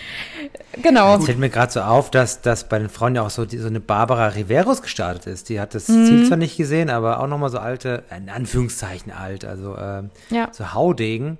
Genau. 0.82 1.16
Es 1.16 1.24
fällt 1.24 1.38
mir 1.38 1.48
gerade 1.48 1.72
so 1.72 1.80
auf, 1.80 2.10
dass, 2.10 2.42
dass 2.42 2.68
bei 2.68 2.78
den 2.78 2.88
Frauen 2.88 3.14
ja 3.14 3.22
auch 3.22 3.30
so, 3.30 3.46
die, 3.46 3.56
so 3.58 3.66
eine 3.68 3.80
Barbara 3.80 4.28
Riveros 4.28 4.82
gestartet 4.82 5.26
ist. 5.26 5.48
Die 5.48 5.58
hat 5.60 5.74
das 5.74 5.88
Mhm. 5.88 6.04
Ziel 6.06 6.26
zwar 6.26 6.36
nicht 6.36 6.56
gesehen, 6.56 6.90
aber 6.90 7.20
auch 7.20 7.26
nochmal 7.26 7.50
so 7.50 7.58
alte, 7.58 8.04
in 8.16 8.28
Anführungszeichen 8.28 9.12
alt, 9.12 9.44
also 9.44 9.76
ähm, 9.78 10.10
Ja. 10.30 10.48
so 10.52 10.74
Haudegen. 10.74 11.38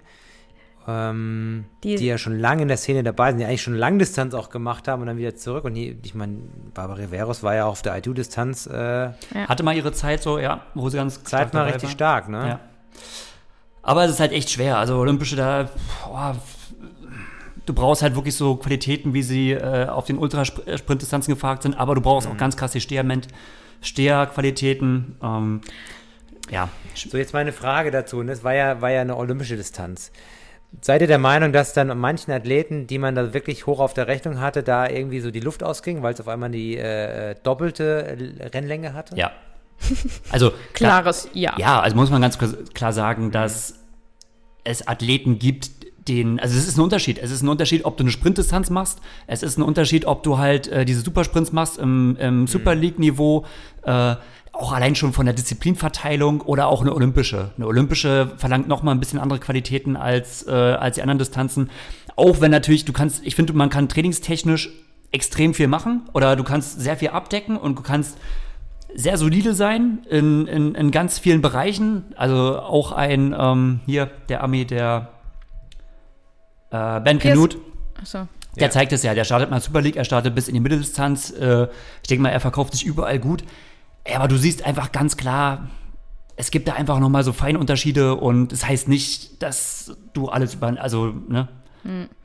ähm, 0.89 1.67
die, 1.85 1.97
Die- 1.97 2.07
ja 2.07 2.17
schon 2.17 2.39
lange 2.39 2.63
in 2.63 2.69
der 2.69 2.79
Szene 2.79 3.03
dabei 3.03 3.31
sind, 3.31 3.39
die 3.39 3.45
eigentlich 3.45 3.63
schon 3.63 3.75
Langdistanz 3.75 4.33
auch 4.35 4.49
gemacht 4.49 4.89
haben 4.89 5.03
und 5.03 5.09
dann 5.09 5.19
wieder 5.19 5.37
zurück. 5.37 5.65
Und 5.65 5.75
die, 5.75 5.97
ich 6.03 6.15
meine, 6.15 6.39
Barbara 6.75 6.97
Riveros 6.99 7.43
war 7.43 7.55
ja 7.55 7.67
auf 7.67 7.83
der 7.83 7.97
ITU-Distanz 7.99 8.67
äh, 8.67 9.11
Hatte 9.47 9.63
mal 9.63 9.77
ihre 9.77 9.93
Zeit 9.93 10.23
so, 10.23 10.39
ja, 10.39 10.63
wo 10.75 10.89
sie 10.89 10.97
ganz 10.97 11.23
Zeit 11.23 11.53
mal 11.53 11.65
richtig 11.65 11.91
war. 11.91 11.91
stark, 11.91 12.29
ne? 12.31 12.49
Ja. 12.49 12.61
Aber 13.83 14.05
es 14.05 14.13
ist 14.13 14.21
halt 14.21 14.33
echt 14.33 14.51
schwer. 14.51 14.79
Also 14.79 14.97
Olympische 14.97 15.37
da, 15.37 15.69
boah, 16.05 16.35
du 17.71 17.75
brauchst 17.75 18.03
halt 18.03 18.17
wirklich 18.17 18.35
so 18.35 18.57
Qualitäten, 18.57 19.15
wie 19.15 19.23
sie 19.23 19.53
äh, 19.53 19.87
auf 19.87 20.05
den 20.07 20.19
Ultrasprintdistanzen 20.19 21.33
gefragt 21.33 21.63
sind, 21.63 21.79
aber 21.79 21.95
du 21.95 22.01
brauchst 22.01 22.27
Mhm. 22.29 22.35
auch 22.35 22.39
ganz 22.39 22.57
krass 22.57 22.73
die 22.73 22.81
Steherment, 22.81 23.29
Steherqualitäten. 23.81 25.17
Ähm, 25.23 25.61
ja, 26.51 26.69
So, 26.95 27.17
jetzt 27.17 27.33
meine 27.33 27.53
Frage 27.53 27.91
dazu. 27.91 28.19
Und 28.19 28.27
das 28.27 28.43
war 28.43 28.55
ja, 28.55 28.81
war 28.81 28.91
ja 28.91 29.03
eine 29.03 29.17
olympische 29.17 29.57
Distanz. 29.57 30.11
Seid 30.81 31.01
ihr 31.01 31.07
der 31.07 31.19
Meinung, 31.19 31.53
dass 31.53 31.73
dann 31.73 31.97
manchen 31.99 32.33
Athleten, 32.33 32.87
die 32.87 32.99
man 32.99 33.15
da 33.15 33.35
wirklich 33.35 33.67
hoch 33.67 33.81
auf 33.81 33.95
der 33.95 34.07
Rechnung 34.09 34.41
hatte, 34.41 34.63
da 34.63 34.89
irgendwie 34.89 35.21
so 35.21 35.31
die 35.31 35.41
Luft 35.41 35.63
ausging, 35.63 36.03
weil 36.03 36.15
es 36.15 36.21
auf 36.21 36.29
einmal 36.29 36.51
die 36.51 36.77
äh, 36.77 37.35
doppelte 37.43 38.17
Rennlänge 38.53 38.93
hatte? 38.95 39.17
ja. 39.17 39.31
Also 40.31 40.51
klar, 40.75 41.01
Klares 41.01 41.29
Ja. 41.33 41.55
Ja, 41.57 41.81
also 41.81 41.97
muss 41.97 42.11
man 42.11 42.21
ganz 42.21 42.37
klar- 42.39 42.53
klar 42.75 42.93
sagen, 42.93 43.31
dass 43.31 43.77
es 44.63 44.87
Athleten 44.87 45.39
gibt, 45.39 45.71
den, 46.09 46.41
also 46.41 46.57
es 46.57 46.67
ist 46.67 46.79
ein 46.79 46.81
Unterschied. 46.81 47.19
Es 47.19 47.31
ist 47.31 47.43
ein 47.43 47.49
Unterschied, 47.49 47.85
ob 47.85 47.97
du 47.97 48.05
eine 48.05 48.11
Sprintdistanz 48.11 48.71
machst. 48.71 49.01
Es 49.27 49.43
ist 49.43 49.59
ein 49.59 49.63
Unterschied, 49.63 50.07
ob 50.07 50.23
du 50.23 50.39
halt 50.39 50.69
äh, 50.69 50.85
diese 50.85 51.01
Supersprints 51.01 51.53
machst 51.53 51.79
im, 51.79 52.17
im 52.19 52.47
Super 52.47 52.75
League-Niveau, 52.75 53.45
äh, 53.83 54.17
auch 54.53 54.73
allein 54.73 54.95
schon 54.95 55.13
von 55.13 55.27
der 55.27 55.35
Disziplinverteilung 55.35 56.41
oder 56.41 56.67
auch 56.69 56.81
eine 56.81 56.95
olympische. 56.95 57.51
Eine 57.57 57.67
olympische 57.67 58.33
verlangt 58.37 58.69
noch 58.69 58.83
mal 58.83 58.93
ein 58.93 59.01
bisschen 59.01 59.19
andere 59.19 59.39
Qualitäten 59.39 59.97
als, 59.97 60.47
äh, 60.47 60.51
als 60.51 60.97
die 60.97 61.03
anderen 61.03 61.19
Distanzen. 61.19 61.71
Auch 62.17 62.41
wenn 62.41 62.51
natürlich, 62.51 62.85
du 62.85 62.93
kannst, 62.93 63.25
ich 63.25 63.37
finde, 63.37 63.53
man 63.53 63.71
kann 63.71 63.89
trainingstechnisch 63.89 64.71
extrem 65.13 65.55
viel 65.55 65.69
machen 65.69 66.03
oder 66.13 66.37
du 66.37 66.45
kannst 66.45 66.81
sehr 66.81 66.97
viel 66.97 67.09
abdecken 67.09 67.57
und 67.57 67.79
du 67.79 67.83
kannst 67.83 68.19
sehr 68.95 69.17
solide 69.17 69.55
sein 69.55 70.01
in, 70.09 70.47
in, 70.47 70.75
in 70.75 70.91
ganz 70.91 71.19
vielen 71.19 71.43
Bereichen. 71.43 72.05
Also 72.17 72.59
auch 72.59 72.93
ein, 72.93 73.35
ähm, 73.39 73.81
hier, 73.87 74.11
der 74.29 74.43
Ami, 74.43 74.65
der 74.65 75.11
äh, 76.71 77.01
Ben 77.01 77.19
Canute, 77.19 77.59
Achso. 78.01 78.29
der 78.57 78.65
Ja. 78.65 78.71
zeigt 78.71 78.93
es 78.93 79.03
ja. 79.03 79.15
Der 79.15 79.25
startet 79.25 79.51
mal 79.51 79.61
Super 79.61 79.81
League, 79.81 79.97
er 79.97 80.05
startet 80.05 80.35
bis 80.35 80.49
in 80.49 80.55
die 80.55 80.61
Mitteldistanz. 80.61 81.31
Äh, 81.31 81.69
ich 82.03 82.09
denke 82.09 82.23
mal, 82.23 82.31
er 82.31 82.41
verkauft 82.41 82.73
sich 82.73 82.85
überall 82.85 83.19
gut. 83.19 83.45
Ja, 84.09 84.17
Aber 84.19 84.29
du 84.29 84.37
siehst 84.37 84.65
einfach 84.65 84.93
ganz 84.93 85.17
klar, 85.17 85.69
es 86.37 86.51
gibt 86.51 86.69
da 86.69 86.73
einfach 86.75 86.99
nochmal 87.01 87.23
so 87.23 87.33
Feinunterschiede 87.33 88.15
und 88.15 88.53
es 88.53 88.61
das 88.61 88.69
heißt 88.69 88.89
nicht, 88.89 89.43
dass 89.43 89.97
du 90.15 90.29
alles 90.29 90.55
über, 90.55 90.75
also, 90.81 91.13
ne? 91.29 91.49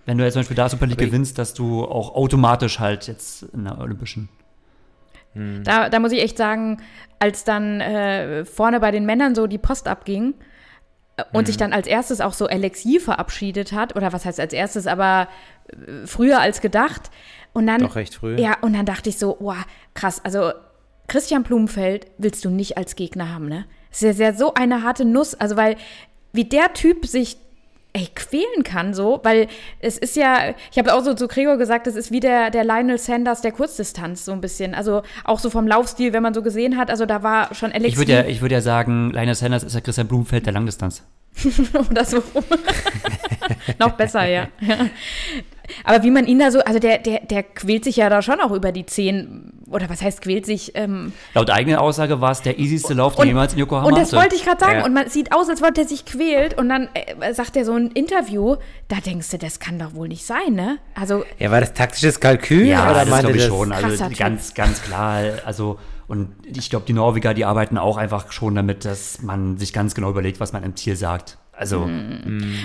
Wenn 0.06 0.18
du 0.18 0.24
jetzt 0.24 0.34
zum 0.34 0.42
Beispiel 0.42 0.58
da 0.58 0.68
Super 0.70 0.86
League 0.86 0.98
Aber 1.00 1.06
gewinnst, 1.06 1.38
dass 1.38 1.54
du 1.54 1.84
auch 1.86 2.14
automatisch 2.14 2.80
halt 2.80 3.08
jetzt 3.08 3.44
in 3.44 3.64
der 3.64 3.80
Olympischen. 3.80 4.30
Da, 5.64 5.90
da 5.90 6.00
muss 6.00 6.14
ich 6.14 6.22
echt 6.22 6.38
sagen, 6.38 6.82
als 7.20 7.44
dann 7.44 7.82
äh, 7.82 8.46
vorne 8.46 8.80
bei 8.80 8.92
den 8.92 9.06
Männern 9.06 9.36
so 9.36 9.48
die 9.48 9.58
Post 9.58 9.88
abging 9.88 10.34
äh, 10.34 10.55
und 11.34 11.42
Mhm. 11.42 11.46
sich 11.46 11.58
dann 11.58 11.74
als 11.74 11.88
erstes 11.88 12.22
auch 12.22 12.34
so 12.34 12.48
Alexi 12.48 13.00
verabschiedet 13.00 13.72
hat, 13.72 13.96
oder 13.96 14.12
was 14.14 14.26
heißt 14.26 14.40
als 14.40 14.54
erstes, 14.54 14.88
aber 14.88 15.28
äh, 15.70 16.06
früher 16.06 16.40
als 16.42 16.62
gedacht. 16.62 17.10
Und 17.54 17.68
dann, 17.68 17.80
Doch 17.82 17.96
recht 17.96 18.16
früh. 18.16 18.36
Ja, 18.36 18.58
und 18.62 18.74
dann 18.74 18.86
dachte 18.86 19.10
ich 19.10 19.18
so, 19.18 19.38
wow, 19.40 19.56
krass, 19.94 20.20
also 20.26 20.52
Christian 21.08 21.44
Blumenfeld 21.44 22.08
willst 22.18 22.44
du 22.44 22.50
nicht 22.50 22.78
als 22.78 22.96
Gegner 22.96 23.34
haben, 23.34 23.48
ne? 23.48 23.66
Es 23.92 24.02
ist 24.02 24.20
ja 24.20 24.34
so 24.34 24.54
eine 24.56 24.84
harte 24.84 25.06
Nuss, 25.06 25.36
also 25.36 25.56
weil 25.56 25.78
wie 26.34 26.44
der 26.44 26.74
Typ 26.74 27.06
sich 27.06 27.38
ey, 27.96 28.10
quälen 28.14 28.64
kann 28.66 28.94
so, 28.94 29.22
weil 29.24 29.48
es 29.80 29.98
ist 29.98 30.18
ja, 30.18 30.54
ich 30.70 30.78
habe 30.78 30.94
auch 30.94 31.02
so 31.02 31.14
zu 31.14 31.30
Gregor 31.30 31.58
gesagt, 31.58 31.88
es 31.88 31.96
ist 31.96 32.12
wie 32.12 32.20
der, 32.20 32.52
der 32.52 32.66
Lionel 32.66 32.98
Sanders 32.98 33.42
der 33.42 33.54
Kurzdistanz 33.54 34.26
so 34.26 34.34
ein 34.34 34.42
bisschen, 34.42 34.76
also 34.76 35.02
auch 35.24 35.40
so 35.40 35.50
vom 35.50 35.66
Laufstil, 35.66 36.12
wenn 36.12 36.22
man 36.22 36.34
so 36.34 36.42
gesehen 36.42 36.76
hat, 36.76 36.90
also 36.90 37.06
da 37.06 37.24
war 37.24 37.56
schon 37.56 37.72
Alex 37.72 37.94
Ich 37.94 37.98
würde 37.98 38.12
ja, 38.12 38.26
ich 38.26 38.42
würd 38.42 38.52
ja 38.52 38.60
sagen, 38.60 39.12
Lionel 39.12 39.36
Sanders 39.36 39.64
ist 39.64 39.76
ja 39.76 39.80
Christian 39.80 40.08
Blumenfeld 40.08 40.46
der 40.46 40.54
Langdistanz. 40.54 41.04
oder 41.90 42.04
so. 42.04 42.22
Noch 43.80 43.94
besser, 43.94 44.26
ja. 44.26 44.48
ja. 44.60 44.78
Aber 45.84 46.04
wie 46.04 46.12
man 46.12 46.26
ihn 46.28 46.40
da 46.40 46.52
so, 46.52 46.60
also 46.60 46.80
der, 46.80 46.98
der, 47.00 47.22
der 47.22 47.44
quält 47.44 47.84
sich 47.84 47.98
ja 47.98 48.10
da 48.10 48.22
schon 48.22 48.40
auch 48.42 48.52
über 48.52 48.72
die 48.72 48.86
zehn, 48.86 49.52
oder 49.70 49.90
was 49.90 50.02
heißt 50.02 50.22
quält 50.22 50.46
sich? 50.46 50.72
Ähm, 50.76 51.12
Laut 51.34 51.50
eigener 51.50 51.82
Aussage 51.82 52.22
war 52.22 52.32
es 52.32 52.42
der 52.42 52.60
easyste 52.60 52.94
Lauf, 52.94 53.16
den 53.16 53.22
Und- 53.24 53.28
jemals 53.30 53.54
in 53.54 53.60
Yokohama 53.60 53.88
und 53.88 53.98
das 53.98 54.12
hatte. 54.12 54.22
wollte 54.24 54.36
ich 54.36 54.46
gerade 54.46 54.60
sagen. 54.60 54.80
Ja. 54.80 54.86
Und 54.86 54.94
man 54.94 55.10
sieht 55.10 55.34
aus, 55.34 55.50
als 55.50 55.62
wollte 55.62 55.82
er 55.82 55.88
sich 55.88 56.06
quält. 56.06 56.58
Und 56.58 56.70
dann 56.70 56.90
äh, 56.94 57.34
sagt 57.34 57.56
er 57.58 57.66
so 57.66 57.74
ein 57.74 57.88
Interview. 57.92 58.56
Da 58.88 58.98
denkst 58.98 59.30
du, 59.32 59.38
das 59.38 59.60
kann 59.60 59.80
doch 59.80 59.94
wohl 59.96 60.08
nicht 60.08 60.26
sein, 60.26 60.54
ne? 60.54 60.78
Also, 60.94 61.24
Ja, 61.40 61.50
war 61.52 61.60
das 61.62 61.74
taktisches 61.74 62.20
Kalkül? 62.20 62.66
Ja, 62.68 62.92
oder 62.92 63.00
das 63.02 63.10
meinte 63.10 63.26
glaube 63.34 63.38
ich 63.38 63.44
das? 63.48 63.54
schon. 63.56 63.72
Also 63.72 64.06
ganz, 64.18 64.54
ganz 64.54 64.82
klar. 64.84 65.22
Also 65.46 65.80
und 66.08 66.30
ich 66.46 66.70
glaube, 66.70 66.86
die 66.86 66.94
Norweger, 66.94 67.34
die 67.34 67.46
arbeiten 67.46 67.80
auch 67.80 67.98
einfach 67.98 68.32
schon 68.32 68.54
damit, 68.54 68.86
dass 68.86 69.24
man 69.24 69.58
sich 69.58 69.74
ganz 69.74 69.96
genau 69.96 70.12
überlegt, 70.12 70.40
was 70.40 70.54
man 70.54 70.62
im 70.64 70.76
Ziel 70.76 70.96
sagt. 70.96 71.40
Also 71.58 71.88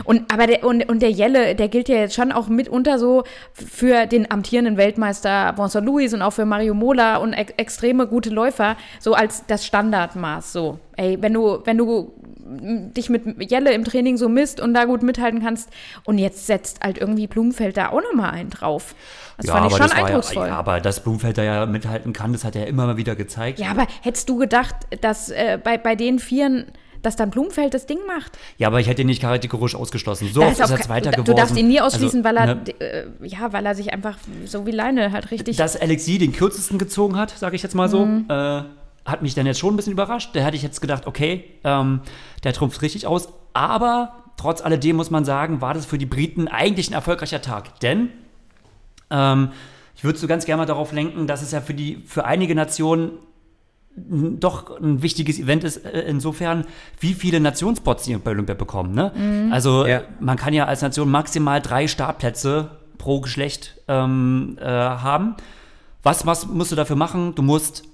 und, 0.04 0.32
aber 0.32 0.46
der, 0.46 0.64
und, 0.64 0.88
und 0.88 1.00
der 1.00 1.10
Jelle, 1.10 1.54
der 1.54 1.68
gilt 1.68 1.88
ja 1.88 1.96
jetzt 1.96 2.14
schon 2.14 2.32
auch 2.32 2.48
mitunter 2.48 2.98
so 2.98 3.22
für 3.52 4.06
den 4.06 4.30
amtierenden 4.30 4.76
Weltmeister 4.76 5.54
Vincent 5.56 5.86
Louis 5.86 6.12
und 6.12 6.22
auch 6.22 6.32
für 6.32 6.44
Mario 6.44 6.74
Mola 6.74 7.18
und 7.18 7.32
ex 7.32 7.52
extreme 7.56 8.06
gute 8.08 8.30
Läufer, 8.30 8.76
so 8.98 9.14
als 9.14 9.46
das 9.46 9.64
Standardmaß, 9.64 10.52
so. 10.52 10.78
Ey, 10.96 11.18
wenn 11.20 11.32
du, 11.32 11.60
wenn 11.64 11.78
du 11.78 12.12
m, 12.44 12.92
dich 12.92 13.08
mit 13.10 13.50
Jelle 13.50 13.72
im 13.72 13.84
Training 13.84 14.16
so 14.16 14.28
misst 14.28 14.60
und 14.60 14.74
da 14.74 14.84
gut 14.84 15.02
mithalten 15.02 15.40
kannst 15.40 15.70
und 16.04 16.18
jetzt 16.18 16.46
setzt 16.46 16.82
halt 16.82 16.98
irgendwie 16.98 17.26
Blumenfeld 17.26 17.76
da 17.76 17.90
auch 17.90 18.02
nochmal 18.02 18.32
einen 18.32 18.50
drauf. 18.50 18.94
Das 19.40 19.46
ja, 19.46 19.54
fand 19.54 19.70
ich 19.70 19.76
schon 19.78 19.92
eindrucksvoll. 19.92 20.46
ja, 20.46 20.52
ja, 20.52 20.58
aber 20.58 20.80
dass 20.80 21.00
Blumfeld 21.00 21.38
da 21.38 21.42
ja 21.42 21.64
mithalten 21.64 22.12
kann, 22.12 22.32
das 22.32 22.44
hat 22.44 22.56
er 22.56 22.66
immer 22.66 22.86
mal 22.86 22.96
wieder 22.98 23.16
gezeigt. 23.16 23.58
Ja, 23.58 23.70
aber 23.70 23.86
hättest 24.02 24.28
du 24.28 24.36
gedacht, 24.36 24.74
dass 25.00 25.30
äh, 25.30 25.58
bei, 25.62 25.78
bei 25.78 25.96
den 25.96 26.18
Vieren, 26.18 26.66
dass 27.02 27.16
dann 27.16 27.30
Blumenfeld 27.30 27.74
das 27.74 27.86
Ding 27.86 27.98
macht? 28.06 28.38
Ja, 28.58 28.68
aber 28.68 28.80
ich 28.80 28.88
hätte 28.88 29.02
ihn 29.02 29.06
nicht 29.08 29.22
kategorisch 29.22 29.74
ausgeschlossen. 29.74 30.28
So 30.32 30.42
ist, 30.42 30.62
auch 30.62 30.70
er 30.70 30.80
Zweiter 30.80 31.10
du, 31.10 31.16
geworden. 31.16 31.24
Du 31.26 31.34
darfst 31.34 31.56
ihn 31.56 31.68
nie 31.68 31.80
ausschließen, 31.80 32.24
Also, 32.24 32.36
weil 32.38 32.48
er, 32.48 32.54
ne, 32.54 32.80
äh, 32.80 33.04
ja, 33.22 33.52
weil 33.52 33.66
er 33.66 33.74
sich 33.74 33.92
einfach 33.92 34.16
so 34.44 34.66
wie 34.66 34.70
Leine 34.70 35.12
halt 35.12 35.30
richtig. 35.30 35.56
Dass 35.56 35.80
Alexi 35.80 36.18
den 36.18 36.32
kürzesten 36.32 36.78
gezogen 36.78 37.16
hat, 37.16 37.30
sage 37.30 37.56
ich 37.56 37.62
jetzt 37.62 37.74
mal 37.74 37.88
so, 37.88 38.04
Mhm. 38.06 38.26
äh, 38.28 38.62
hat 39.06 39.22
mich 39.22 39.34
dann 39.34 39.46
jetzt 39.46 39.58
schon 39.58 39.72
ein 39.74 39.76
bisschen 39.76 39.92
überrascht. 39.92 40.30
Da 40.34 40.40
hätte 40.40 40.56
ich 40.56 40.62
jetzt 40.62 40.80
gedacht, 40.80 41.06
okay, 41.06 41.44
ähm, 41.64 42.00
der 42.44 42.52
trumpft 42.52 42.82
richtig 42.82 43.06
aus. 43.06 43.28
Aber 43.54 44.14
trotz 44.36 44.60
alledem 44.62 44.96
muss 44.96 45.10
man 45.10 45.24
sagen, 45.24 45.60
war 45.60 45.74
das 45.74 45.86
für 45.86 45.98
die 45.98 46.06
Briten 46.06 46.48
eigentlich 46.48 46.90
ein 46.90 46.94
erfolgreicher 46.94 47.40
Tag. 47.42 47.80
Denn 47.80 48.10
ähm, 49.10 49.50
ich 49.96 50.04
würde 50.04 50.18
so 50.18 50.26
ganz 50.26 50.44
gerne 50.44 50.62
mal 50.62 50.66
darauf 50.66 50.92
lenken, 50.92 51.26
dass 51.26 51.42
es 51.42 51.50
ja 51.52 51.60
für, 51.60 51.74
die, 51.74 52.02
für 52.06 52.24
einige 52.24 52.54
Nationen 52.54 53.12
doch 53.96 54.80
ein 54.80 55.02
wichtiges 55.02 55.38
Event 55.38 55.64
ist, 55.64 55.78
äh, 55.84 56.02
insofern, 56.02 56.64
wie 57.00 57.14
viele 57.14 57.40
Nationspots 57.40 58.04
sie 58.04 58.16
bei 58.16 58.30
Olympia 58.30 58.54
bekommen. 58.54 58.94
Ne? 58.94 59.50
Also 59.52 59.86
Ja. 59.86 60.02
man 60.20 60.36
kann 60.36 60.54
ja 60.54 60.66
als 60.66 60.82
Nation 60.82 61.10
maximal 61.10 61.60
drei 61.60 61.86
Startplätze 61.88 62.70
pro 62.98 63.20
Geschlecht 63.20 63.76
ähm, 63.88 64.56
äh, 64.60 64.64
haben. 64.66 65.34
Was, 66.02 66.24
was 66.26 66.46
musst 66.46 66.72
du 66.72 66.76
dafür 66.76 66.96
machen? 66.96 67.34
Du 67.34 67.42
musst 67.42 67.84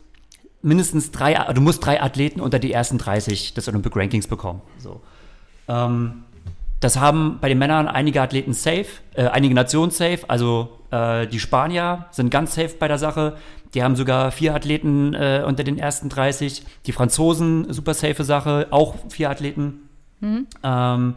mindestens 0.62 1.10
drei, 1.12 1.34
du 1.52 1.60
musst 1.60 1.84
drei 1.84 2.02
Athleten 2.02 2.40
unter 2.40 2.58
die 2.58 2.72
ersten 2.72 2.98
30 2.98 3.54
des 3.54 3.68
Olympic 3.68 3.96
Rankings 3.98 4.26
bekommen. 4.26 4.60
So. 4.78 5.00
Ähm, 5.68 6.24
das 6.80 6.98
haben 6.98 7.38
bei 7.40 7.48
den 7.48 7.58
Männern 7.58 7.88
einige 7.88 8.20
Athleten 8.20 8.52
safe, 8.52 8.86
äh, 9.14 9.26
einige 9.28 9.54
Nationen 9.54 9.90
safe. 9.90 10.20
Also 10.28 10.78
äh, 10.90 11.26
die 11.26 11.40
Spanier 11.40 12.06
sind 12.10 12.30
ganz 12.30 12.54
safe 12.54 12.74
bei 12.78 12.86
der 12.86 12.98
Sache. 12.98 13.36
Die 13.76 13.82
haben 13.82 13.94
sogar 13.94 14.32
vier 14.32 14.54
Athleten 14.54 15.12
äh, 15.12 15.44
unter 15.46 15.62
den 15.62 15.78
ersten 15.78 16.08
30. 16.08 16.62
Die 16.86 16.92
Franzosen, 16.92 17.70
super 17.74 17.92
safe 17.92 18.24
Sache, 18.24 18.68
auch 18.70 18.94
vier 19.10 19.28
Athleten. 19.28 19.90
Ähm, 20.62 21.14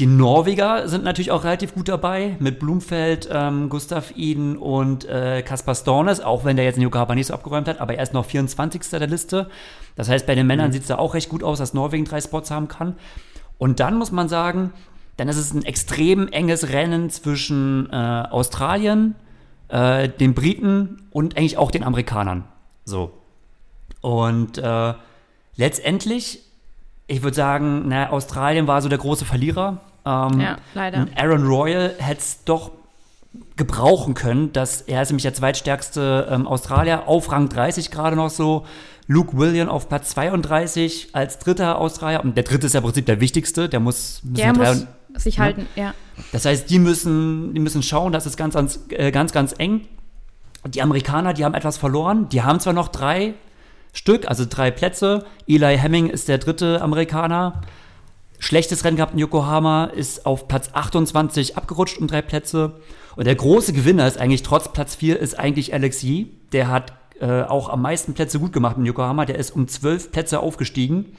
die 0.00 0.06
Norweger 0.06 0.88
sind 0.88 1.04
natürlich 1.04 1.30
auch 1.30 1.44
relativ 1.44 1.74
gut 1.74 1.88
dabei, 1.88 2.36
mit 2.40 2.58
Blumfeld, 2.58 3.28
ähm, 3.32 3.68
Gustav 3.68 4.12
Iden 4.16 4.56
und 4.56 5.04
äh, 5.04 5.42
Kaspar 5.42 5.76
Stornes, 5.76 6.20
auch 6.20 6.44
wenn 6.44 6.56
der 6.56 6.64
jetzt 6.64 6.78
in 6.78 6.82
Yokohama 6.82 7.14
nicht 7.14 7.28
so 7.28 7.34
abgeräumt 7.34 7.68
hat, 7.68 7.80
aber 7.80 7.94
er 7.94 8.02
ist 8.02 8.12
noch 8.12 8.24
24. 8.24 8.82
der 8.90 9.06
Liste. 9.06 9.48
Das 9.94 10.08
heißt, 10.08 10.26
bei 10.26 10.34
den 10.34 10.48
Männern 10.48 10.72
sieht 10.72 10.82
es 10.82 10.88
da 10.88 10.98
auch 10.98 11.14
recht 11.14 11.28
gut 11.28 11.44
aus, 11.44 11.58
dass 11.58 11.74
Norwegen 11.74 12.06
drei 12.06 12.20
Spots 12.20 12.50
haben 12.50 12.66
kann. 12.66 12.96
Und 13.56 13.78
dann 13.78 13.96
muss 13.96 14.10
man 14.10 14.28
sagen, 14.28 14.72
dann 15.16 15.28
ist 15.28 15.36
es 15.36 15.54
ein 15.54 15.64
extrem 15.64 16.26
enges 16.26 16.70
Rennen 16.70 17.08
zwischen 17.08 17.88
äh, 17.92 17.94
Australien, 17.94 19.14
äh, 19.68 20.08
den 20.08 20.34
Briten 20.34 21.08
und 21.10 21.36
eigentlich 21.36 21.58
auch 21.58 21.70
den 21.70 21.84
Amerikanern. 21.84 22.44
So. 22.84 23.12
Und 24.00 24.58
äh, 24.58 24.94
letztendlich, 25.56 26.40
ich 27.06 27.22
würde 27.22 27.34
sagen, 27.36 27.84
na, 27.88 28.10
Australien 28.10 28.66
war 28.66 28.80
so 28.82 28.88
der 28.88 28.98
große 28.98 29.24
Verlierer. 29.24 29.80
Ähm, 30.06 30.40
Ja, 30.40 30.56
leider. 30.74 30.98
und 30.98 31.16
Aaron 31.18 31.46
Royal 31.46 31.94
hätte 31.98 32.20
es 32.20 32.44
doch 32.44 32.70
gebrauchen 33.56 34.14
können, 34.14 34.52
dass 34.52 34.80
er 34.82 35.02
ist 35.02 35.10
nämlich 35.10 35.22
der 35.24 35.34
zweitstärkste 35.34 36.28
ähm, 36.30 36.46
Australier 36.46 37.06
auf 37.08 37.30
Rang 37.30 37.48
30 37.48 37.90
gerade 37.90 38.16
noch 38.16 38.30
so. 38.30 38.64
Luke 39.06 39.36
William 39.38 39.68
auf 39.68 39.88
Platz 39.88 40.10
32 40.10 41.10
als 41.14 41.38
dritter 41.38 41.78
Australier. 41.78 42.22
Und 42.22 42.36
der 42.36 42.44
dritte 42.44 42.66
ist 42.66 42.74
ja 42.74 42.78
im 42.80 42.84
Prinzip 42.84 43.06
der 43.06 43.20
wichtigste. 43.20 43.68
Der 43.68 43.80
muss, 43.80 44.20
Der 44.22 44.52
muss 44.54 44.86
sich 45.14 45.38
halten, 45.38 45.66
ja. 45.76 45.94
Das 46.32 46.44
heißt, 46.44 46.68
die 46.70 46.78
müssen, 46.78 47.54
die 47.54 47.60
müssen 47.60 47.82
schauen, 47.82 48.12
das 48.12 48.26
ist 48.26 48.36
ganz, 48.36 48.54
ganz, 48.54 48.80
äh, 48.90 49.10
ganz, 49.10 49.32
ganz 49.32 49.54
eng. 49.58 49.86
Die 50.66 50.82
Amerikaner, 50.82 51.34
die 51.34 51.44
haben 51.44 51.54
etwas 51.54 51.78
verloren. 51.78 52.28
Die 52.28 52.42
haben 52.42 52.60
zwar 52.60 52.72
noch 52.72 52.88
drei 52.88 53.34
Stück, 53.92 54.28
also 54.28 54.44
drei 54.48 54.70
Plätze. 54.70 55.24
Eli 55.46 55.76
Hemming 55.78 56.08
ist 56.08 56.28
der 56.28 56.38
dritte 56.38 56.82
Amerikaner. 56.82 57.62
Schlechtes 58.38 58.84
Rennen 58.84 58.96
gehabt 58.96 59.14
in 59.14 59.18
Yokohama, 59.18 59.86
ist 59.86 60.24
auf 60.26 60.46
Platz 60.46 60.70
28 60.72 61.56
abgerutscht 61.56 61.98
um 61.98 62.06
drei 62.06 62.22
Plätze. 62.22 62.74
Und 63.16 63.26
der 63.26 63.34
große 63.34 63.72
Gewinner 63.72 64.06
ist 64.06 64.18
eigentlich, 64.18 64.42
trotz 64.42 64.72
Platz 64.72 64.94
4, 64.94 65.18
ist 65.18 65.38
eigentlich 65.38 65.74
Alex 65.74 66.02
Yee. 66.02 66.26
Der 66.52 66.68
hat 66.68 66.92
äh, 67.20 67.42
auch 67.42 67.68
am 67.68 67.82
meisten 67.82 68.14
Plätze 68.14 68.38
gut 68.38 68.52
gemacht 68.52 68.76
in 68.78 68.84
Yokohama. 68.84 69.24
Der 69.24 69.36
ist 69.38 69.50
um 69.50 69.66
zwölf 69.66 70.12
Plätze 70.12 70.38
aufgestiegen. 70.40 71.16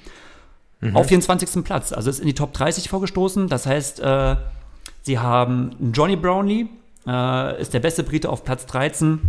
Auf 0.93 1.07
den 1.07 1.21
20. 1.21 1.63
Platz. 1.63 1.91
Also 1.91 2.09
ist 2.09 2.19
in 2.19 2.27
die 2.27 2.33
Top 2.33 2.53
30 2.53 2.87
vorgestoßen. 2.89 3.47
Das 3.49 3.65
heißt, 3.65 3.99
äh, 3.99 4.35
sie 5.01 5.19
haben 5.19 5.75
Johnny 5.93 6.15
Brownlee, 6.15 6.67
äh, 7.07 7.61
ist 7.61 7.73
der 7.73 7.79
beste 7.81 8.03
Brite 8.03 8.29
auf 8.29 8.43
Platz 8.45 8.65
13. 8.65 9.19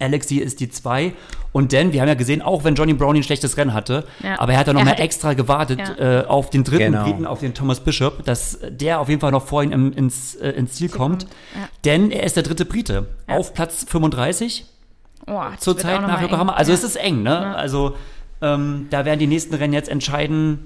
Alexi 0.00 0.38
ist 0.38 0.58
die 0.58 0.68
2. 0.68 1.12
Und 1.52 1.72
Dan, 1.72 1.92
wir 1.92 2.00
haben 2.00 2.08
ja 2.08 2.14
gesehen, 2.14 2.42
auch 2.42 2.64
wenn 2.64 2.74
Johnny 2.74 2.94
Brownie 2.94 3.20
ein 3.20 3.22
schlechtes 3.22 3.56
Rennen 3.56 3.72
hatte, 3.72 4.04
Ja. 4.24 4.40
aber 4.40 4.52
er 4.54 4.58
hat 4.58 4.66
ja 4.66 4.72
noch 4.72 4.80
Er 4.80 4.86
mal 4.86 4.90
hatte- 4.90 5.02
extra 5.02 5.34
gewartet 5.34 5.78
Ja. 6.00 6.22
äh, 6.22 6.26
auf 6.26 6.50
den 6.50 6.64
dritten 6.64 6.90
Genau. 6.92 7.04
Briten, 7.04 7.26
auf 7.26 7.38
den 7.38 7.54
Thomas 7.54 7.78
Bishop, 7.78 8.24
dass 8.24 8.58
der 8.68 8.98
auf 8.98 9.08
jeden 9.08 9.20
Fall 9.20 9.30
noch 9.30 9.46
vor 9.46 9.62
ihm 9.62 9.70
im, 9.70 9.92
ins, 9.92 10.34
äh, 10.34 10.50
ins 10.50 10.72
Ziel 10.72 10.88
kommt. 10.88 11.26
kommt, 11.26 11.32
ja. 11.54 11.68
Denn 11.84 12.10
er 12.10 12.24
ist 12.24 12.34
der 12.34 12.42
dritte 12.42 12.64
Brite 12.64 13.06
Ja. 13.28 13.36
auf 13.36 13.54
Platz 13.54 13.84
35 13.88 14.66
Oh, 15.28 15.40
zurzeit 15.58 16.00
nach 16.02 16.20
Yokohama. 16.20 16.54
Also 16.54 16.72
ja. 16.72 16.78
es 16.78 16.82
ist 16.84 16.96
eng, 16.96 17.22
ne? 17.22 17.54
Also 17.54 17.94
ähm, 18.44 18.86
da 18.90 19.04
werden 19.04 19.18
die 19.18 19.26
nächsten 19.26 19.54
Rennen 19.54 19.72
jetzt 19.72 19.88
entscheiden, 19.88 20.58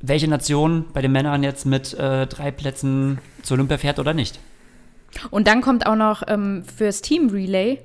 welche 0.00 0.28
Nation 0.28 0.86
bei 0.92 1.02
den 1.02 1.12
Männern 1.12 1.42
jetzt 1.42 1.66
mit 1.66 1.92
äh, 1.94 2.26
drei 2.26 2.50
Plätzen 2.50 3.18
zur 3.42 3.56
Olympia 3.56 3.76
fährt 3.78 3.98
oder 3.98 4.14
nicht. 4.14 4.38
Und 5.30 5.46
dann 5.48 5.60
kommt 5.60 5.86
auch 5.86 5.96
noch 5.96 6.22
ähm, 6.26 6.64
fürs 6.64 7.02
Team 7.02 7.28
Relay 7.30 7.80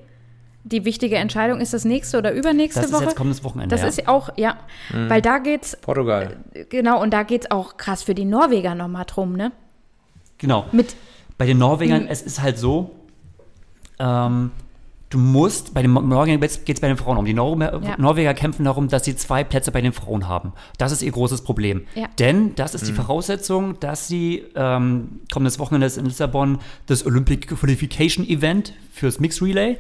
die 0.66 0.86
wichtige 0.86 1.18
Entscheidung, 1.18 1.60
ist 1.60 1.74
das 1.74 1.84
nächste 1.84 2.18
oder 2.18 2.32
übernächste 2.32 2.80
Das 2.80 2.89
ist 2.89 2.96
Woche? 2.96 3.04
jetzt 3.04 3.16
kommendes 3.18 3.44
Wochenende. 3.44 3.74
das 3.76 3.82
ja. 3.82 3.88
ist 3.88 4.08
auch, 4.08 4.30
ja, 4.38 4.56
weil 4.94 5.22
da 5.22 5.39
geht's, 5.39 5.76
Portugal. 5.82 6.38
genau, 6.70 7.02
und 7.02 7.12
da 7.12 7.24
geht's 7.24 7.52
auch 7.52 7.76
krass 7.76 8.02
für 8.04 8.16
die 8.16 8.24
Norweger 8.24 8.74
nochmal 8.74 9.04
drum, 9.06 9.36
ne? 9.36 9.52
genau. 10.38 10.66
Mit, 10.72 10.96
Bei 11.38 11.46
den 11.46 11.58
Mhm. 11.58 11.62
Norwegern, 11.62 12.08
es 12.08 12.22
ist 12.22 12.41
halt 12.41 12.58
so, 12.58 12.91
ähm, 14.00 14.52
du 15.14 15.20
musst, 15.20 15.74
bei 15.74 15.82
den 15.82 15.93
Norwegern 15.93 16.39
geht 16.39 16.70
es 16.78 16.80
bei 16.80 16.88
den 16.88 16.97
Frauen 16.97 17.18
um. 17.18 17.26
Die 17.26 17.34
Nor 17.34 17.59
Ja. 17.61 17.95
Norweger 17.97 18.34
kämpfen 18.34 18.66
darum, 18.66 18.88
dass 18.88 19.05
sie 19.05 19.16
zwei 19.16 19.43
Plätze 19.43 19.72
bei 19.72 19.82
den 19.82 19.93
Frauen 19.93 20.28
haben. 20.28 20.53
Das 20.78 20.91
ist 20.91 21.01
ihr 21.03 21.11
großes 21.11 21.41
Problem. 21.43 21.86
Ja. 21.95 22.07
Denn 22.20 22.55
das 22.55 22.74
ist 22.74 22.88
die 22.88 22.93
Voraussetzung, 22.93 23.80
dass 23.80 24.07
sie 24.07 24.43
ähm, 24.55 25.22
kommendes 25.32 25.59
Wochenende 25.59 25.86
ist 25.88 25.97
in 25.97 26.05
Lissabon 26.05 26.59
das 26.88 27.05
Olympic 27.05 27.47
Qualification 27.47 28.28
Event 28.28 28.74
fürs 28.91 29.20
Mixed 29.20 29.41
Relay. 29.41 29.78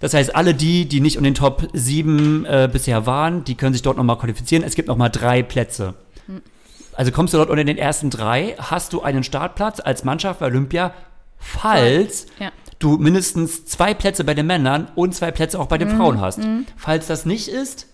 Das 0.00 0.14
heißt, 0.14 0.34
alle 0.34 0.54
die, 0.54 0.86
die 0.88 1.00
nicht 1.00 1.16
um 1.16 1.22
den 1.24 1.34
Top 1.34 1.68
7 1.72 2.44
äh, 2.44 2.68
bisher 2.72 3.06
waren, 3.06 3.44
die 3.44 3.54
können 3.54 3.72
sich 3.72 3.82
dort 3.82 3.96
nochmal 3.96 4.18
qualifizieren. 4.18 4.64
Es 4.64 4.74
gibt 4.74 4.88
nochmal 4.88 5.10
drei 5.10 5.42
Plätze. 5.44 5.94
Also 6.94 7.10
kommst 7.12 7.32
du 7.32 7.38
dort 7.38 7.48
unter 7.48 7.64
den 7.64 7.78
ersten 7.78 8.10
drei, 8.10 8.54
hast 8.58 8.92
du 8.92 9.00
einen 9.02 9.22
Startplatz 9.22 9.80
als 9.80 10.04
Mannschaft 10.04 10.40
bei 10.40 10.46
Olympia, 10.46 10.92
falls 11.42 12.26
Ja. 12.38 12.50
du 12.78 12.96
mindestens 12.98 13.64
zwei 13.66 13.94
Plätze 13.94 14.24
bei 14.24 14.34
den 14.34 14.46
Männern 14.46 14.88
und 14.94 15.14
zwei 15.14 15.30
Plätze 15.30 15.58
auch 15.58 15.66
bei 15.66 15.76
Mhm. 15.76 15.80
den 15.80 15.96
Frauen 15.96 16.20
hast. 16.20 16.40
Falls 16.76 17.06
das 17.06 17.26
nicht 17.26 17.48
ist, 17.48 17.86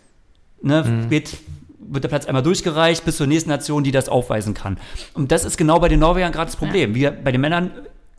ne, 0.62 1.06
geht, 1.10 1.38
wird 1.78 2.04
der 2.04 2.08
Platz 2.08 2.26
einmal 2.26 2.42
durchgereicht 2.42 3.04
bis 3.04 3.16
zur 3.16 3.26
nächsten 3.26 3.50
Nation, 3.50 3.82
die 3.84 3.90
das 3.92 4.08
aufweisen 4.08 4.54
kann. 4.54 4.78
Und 5.14 5.32
das 5.32 5.44
ist 5.44 5.56
genau 5.56 5.80
bei 5.80 5.88
den 5.88 6.00
Norwegern 6.00 6.32
gerade 6.32 6.46
das 6.46 6.56
Problem. 6.56 6.94
Wir 6.94 7.10
bei 7.10 7.32
den 7.32 7.40
Männern 7.40 7.70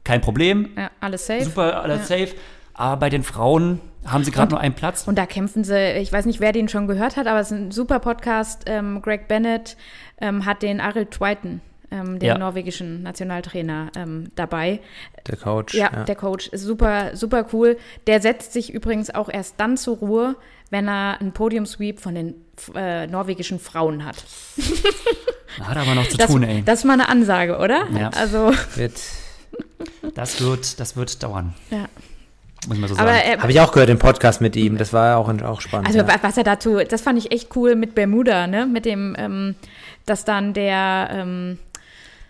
kein 0.03 0.21
Problem, 0.21 0.69
ja, 0.75 0.89
alles 1.01 1.27
safe. 1.27 1.43
super, 1.45 1.81
alles 1.83 2.07
safe. 2.07 2.29
Aber 2.73 2.97
bei 2.97 3.09
den 3.09 3.23
Frauen 3.23 3.79
haben 4.05 4.23
sie 4.23 4.31
gerade 4.31 4.51
nur 4.51 4.59
einen 4.61 4.73
Platz. 4.73 5.05
Und 5.05 5.17
da 5.17 5.25
kämpfen 5.25 5.63
sie, 5.65 5.97
ich 5.97 6.11
weiß 6.13 6.25
nicht, 6.25 6.39
wer 6.39 6.53
den 6.53 6.69
schon 6.69 6.87
gehört 6.87 7.17
hat, 7.17 7.27
aber 7.27 7.39
es 7.41 7.51
ist 7.51 7.57
ein 7.57 7.71
super 7.71 7.99
Podcast. 7.99 8.63
Ähm, 8.67 9.01
Greg 9.01 9.27
Bennett 9.27 9.75
ähm, 10.21 10.45
hat 10.45 10.61
den 10.61 10.79
Arild 10.79 11.11
Twighton, 11.11 11.59
ähm, 11.91 12.19
den 12.19 12.27
Ja. 12.27 12.37
norwegischen 12.37 13.01
Nationaltrainer, 13.03 13.91
ähm, 13.95 14.29
dabei. 14.35 14.79
Der 15.27 15.37
Coach. 15.37 15.73
Ja, 15.73 16.03
der 16.03 16.15
Coach 16.15 16.47
ist 16.47 16.63
super, 16.63 17.15
super 17.15 17.45
cool. 17.53 17.77
Der 18.07 18.21
setzt 18.21 18.53
sich 18.53 18.73
übrigens 18.73 19.09
auch 19.13 19.29
erst 19.29 19.55
dann 19.57 19.77
zur 19.77 19.97
Ruhe, 19.97 20.35
wenn 20.69 20.87
er 20.87 21.19
einen 21.19 21.31
Podiumsweep 21.31 21.99
von 21.99 22.15
den 22.15 22.35
äh, 22.75 23.07
norwegischen 23.07 23.59
Frauen 23.59 24.05
hat. 24.05 24.23
Hat 25.61 25.77
aber 25.77 25.95
noch 25.95 26.07
zu 26.07 26.15
Das, 26.17 26.27
tun, 26.29 26.43
ey. 26.43 26.63
das 26.63 26.79
ist 26.79 26.85
mal 26.85 26.93
eine 26.93 27.09
Ansage, 27.09 27.57
oder? 27.57 27.87
Ja. 27.97 28.09
Also, 28.15 28.51
Wird, 28.75 28.93
Das 30.15 30.41
wird, 30.41 30.79
das 30.79 30.95
wird 30.95 31.21
dauern, 31.23 31.53
ja. 31.71 31.85
muss 32.67 32.77
man 32.77 32.87
so 32.89 32.95
sagen. 32.95 33.07
Aber 33.07 33.17
er, 33.17 33.39
habe 33.41 33.51
ich 33.51 33.59
auch 33.59 33.71
gehört, 33.71 33.89
den 33.89 33.97
Podcast 33.99 34.41
mit 34.41 34.55
ihm. 34.55 34.77
Das 34.77 34.93
war 34.93 35.17
auch, 35.17 35.27
auch 35.43 35.61
spannend. 35.61 35.87
Also 35.87 35.99
ja. 35.99 36.07
wa- 36.07 36.17
was 36.21 36.37
er 36.37 36.43
dazu, 36.43 36.77
das 36.87 37.01
fand 37.01 37.17
ich 37.17 37.31
echt 37.31 37.55
cool 37.55 37.75
mit 37.75 37.95
Bermuda, 37.95 38.47
ne? 38.47 38.65
Mit 38.67 38.85
dem, 38.85 39.15
ähm, 39.17 39.55
dass 40.05 40.23
dann 40.25 40.53
der 40.53 41.09
ähm, 41.11 41.57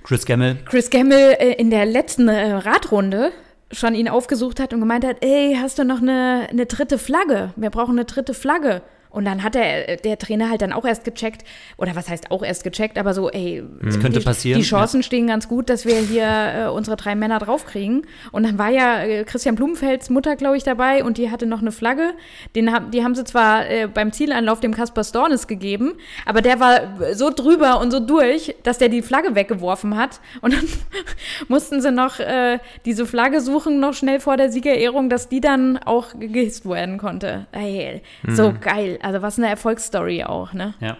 Chris 0.09 0.25
Gemmel, 0.25 0.57
Chris 0.65 0.89
Gemmel 0.89 1.35
äh, 1.37 1.53
in 1.61 1.69
der 1.69 1.85
letzten 1.85 2.29
äh, 2.29 2.53
Radrunde 2.53 3.31
schon 3.71 3.93
ihn 3.93 4.09
aufgesucht 4.09 4.59
hat 4.59 4.73
und 4.73 4.79
gemeint 4.79 5.05
hat, 5.05 5.17
ey, 5.21 5.55
hast 5.61 5.77
du 5.77 5.83
noch 5.83 6.01
eine, 6.01 6.47
eine 6.49 6.65
dritte 6.65 6.97
Flagge? 6.97 7.53
Wir 7.55 7.69
brauchen 7.69 7.91
eine 7.91 8.05
dritte 8.05 8.33
Flagge. 8.33 8.81
Und 9.09 9.25
dann 9.25 9.43
hat 9.43 9.55
der, 9.55 9.97
der 9.97 10.17
Trainer 10.19 10.49
halt 10.49 10.61
dann 10.61 10.71
auch 10.71 10.85
erst 10.85 11.03
gecheckt, 11.03 11.43
oder 11.77 11.95
was 11.95 12.09
heißt 12.09 12.31
auch 12.31 12.43
erst 12.43 12.63
gecheckt, 12.63 12.97
aber 12.97 13.13
so, 13.13 13.29
ey, 13.29 13.63
das 13.81 13.99
könnte 13.99 14.19
die, 14.19 14.25
passieren. 14.25 14.59
die 14.59 14.65
Chancen 14.65 15.01
stehen 15.01 15.27
ganz 15.27 15.47
gut, 15.47 15.69
dass 15.69 15.85
wir 15.85 15.95
hier 15.95 16.27
äh, 16.27 16.69
unsere 16.69 16.95
drei 16.95 17.15
Männer 17.15 17.39
draufkriegen. 17.39 18.05
Und 18.31 18.43
dann 18.43 18.57
war 18.57 18.69
ja 18.69 19.01
äh, 19.01 19.23
Christian 19.23 19.55
Blumenfelds 19.55 20.09
Mutter, 20.09 20.35
glaube 20.35 20.57
ich, 20.57 20.63
dabei 20.63 21.03
und 21.03 21.17
die 21.17 21.31
hatte 21.31 21.47
noch 21.47 21.61
eine 21.61 21.71
Flagge. 21.71 22.13
Den 22.55 22.71
hab, 22.71 22.91
die 22.91 23.03
haben 23.03 23.15
sie 23.15 23.23
zwar 23.23 23.67
äh, 23.67 23.87
beim 23.87 24.11
Zielanlauf 24.11 24.59
dem 24.59 24.73
Kaspar 24.75 25.03
Stornes 25.03 25.47
gegeben, 25.47 25.93
aber 26.25 26.41
der 26.41 26.59
war 26.59 27.15
so 27.15 27.31
drüber 27.31 27.79
und 27.79 27.91
so 27.91 27.99
durch, 27.99 28.55
dass 28.63 28.77
der 28.77 28.89
die 28.89 29.01
Flagge 29.01 29.33
weggeworfen 29.33 29.97
hat. 29.97 30.19
Und 30.41 30.53
dann 30.53 30.65
mussten 31.47 31.81
sie 31.81 31.91
noch 31.91 32.19
äh, 32.19 32.59
diese 32.85 33.05
Flagge 33.07 33.41
suchen, 33.41 33.79
noch 33.79 33.93
schnell 33.93 34.19
vor 34.19 34.37
der 34.37 34.51
Siegerehrung, 34.51 35.09
dass 35.09 35.29
die 35.29 35.41
dann 35.41 35.77
auch 35.79 36.07
gehisst 36.19 36.69
werden 36.69 36.97
konnte. 36.97 37.47
Ey, 37.51 38.01
so 38.27 38.53
geil. 38.59 38.98
Also 39.01 39.21
was 39.21 39.37
eine 39.37 39.47
Erfolgsstory 39.49 40.23
auch, 40.23 40.53
ne? 40.53 40.73
Ja. 40.79 40.97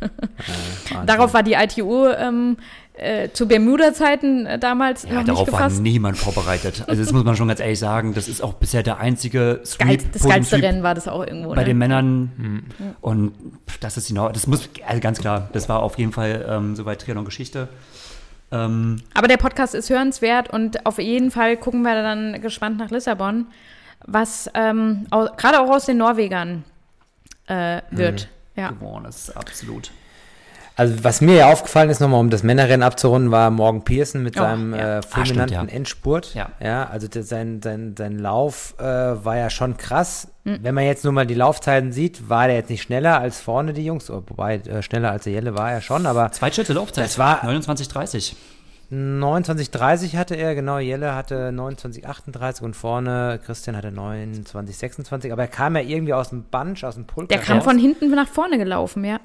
Darauf 1.06 1.32
war 1.34 1.42
die 1.42 1.54
ITU 1.54 2.06
ähm, 2.08 2.56
äh, 2.94 3.30
zu 3.30 3.46
Bermuda-Zeiten 3.48 4.46
äh, 4.46 4.58
damals 4.58 5.04
Ja, 5.04 5.14
noch 5.14 5.24
darauf 5.24 5.46
nicht 5.46 5.52
war 5.52 5.60
gefasst. 5.60 5.82
niemand 5.82 6.18
vorbereitet. 6.18 6.84
Also 6.86 7.02
das 7.02 7.12
muss 7.12 7.24
man 7.24 7.36
schon 7.36 7.48
ganz 7.48 7.60
ehrlich 7.60 7.78
sagen, 7.78 8.14
das 8.14 8.28
ist 8.28 8.42
auch 8.42 8.54
bisher 8.54 8.82
der 8.82 8.98
einzige 8.98 9.60
Sweep, 9.64 9.86
Geil, 9.88 9.98
das 10.12 10.22
geilste 10.24 10.62
Rennen 10.62 10.82
war 10.82 10.94
das 10.94 11.08
auch 11.08 11.24
irgendwo. 11.26 11.50
bei 11.50 11.56
ne? 11.62 11.64
den 11.64 11.78
Männern. 11.78 12.64
Und 13.00 13.32
das 13.80 13.96
ist 13.96 14.08
genau, 14.08 14.28
das 14.28 14.46
muss, 14.46 14.68
also 14.86 15.00
ganz 15.00 15.18
klar, 15.20 15.48
das 15.52 15.68
war 15.68 15.82
auf 15.82 15.98
jeden 15.98 16.12
Fall 16.12 16.44
ähm, 16.48 16.76
soweit 16.76 17.00
Triathlon 17.00 17.24
Geschichte. 17.24 17.68
Ähm, 18.50 19.00
Aber 19.14 19.28
der 19.28 19.38
Podcast 19.38 19.74
ist 19.74 19.88
hörenswert 19.88 20.50
und 20.50 20.84
auf 20.84 20.98
jeden 20.98 21.30
Fall 21.30 21.56
gucken 21.56 21.82
wir 21.82 21.94
dann 21.94 22.40
gespannt 22.42 22.78
nach 22.78 22.90
Lissabon, 22.90 23.46
was 24.06 24.50
ähm, 24.54 25.06
gerade 25.10 25.60
auch 25.60 25.70
aus 25.70 25.86
den 25.86 25.96
Norwegern 25.96 26.64
äh, 27.46 27.80
wird. 27.90 28.28
Ja. 28.54 28.68
geworden 28.70 29.06
ist, 29.06 29.34
absolut. 29.36 29.90
Also 30.76 31.04
was 31.04 31.20
mir 31.20 31.34
ja 31.36 31.52
aufgefallen 31.52 31.90
ist, 31.90 32.00
nochmal 32.00 32.20
um 32.20 32.30
das 32.30 32.42
Männerrennen 32.42 32.82
abzurunden, 32.82 33.30
war 33.30 33.50
Morgan 33.50 33.82
Pearson 33.82 34.22
mit 34.22 34.36
Oh, 34.36 34.40
seinem 34.40 34.74
ja. 34.74 34.98
äh, 34.98 35.02
stimmt, 35.02 35.14
fulminanten 35.26 35.68
ja. 35.68 35.74
Endspurt. 35.74 36.34
Ja. 36.34 36.48
ja 36.60 36.88
also 36.88 37.08
der, 37.08 37.22
sein, 37.24 37.60
sein, 37.62 37.94
sein 37.96 38.18
Lauf 38.18 38.74
äh, 38.78 38.82
war 38.84 39.36
ja 39.36 39.50
schon 39.50 39.76
krass. 39.76 40.28
Hm. 40.44 40.58
Wenn 40.62 40.74
man 40.74 40.84
jetzt 40.84 41.04
nur 41.04 41.12
mal 41.12 41.26
die 41.26 41.34
Laufzeiten 41.34 41.92
sieht, 41.92 42.28
war 42.28 42.46
der 42.46 42.56
jetzt 42.56 42.70
nicht 42.70 42.82
schneller 42.82 43.18
als 43.20 43.40
vorne 43.40 43.72
die 43.74 43.84
Jungs, 43.84 44.08
wobei 44.10 44.56
äh, 44.56 44.82
schneller 44.82 45.10
als 45.10 45.24
der 45.24 45.32
Jelle 45.34 45.54
war 45.56 45.70
er 45.70 45.80
schon, 45.82 46.06
aber 46.06 46.32
Zweitschritte 46.32 46.72
Laufzeit. 46.72 47.04
Das 47.04 47.18
war- 47.18 47.42
29,30. 47.44 48.34
29,30 48.92 50.18
hatte 50.18 50.34
er, 50.34 50.54
genau, 50.54 50.78
Jelle 50.78 51.14
hatte 51.14 51.48
29,38 51.48 52.62
und 52.62 52.76
vorne 52.76 53.40
Christian 53.42 53.74
hatte 53.74 53.88
29,26, 53.88 55.32
aber 55.32 55.42
er 55.42 55.48
kam 55.48 55.76
ja 55.76 55.82
irgendwie 55.82 56.12
aus 56.12 56.28
dem 56.28 56.42
Bunch, 56.42 56.84
aus 56.84 56.96
dem 56.96 57.06
Pulk. 57.06 57.30
Der 57.30 57.38
kam 57.38 57.58
raus. 57.58 57.64
von 57.64 57.78
hinten 57.78 58.10
nach 58.10 58.28
vorne 58.28 58.58
gelaufen, 58.58 59.02
ja. 59.04 59.18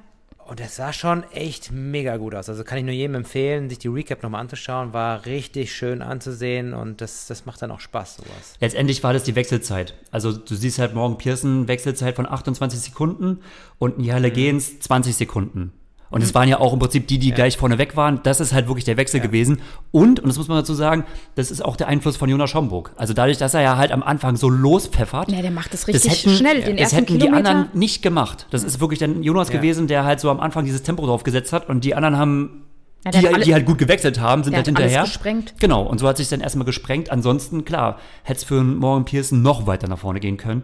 Und 0.47 0.61
das 0.61 0.77
sah 0.77 0.93
schon 0.93 1.29
echt 1.33 1.73
mega 1.73 2.15
gut 2.15 2.33
aus. 2.33 2.47
Also 2.47 2.63
kann 2.63 2.77
ich 2.77 2.85
nur 2.85 2.93
jedem 2.93 3.15
empfehlen, 3.15 3.67
sich 3.67 3.79
die 3.79 3.89
Recap 3.89 4.23
nochmal 4.23 4.39
anzuschauen. 4.39 4.93
War 4.93 5.25
richtig 5.25 5.75
schön 5.75 6.01
anzusehen 6.01 6.73
und 6.73 7.01
das, 7.01 7.27
das 7.27 7.45
macht 7.45 7.61
dann 7.61 7.69
auch 7.69 7.81
Spaß, 7.81 8.15
sowas. 8.15 8.55
Letztendlich 8.61 9.03
war 9.03 9.11
das 9.11 9.23
die 9.23 9.35
Wechselzeit. 9.35 9.95
Also 10.11 10.31
du 10.31 10.55
siehst 10.55 10.79
halt 10.79 10.95
morgen 10.95 11.17
Pearson 11.17 11.67
Wechselzeit 11.67 12.15
von 12.15 12.25
28 12.25 12.79
Sekunden 12.79 13.41
und 13.77 13.97
Nihale 13.97 14.31
Gens 14.31 14.79
20 14.79 15.17
Sekunden. 15.17 15.73
Und 16.09 16.23
es 16.23 16.33
waren 16.33 16.47
ja 16.47 16.59
auch 16.59 16.71
im 16.73 16.79
Prinzip 16.79 17.07
die, 17.07 17.19
die 17.19 17.31
gleich 17.31 17.57
vorne 17.57 17.77
weg 17.77 17.97
waren. 17.97 18.21
Das 18.23 18.39
ist 18.39 18.53
halt 18.53 18.67
wirklich 18.67 18.85
der 18.85 18.95
Wechsel 18.97 19.19
gewesen. 19.19 19.61
Und, 19.91 20.19
und 20.21 20.27
das 20.29 20.37
muss 20.37 20.47
man 20.47 20.57
dazu 20.57 20.73
sagen, 20.73 21.03
das 21.35 21.51
ist 21.51 21.63
auch 21.63 21.75
der 21.75 21.87
Einfluss 21.89 22.15
von 22.15 22.29
Jonas 22.29 22.49
Schomburg. 22.49 22.91
Also 22.95 23.13
dadurch, 23.13 23.37
dass 23.37 23.53
er 23.53 23.61
ja 23.61 23.75
halt 23.77 23.91
am 23.91 24.03
Anfang 24.03 24.37
so 24.37 24.49
lospfeffert. 24.49 25.31
Ja, 25.31 25.41
der 25.41 25.51
macht 25.51 25.73
das 25.73 25.81
das 25.81 25.89
richtig 25.95 26.11
hätten, 26.23 26.29
schnell, 26.35 26.61
den 26.61 26.77
das 26.77 26.93
ersten 26.93 26.95
hätten 26.97 27.13
die 27.13 27.19
Kilometer. 27.25 27.49
anderen 27.49 27.69
nicht 27.77 28.01
gemacht. 28.01 28.47
Das 28.51 28.63
ist 28.63 28.79
wirklich 28.79 28.99
dann 28.99 29.21
Jonas 29.21 29.49
Ja. 29.49 29.57
gewesen, 29.57 29.87
der 29.87 30.05
halt 30.05 30.19
so 30.21 30.29
am 30.29 30.39
Anfang 30.39 30.63
dieses 30.65 30.83
Tempo 30.83 31.05
drauf 31.05 31.23
gesetzt 31.23 31.51
hat 31.51 31.67
und 31.67 31.83
die 31.83 31.93
anderen 31.93 32.17
haben 32.17 32.63
Ja, 33.03 33.11
die, 33.11 33.17
hat 33.27 33.33
alle- 33.33 33.43
die 33.43 33.53
halt 33.53 33.65
gut 33.65 33.77
gewechselt 33.77 34.19
haben, 34.19 34.43
sind 34.43 34.53
Der 34.53 34.59
halt 34.59 34.67
hat 34.69 34.75
alles 34.77 34.91
hinterher. 34.91 35.03
gesprengt. 35.07 35.55
Genau, 35.59 35.83
und 35.83 35.99
so 35.99 36.07
hat 36.07 36.17
sich 36.17 36.29
dann 36.29 36.39
erstmal 36.41 36.65
gesprengt. 36.65 37.11
Ansonsten, 37.11 37.65
klar, 37.65 37.99
hätte 38.23 38.37
es 38.39 38.43
für 38.45 38.63
Morgan 38.63 39.03
Pearson 39.05 39.41
noch 39.41 39.67
weiter 39.67 39.87
nach 39.87 39.99
vorne 39.99 40.19
gehen 40.21 40.37
können. 40.37 40.63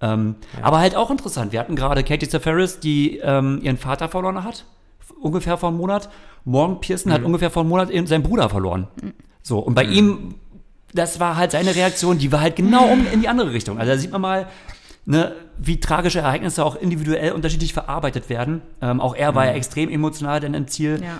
Ähm, 0.00 0.36
Aber 0.62 0.78
halt 0.78 0.94
auch 0.96 1.10
interessant. 1.10 1.52
Wir 1.52 1.60
hatten 1.60 1.74
gerade 1.76 2.04
Katie 2.04 2.26
Safaris, 2.26 2.78
die 2.80 3.18
ähm, 3.18 3.58
ihren 3.62 3.76
Vater 3.76 4.08
verloren 4.08 4.44
hat, 4.44 4.64
ungefähr 5.20 5.56
vor 5.56 5.68
einem 5.70 5.78
Monat. 5.78 6.08
Morgan 6.44 6.80
Pearson 6.80 7.12
hat 7.12 7.22
ungefähr 7.22 7.50
vor 7.50 7.62
einem 7.62 7.70
Monat 7.70 7.90
seinen 8.06 8.22
Bruder 8.22 8.48
verloren. 8.48 8.88
So, 9.42 9.58
und 9.58 9.74
bei 9.74 9.84
ihm, 9.84 10.34
das 10.94 11.20
war 11.20 11.36
halt 11.36 11.52
seine 11.52 11.74
Reaktion, 11.74 12.18
die 12.18 12.32
war 12.32 12.40
halt 12.40 12.56
genau 12.56 12.86
um, 12.86 13.06
in 13.12 13.20
die 13.20 13.28
andere 13.28 13.52
Richtung. 13.52 13.78
Also 13.78 13.92
da 13.92 13.98
sieht 13.98 14.10
man 14.12 14.20
mal, 14.20 14.48
ne, 15.06 15.34
wie 15.58 15.80
tragische 15.80 16.20
Ereignisse 16.20 16.64
auch 16.64 16.76
individuell 16.76 17.32
unterschiedlich 17.32 17.72
verarbeitet 17.72 18.28
werden. 18.28 18.62
Ähm, 18.80 19.00
auch 19.00 19.14
er 19.14 19.34
war 19.34 19.46
ja 19.46 19.52
extrem 19.52 19.90
emotional 19.90 20.40
dann 20.40 20.54
im 20.54 20.68
Ziel. 20.68 21.00
Ja. 21.02 21.18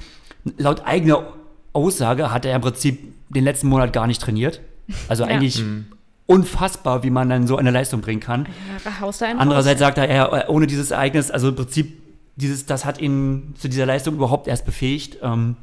Laut 0.57 0.87
eigener 0.87 1.33
Aussage 1.73 2.33
hat 2.33 2.45
er 2.45 2.55
im 2.55 2.63
Prinzip 2.63 3.15
den 3.29 3.45
letzten 3.45 3.69
Monat 3.69 3.93
gar 3.93 4.07
nicht 4.07 4.21
trainiert. 4.23 4.61
Also 5.09 5.25
Ja. 5.29 5.31
eigentlich 5.31 5.63
unfassbar, 6.27 7.03
wie 7.03 7.11
man 7.11 7.29
dann 7.31 7.47
so 7.47 7.57
eine 7.57 7.71
Leistung 7.71 8.03
bringen 8.03 8.21
kann. 8.21 8.45
Ja, 8.45 8.51
Andererseits 9.39 9.81
sagt 9.81 9.99
er, 9.99 10.09
er, 10.09 10.51
ohne 10.51 10.67
dieses 10.67 10.91
Ereignis, 10.91 11.31
also 11.31 11.49
im 11.49 11.57
Prinzip, 11.57 12.03
dieses, 12.39 12.67
das 12.67 12.85
hat 12.85 13.01
ihn 13.01 13.55
zu 13.59 13.69
dieser 13.69 13.87
Leistung 13.87 14.15
überhaupt 14.15 14.49
erst 14.49 14.65
befähigt. 14.65 15.19
Ähm, 15.23 15.57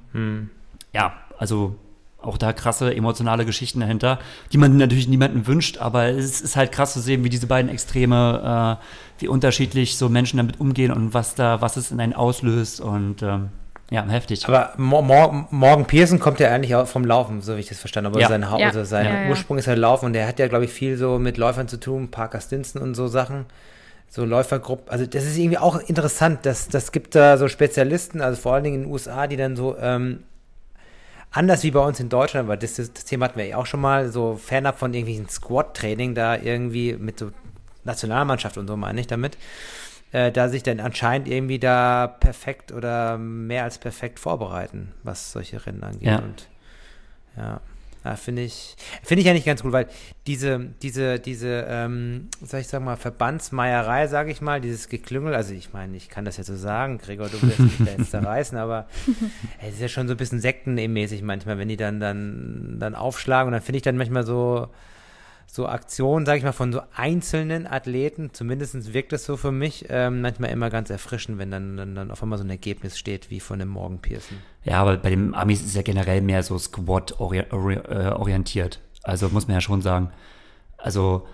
Ja, 0.93 1.13
also 1.38 1.76
auch 2.21 2.38
da 2.38 2.53
krasse 2.53 2.95
emotionale 2.95 3.45
Geschichten 3.45 3.80
dahinter, 3.82 4.19
die 4.51 4.57
man 4.57 4.78
natürlich 4.78 5.07
niemandem 5.07 5.45
wünscht, 5.47 5.78
aber 5.78 6.07
es 6.07 6.41
ist 6.41 6.55
halt 6.55 6.71
krass 6.71 6.93
zu 6.93 6.99
sehen, 6.99 7.23
wie 7.23 7.30
diese 7.30 7.47
beiden 7.47 7.69
Extreme, 7.69 8.80
äh, 8.82 9.21
wie 9.21 9.28
unterschiedlich 9.28 9.97
so 9.97 10.09
Menschen 10.09 10.38
damit 10.38 10.59
umgehen 10.59 10.91
und 10.91 11.13
was 11.13 11.36
da, 11.36 11.61
was 11.61 11.78
es 11.78 11.91
in 11.91 11.99
einen 11.99 12.13
auslöst 12.13 12.82
und 12.82 13.21
ähm, 13.21 13.49
ja, 13.91 14.03
heftig. 14.07 14.47
Aber 14.47 14.73
Mo 14.78 15.03
Mo 15.03 15.45
Morgan 15.51 15.86
Pearson 15.86 16.19
kommt 16.19 16.39
ja 16.39 16.49
eigentlich 16.49 16.73
auch 16.73 16.88
vom 16.88 17.05
Laufen, 17.05 17.41
so 17.41 17.55
wie 17.55 17.59
ich 17.59 17.67
das 17.67 17.78
verstanden 17.80 18.09
habe. 18.09 18.19
Ja. 18.19 18.28
Sein, 18.28 18.49
Hau 18.49 18.57
Ja. 18.57 18.67
also 18.67 18.84
sein 18.84 19.05
Ja, 19.05 19.21
ja. 19.26 19.30
Ursprung 19.30 19.59
ist 19.59 19.67
ja 19.67 19.76
Laufen 19.76 20.07
und 20.07 20.13
der 20.13 20.28
hat 20.28 20.39
ja, 20.39 20.47
glaube 20.47 20.65
ich, 20.65 20.71
viel 20.71 20.97
so 20.97 21.19
mit 21.19 21.38
Läufern 21.38 21.67
zu 21.67 21.80
tun, 21.80 22.09
Parker 22.09 22.41
Stinson 22.41 22.82
und 22.82 22.95
so 22.95 23.07
Sachen. 23.07 23.45
So 24.16 24.24
Läufergruppen. 24.24 24.89
Also 24.89 25.05
das 25.05 25.26
ist 25.26 25.36
irgendwie 25.38 25.57
auch 25.57 25.76
interessant. 25.76 26.45
dass 26.45 26.70
das 26.70 26.93
gibt 26.93 27.16
da 27.16 27.38
so 27.38 27.49
Spezialisten, 27.49 28.22
also 28.22 28.41
vor 28.41 28.53
allen 28.53 28.63
Dingen 28.63 28.76
in 28.78 28.82
den 28.84 28.91
USA, 28.93 29.28
die 29.28 29.36
dann 29.36 29.57
so 29.57 29.76
ähm, 29.78 30.24
anders 31.32 31.63
wie 31.63 31.72
bei 31.72 31.82
uns 31.82 31.99
in 31.99 32.07
Deutschland, 32.07 32.47
weil 32.47 32.57
das, 32.57 32.76
das 32.76 32.93
Thema 32.93 33.26
hatten 33.26 33.38
wir 33.38 33.45
ja 33.45 33.57
auch 33.57 33.66
schon 33.66 33.82
mal, 33.82 34.07
so 34.09 34.38
fernab 34.38 34.80
von 34.80 34.93
irgendwelchen 34.93 35.28
Squat-Training 35.28 36.16
da 36.16 36.38
irgendwie 36.38 36.93
mit 36.93 37.20
so 37.20 37.32
Nationalmannschaft 37.84 38.57
und 38.57 38.68
so 38.68 38.78
meine 38.78 39.01
ich 39.01 39.07
damit, 39.07 39.38
äh, 40.13 40.32
da 40.32 40.47
sich 40.47 40.63
dann 40.63 40.80
anscheinend 40.80 41.28
irgendwie 41.28 41.59
da 41.59 42.07
perfekt 42.07 42.72
oder 42.72 43.18
mehr 43.18 43.66
als 43.66 43.80
perfekt 43.80 44.20
vorbereiten, 44.20 44.93
was 45.03 45.34
solche 45.34 45.66
Rennen 45.66 45.84
angeht. 45.84 46.03
Ja. 46.03 46.20
Und 46.20 46.47
ja, 47.36 47.59
ja 48.06 48.16
finde 48.16 48.43
ich, 48.43 48.76
finde 49.03 49.24
ich 49.24 49.30
eigentlich 49.30 49.45
ganz 49.45 49.64
gut, 49.64 49.72
weil 49.72 49.88
diese, 50.28 50.60
diese, 50.82 51.20
diese, 51.20 51.66
ähm, 51.68 52.30
soll 52.41 52.60
ich 52.60 52.68
sagen 52.68 52.86
mal, 52.86 52.97
Verbandsmeierei, 52.97 54.08
sage 54.08 54.32
ich 54.32 54.41
mal, 54.41 54.62
dieses 54.62 54.89
Geklüngel, 54.89 55.34
also 55.34 55.53
ich 55.53 55.74
meine, 55.74 55.97
ich 55.97 56.08
kann 56.08 56.24
das 56.24 56.38
jetzt 56.38 56.47
so 56.47 56.56
sagen, 56.56 56.99
Gregor, 56.99 57.30
du 57.30 57.41
willst 57.41 57.60
mich 57.60 57.78
da 57.80 57.97
jetzt 57.97 58.12
zerreißen, 58.12 58.58
aber 58.58 58.88
es 59.60 59.74
ist 59.74 59.82
ja 59.82 59.88
schon 59.88 60.08
so 60.08 60.14
ein 60.14 60.18
bisschen 60.18 60.39
sektenmäßig 60.39 61.24
manchmal, 61.24 61.58
wenn 61.58 61.68
die 61.68 61.78
dann, 61.78 61.99
dann, 61.99 62.78
dann 62.80 62.93
aufschlagen 62.93 63.47
und 63.47 63.53
dann 63.53 63.64
finde 63.64 63.78
ich 63.78 63.84
dann 63.84 63.97
manchmal 63.97 64.24
so, 64.24 64.70
so 65.48 65.68
Aktionen, 65.68 66.26
sage 66.26 66.39
ich 66.39 66.43
mal, 66.43 66.52
von 66.52 66.74
so 66.74 66.82
einzelnen 66.96 67.66
Athleten, 67.68 68.32
zumindest 68.34 68.93
wirkt 68.93 69.14
das 69.14 69.26
so 69.26 69.38
für 69.38 69.52
mich, 69.52 69.86
ähm, 69.89 70.22
manchmal 70.22 70.52
immer 70.52 70.70
ganz 70.70 70.89
erfrischend, 70.89 71.38
wenn 71.38 71.52
dann, 71.52 71.78
dann, 71.78 71.96
dann 71.96 72.12
auf 72.12 72.22
einmal 72.22 72.38
so 72.38 72.43
ein 72.43 72.50
Ergebnis 72.50 72.98
steht, 72.98 73.30
wie 73.30 73.39
von 73.39 73.60
dem 73.60 73.70
Morgan 73.70 74.00
Pearson. 74.00 74.38
Ja, 74.64 74.82
aber 74.82 74.98
bei 74.98 75.10
den 75.12 75.34
Amis 75.34 75.62
ist 75.62 75.68
es 75.68 75.76
ja 75.76 75.82
generell 75.82 76.22
mehr 76.22 76.43
so 76.43 76.58
Squad-orientiert. 76.58 78.80
Also 79.04 79.30
muss 79.30 79.48
man 79.48 79.56
ja 79.56 79.62
schon 79.62 79.82
sagen. 79.82 80.10
Also 80.78 81.28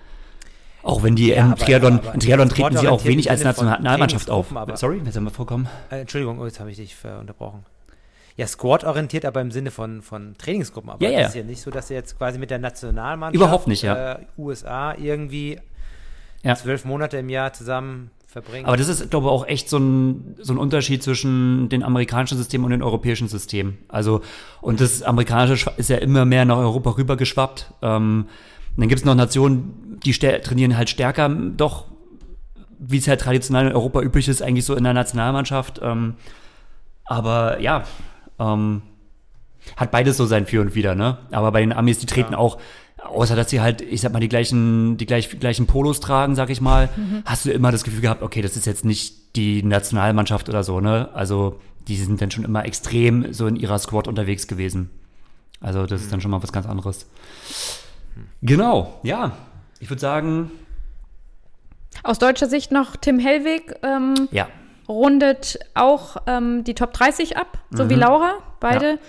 auch 0.84 1.04
wenn 1.04 1.16
die 1.16 1.30
Ja, 1.30 1.46
im 1.46 1.52
aber- 1.54 1.66
Triathlon, 1.66 2.00
aber 2.00 2.14
im 2.14 2.20
Triathlon 2.20 2.50
treten 2.50 2.78
sie 2.78 2.88
auch 2.88 3.06
wenig 3.06 3.30
als 3.30 3.44
Nationalmannschaft 3.44 4.30
auf. 4.30 4.54
Sorry, 4.76 5.02
jetzt 5.04 5.16
haben 5.16 5.24
wir 5.26 5.32
vorkommen. 5.32 5.68
Äh, 5.90 6.02
Entschuldigung, 6.02 6.40
oh, 6.40 6.46
jetzt 6.46 6.60
habe 6.60 6.72
ich 6.72 6.78
dich 6.78 6.96
unterbrochen. 7.20 7.66
Ja, 8.42 8.48
Squad-orientiert, 8.48 9.24
aber 9.24 9.40
im 9.40 9.52
Sinne 9.52 9.70
von, 9.70 10.02
von 10.02 10.34
Trainingsgruppen. 10.36 10.90
Aber 10.90 11.04
Ja, 11.06 11.12
ja. 11.12 11.20
das 11.20 11.30
ist 11.30 11.36
ja 11.36 11.44
nicht 11.44 11.62
so, 11.62 11.70
dass 11.70 11.90
sie 11.90 11.94
jetzt 11.94 12.18
quasi 12.18 12.40
mit 12.40 12.50
der 12.50 12.58
Nationalmannschaft 12.58 13.36
Überhaupt 13.36 13.68
nicht, 13.68 13.84
ja. 13.84 14.14
äh, 14.14 14.20
USA 14.36 14.96
irgendwie 14.96 15.60
Ja. 16.42 16.56
zwölf 16.56 16.84
Monate 16.84 17.18
im 17.18 17.30
Jahr 17.30 17.54
zusammen 17.54 18.10
verbringen. 18.26 18.66
Aber 18.66 18.78
das 18.78 18.88
ist, 18.88 19.12
glaube 19.12 19.28
ich, 19.28 19.32
auch 19.32 19.46
echt 19.46 19.70
so 19.70 19.78
ein, 19.78 20.36
so 20.40 20.54
ein 20.54 20.58
Unterschied 20.58 21.04
zwischen 21.04 21.70
den 21.70 21.84
amerikanischen 21.84 22.36
Systemen 22.36 22.66
und 22.66 22.72
den 22.72 22.82
europäischen 22.82 23.28
Systemen. 23.28 23.78
Also, 23.90 24.22
und 24.60 24.82
das 24.82 25.04
amerikanische 25.04 25.72
ist 25.78 25.92
ja 25.92 25.98
immer 25.98 26.26
mehr 26.26 26.44
nach 26.46 26.58
Europa 26.58 26.98
rübergeschwappt. 26.98 27.72
Ähm, 27.84 28.26
dann 28.76 28.88
gibt 28.88 29.02
es 29.02 29.06
noch 29.06 29.14
Nationen, 29.14 30.00
die 30.04 30.14
trainieren 30.14 30.78
halt 30.78 30.90
stärker, 30.90 31.30
doch, 31.30 31.86
wie 32.80 32.98
es 32.98 33.08
halt 33.08 33.22
traditionell 33.22 33.68
in 33.68 33.74
Europa 33.74 34.02
üblich 34.02 34.28
ist, 34.28 34.42
eigentlich 34.42 34.66
so 34.66 34.74
in 34.74 34.84
der 34.84 34.94
Nationalmannschaft. 34.94 35.80
Ähm, 35.84 36.16
aber 37.06 37.60
ja, 37.60 37.84
ähm, 38.42 38.82
hat 39.78 39.92
beides 39.92 40.18
so 40.18 40.26
sein 40.26 40.46
Für 40.46 40.62
und 40.62 40.76
Wider, 40.76 40.96
ne? 40.96 41.18
Aber 41.32 41.52
bei 41.52 41.62
den 41.62 41.72
Amis, 41.72 42.00
die 42.00 42.08
treten 42.08 42.34
auch, 42.34 42.58
außer 42.98 43.36
dass 43.36 43.50
sie 43.50 43.62
halt, 43.62 43.82
ich 43.82 44.02
sag 44.02 44.12
mal, 44.12 44.20
die 44.20 44.30
gleichen, 44.30 44.98
die 44.98 45.06
gleich, 45.06 45.40
gleichen 45.40 45.68
Polos 45.68 46.00
tragen, 46.00 46.36
sag 46.36 46.50
ich 46.50 46.62
mal, 46.62 46.90
hast 47.26 47.46
du 47.46 47.52
immer 47.52 47.72
das 47.72 47.84
Gefühl 47.84 48.02
gehabt, 48.02 48.24
okay, 48.24 48.42
das 48.42 48.58
ist 48.58 48.66
jetzt 48.66 48.86
nicht 48.86 49.36
die 49.36 49.64
Nationalmannschaft 49.64 50.50
oder 50.50 50.64
so, 50.64 50.82
ne? 50.82 51.10
Also, 51.14 51.60
die 51.88 51.96
sind 51.96 52.22
dann 52.22 52.32
schon 52.32 52.44
immer 52.44 52.66
extrem 52.66 53.34
so 53.34 53.48
in 53.48 53.56
ihrer 53.56 53.80
Squad 53.80 54.08
unterwegs 54.08 54.48
gewesen. 54.48 54.90
Also, 55.60 55.86
das 55.86 56.02
ist 56.02 56.12
dann 56.12 56.22
schon 56.22 56.32
mal 56.32 56.42
was 56.42 56.52
ganz 56.52 56.66
anderes. 56.66 57.06
Genau, 58.42 59.00
ja. 59.04 59.38
Ich 59.80 59.90
würde 59.90 60.02
sagen, 60.02 60.52
Aus 62.04 62.20
deutscher 62.20 62.48
Sicht 62.48 62.72
noch 62.72 62.96
Tim 62.96 63.20
Hellwig 63.20 63.76
ähm, 63.84 64.28
ja. 64.32 64.48
Rundet 64.92 65.60
auch 65.74 66.18
ähm, 66.28 66.64
die 66.64 66.76
Top 66.76 66.94
30 66.94 67.38
ab, 67.38 67.58
so 67.72 67.86
Mhm. 67.86 67.90
wie 67.90 67.96
Laura, 67.96 68.34
beide. 68.60 69.00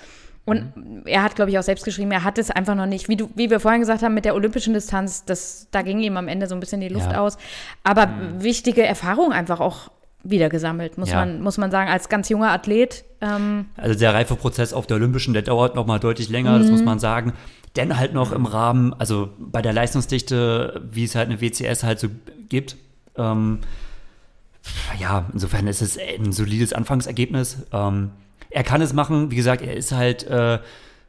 Und 0.44 0.72
er 1.04 1.22
hat, 1.22 1.36
glaube 1.36 1.52
ich, 1.52 1.58
auch 1.58 1.62
selbst 1.62 1.84
geschrieben, 1.84 2.10
er 2.10 2.24
hat 2.24 2.36
es 2.36 2.50
einfach 2.50 2.74
noch 2.74 2.86
nicht, 2.86 3.08
wie, 3.08 3.16
du, 3.16 3.30
wie 3.36 3.48
wir 3.48 3.60
vorhin 3.60 3.80
gesagt 3.80 4.02
haben, 4.02 4.14
mit 4.14 4.24
der 4.24 4.34
olympischen 4.34 4.74
Distanz, 4.74 5.24
das, 5.24 5.68
da 5.70 5.82
ging 5.82 6.00
ihm 6.00 6.16
am 6.16 6.26
Ende 6.26 6.48
so 6.48 6.54
ein 6.56 6.60
bisschen 6.60 6.80
die 6.80 6.88
Luft 6.88 7.12
Ja. 7.12 7.20
aus. 7.20 7.38
Aber 7.84 8.08
wichtige 8.38 8.82
Erfahrungen 8.84 9.32
einfach 9.32 9.60
auch 9.60 9.90
wieder 10.24 10.48
gesammelt, 10.48 10.98
muss, 10.98 11.10
Ja. 11.10 11.16
man, 11.20 11.40
muss 11.42 11.58
man 11.58 11.70
sagen, 11.70 11.90
als 11.90 12.08
ganz 12.08 12.28
junger 12.28 12.50
Athlet. 12.50 13.04
Ähm, 13.20 13.66
Also 13.76 13.96
der 13.98 14.14
Reifeprozess 14.14 14.72
auf 14.72 14.86
der 14.88 14.96
Olympischen, 14.96 15.32
der 15.32 15.42
dauert 15.42 15.76
noch 15.76 15.86
mal 15.86 15.98
deutlich 16.00 16.28
länger, 16.28 16.58
das 16.58 16.70
muss 16.70 16.82
man 16.84 16.98
sagen. 16.98 17.34
Denn 17.76 17.96
halt 17.96 18.12
noch 18.12 18.32
im 18.32 18.44
Rahmen, 18.46 18.94
also 18.98 19.30
bei 19.38 19.62
der 19.62 19.72
Leistungsdichte, 19.72 20.82
wie 20.90 21.04
es 21.04 21.14
halt 21.14 21.28
eine 21.30 21.40
WCS 21.40 21.84
halt 21.84 22.00
so 22.00 22.08
gibt. 22.48 22.76
Ähm, 23.16 23.60
ja, 25.00 25.26
insofern 25.32 25.66
ist 25.66 25.82
es 25.82 25.98
ein 25.98 26.32
solides 26.32 26.72
Anfangsergebnis. 26.72 27.58
Ähm, 27.72 28.10
er 28.50 28.62
kann 28.62 28.82
es 28.82 28.92
machen, 28.92 29.30
wie 29.30 29.36
gesagt, 29.36 29.62
er 29.62 29.74
ist 29.74 29.92
halt 29.92 30.24
äh, 30.24 30.58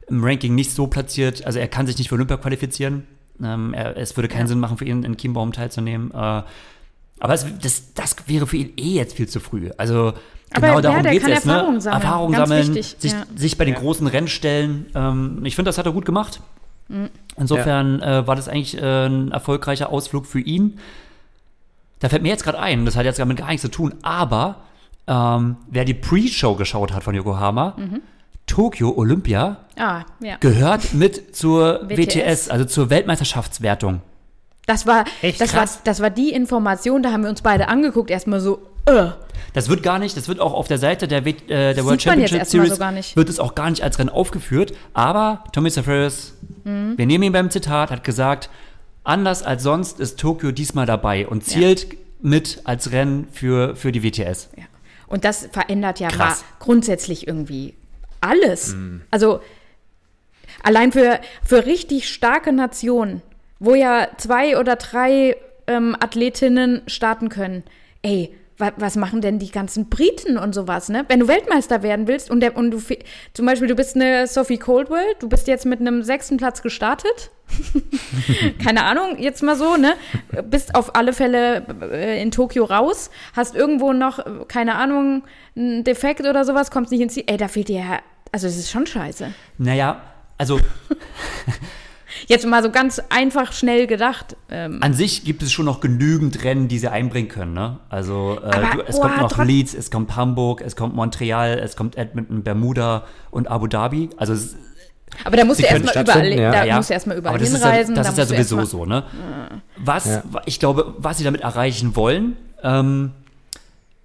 im 0.08 0.24
Ranking 0.24 0.54
nicht 0.54 0.72
so 0.72 0.86
platziert, 0.86 1.44
also 1.46 1.58
er 1.58 1.68
kann 1.68 1.86
sich 1.86 1.98
nicht 1.98 2.08
für 2.08 2.14
Olympia 2.14 2.36
qualifizieren. 2.36 3.04
Ähm, 3.42 3.74
er, 3.74 3.96
es 3.96 4.16
würde 4.16 4.28
keinen 4.28 4.46
Sinn 4.46 4.60
machen, 4.60 4.76
für 4.76 4.84
ihn 4.84 5.02
in 5.02 5.16
Chiembaum 5.16 5.52
teilzunehmen. 5.52 6.10
Äh, 6.12 6.14
aber 6.14 7.32
es, 7.32 7.46
das, 7.62 7.94
das 7.94 8.16
wäre 8.26 8.46
für 8.46 8.56
ihn 8.56 8.72
eh 8.76 8.94
jetzt 8.94 9.14
viel 9.16 9.28
zu 9.28 9.40
früh. 9.40 9.70
Also 9.76 10.14
Aber 10.52 10.60
genau 10.60 10.74
ja, 10.74 10.80
darum 10.80 11.02
geht 11.04 11.22
es 11.22 11.28
jetzt. 11.28 11.46
Erfahrung 11.46 11.74
ne? 11.74 11.80
sammeln. 11.80 12.02
Erfahrung 12.02 12.32
Ganz 12.32 12.48
sammeln, 12.48 12.74
wichtig, 12.74 12.96
sich, 12.98 13.12
ja. 13.12 13.24
sich 13.34 13.58
bei 13.58 13.64
den 13.64 13.74
Ja. 13.74 13.80
großen 13.80 14.06
Rennen 14.06 14.28
stellen. 14.28 14.86
Ähm, 14.94 15.40
ich 15.44 15.56
finde, 15.56 15.68
das 15.68 15.78
hat 15.78 15.86
er 15.86 15.92
gut 15.92 16.04
gemacht. 16.04 16.40
Mhm. 16.88 17.08
Insofern 17.36 18.02
äh, 18.02 18.26
war 18.26 18.36
das 18.36 18.48
eigentlich 18.48 18.76
äh, 18.76 19.06
ein 19.06 19.32
erfolgreicher 19.32 19.90
Ausflug 19.90 20.26
für 20.26 20.40
ihn. 20.40 20.78
Da 22.04 22.10
fällt 22.10 22.22
mir 22.22 22.28
jetzt 22.28 22.44
gerade 22.44 22.58
ein, 22.58 22.84
das 22.84 22.96
hat 22.96 23.06
jetzt 23.06 23.18
damit 23.18 23.38
gar 23.38 23.46
nichts 23.46 23.62
zu 23.62 23.70
tun, 23.70 23.94
aber 24.02 24.56
ähm, 25.06 25.56
wer 25.70 25.86
die 25.86 25.94
Pre-Show 25.94 26.54
geschaut 26.54 26.92
hat 26.92 27.02
von 27.02 27.14
Yokohama, 27.14 27.72
Mhm. 27.78 28.02
Tokio 28.46 28.92
Olympia 28.94 29.56
ah, 29.78 30.02
ja. 30.20 30.36
gehört 30.38 30.92
mit 30.92 31.34
zur 31.34 31.88
WTS. 31.88 31.96
WTS, 32.16 32.48
also 32.50 32.66
zur 32.66 32.90
Weltmeisterschaftswertung. 32.90 34.02
Das 34.66 34.86
war, 34.86 35.04
Echt 35.22 35.40
das, 35.40 35.54
war, 35.54 35.60
krass. 35.60 35.80
das 35.84 36.00
war 36.00 36.10
die 36.10 36.30
Information, 36.30 37.02
da 37.02 37.10
haben 37.10 37.22
wir 37.22 37.30
uns 37.30 37.40
beide 37.40 37.68
angeguckt, 37.68 38.10
erstmal 38.10 38.40
so, 38.40 38.60
äh. 38.84 39.06
Das 39.54 39.70
wird 39.70 39.82
gar 39.82 39.98
nicht, 39.98 40.14
das 40.16 40.28
wird 40.28 40.40
auch 40.40 40.52
auf 40.52 40.68
der 40.68 40.76
Seite 40.78 41.08
der, 41.08 41.24
W- 41.24 41.30
äh, 41.48 41.72
der 41.74 41.84
World 41.86 42.02
Championship 42.02 42.44
Series 42.44 42.72
so 42.72 42.76
gar 42.76 42.92
nicht. 42.92 43.16
wird 43.16 43.30
es 43.30 43.38
auch 43.40 43.54
gar 43.54 43.70
nicht 43.70 43.82
als 43.82 43.98
Rennen 43.98 44.10
aufgeführt. 44.10 44.74
Aber 44.92 45.42
Tommy 45.52 45.70
Safaris, 45.70 46.34
Mhm. 46.64 46.98
wir 46.98 47.06
nehmen 47.06 47.24
ihn 47.24 47.32
beim 47.32 47.50
Zitat, 47.50 47.90
hat 47.90 48.04
gesagt, 48.04 48.50
anders 49.04 49.42
als 49.42 49.62
sonst 49.62 50.00
ist 50.00 50.18
Tokio 50.18 50.50
diesmal 50.50 50.86
dabei 50.86 51.26
und 51.26 51.44
zählt 51.44 51.96
mit 52.20 52.62
als 52.64 52.90
Rennen 52.90 53.28
für, 53.30 53.76
für 53.76 53.92
die 53.92 54.02
WTS. 54.02 54.48
Ja. 54.56 54.64
Und 55.06 55.24
das 55.24 55.48
verändert 55.52 56.00
ja 56.00 56.08
mal 56.16 56.34
grundsätzlich 56.58 57.26
irgendwie 57.28 57.74
alles. 58.20 58.74
Also 59.10 59.40
allein 60.62 60.92
für, 60.92 61.20
für 61.44 61.66
richtig 61.66 62.08
starke 62.08 62.52
Nationen, 62.52 63.22
wo 63.60 63.74
ja 63.74 64.08
zwei 64.16 64.58
oder 64.58 64.76
drei 64.76 65.36
ähm, 65.66 65.94
Athletinnen 66.00 66.82
starten 66.86 67.28
können, 67.28 67.62
ey, 68.02 68.34
wa 68.58 68.72
was 68.76 68.96
machen 68.96 69.20
denn 69.20 69.38
die 69.38 69.50
ganzen 69.50 69.88
Briten 69.88 70.38
und 70.38 70.54
sowas, 70.54 70.88
ne? 70.88 71.04
Wenn 71.08 71.20
du 71.20 71.28
Weltmeister 71.28 71.82
werden 71.82 72.06
willst 72.08 72.30
und, 72.30 72.40
der, 72.40 72.56
und 72.56 72.70
du 72.70 72.80
zum 73.34 73.46
Beispiel, 73.46 73.68
du 73.68 73.74
bist 73.74 73.96
eine 73.96 74.26
Sophie 74.26 74.58
Coldwell, 74.58 75.14
du 75.18 75.28
bist 75.28 75.46
jetzt 75.48 75.66
mit 75.66 75.80
einem 75.80 76.02
sechsten 76.02 76.36
Platz 76.36 76.62
gestartet. 76.62 77.30
Keine 78.62 78.84
Ahnung, 78.84 79.18
jetzt 79.18 79.42
mal 79.42 79.56
so, 79.56 79.76
ne? 79.76 79.94
Bist 80.50 80.74
auf 80.74 80.94
alle 80.96 81.12
Fälle 81.12 81.64
äh, 81.92 82.20
in 82.20 82.30
Tokio 82.30 82.64
raus, 82.64 83.10
hast 83.34 83.54
irgendwo 83.54 83.92
noch, 83.92 84.24
keine 84.48 84.76
Ahnung, 84.76 85.24
einen 85.56 85.84
Defekt 85.84 86.20
oder 86.20 86.44
sowas, 86.44 86.70
kommst 86.70 86.90
nicht 86.90 87.00
ins 87.00 87.14
Ziel. 87.14 87.24
Ey, 87.26 87.36
da 87.36 87.48
fehlt 87.48 87.68
dir 87.68 87.80
ja, 87.80 87.98
also 88.32 88.46
es 88.46 88.56
ist 88.56 88.70
schon 88.70 88.86
scheiße. 88.86 89.32
Naja, 89.58 90.00
also 90.38 90.58
Jetzt 92.26 92.46
mal 92.46 92.62
so 92.62 92.70
ganz 92.70 93.02
einfach 93.10 93.52
schnell 93.52 93.86
gedacht. 93.86 94.36
Ähm. 94.48 94.78
An 94.82 94.94
sich 94.94 95.24
gibt 95.24 95.42
es 95.42 95.52
schon 95.52 95.66
noch 95.66 95.80
genügend 95.80 96.44
Rennen, 96.44 96.68
die 96.68 96.78
sie 96.78 96.88
einbringen 96.88 97.28
können. 97.28 97.52
Ne? 97.52 97.78
Also 97.88 98.38
äh, 98.42 98.46
Aber, 98.46 98.76
du, 98.76 98.82
es 98.86 98.96
oh, 98.96 99.02
kommt 99.02 99.18
noch 99.18 99.44
Leeds, 99.44 99.74
es 99.74 99.90
kommt 99.90 100.16
Hamburg, 100.16 100.62
es 100.64 100.76
kommt 100.76 100.94
Montreal, 100.94 101.58
es 101.58 101.76
kommt 101.76 101.96
Edmonton, 101.96 102.42
Bermuda 102.42 103.04
und 103.30 103.48
Abu 103.48 103.66
Dhabi. 103.66 104.10
Also 104.16 104.32
es, 104.32 104.56
aber 105.24 105.36
da 105.36 105.44
musst 105.44 105.60
du 105.60 105.64
erstmal 105.64 106.02
überall, 106.02 106.32
ja. 106.32 106.52
da 106.52 106.64
ja. 106.64 106.76
musst 106.76 106.90
du 106.90 106.94
erstmal 106.94 107.16
überall 107.16 107.38
das 107.38 107.48
hinreisen. 107.48 107.92
Ist 107.92 107.98
ja, 107.98 108.04
das 108.04 108.14
da 108.14 108.22
ist 108.22 108.30
ja 108.30 108.44
sowieso 108.44 108.64
so, 108.64 108.84
ne? 108.84 109.04
Was, 109.76 110.06
ja. 110.06 110.22
ich 110.46 110.58
glaube, 110.58 110.94
was 110.98 111.18
sie 111.18 111.24
damit 111.24 111.42
erreichen 111.42 111.96
wollen, 111.96 112.36
ähm, 112.62 113.12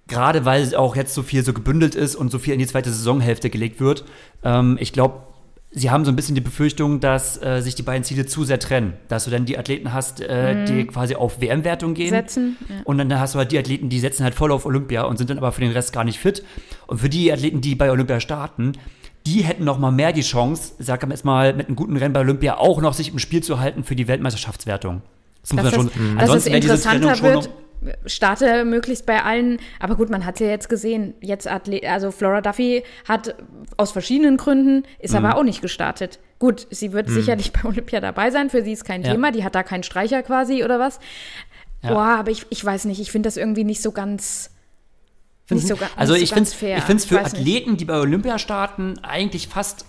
gerade 0.08 0.44
weil 0.44 0.74
auch 0.74 0.96
jetzt 0.96 1.14
so 1.14 1.22
viel 1.22 1.44
so 1.44 1.52
gebündelt 1.52 1.94
ist 1.94 2.16
und 2.16 2.30
so 2.30 2.38
viel 2.38 2.52
in 2.52 2.58
die 2.58 2.66
zweite 2.66 2.90
Saisonhälfte 2.90 3.50
gelegt 3.50 3.80
wird, 3.80 4.04
ähm, 4.44 4.76
ich 4.80 4.92
glaube, 4.92 5.20
sie 5.72 5.90
haben 5.90 6.04
so 6.04 6.10
ein 6.10 6.16
bisschen 6.16 6.34
die 6.34 6.40
Befürchtung, 6.40 7.00
dass 7.00 7.40
äh, 7.42 7.60
sich 7.60 7.74
die 7.74 7.82
beiden 7.82 8.04
Ziele 8.04 8.26
zu 8.26 8.44
sehr 8.44 8.58
trennen. 8.58 8.94
Dass 9.08 9.24
du 9.24 9.30
dann 9.30 9.44
die 9.44 9.56
Athleten 9.56 9.92
hast, 9.92 10.20
äh, 10.20 10.54
mhm. 10.54 10.66
die 10.66 10.86
quasi 10.86 11.14
auf 11.14 11.40
WM-Wertung 11.40 11.94
gehen. 11.94 12.10
Setzen. 12.10 12.56
Ja. 12.68 12.76
Und 12.84 12.98
dann 12.98 13.18
hast 13.18 13.34
du 13.34 13.38
halt 13.38 13.52
die 13.52 13.58
Athleten, 13.58 13.88
die 13.88 14.00
setzen 14.00 14.24
halt 14.24 14.34
voll 14.34 14.52
auf 14.52 14.66
Olympia 14.66 15.02
und 15.02 15.16
sind 15.16 15.30
dann 15.30 15.38
aber 15.38 15.52
für 15.52 15.60
den 15.60 15.72
Rest 15.72 15.92
gar 15.92 16.04
nicht 16.04 16.18
fit. 16.18 16.44
Und 16.86 16.98
für 16.98 17.08
die 17.08 17.32
Athleten, 17.32 17.60
die 17.60 17.74
bei 17.74 17.90
Olympia 17.90 18.20
starten, 18.20 18.72
die 19.26 19.42
hätten 19.42 19.64
noch 19.64 19.78
mal 19.78 19.90
mehr 19.90 20.12
die 20.12 20.22
Chance, 20.22 20.72
sag 20.78 21.08
jetzt 21.08 21.24
mal, 21.24 21.52
mit 21.52 21.68
einem 21.68 21.76
guten 21.76 21.96
Rennen 21.96 22.12
bei 22.12 22.20
Olympia 22.20 22.56
auch 22.56 22.80
noch 22.80 22.94
sich 22.94 23.12
im 23.12 23.18
Spiel 23.18 23.42
zu 23.42 23.60
halten 23.60 23.84
für 23.84 23.96
die 23.96 24.08
Weltmeisterschaftswertung. 24.08 25.02
Das 25.42 25.52
muss 25.52 25.62
man 25.62 25.72
schon. 25.72 25.86
Dass 25.86 26.22
ansonsten 26.22 26.50
es 26.50 26.56
interessanter 26.56 27.22
wird, 27.22 27.50
starte 28.06 28.64
möglichst 28.64 29.06
bei 29.06 29.22
allen. 29.22 29.58
Aber 29.78 29.96
gut, 29.96 30.10
man 30.10 30.24
hat 30.24 30.34
es 30.34 30.40
ja 30.40 30.48
jetzt 30.48 30.68
gesehen. 30.68 31.14
Jetzt 31.20 31.48
Athlet, 31.48 31.84
also 31.84 32.10
Flora 32.10 32.40
Duffy 32.40 32.82
hat 33.08 33.34
aus 33.76 33.92
verschiedenen 33.92 34.36
Gründen, 34.36 34.84
ist 34.98 35.12
mhm. 35.12 35.24
aber 35.24 35.36
auch 35.36 35.44
nicht 35.44 35.62
gestartet. 35.62 36.18
Gut, 36.38 36.66
sie 36.70 36.92
wird 36.92 37.08
mhm. 37.08 37.14
sicherlich 37.14 37.52
bei 37.54 37.68
Olympia 37.68 38.00
dabei 38.00 38.30
sein. 38.30 38.50
Für 38.50 38.62
sie 38.62 38.72
ist 38.72 38.84
kein 38.84 39.02
ja. 39.02 39.12
Thema. 39.12 39.32
Die 39.32 39.44
hat 39.44 39.54
da 39.54 39.62
keinen 39.62 39.82
Streicher 39.82 40.22
quasi 40.22 40.64
oder 40.64 40.78
was. 40.78 40.98
Ja. 41.82 41.90
Boah, 41.90 42.18
aber 42.18 42.30
ich, 42.30 42.46
ich 42.50 42.64
weiß 42.64 42.84
nicht. 42.86 43.00
Ich 43.00 43.10
finde 43.10 43.26
das 43.26 43.36
irgendwie 43.36 43.64
nicht 43.64 43.82
so 43.82 43.92
ganz. 43.92 44.50
Nicht 45.50 45.68
so, 45.68 45.76
also 45.96 46.12
nicht 46.12 46.22
ich 46.22 46.28
so 46.30 46.34
finde 46.34 46.48
es 46.96 47.04
für 47.04 47.20
Athleten, 47.20 47.70
nicht. 47.70 47.80
die 47.80 47.84
bei 47.84 47.98
Olympia 47.98 48.38
starten, 48.38 48.98
eigentlich 49.02 49.48
fast 49.48 49.84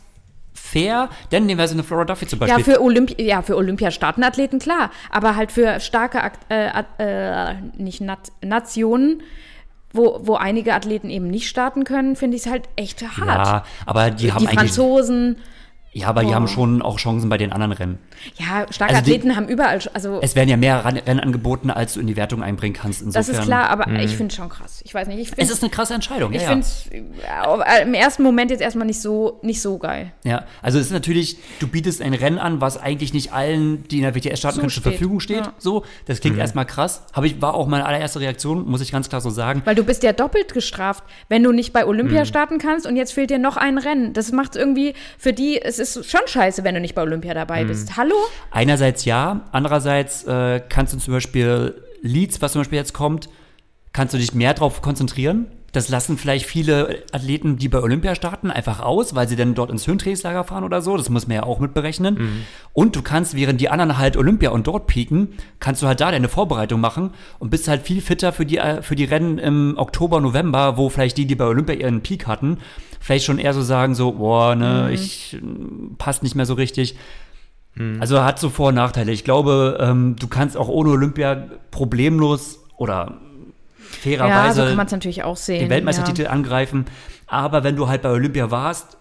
fair, 0.54 1.10
denn 1.32 1.46
nehmen 1.46 1.60
wir 1.60 1.68
so 1.68 1.74
eine 1.74 1.84
Flora 1.84 2.06
Duffy 2.06 2.28
zum 2.28 2.40
Beispiel. 2.40 2.60
Ja, 2.60 2.64
für, 2.64 2.82
Olympi 2.82 3.22
ja, 3.22 3.42
für 3.42 3.58
Olympiastaatenathleten 3.58 4.60
klar, 4.60 4.92
aber 5.10 5.36
halt 5.36 5.52
für 5.52 5.80
starke, 5.80 6.32
äh, 6.50 6.84
äh, 6.98 7.56
nicht 7.78 8.02
Nat 8.02 8.32
Nationen, 8.42 9.24
wo, 9.94 10.20
wo 10.24 10.36
einige 10.36 10.74
Athleten 10.74 11.10
eben 11.10 11.28
nicht 11.28 11.50
starten 11.50 11.84
können, 11.84 12.16
finde 12.16 12.38
ich 12.38 12.46
es 12.46 12.52
halt 12.52 12.70
echt 12.76 13.02
hart. 13.02 13.48
Ja, 13.48 13.66
aber 13.86 14.12
die 14.12 14.32
haben 14.32 14.48
die 14.48 14.56
Franzosen, 14.56 15.38
ja, 15.94 16.08
aber 16.08 16.22
oh. 16.22 16.28
die 16.28 16.34
haben 16.34 16.48
schon 16.48 16.82
auch 16.82 16.98
Chancen 16.98 17.28
bei 17.28 17.38
den 17.38 17.52
anderen 17.52 17.74
Rennen. 17.74 18.00
Ja, 18.38 18.66
starke 18.70 18.94
also 18.94 19.04
Athleten 19.04 19.30
die, 19.30 19.36
haben 19.36 19.50
überall. 19.50 19.80
Also 19.94 20.20
es 20.22 20.36
werden 20.36 20.48
ja 20.48 20.56
mehr 20.56 20.86
Rennen 20.86 21.20
angeboten, 21.20 21.70
als 21.70 21.96
du 21.96 22.00
in 22.00 22.08
die 22.08 22.16
Wertung 22.16 22.42
einbringen 22.42 22.76
kannst. 22.76 23.02
Insofern. 23.02 23.28
Das 23.28 23.40
ist 23.40 23.46
klar, 23.46 23.70
aber 23.70 23.90
mhm. 23.90 23.98
ich 23.98 24.12
finde 24.12 24.28
es 24.28 24.36
schon 24.36 24.48
krass. 24.48 24.82
Ich 24.86 24.94
weiß 24.94 25.10
nicht. 25.10 25.20
Ich 25.20 25.34
es 25.38 25.50
ist 25.50 25.62
eine 25.62 25.70
krasse 25.70 25.94
Entscheidung. 25.94 26.32
Ich 26.32 26.44
ja, 26.44 26.48
finde 26.48 26.66
es 26.66 26.90
ja, 27.22 27.82
im 27.82 27.94
ersten 27.94 28.24
Moment 28.24 28.52
jetzt 28.52 28.62
erstmal 28.62 28.88
nicht 28.88 29.02
so, 29.02 29.40
nicht 29.42 29.62
so 29.62 29.78
geil. 29.80 30.14
Ja, 30.24 30.46
also 30.62 30.80
es 30.80 30.86
ist 30.86 30.92
natürlich, 30.94 31.38
du 31.60 31.68
bietest 31.68 32.02
ein 32.02 32.14
Rennen 32.14 32.38
an, 32.38 32.62
was 32.62 32.78
eigentlich 32.78 33.14
nicht 33.14 33.34
allen, 33.34 33.84
die 33.90 33.98
in 33.98 34.04
der 34.04 34.16
WTS 34.16 34.40
starten 34.40 34.56
so 34.56 34.62
können, 34.62 34.72
zur 34.72 34.84
Verfügung 34.84 35.20
steht. 35.20 35.46
Ja. 35.46 35.54
So, 35.58 35.84
das 36.06 36.22
klingt 36.22 36.38
mhm. 36.38 36.42
erstmal 36.42 36.66
krass. 36.66 37.04
Habe 37.12 37.28
ich, 37.28 37.42
war 37.42 37.54
auch 37.54 37.68
meine 37.68 37.86
allererste 37.86 38.22
Reaktion, 38.22 38.66
muss 38.66 38.80
ich 38.80 38.94
ganz 38.94 39.10
klar 39.10 39.20
so 39.20 39.30
sagen. 39.30 39.62
Weil 39.66 39.76
du 39.76 39.84
bist 39.84 40.04
ja 40.04 40.14
doppelt 40.14 40.54
gestraft, 40.54 41.04
wenn 41.28 41.44
du 41.44 41.52
nicht 41.52 41.74
bei 41.74 41.86
Olympia 41.86 42.22
mhm. 42.22 42.26
starten 42.26 42.58
kannst 42.60 42.88
und 42.88 42.96
jetzt 42.96 43.12
fehlt 43.12 43.30
dir 43.30 43.40
noch 43.40 43.58
ein 43.58 43.78
Rennen. 43.78 44.14
Das 44.14 44.32
macht 44.32 44.56
irgendwie 44.56 44.94
für 45.18 45.34
die, 45.34 45.62
es 45.62 45.81
ist 45.82 46.10
schon 46.10 46.22
scheiße 46.26 46.64
wenn 46.64 46.76
du 46.76 46.82
nicht 46.82 46.96
bei 46.96 47.02
Olympia 47.02 47.34
dabei 47.34 47.64
bist. 47.66 47.90
Mhm. 47.90 47.98
Hallo? 47.98 48.16
Einerseits 48.52 49.06
ja, 49.06 49.42
andererseits 49.52 50.24
äh, 50.26 50.62
kannst 50.70 50.94
du 50.94 50.98
zum 50.98 51.14
Beispiel 51.14 51.76
Leads, 52.02 52.42
was 52.42 52.54
zum 52.54 52.62
Beispiel 52.62 52.78
jetzt 52.78 52.94
kommt, 52.94 53.30
kannst 53.94 54.14
du 54.14 54.18
dich 54.18 54.34
mehr 54.34 54.54
darauf 54.54 54.82
konzentrieren. 54.82 55.48
Das 55.72 55.88
lassen 55.88 56.18
vielleicht 56.18 56.46
viele 56.46 57.04
Athleten, 57.14 57.58
die 57.58 57.70
bei 57.70 57.80
Olympia 57.80 58.14
starten, 58.16 58.52
einfach 58.52 58.82
aus, 58.82 59.16
weil 59.16 59.28
sie 59.28 59.38
dann 59.38 59.56
dort 59.56 59.72
ins 59.72 59.88
Höhentrainingslager 59.88 60.44
fahren 60.44 60.66
oder 60.66 60.82
so. 60.82 60.98
Das 60.98 61.10
muss 61.10 61.28
man 61.28 61.36
ja 61.36 61.44
auch 61.44 61.60
mit 61.60 61.74
berechnen. 61.74 62.16
Mhm. 62.16 62.42
Und 62.74 62.96
du 62.96 63.02
kannst, 63.02 63.36
während 63.36 63.62
die 63.62 63.70
anderen 63.70 63.98
halt 63.98 64.18
Olympia 64.18 64.50
und 64.50 64.68
dort 64.68 64.88
pieken, 64.88 65.30
kannst 65.60 65.82
du 65.82 65.88
halt 65.88 66.02
da 66.02 66.12
deine 66.12 66.28
Vorbereitung 66.28 66.82
machen 66.82 67.12
und 67.40 67.52
bist 67.52 67.70
halt 67.70 67.84
viel 67.84 68.02
fitter 68.02 68.34
für 68.34 68.46
die, 68.46 68.58
äh, 68.58 68.82
für 68.82 68.96
die 68.96 69.06
Rennen 69.06 69.38
im 69.38 69.76
Oktober, 69.78 70.20
November, 70.20 70.76
wo 70.76 70.90
vielleicht 70.90 71.18
die, 71.18 71.26
die 71.26 71.36
bei 71.36 71.46
Olympia 71.46 71.76
ihren 71.76 72.02
Peak 72.02 72.28
hatten, 72.28 72.58
vielleicht 73.00 73.26
schon 73.26 73.40
eher 73.40 73.54
so 73.54 73.62
sagen, 73.62 73.96
so, 73.96 74.12
boah, 74.14 74.56
ne, 74.56 74.86
mhm. 74.88 74.94
ich 74.94 75.38
passt 75.98 76.22
nicht 76.22 76.36
mehr 76.36 76.46
so 76.46 76.56
richtig. 76.56 76.96
Mhm. 77.76 78.02
Also 78.02 78.24
hat 78.24 78.40
so 78.40 78.50
Vor- 78.50 78.70
und 78.70 78.76
Nachteile. 78.76 79.12
Ich 79.12 79.24
glaube, 79.24 79.78
ähm, 79.80 80.16
du 80.20 80.28
kannst 80.28 80.58
auch 80.58 80.68
ohne 80.68 80.90
Olympia 80.90 81.48
problemlos 81.72 82.60
oder 82.78 83.22
fairerweise 83.96 84.64
ja, 84.64 84.70
so 84.70 84.76
natürlich 84.76 85.24
auch 85.24 85.38
sehen, 85.38 85.62
den 85.62 85.70
Weltmeistertitel 85.70 86.24
ja. 86.24 86.30
angreifen. 86.30 86.86
Aber 87.28 87.64
wenn 87.64 87.76
du 87.76 87.88
halt 87.88 88.02
bei 88.02 88.10
Olympia 88.10 88.52
warst, 88.52 88.98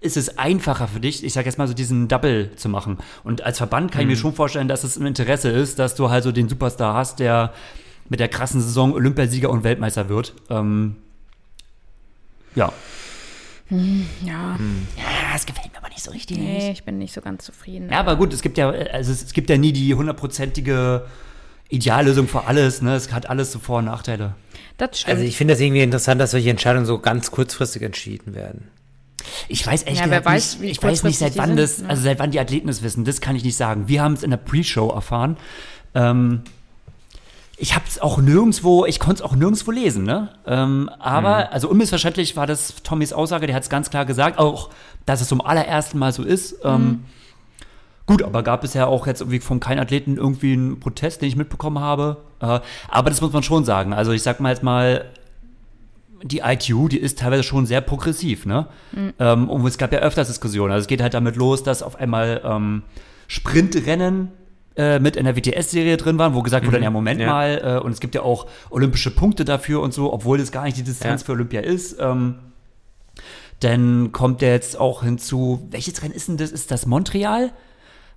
ist 0.00 0.16
es 0.16 0.38
einfacher 0.38 0.86
für 0.86 1.00
dich, 1.00 1.24
ich 1.24 1.32
sag 1.32 1.46
jetzt 1.46 1.58
mal 1.58 1.66
so 1.66 1.74
diesen 1.74 2.08
Double 2.08 2.54
zu 2.54 2.68
machen. 2.68 2.98
Und 3.24 3.42
als 3.42 3.58
Verband 3.58 3.90
kann 3.90 4.04
mhm. 4.04 4.10
ich 4.10 4.16
mir 4.16 4.18
mhm. 4.18 4.22
schon 4.22 4.34
vorstellen, 4.34 4.68
dass 4.68 4.84
es 4.84 4.96
im 4.96 5.06
Interesse 5.06 5.50
ist, 5.50 5.78
dass 5.78 5.94
du 5.94 6.10
halt 6.10 6.24
so 6.24 6.32
den 6.32 6.48
Superstar 6.48 6.94
hast, 6.94 7.18
der 7.18 7.52
mit 8.08 8.20
der 8.20 8.28
krassen 8.28 8.60
Saison 8.60 8.94
Olympiasieger 8.94 9.50
und 9.50 9.64
Weltmeister 9.64 10.08
wird. 10.08 10.34
Ähm, 10.50 10.96
ja. 12.54 12.72
Hm, 13.68 14.06
ja. 14.24 14.56
Hm. 14.56 14.86
Ja, 14.96 15.36
es 15.36 15.44
gefällt 15.44 15.72
mir 15.72 15.78
aber 15.78 15.88
nicht 15.88 16.02
so 16.02 16.10
richtig. 16.10 16.38
Nee, 16.38 16.70
ich 16.72 16.84
bin 16.84 16.98
nicht 16.98 17.12
so 17.12 17.20
ganz 17.20 17.44
zufrieden. 17.44 17.90
Ja, 17.90 18.00
aber 18.00 18.16
gut, 18.16 18.32
es 18.32 18.40
gibt 18.40 18.56
ja, 18.56 18.70
also 18.70 19.12
es, 19.12 19.32
gibt 19.32 19.50
ja 19.50 19.58
nie 19.58 19.72
die 19.72 19.94
hundertprozentige 19.94 21.06
Ideallösung 21.68 22.28
für 22.28 22.44
alles, 22.44 22.82
ne? 22.82 22.94
Es 22.94 23.12
hat 23.12 23.28
alles 23.28 23.52
so 23.52 23.58
Vor- 23.58 23.78
und 23.78 23.86
Nachteile. 23.86 24.34
Das 24.76 25.00
stimmt. 25.00 25.16
Also 25.16 25.24
ich 25.24 25.36
finde 25.36 25.54
das 25.54 25.60
irgendwie 25.60 25.82
interessant, 25.82 26.20
dass 26.20 26.30
solche 26.30 26.50
Entscheidungen 26.50 26.86
so 26.86 26.98
ganz 26.98 27.30
kurzfristig 27.30 27.82
entschieden 27.82 28.34
werden. 28.34 28.68
Ich 29.48 29.66
weiß 29.66 29.84
echt 29.86 30.00
ja, 30.00 30.10
wer 30.10 30.24
weiß, 30.24 30.60
nicht, 30.60 30.72
ich 30.72 30.82
weiß 30.82 31.02
nicht, 31.02 31.18
seit 31.18 31.36
wann 31.36 31.56
das, 31.56 31.80
ne? 31.80 31.90
also 31.90 32.02
seit 32.02 32.18
wann 32.18 32.30
die 32.30 32.40
Athleten 32.40 32.68
es 32.68 32.82
wissen, 32.82 33.04
das 33.04 33.20
kann 33.20 33.36
ich 33.36 33.44
nicht 33.44 33.56
sagen. 33.56 33.88
Wir 33.88 34.02
haben 34.02 34.14
es 34.14 34.22
in 34.22 34.30
der 34.30 34.36
Pre-Show 34.38 34.90
erfahren. 34.90 35.36
Ähm, 35.94 36.42
ich 37.56 37.74
habe 37.74 37.84
es 37.88 38.00
auch 38.00 38.18
nirgendwo, 38.18 38.86
ich 38.86 39.00
konnte 39.00 39.16
es 39.16 39.22
auch 39.22 39.34
nirgendwo 39.34 39.72
lesen, 39.72 40.04
ne? 40.04 40.30
Ähm, 40.46 40.88
aber, 41.00 41.46
mhm. 41.46 41.46
also 41.50 41.68
unmissverständlich 41.68 42.36
war 42.36 42.46
das 42.46 42.76
Tommys 42.84 43.12
Aussage, 43.12 43.46
der 43.46 43.56
hat 43.56 43.64
es 43.64 43.68
ganz 43.68 43.90
klar 43.90 44.06
gesagt, 44.06 44.38
auch, 44.38 44.70
dass 45.06 45.20
es 45.20 45.28
zum 45.28 45.40
allerersten 45.40 45.98
Mal 45.98 46.12
so 46.12 46.22
ist. 46.22 46.56
Ähm, 46.64 46.82
mhm. 46.82 47.04
Gut, 48.08 48.22
aber 48.22 48.42
gab 48.42 48.64
es 48.64 48.74
ja 48.74 48.86
auch 48.86 49.06
jetzt 49.06 49.20
irgendwie 49.20 49.38
von 49.38 49.60
keinem 49.60 49.80
Athleten 49.80 50.16
irgendwie 50.16 50.54
einen 50.54 50.80
Protest, 50.80 51.20
den 51.20 51.28
ich 51.28 51.36
mitbekommen 51.36 51.78
habe. 51.78 52.16
Äh, 52.40 52.60
aber 52.88 53.10
das 53.10 53.20
muss 53.20 53.32
man 53.32 53.42
schon 53.42 53.64
sagen. 53.64 53.92
Also 53.92 54.12
ich 54.12 54.22
sag 54.22 54.40
mal 54.40 54.50
jetzt 54.50 54.62
mal, 54.62 55.04
die 56.22 56.38
ITU, 56.38 56.88
die 56.88 56.98
ist 56.98 57.18
teilweise 57.18 57.42
schon 57.42 57.66
sehr 57.66 57.80
progressiv, 57.80 58.46
ne? 58.46 58.66
Mhm. 58.92 59.12
Ähm, 59.18 59.50
und 59.50 59.64
es 59.66 59.78
gab 59.78 59.92
ja 59.92 60.00
öfters 60.00 60.28
Diskussionen. 60.28 60.72
Also 60.72 60.82
es 60.82 60.88
geht 60.88 61.02
halt 61.02 61.14
damit 61.14 61.36
los, 61.36 61.62
dass 61.62 61.82
auf 61.82 61.96
einmal 61.96 62.40
ähm, 62.44 62.82
Sprintrennen 63.28 64.32
äh, 64.76 64.98
mit 64.98 65.16
in 65.16 65.24
der 65.24 65.36
WTS-Serie 65.36 65.96
drin 65.96 66.18
waren, 66.18 66.34
wo 66.34 66.42
gesagt 66.42 66.66
wurde, 66.66 66.78
mhm. 66.78 66.84
ja, 66.84 66.90
Moment 66.90 67.20
ja. 67.20 67.28
mal, 67.28 67.78
äh, 67.78 67.84
und 67.84 67.92
es 67.92 68.00
gibt 68.00 68.14
ja 68.14 68.22
auch 68.22 68.46
olympische 68.70 69.10
Punkte 69.10 69.44
dafür 69.44 69.82
und 69.82 69.92
so, 69.92 70.12
obwohl 70.12 70.38
das 70.38 70.50
gar 70.50 70.64
nicht 70.64 70.76
die 70.76 70.82
Distanz 70.82 71.22
ja. 71.22 71.26
für 71.26 71.32
Olympia 71.32 71.60
ist. 71.60 71.96
Ähm, 72.00 72.36
dann 73.60 74.12
kommt 74.12 74.40
der 74.40 74.52
jetzt 74.52 74.78
auch 74.78 75.02
hinzu, 75.02 75.66
welches 75.70 76.02
Rennen 76.02 76.14
ist 76.14 76.28
denn 76.28 76.36
das? 76.36 76.52
Ist 76.52 76.70
das 76.70 76.86
Montreal, 76.86 77.50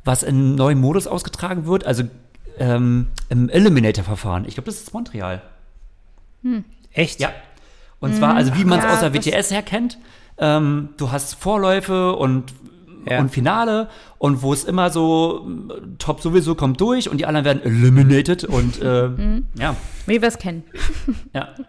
was 0.03 0.23
in 0.23 0.55
neuen 0.55 0.79
Modus 0.79 1.07
ausgetragen 1.07 1.65
wird? 1.65 1.85
Also 1.85 2.03
ähm, 2.57 3.07
im 3.29 3.49
Eliminator-Verfahren. 3.49 4.45
Ich 4.45 4.55
glaube, 4.55 4.65
das 4.65 4.81
ist 4.81 4.93
Montreal. 4.93 5.41
Hm. 6.43 6.63
Echt? 6.91 7.19
Ja. 7.19 7.31
Und 7.99 8.15
zwar, 8.15 8.35
also 8.35 8.55
wie 8.55 8.65
man 8.65 8.79
es 8.79 8.85
ja, 8.85 8.93
aus 8.93 8.99
der 9.01 9.13
WTS 9.13 9.51
her 9.51 9.61
kennt, 9.61 9.99
ähm, 10.39 10.89
du 10.97 11.11
hast 11.11 11.35
Vorläufe 11.35 12.13
und 12.13 12.51
ja. 13.09 13.19
und 13.19 13.29
Finale 13.29 13.89
und 14.17 14.41
wo 14.41 14.53
es 14.53 14.63
immer 14.63 14.89
so 14.89 15.47
Top 15.97 16.21
sowieso 16.21 16.55
kommt 16.55 16.81
durch 16.81 17.09
und 17.09 17.17
die 17.17 17.25
anderen 17.25 17.45
werden 17.45 17.63
eliminated 17.63 18.43
und 18.43 18.81
äh, 18.81 19.07
mhm. 19.07 19.47
ja. 19.57 19.75
Wie 20.05 20.21
wir 20.21 20.27
es 20.27 20.37
kennen. 20.37 20.63
ja. 21.33 21.49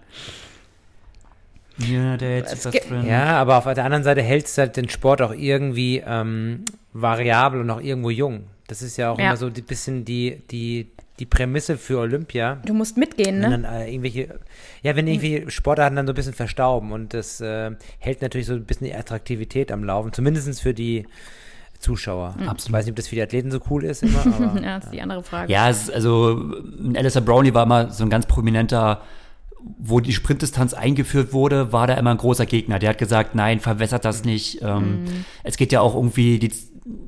Ja, 3.06 3.38
aber 3.38 3.58
auf 3.58 3.64
der 3.64 3.84
anderen 3.84 4.04
Seite 4.04 4.22
hältst 4.22 4.56
du 4.56 4.62
halt 4.62 4.76
den 4.76 4.88
Sport 4.88 5.22
auch 5.22 5.32
irgendwie 5.32 6.02
ähm, 6.06 6.64
variabel 6.92 7.60
und 7.60 7.70
auch 7.70 7.80
irgendwo 7.80 8.10
jung. 8.10 8.44
Das 8.66 8.82
ist 8.82 8.96
ja 8.96 9.10
auch 9.10 9.18
ja. 9.18 9.26
immer 9.26 9.36
so 9.36 9.46
ein 9.46 9.52
bisschen 9.52 10.04
die, 10.04 10.42
die, 10.50 10.90
die 11.18 11.26
Prämisse 11.26 11.76
für 11.76 11.98
Olympia. 11.98 12.58
Du 12.64 12.74
musst 12.74 12.96
mitgehen, 12.96 13.38
ne? 13.38 13.50
Wenn 13.50 13.62
dann 13.62 13.64
äh, 13.64 13.88
irgendwelche, 13.90 14.38
ja, 14.82 14.96
wenn 14.96 15.06
irgendwie 15.06 15.50
Sportarten 15.50 15.96
dann 15.96 16.06
so 16.06 16.12
ein 16.12 16.16
bisschen 16.16 16.34
verstauben 16.34 16.92
und 16.92 17.14
das 17.14 17.40
äh, 17.40 17.72
hält 17.98 18.22
natürlich 18.22 18.46
so 18.46 18.54
ein 18.54 18.64
bisschen 18.64 18.86
die 18.86 18.94
Attraktivität 18.94 19.72
am 19.72 19.84
Laufen, 19.84 20.12
zumindest 20.12 20.60
für 20.60 20.74
die 20.74 21.06
Zuschauer. 21.78 22.34
Absolut. 22.46 22.60
Ich 22.60 22.72
weiß 22.72 22.84
nicht, 22.86 22.92
ob 22.92 22.96
das 22.96 23.08
für 23.08 23.16
die 23.16 23.22
Athleten 23.22 23.50
so 23.50 23.60
cool 23.68 23.84
ist 23.84 24.02
immer, 24.02 24.24
aber 24.26 24.60
ja, 24.62 24.76
das 24.76 24.84
ist 24.86 24.94
die 24.94 25.02
andere 25.02 25.22
Frage. 25.22 25.52
Ja, 25.52 25.68
es 25.68 25.84
ist, 25.84 25.92
also 25.92 26.54
Alistair 26.94 27.22
Brownie 27.22 27.52
war 27.52 27.64
immer 27.64 27.90
so 27.90 28.04
ein 28.04 28.10
ganz 28.10 28.26
prominenter, 28.26 29.02
wo 29.78 30.00
die 30.00 30.12
Sprintdistanz 30.12 30.74
eingeführt 30.74 31.32
wurde, 31.32 31.72
war 31.72 31.86
da 31.86 31.94
immer 31.94 32.10
ein 32.10 32.16
großer 32.16 32.46
Gegner. 32.46 32.78
Der 32.78 32.90
hat 32.90 32.98
gesagt, 32.98 33.34
nein, 33.34 33.60
verwässert 33.60 34.04
das 34.04 34.24
nicht. 34.24 34.60
Ähm, 34.62 35.04
Es 35.44 35.56
geht 35.56 35.72
ja 35.72 35.80
auch 35.80 35.94
irgendwie 35.94 36.38
die, 36.38 36.52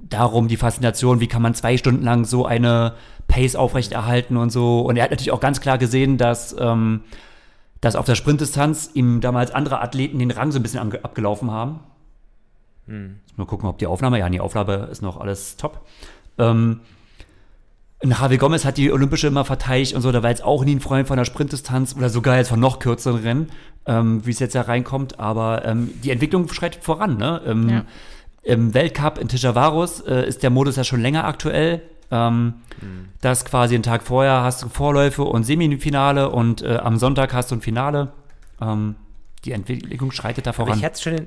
darum, 0.09 0.49
die 0.49 0.57
Faszination, 0.57 1.21
wie 1.21 1.27
kann 1.27 1.43
man 1.43 1.55
zwei 1.55 1.77
Stunden 1.77 2.05
lang 2.05 2.25
so 2.25 2.47
eine 2.47 2.95
Pace 3.27 3.57
aufrechterhalten 3.57 4.37
und 4.37 4.51
so. 4.51 4.81
Und 4.81 4.97
er 4.97 5.05
hat 5.05 5.11
natürlich 5.11 5.33
auch 5.33 5.41
ganz 5.41 5.61
klar 5.61 5.79
gesehen, 5.79 6.19
dass, 6.19 6.55
ähm, 6.59 7.01
dass 7.81 7.97
auf 7.97 8.07
der 8.07 8.15
Sprintdistanz 8.15 8.91
ihm 8.95 9.21
damals 9.21 9.51
andere 9.51 9.81
Athleten 9.81 10.19
den 10.19 10.31
Rang 10.31 10.53
so 10.53 10.59
ein 10.59 10.63
bisschen 10.63 10.81
abgelaufen 10.81 11.51
haben. 11.51 11.81
Mal 13.37 13.47
gucken, 13.47 13.69
ob 13.69 13.79
die 13.79 13.87
Aufnahme, 13.87 14.19
ja, 14.19 14.29
die 14.29 14.41
Aufnahme 14.41 14.89
ist 14.91 15.03
noch 15.03 15.19
alles 15.21 15.57
top. 15.57 15.85
Ähm, 16.39 16.81
und 18.05 18.11
Javi 18.11 18.37
Gomez 18.37 18.65
hat 18.65 18.77
die 18.77 18.93
Olympische 18.93 19.27
immer 19.27 19.45
verteidigt 19.45 19.95
und 19.95 20.03
so, 20.03 20.13
da 20.13 20.23
war 20.23 20.31
jetzt 20.31 20.45
auch 20.45 20.65
nie 20.65 20.77
ein 20.77 20.81
Freund 20.81 21.09
von 21.09 21.17
der 21.17 21.25
Sprintdistanz 21.25 21.95
oder 21.97 22.09
sogar 22.11 22.37
jetzt 22.37 22.49
von 22.51 22.61
noch 22.61 22.79
kürzeren 22.79 23.21
Rennen, 23.23 23.49
ähm, 23.87 24.25
wie 24.27 24.31
es 24.31 24.39
jetzt 24.39 24.55
ja 24.55 24.63
reinkommt, 24.63 25.19
aber 25.19 25.65
ähm, 25.65 25.91
die 26.03 26.11
Entwicklung 26.11 26.49
schreitet 26.53 26.85
voran, 26.85 27.17
ne? 27.17 27.41
Im, 27.47 27.69
Ja. 27.69 27.85
im 28.43 28.75
Weltcup 28.75 29.19
in 29.19 29.29
Tijavarus 29.29 30.01
äh, 30.01 30.27
ist 30.29 30.43
der 30.43 30.51
Modus 30.51 30.77
ja 30.77 30.85
schon 30.85 31.01
länger 31.01 31.25
aktuell. 31.25 31.83
Ähm, 32.11 32.55
Das 33.23 33.45
quasi 33.47 33.75
einen 33.75 33.83
Tag 33.83 34.03
vorher 34.03 34.43
hast 34.43 34.63
du 34.63 34.69
Vorläufe 34.69 35.23
und 35.25 35.45
Semifinale 35.45 36.29
und 36.31 36.61
äh, 36.63 36.77
am 36.77 36.99
Sonntag 36.99 37.33
hast 37.33 37.51
du 37.51 37.55
ein 37.57 37.63
Finale. 37.63 38.13
Ähm, 38.61 38.97
die 39.47 39.53
Entwicklung 39.53 40.13
schreitet 40.13 40.47
da 40.47 40.51
Aber 40.51 40.57
voran. 40.67 40.79
ich 40.79 40.85
hatte 40.85 41.01
schon 41.03 41.27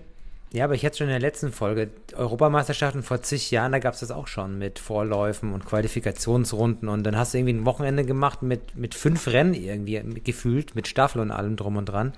ja, 0.53 0.63
aber 0.63 0.75
ich 0.75 0.85
hatte 0.85 0.97
schon 0.97 1.07
in 1.07 1.11
der 1.11 1.19
letzten 1.19 1.51
Folge 1.51 1.89
Europameisterschaften 2.15 3.03
vor 3.03 3.21
zig 3.21 3.51
Jahren, 3.51 3.71
da 3.73 3.79
gab 3.79 3.93
es 3.93 3.99
das 3.99 4.11
auch 4.11 4.27
schon 4.27 4.57
mit 4.57 4.79
Vorläufen 4.79 5.53
und 5.53 5.65
Qualifikationsrunden 5.65 6.87
und 6.89 7.03
dann 7.03 7.17
hast 7.17 7.33
du 7.33 7.37
irgendwie 7.39 7.53
ein 7.53 7.65
Wochenende 7.65 8.05
gemacht 8.05 8.41
mit, 8.43 8.75
mit 8.75 8.95
fünf 8.95 9.27
Rennen 9.27 9.53
irgendwie 9.53 10.01
gefühlt, 10.21 10.75
mit 10.75 10.87
Staffel 10.87 11.21
und 11.21 11.31
allem 11.31 11.55
drum 11.55 11.75
und 11.77 11.85
dran. 11.87 12.13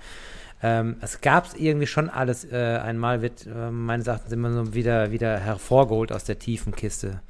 Ähm, 0.62 0.98
es 1.02 1.22
gab 1.22 1.46
es 1.46 1.54
irgendwie 1.56 1.88
schon 1.88 2.10
alles. 2.10 2.44
Äh, 2.52 2.80
einmal 2.84 3.22
wird 3.22 3.48
äh, 3.48 3.72
meines 3.72 4.08
Erachtens 4.08 4.32
immer 4.34 4.52
so 4.52 4.74
wieder, 4.74 5.12
wieder 5.12 5.40
hervorgeholt 5.40 6.12
aus 6.12 6.26
der 6.26 6.38
tiefen 6.38 6.76
Kiste 6.76 7.22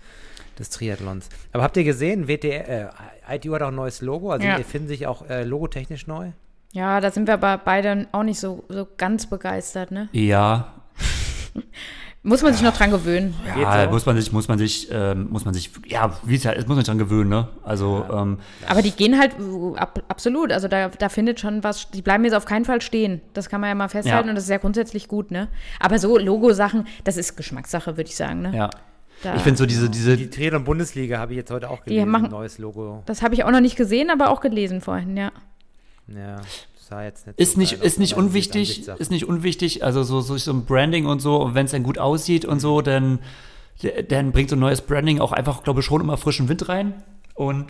des 0.58 0.72
Triathlons. 0.72 1.30
Aber 1.54 1.64
habt 1.64 1.78
ihr 1.78 1.84
gesehen, 1.84 2.28
WTR, 2.28 2.92
äh, 3.30 3.36
ITU 3.36 3.54
hat 3.54 3.62
auch 3.62 3.68
ein 3.68 3.76
neues 3.76 4.02
Logo, 4.02 4.32
also 4.32 4.46
Ja. 4.46 4.58
die 4.58 4.64
finden 4.64 4.88
sich 4.88 5.06
auch 5.08 5.30
äh, 5.30 5.44
logotechnisch 5.44 6.08
neu. 6.08 6.32
Ja, 6.72 7.00
da 7.02 7.12
sind 7.12 7.28
wir 7.28 7.36
aber 7.36 7.58
beide 7.64 8.08
auch 8.12 8.24
nicht 8.24 8.40
so, 8.40 8.64
so 8.68 8.88
ganz 8.98 9.28
begeistert, 9.28 9.92
ne? 9.92 10.10
ja, 10.12 10.74
Muss 12.22 12.42
man 12.44 12.52
sich 12.54 12.62
noch 12.62 12.76
dran 12.76 12.92
gewöhnen. 12.92 13.34
ja, 13.58 13.86
so? 13.86 13.92
muss 13.92 14.06
man 14.06 14.16
sich, 14.18 14.32
muss 14.34 14.50
man 14.50 14.60
sich, 14.60 14.90
ähm, 14.92 15.30
muss 15.30 15.46
man 15.46 15.54
sich, 15.54 15.72
ja, 15.88 16.12
wie 16.24 16.36
es 16.36 16.46
halt 16.46 16.58
ist, 16.58 16.68
muss 16.68 16.76
man 16.76 16.84
sich 16.84 16.90
dran 16.90 16.98
gewöhnen, 16.98 17.30
ne? 17.30 17.48
Also, 17.64 18.06
ähm, 18.12 18.40
Aber 18.68 18.82
die 18.82 18.92
gehen 18.92 19.18
halt 19.18 19.40
uh, 19.40 19.76
ab, 19.76 20.04
absolut. 20.10 20.52
Also 20.52 20.68
da, 20.68 20.90
da 20.90 21.08
findet 21.08 21.40
schon 21.40 21.64
was. 21.64 21.90
Die 21.92 22.02
bleiben 22.02 22.26
jetzt 22.26 22.34
auf 22.34 22.44
keinen 22.44 22.66
Fall 22.66 22.82
stehen. 22.82 23.22
Das 23.34 23.48
kann 23.48 23.62
man 23.62 23.70
ja 23.70 23.76
mal 23.76 23.88
festhalten 23.88 24.28
Ja. 24.28 24.32
und 24.32 24.36
das 24.36 24.44
ist 24.44 24.50
ja 24.50 24.58
grundsätzlich 24.58 25.08
gut, 25.08 25.32
ne? 25.32 25.48
Aber 25.80 25.98
so 25.98 26.18
Logo-Sachen, 26.18 26.88
das 27.06 27.16
ist 27.16 27.38
Geschmackssache, 27.38 27.96
würde 27.96 28.10
ich 28.10 28.16
sagen, 28.18 28.42
ne? 28.42 28.56
ja. 28.56 28.70
Da, 29.24 29.36
Ich 29.36 29.42
finde 29.42 29.58
so 29.58 29.66
diese, 29.66 29.90
diese, 29.90 30.16
Die 30.18 30.30
Triathlon 30.30 30.64
Bundesliga 30.66 31.20
habe 31.20 31.34
ich 31.34 31.38
jetzt 31.38 31.52
heute 31.52 31.70
auch 31.70 31.84
gelesen, 31.84 32.08
machen- 32.10 32.32
neues 32.32 32.58
Logo. 32.58 33.04
das 33.06 33.22
habe 33.22 33.34
ich 33.34 33.44
auch 33.46 33.52
noch 33.52 33.60
nicht 33.62 33.76
gesehen, 33.76 34.10
aber 34.12 34.30
auch 34.30 34.40
gelesen 34.42 34.80
vorhin, 34.82 35.16
ja. 35.18 35.32
Ja, 36.08 36.38
sah 36.90 37.04
jetzt 37.04 37.28
nicht 37.28 37.40
ist 37.40 37.54
so 37.54 37.60
nicht, 37.60 37.74
ist 37.74 38.00
nicht 38.00 38.16
unwichtig, 38.16 38.88
ist 38.88 39.12
nicht 39.12 39.26
unwichtig, 39.26 39.84
also 39.84 40.04
so, 40.04 40.22
so, 40.22 40.38
so 40.38 40.52
ein 40.52 40.66
Branding 40.66 41.06
und 41.06 41.22
so, 41.22 41.38
und 41.42 41.56
wenn 41.56 41.66
es 41.66 41.72
dann 41.72 41.84
gut 41.84 41.98
aussieht 41.98 42.46
und 42.46 42.60
so, 42.60 42.82
dann, 42.82 43.20
dann 44.08 44.32
bringt 44.32 44.50
so 44.50 44.56
ein 44.56 44.60
neues 44.60 44.82
Branding 44.82 45.20
auch 45.20 45.32
einfach, 45.32 45.64
glaube 45.64 45.82
ich, 45.82 45.86
schon 45.86 46.02
immer 46.02 46.18
frischen 46.18 46.50
Wind 46.50 46.68
rein. 46.68 47.04
Und 47.36 47.68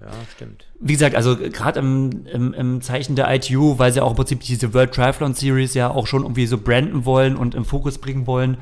Ja, 0.00 0.08
stimmt. 0.34 0.66
wie 0.78 0.92
gesagt, 0.92 1.16
also 1.16 1.36
gerade 1.36 1.80
im, 1.80 2.26
im, 2.26 2.52
im 2.54 2.80
Zeichen 2.82 3.16
der 3.16 3.32
ITU, 3.34 3.78
weil 3.78 3.92
sie 3.92 4.00
auch 4.00 4.10
im 4.10 4.16
Prinzip 4.16 4.40
diese 4.40 4.72
World 4.74 4.92
Triathlon 4.92 5.34
Series 5.34 5.74
ja 5.74 5.90
auch 5.90 6.06
schon 6.06 6.22
irgendwie 6.22 6.46
so 6.46 6.58
branden 6.58 7.04
wollen 7.04 7.36
und 7.36 7.54
im 7.54 7.64
Fokus 7.64 7.98
bringen 7.98 8.26
wollen. 8.26 8.58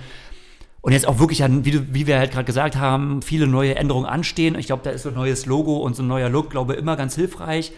Und 0.81 0.93
jetzt 0.93 1.09
auch 1.09 1.19
wirklich, 1.19 1.43
wie, 1.43 1.93
wie 1.93 2.07
wir 2.07 2.19
halt 2.19 2.31
gerade 2.31 2.45
gesagt 2.45 2.77
haben, 2.77 3.21
viele 3.21 3.47
neue 3.47 3.75
Änderungen 3.75 4.07
anstehen. 4.07 4.57
Ich 4.57 4.67
glaube, 4.67 4.83
da 4.85 4.91
ist 4.91 5.03
so 5.03 5.09
ein 5.09 5.17
neues 5.17 5.45
Logo 5.45 5.79
und 5.79 5.97
so 5.97 6.03
ein 6.03 6.07
neuer 6.07 6.31
Look, 6.31 6.51
glaube 6.51 6.75
ich, 6.75 6.79
immer 6.79 6.97
ganz 6.97 7.17
hilfreich. 7.17 7.73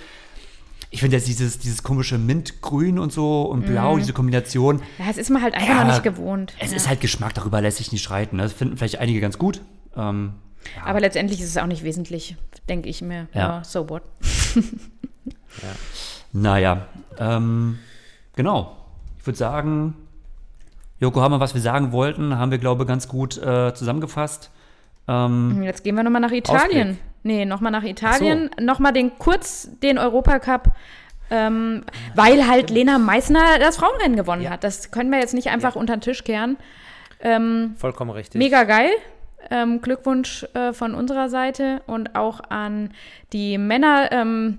Ich 0.92 1.00
finde 1.00 1.16
jetzt 1.16 1.28
dieses, 1.28 1.58
dieses 1.60 1.82
komische 1.84 2.18
Mintgrün 2.18 2.98
und 2.98 3.12
so 3.12 3.42
und 3.42 3.64
Blau, 3.64 3.96
diese 3.98 4.12
Kombination, 4.12 4.82
Ja, 4.98 5.04
es 5.08 5.18
ist 5.18 5.30
man 5.30 5.40
halt 5.42 5.54
einfach 5.54 5.68
Ja, 5.68 5.84
noch 5.84 5.92
nicht 5.92 6.02
gewohnt. 6.02 6.52
es 6.58 6.70
ja. 6.72 6.76
ist 6.76 6.88
halt 6.88 7.00
Geschmack, 7.00 7.32
darüber 7.34 7.60
lässt 7.60 7.76
sich 7.78 7.92
nicht 7.92 8.02
streiten. 8.02 8.36
Ne? 8.36 8.42
Das 8.42 8.52
finden 8.52 8.76
vielleicht 8.76 8.98
einige 8.98 9.20
ganz 9.20 9.38
gut. 9.38 9.60
Ähm, 9.96 10.32
Aber 10.84 10.98
letztendlich 11.00 11.40
ist 11.40 11.48
es 11.48 11.56
auch 11.58 11.66
nicht 11.66 11.84
wesentlich, 11.84 12.36
denke 12.68 12.88
ich 12.88 13.02
mir. 13.02 13.28
Ja. 13.32 13.40
Ja, 13.58 13.64
so 13.64 13.88
what. 13.88 14.02
Naja, 16.32 16.86
ähm, 17.18 17.78
genau. 18.36 18.76
Ich 19.18 19.26
würde 19.26 19.36
sagen, 19.36 19.94
Yokohama, 21.00 21.40
was 21.40 21.54
wir 21.54 21.60
sagen 21.60 21.92
wollten, 21.92 22.36
haben 22.38 22.50
wir, 22.50 22.58
glaube 22.58 22.84
ich, 22.84 22.88
ganz 22.88 23.08
gut 23.08 23.36
äh, 23.38 23.74
zusammengefasst. 23.74 24.50
Ähm, 25.08 25.62
Jetzt 25.62 25.82
gehen 25.82 25.96
wir 25.96 26.02
nochmal 26.04 26.20
nach 26.20 26.30
Italien. 26.30 26.90
Ausblick. 26.90 27.09
Nee, 27.22 27.44
nochmal 27.44 27.72
nach 27.72 27.82
Italien. 27.84 28.51
Nochmal 28.60 28.92
den 28.92 29.18
kurz 29.18 29.68
den 29.82 29.98
Europacup. 29.98 30.68
Ähm, 31.32 31.84
weil 32.16 32.48
halt 32.48 32.70
Lena 32.70 32.98
Meissner 32.98 33.59
das 33.60 33.76
Frauenrennen 33.76 34.16
gewonnen 34.16 34.42
Ja. 34.42 34.51
hat. 34.51 34.64
Das 34.64 34.90
können 34.90 35.10
wir 35.10 35.20
jetzt 35.20 35.34
nicht 35.34 35.48
einfach 35.48 35.76
unter 35.76 35.97
den 35.97 36.01
Tisch 36.01 36.24
kehren. 36.24 36.56
Ähm, 37.20 37.74
Vollkommen 37.78 38.10
richtig. 38.10 38.38
mega 38.38 38.64
geil. 38.64 38.90
Ähm, 39.51 39.80
Glückwunsch 39.80 40.44
äh, 40.55 40.72
von 40.72 40.94
unserer 40.94 41.28
Seite 41.28 41.82
und 41.86 42.16
auch 42.16 42.40
an 42.51 42.90
die 43.32 43.59
Männer, 43.59 44.10
ähm, 44.10 44.59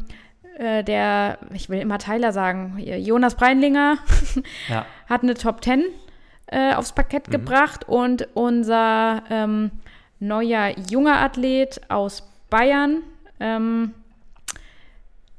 äh, 0.58 0.84
der, 0.84 1.40
ich 1.54 1.70
will 1.70 1.80
immer 1.80 1.98
Tyler 1.98 2.32
sagen, 2.32 2.78
Jonas 2.80 3.36
Breinlinger 3.36 3.98
ja. 4.70 4.86
hat 5.10 5.24
eine 5.24 5.34
Top 5.34 5.64
10 5.64 5.84
äh, 6.48 6.74
aufs 6.74 6.94
Parkett 6.94 7.30
gebracht 7.30 7.88
und 7.88 8.28
unser 8.34 9.24
ähm, 9.30 9.72
neuer 10.20 10.72
junger 10.90 11.20
Athlet 11.22 11.82
aus 11.90 12.31
Bayern, 12.52 13.02
ähm, 13.40 13.94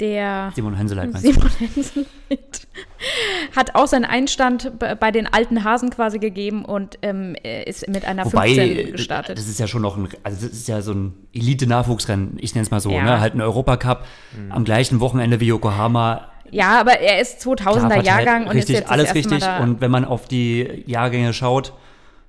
der 0.01 0.51
Simon 0.57 0.75
Henseleit? 0.75 1.17
Simon 1.19 1.49
Henseleit, 1.59 2.09
hat 3.57 3.75
auch 3.77 3.87
seinen 3.87 4.05
Einstand 4.05 4.73
bei 4.99 5.11
den 5.13 5.27
alten 5.33 5.63
Hasen 5.63 5.91
quasi 5.91 6.19
gegeben 6.19 6.65
und 6.65 6.99
ähm, 7.03 7.37
er 7.41 7.67
ist 7.69 7.87
mit 7.89 8.05
einer 8.05 8.25
Wobei, 8.25 8.47
15 8.55 8.79
äh, 8.79 8.91
gestartet. 8.91 9.39
das 9.39 9.47
ist 9.47 9.61
ja 9.61 9.69
schon 9.69 9.83
noch 9.83 9.97
ein, 9.97 10.09
also 10.25 10.47
das 10.47 10.57
ist 10.57 10.67
ja 10.67 10.83
so 10.83 10.93
ein 10.93 11.15
Elite-Nachwuchsrennen, 11.33 12.39
ich 12.41 12.55
nenne 12.55 12.65
es 12.65 12.71
mal 12.73 12.81
so, 12.81 12.91
Ja. 12.91 13.05
ne? 13.05 13.21
halt 13.21 13.35
ein 13.35 13.41
Europacup 13.41 14.05
am 14.51 14.65
gleichen 14.65 14.99
Wochenende 14.99 15.39
wie 15.39 15.47
Yokohama. 15.47 16.29
ja, 16.51 16.81
aber 16.81 16.99
er 16.99 17.21
ist 17.21 17.41
Klar 17.43 17.57
2000er 17.59 17.81
verteilt, 17.81 18.07
Jahrgang 18.07 18.43
und 18.45 18.57
richtig, 18.57 18.75
ist 18.75 18.81
jetzt 18.81 18.91
alles 18.91 19.09
das 19.09 19.17
erste 19.17 19.31
richtig. 19.35 19.47
Mal 19.49 19.59
da. 19.59 19.63
Und 19.63 19.81
wenn 19.81 19.91
man 19.93 20.05
auf 20.05 20.27
die 20.27 20.83
Jahrgänge 20.87 21.33
schaut, 21.33 21.75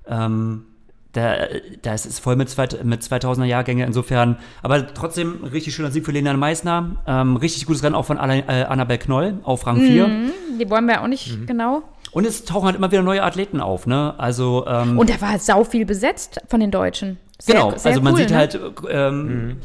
ähm, 0.06 0.66
da, 1.14 1.46
da 1.82 1.94
ist 1.94 2.04
es 2.06 2.18
voll 2.18 2.36
mit, 2.36 2.54
mit 2.84 3.02
2000er 3.02 3.44
Jahrgänge 3.44 3.86
insofern. 3.86 4.36
Aber 4.62 4.92
trotzdem 4.94 5.42
ein 5.44 5.48
richtig 5.48 5.74
schöner 5.74 5.90
Sieg 5.90 6.04
für 6.04 6.12
Lena 6.12 6.34
Meissner. 6.34 6.96
Ähm, 7.06 7.36
richtig 7.36 7.66
gutes 7.66 7.82
Rennen 7.82 7.94
auch 7.94 8.04
von 8.04 8.18
Anna, 8.18 8.34
äh, 8.36 8.64
Annabel 8.64 8.98
Knoll 8.98 9.38
auf 9.44 9.66
Rang 9.66 9.80
4. 9.80 10.06
Mhm, 10.08 10.32
die 10.60 10.68
wollen 10.68 10.86
wir 10.86 11.02
auch 11.02 11.06
nicht 11.06 11.38
Mhm. 11.38 11.46
genau. 11.46 11.82
Und 12.12 12.26
es 12.26 12.44
tauchen 12.44 12.66
halt 12.66 12.76
immer 12.76 12.92
wieder 12.92 13.02
neue 13.02 13.22
Athleten 13.22 13.60
auf, 13.60 13.86
ne? 13.86 14.14
Also, 14.18 14.66
ähm, 14.68 14.98
Und 14.98 15.10
da 15.10 15.20
war 15.20 15.38
sau 15.38 15.64
viel 15.64 15.84
besetzt 15.86 16.40
von 16.48 16.60
den 16.60 16.70
Deutschen. 16.70 17.18
Sehr, 17.40 17.56
genau, 17.56 17.70
sehr 17.76 17.90
also 17.90 18.02
man 18.02 18.12
cool, 18.12 18.20
sieht 18.20 18.30
ne? 18.30 18.36
halt 18.36 18.60
ähm, 18.88 19.56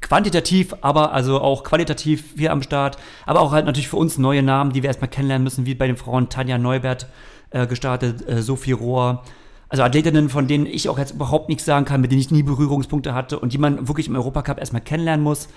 quantitativ, 0.00 0.74
aber 0.80 1.12
also 1.12 1.40
auch 1.40 1.64
qualitativ 1.64 2.34
hier 2.36 2.52
am 2.52 2.62
Start. 2.62 2.98
Aber 3.26 3.40
auch 3.40 3.52
halt 3.52 3.66
natürlich 3.66 3.88
für 3.88 3.96
uns 3.96 4.18
neue 4.18 4.42
Namen, 4.42 4.72
die 4.72 4.82
wir 4.82 4.88
erstmal 4.88 5.10
kennenlernen 5.10 5.44
müssen, 5.44 5.66
wie 5.66 5.74
bei 5.74 5.86
den 5.86 5.96
Frauen 5.96 6.28
Tanja 6.28 6.58
Neubert 6.58 7.06
äh, 7.50 7.66
gestartet, 7.66 8.26
äh, 8.28 8.42
Sophie 8.42 8.72
Rohr. 8.72 9.22
Also 9.68 9.82
Athletinnen, 9.82 10.28
von 10.28 10.46
denen 10.46 10.66
ich 10.66 10.88
auch 10.88 10.98
jetzt 10.98 11.14
überhaupt 11.14 11.48
nichts 11.48 11.64
sagen 11.64 11.84
kann, 11.84 12.00
mit 12.00 12.12
denen 12.12 12.20
ich 12.20 12.30
nie 12.30 12.42
Berührungspunkte 12.42 13.14
hatte 13.14 13.38
und 13.38 13.52
die 13.52 13.58
man 13.58 13.88
wirklich 13.88 14.08
im 14.08 14.16
Europacup 14.16 14.58
erstmal 14.58 14.82
kennenlernen 14.82 15.24
muss. 15.24 15.48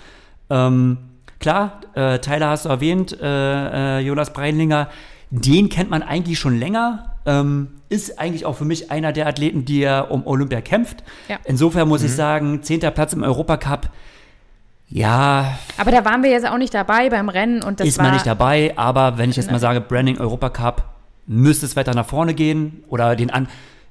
Ähm, 0.50 0.98
klar, 1.38 1.80
äh, 1.94 2.18
Tyler 2.18 2.50
hast 2.50 2.64
du 2.64 2.68
erwähnt, 2.68 3.16
äh, 3.20 3.98
äh, 3.98 4.00
Jonas 4.00 4.32
Breinlinger, 4.32 4.88
den 5.30 5.68
kennt 5.68 5.90
man 5.90 6.02
eigentlich 6.02 6.38
schon 6.38 6.58
länger. 6.58 7.16
Ähm, 7.26 7.68
ist 7.90 8.18
eigentlich 8.18 8.46
auch 8.46 8.56
für 8.56 8.64
mich 8.64 8.90
einer 8.90 9.12
der 9.12 9.26
Athleten, 9.26 9.64
die 9.64 9.80
ja 9.80 10.00
um 10.00 10.26
Olympia 10.26 10.60
kämpft. 10.60 11.04
Ja. 11.28 11.38
Insofern 11.44 11.88
muss 11.88 12.02
ich 12.02 12.12
sagen, 12.12 12.62
zehnter 12.62 12.90
Platz 12.90 13.12
im 13.12 13.22
Europacup, 13.22 13.90
ja, 14.90 15.58
Aber 15.76 15.90
da 15.90 16.04
waren 16.04 16.22
wir 16.22 16.30
jetzt 16.30 16.46
auch 16.46 16.56
nicht 16.56 16.72
dabei 16.72 17.10
beim 17.10 17.28
Rennen 17.28 17.62
und 17.62 17.78
das 17.78 17.86
ist 17.86 17.98
war 17.98 18.06
man 18.06 18.14
nicht 18.14 18.26
dabei. 18.26 18.72
Aber 18.76 19.18
wenn 19.18 19.28
ich 19.28 19.36
jetzt 19.36 19.50
mal 19.50 19.60
sage, 19.60 19.82
Branding 19.82 20.18
Europacup, 20.18 20.82
müsste 21.26 21.66
es 21.66 21.76
weiter 21.76 21.94
nach 21.94 22.06
vorne 22.06 22.32
gehen 22.32 22.84
oder 22.88 23.14
den 23.14 23.30
an 23.30 23.48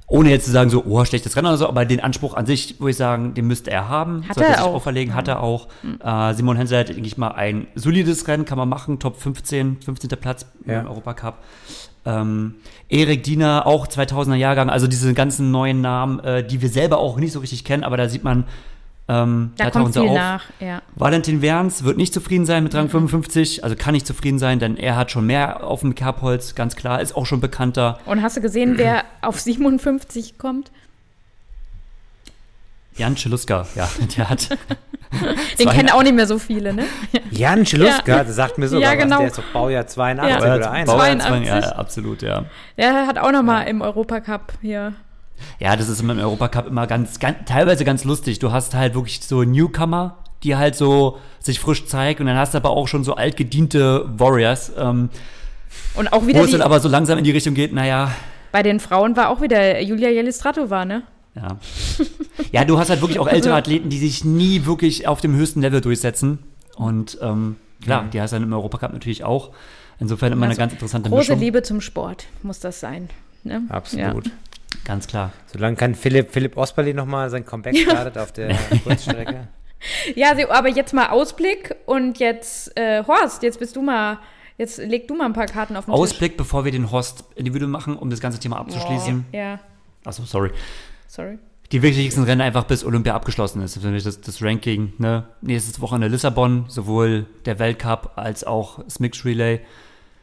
ohne 0.09 0.29
jetzt 0.29 0.45
zu 0.45 0.51
sagen, 0.51 0.69
so, 0.69 0.83
oh, 0.85 1.03
schlechtes 1.03 1.35
Rennen 1.35 1.47
oder 1.47 1.57
so, 1.57 1.67
aber 1.67 1.83
den 1.83 1.99
Anspruch 1.99 2.33
an 2.33 2.45
sich, 2.45 2.79
würde 2.79 2.91
ich 2.91 2.97
sagen, 2.97 3.33
den 3.33 3.45
müsste 3.45 3.71
er 3.71 3.89
haben. 3.89 4.23
Hat 4.27 4.35
sollte 4.35 4.49
er 4.51 4.55
sich 4.57 4.63
auch. 4.65 4.73
auferlegen, 4.75 5.13
hat 5.13 5.27
er 5.27 5.43
auch. 5.43 5.67
Äh, 6.03 6.33
Simon 6.33 6.55
Hensel 6.55 6.79
hat, 6.79 6.89
denke 6.89 7.01
ich 7.05 7.17
mal, 7.17 7.31
ein 7.31 7.67
solides 7.75 8.25
Rennen, 8.27 8.45
kann 8.45 8.57
man 8.57 8.69
machen, 8.69 8.99
Top 8.99 9.17
15, 9.19 9.81
15. 9.83 10.09
Platz 10.19 10.45
Ja. 10.65 10.79
im 10.79 10.87
Europacup. 10.87 11.35
Ähm, 12.05 12.55
Erik 12.87 13.23
Diener, 13.23 13.65
auch 13.67 13.85
2000er 13.85 14.35
Jahrgang, 14.35 14.69
also 14.69 14.87
diese 14.87 15.13
ganzen 15.13 15.51
neuen 15.51 15.81
Namen, 15.81 16.19
äh, 16.21 16.41
die 16.47 16.61
wir 16.61 16.69
selber 16.69 16.99
auch 16.99 17.17
nicht 17.17 17.33
so 17.33 17.39
richtig 17.39 17.65
kennen, 17.65 17.83
aber 17.83 17.97
da 17.97 18.07
sieht 18.07 18.23
man, 18.23 18.45
ähm, 19.09 19.53
Da 19.57 19.69
kommt 19.71 19.93
sie 19.93 20.01
viel 20.01 20.09
auf. 20.09 20.15
nach, 20.15 20.43
ja. 20.59 20.81
Valentin 20.95 21.41
Werns 21.41 21.83
wird 21.83 21.97
nicht 21.97 22.13
zufrieden 22.13 22.45
sein 22.45 22.63
mit 22.63 22.73
Mhm. 22.73 22.79
Rang 22.79 22.89
55, 22.89 23.63
also 23.63 23.75
kann 23.75 23.93
nicht 23.93 24.05
zufrieden 24.07 24.39
sein, 24.39 24.59
denn 24.59 24.75
er 24.77 24.95
hat 24.95 25.11
schon 25.11 25.25
mehr 25.25 25.63
auf 25.63 25.79
dem 25.81 25.95
Kerbholz, 25.95 26.55
ganz 26.55 26.75
klar, 26.75 26.99
ist 27.01 27.15
auch 27.15 27.25
schon 27.25 27.39
bekannter. 27.39 27.99
Und 28.05 28.21
hast 28.21 28.35
du 28.37 28.41
gesehen, 28.41 28.73
wer 28.77 29.03
auf 29.21 29.39
57 29.39 30.37
kommt? 30.37 30.71
Jan 32.95 33.15
Scheluska, 33.15 33.67
ja, 33.75 33.87
der 34.17 34.29
hat. 34.29 34.49
Den 35.59 35.69
kennen 35.69 35.89
auch 35.91 36.03
nicht 36.03 36.15
mehr 36.15 36.27
so 36.27 36.37
viele, 36.37 36.73
ne? 36.73 36.83
Jan 37.31 37.65
Scheluska, 37.65 38.23
das 38.25 38.35
sagt 38.35 38.57
mir 38.57 38.67
so, 38.67 38.77
Ja, 38.79 38.91
was, 38.91 38.97
genau. 38.97 39.19
der 39.19 39.27
ist 39.27 39.37
doch 39.37 39.43
Baujahr 39.53 39.87
82 39.87 40.29
Ja. 40.31 40.37
oder 40.39 40.57
Baujahr 40.57 40.71
81. 40.73 41.21
82. 41.21 41.47
Ja, 41.47 41.75
absolut, 41.77 42.21
ja. 42.23 42.45
Der 42.77 43.07
hat 43.07 43.17
auch 43.17 43.31
noch 43.31 43.43
mal 43.43 43.61
im 43.63 43.81
Europacup 43.81 44.53
hier. 44.61 44.93
Ja, 45.59 45.75
das 45.75 45.89
ist 45.89 46.01
im 46.01 46.09
Europacup 46.09 46.67
immer 46.67 46.87
ganz, 46.87 47.19
ganz, 47.19 47.37
teilweise 47.45 47.85
ganz 47.85 48.03
lustig. 48.03 48.39
Du 48.39 48.51
hast 48.51 48.75
halt 48.75 48.95
wirklich 48.95 49.21
so 49.21 49.43
Newcomer, 49.43 50.17
die 50.43 50.55
halt 50.55 50.75
so 50.75 51.17
sich 51.39 51.59
frisch 51.59 51.85
zeigen 51.85 52.21
und 52.21 52.27
dann 52.27 52.37
hast 52.37 52.53
du 52.53 52.57
aber 52.57 52.71
auch 52.71 52.87
schon 52.87 53.03
so 53.03 53.15
altgediente 53.15 54.05
Warriors, 54.17 54.71
ähm, 54.77 55.09
Und 55.95 56.13
auch 56.13 56.23
wo 56.23 56.27
wieder 56.27 56.41
es 56.41 56.51
dann 56.51 56.61
aber 56.61 56.79
so 56.79 56.89
langsam 56.89 57.17
in 57.17 57.23
die 57.23 57.31
Richtung 57.31 57.53
geht, 57.53 57.73
naja, 57.73 58.11
bei 58.51 58.63
den 58.63 58.79
Frauen 58.79 59.15
war 59.15 59.29
auch 59.29 59.41
wieder 59.41 59.81
Julia 59.81 60.09
Jelistratova, 60.09 60.85
ne? 60.85 61.03
ja. 61.35 61.57
Ja, 62.51 62.65
du 62.65 62.79
hast 62.79 62.89
halt 62.89 63.01
wirklich 63.01 63.19
auch 63.19 63.27
ältere 63.31 63.53
Athleten, 63.53 63.89
die 63.89 63.97
sich 63.97 64.23
nie 64.23 64.65
wirklich 64.65 65.07
auf 65.07 65.21
dem 65.21 65.35
höchsten 65.35 65.61
Level 65.61 65.81
durchsetzen. 65.81 66.39
Und 66.75 67.17
ähm, 67.21 67.57
klar, 67.83 68.05
die 68.11 68.21
hast 68.21 68.31
du 68.31 68.37
dann 68.37 68.43
im 68.43 68.53
Europacup 68.53 68.93
natürlich 68.93 69.23
auch. 69.23 69.51
Insofern 69.99 70.31
immer 70.31 70.45
eine 70.45 70.51
Also, 70.51 70.59
ganz 70.59 70.73
interessante 70.73 71.09
Große 71.09 71.31
Mischung. 71.31 71.39
Liebe 71.39 71.63
zum 71.63 71.81
Sport 71.81 72.25
muss 72.43 72.59
das 72.59 72.79
sein. 72.79 73.09
Ne? 73.43 73.63
Absolut. 73.69 74.29
Ganz 74.87 75.05
klar. 75.05 75.33
Solange 75.47 75.75
kann 75.75 75.95
Philipp, 75.95 76.31
Philipp 76.31 76.55
Osperli 76.55 76.93
nochmal 76.93 77.29
sein 77.29 77.45
Comeback 77.45 77.77
startet 77.77 78.17
auf 78.17 78.31
der 78.31 78.55
Kurzstrecke. 78.85 79.47
Ja, 80.15 80.29
ja 80.29 80.35
sie- 80.35 80.49
aber 80.49 80.69
jetzt 80.69 80.93
mal 80.93 81.09
Ausblick 81.09 81.75
und 81.85 82.19
jetzt, 82.19 82.71
äh, 82.77 83.03
Horst, 83.05 83.43
jetzt 83.43 83.59
bist 83.59 83.75
du 83.75 83.81
mal, 83.81 84.19
jetzt 84.57 84.77
leg 84.77 85.05
du 85.09 85.13
mal 85.15 85.25
ein 85.25 85.33
paar 85.33 85.45
Karten 85.47 85.75
auf 85.75 85.85
den 85.85 85.93
Ausblick, 85.93 86.37
bevor 86.37 86.63
wir 86.63 86.71
den 86.71 86.89
Horst 86.89 87.25
individuell 87.35 87.69
machen, 87.69 87.97
um 87.97 88.09
das 88.09 88.21
ganze 88.21 88.39
Thema 88.39 88.63
Tisch. 88.63 88.75
abzuschließen. 88.77 89.25
Oh, 89.31 89.35
ja, 89.35 89.59
Achso, 90.05 90.23
sorry. 90.23 90.51
sorry. 91.07 91.37
Die 91.73 91.81
wichtigsten 91.81 92.23
Rennen 92.23 92.39
einfach 92.39 92.63
bis 92.63 92.85
Olympia 92.85 93.13
abgeschlossen 93.13 93.61
ist. 93.61 93.75
Nämlich 93.83 94.05
das, 94.05 94.21
das 94.21 94.41
Ranking, 94.41 94.93
ne? 94.99 95.27
Nächstes 95.41 95.81
Wochenende 95.81 96.07
Lissabon, 96.07 96.63
sowohl 96.69 97.25
der 97.45 97.59
Weltcup 97.59 98.13
als 98.15 98.45
auch 98.45 98.81
das 98.85 99.01
Mixed 99.01 99.25
Relay. 99.25 99.59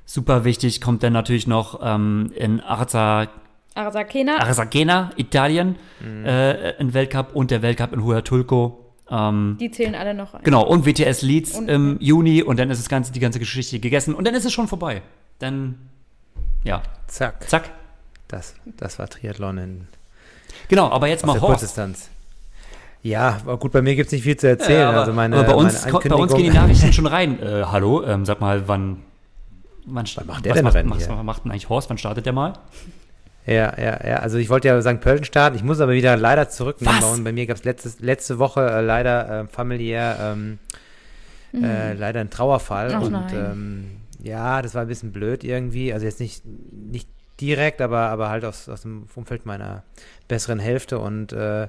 Super 0.06 0.44
wichtig, 0.44 0.80
kommt 0.80 1.02
dann 1.02 1.12
natürlich 1.12 1.46
noch 1.46 1.80
ähm, 1.82 2.32
in 2.34 2.60
Arza, 2.62 3.28
Arsakena, 3.74 4.38
Arzachena, 4.38 5.10
Italien, 5.16 5.76
Mhm. 6.00 6.24
äh, 6.24 6.74
ein 6.78 6.94
Weltcup 6.94 7.34
und 7.34 7.50
der 7.50 7.62
Weltcup 7.62 7.92
in 7.92 8.04
Huatulco. 8.04 8.80
Ähm, 9.10 9.56
die 9.60 9.70
zählen 9.70 9.94
alle 9.94 10.14
noch 10.14 10.32
rein. 10.34 10.40
genau, 10.44 10.62
und 10.64 10.86
WTS 10.86 11.22
Leeds 11.22 11.58
Und- 11.58 11.68
im 11.68 11.98
Juni 12.00 12.42
und 12.42 12.58
dann 12.58 12.70
ist 12.70 12.78
das 12.80 12.88
ganze, 12.88 13.12
die 13.12 13.20
ganze 13.20 13.38
Geschichte 13.38 13.78
gegessen 13.80 14.14
und 14.14 14.26
dann 14.26 14.34
ist 14.34 14.44
es 14.46 14.52
schon 14.52 14.66
vorbei. 14.68 15.02
Dann, 15.40 15.78
ja, 16.62 16.82
Zack. 17.06 17.48
zack. 17.48 17.70
Das, 18.28 18.54
das 18.78 18.98
war 18.98 19.08
Triathlon 19.08 19.58
in 19.58 19.88
Genau, 20.68 20.88
aber 20.90 21.08
jetzt 21.08 21.26
mal 21.26 21.32
Horst. 21.34 21.44
Kurzdistanz. 21.44 22.08
Ja, 23.02 23.38
gut, 23.60 23.70
bei 23.72 23.82
mir 23.82 23.94
gibt 23.96 24.06
es 24.06 24.12
nicht 24.12 24.22
viel 24.22 24.36
zu 24.36 24.48
erzählen. 24.48 24.80
Ja, 24.80 24.88
aber, 24.88 25.00
also 25.00 25.12
meine, 25.12 25.36
aber 25.36 25.48
bei, 25.48 25.54
uns, 25.54 25.84
bei 25.84 26.14
uns 26.14 26.32
gehen 26.32 26.44
die 26.44 26.56
Nachrichten 26.58 26.92
schon 26.94 27.06
rein. 27.06 27.38
Äh, 27.42 27.64
hallo, 27.64 28.02
ähm, 28.04 28.24
sag 28.24 28.40
mal, 28.40 28.66
wann, 28.66 29.02
wann, 29.84 30.06
sta- 30.06 30.24
macht 30.24 30.46
der 30.46 30.52
was 30.52 30.56
denn 30.56 30.64
macht, 30.64 30.74
Rennen 30.74 30.90
was 30.90 31.22
macht 31.24 31.44
denn 31.44 31.50
eigentlich 31.50 31.68
Horst? 31.68 31.90
Wann 31.90 31.98
startet 31.98 32.24
der 32.24 32.32
mal? 32.32 32.54
Ja, 33.46 33.74
ja, 33.78 34.06
ja. 34.06 34.16
Also 34.20 34.38
ich 34.38 34.48
wollte 34.48 34.68
ja 34.68 34.80
St. 34.80 35.00
Pölten 35.00 35.24
starten. 35.24 35.56
Ich 35.56 35.62
muss 35.62 35.80
aber 35.80 35.92
wieder 35.92 36.16
leider 36.16 36.48
zurücknehmen. 36.48 37.02
Was? 37.02 37.10
Und 37.18 37.24
bei 37.24 37.32
mir 37.32 37.46
gab 37.46 37.58
es 37.64 38.00
letzte 38.00 38.38
Woche 38.38 38.66
äh, 38.70 38.80
leider 38.80 39.42
äh, 39.42 39.46
familiär 39.48 40.16
ähm, 40.20 40.58
äh, 41.52 41.92
leider 41.92 42.20
einen 42.20 42.30
Trauerfall. 42.30 42.92
Ach 42.94 43.02
und 43.02 43.32
ähm, 43.32 43.96
ja, 44.22 44.62
das 44.62 44.74
war 44.74 44.82
ein 44.82 44.88
bisschen 44.88 45.12
blöd 45.12 45.44
irgendwie. 45.44 45.92
Also 45.92 46.06
jetzt 46.06 46.20
nicht, 46.20 46.42
nicht 46.72 47.08
direkt, 47.40 47.80
aber, 47.80 48.08
aber 48.08 48.30
halt 48.30 48.44
aus, 48.44 48.68
aus 48.68 48.82
dem 48.82 49.06
Umfeld 49.14 49.44
meiner 49.44 49.82
besseren 50.26 50.58
Hälfte. 50.58 50.98
Und 50.98 51.32
äh, 51.32 51.68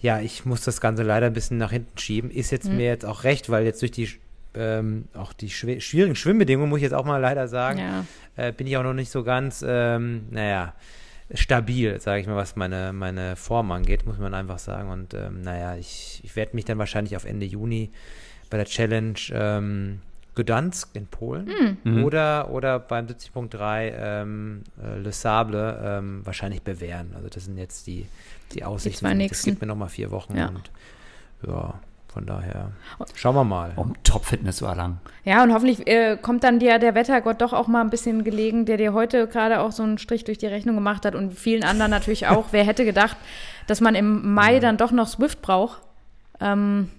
ja, 0.00 0.20
ich 0.20 0.44
muss 0.44 0.62
das 0.62 0.80
Ganze 0.80 1.02
leider 1.04 1.26
ein 1.26 1.32
bisschen 1.32 1.58
nach 1.58 1.70
hinten 1.70 1.96
schieben. 1.98 2.30
Ist 2.30 2.50
jetzt 2.50 2.68
mir 2.68 2.86
jetzt 2.86 3.04
auch 3.04 3.24
recht, 3.24 3.48
weil 3.48 3.64
jetzt 3.64 3.80
durch 3.82 3.92
die 3.92 4.08
ähm, 4.54 5.04
auch 5.14 5.32
die 5.32 5.48
schw 5.48 5.80
schwierigen 5.80 6.14
Schwimmbedingungen, 6.14 6.68
muss 6.68 6.78
ich 6.78 6.82
jetzt 6.82 6.92
auch 6.92 7.06
mal 7.06 7.16
leider 7.18 7.48
sagen, 7.48 7.78
Ja. 7.78 8.04
äh, 8.36 8.52
bin 8.52 8.66
ich 8.66 8.76
auch 8.76 8.82
noch 8.82 8.92
nicht 8.92 9.10
so 9.10 9.24
ganz, 9.24 9.64
ähm, 9.66 10.26
naja, 10.30 10.74
stabil, 11.34 11.98
sage 12.00 12.20
ich 12.20 12.26
mal, 12.26 12.36
was 12.36 12.56
meine, 12.56 12.92
meine 12.92 13.36
Form 13.36 13.70
angeht, 13.72 14.06
muss 14.06 14.18
man 14.18 14.34
einfach 14.34 14.58
sagen. 14.58 14.90
Und 14.90 15.14
ähm, 15.14 15.42
naja, 15.42 15.76
ich, 15.76 16.20
ich 16.24 16.36
werde 16.36 16.54
mich 16.54 16.64
dann 16.64 16.78
wahrscheinlich 16.78 17.16
auf 17.16 17.24
Ende 17.24 17.46
Juni 17.46 17.90
bei 18.50 18.56
der 18.58 18.66
Challenge 18.66 19.14
ähm, 19.32 20.00
Gdansk 20.34 20.90
in 20.94 21.06
Polen 21.06 21.50
Mhm. 21.84 22.04
oder, 22.04 22.50
oder 22.50 22.78
beim 22.78 23.06
70.3 23.06 23.92
ähm, 23.94 24.62
äh, 24.82 24.98
Le 24.98 25.12
Sable 25.12 25.80
ähm, 25.84 26.20
wahrscheinlich 26.24 26.62
bewähren. 26.62 27.12
Also 27.14 27.28
das 27.28 27.44
sind 27.44 27.58
jetzt 27.58 27.86
die, 27.86 28.06
die 28.52 28.64
Aussichten. 28.64 29.00
zwei 29.00 29.08
das 29.10 29.18
nächsten. 29.18 29.50
gibt 29.50 29.60
mir 29.62 29.68
nochmal 29.68 29.88
vier 29.90 30.10
Wochen 30.10 30.36
Ja. 30.36 30.48
und 30.48 30.70
ja, 31.46 31.80
von 32.12 32.26
daher 32.26 32.72
schauen 33.14 33.34
wir 33.34 33.44
mal. 33.44 33.72
Um 33.76 33.94
Top-Fitness 34.04 34.56
zu 34.56 34.66
erlangen. 34.66 35.00
Ja, 35.24 35.42
und 35.42 35.52
hoffentlich 35.52 35.86
äh, 35.86 36.18
kommt 36.20 36.44
dann 36.44 36.58
dir 36.58 36.78
der 36.78 36.94
Wettergott 36.94 37.40
doch 37.40 37.54
auch 37.54 37.68
mal 37.68 37.80
ein 37.80 37.88
bisschen 37.88 38.22
gelegen, 38.22 38.66
der 38.66 38.76
dir 38.76 38.92
heute 38.92 39.26
gerade 39.26 39.60
auch 39.60 39.72
so 39.72 39.82
einen 39.82 39.96
Strich 39.96 40.24
durch 40.24 40.36
die 40.36 40.46
Rechnung 40.46 40.74
gemacht 40.74 41.06
hat 41.06 41.14
und 41.14 41.32
vielen 41.32 41.64
anderen 41.64 41.90
natürlich 41.90 42.26
auch. 42.26 42.46
Wer 42.50 42.64
hätte 42.64 42.84
gedacht, 42.84 43.16
dass 43.66 43.80
man 43.80 43.94
im 43.94 44.34
Mai 44.34 44.58
dann 44.58 44.76
doch 44.76 44.90
noch 44.92 45.08
Swift 45.08 45.40
braucht? 45.40 45.80
Ähm, 46.40 46.90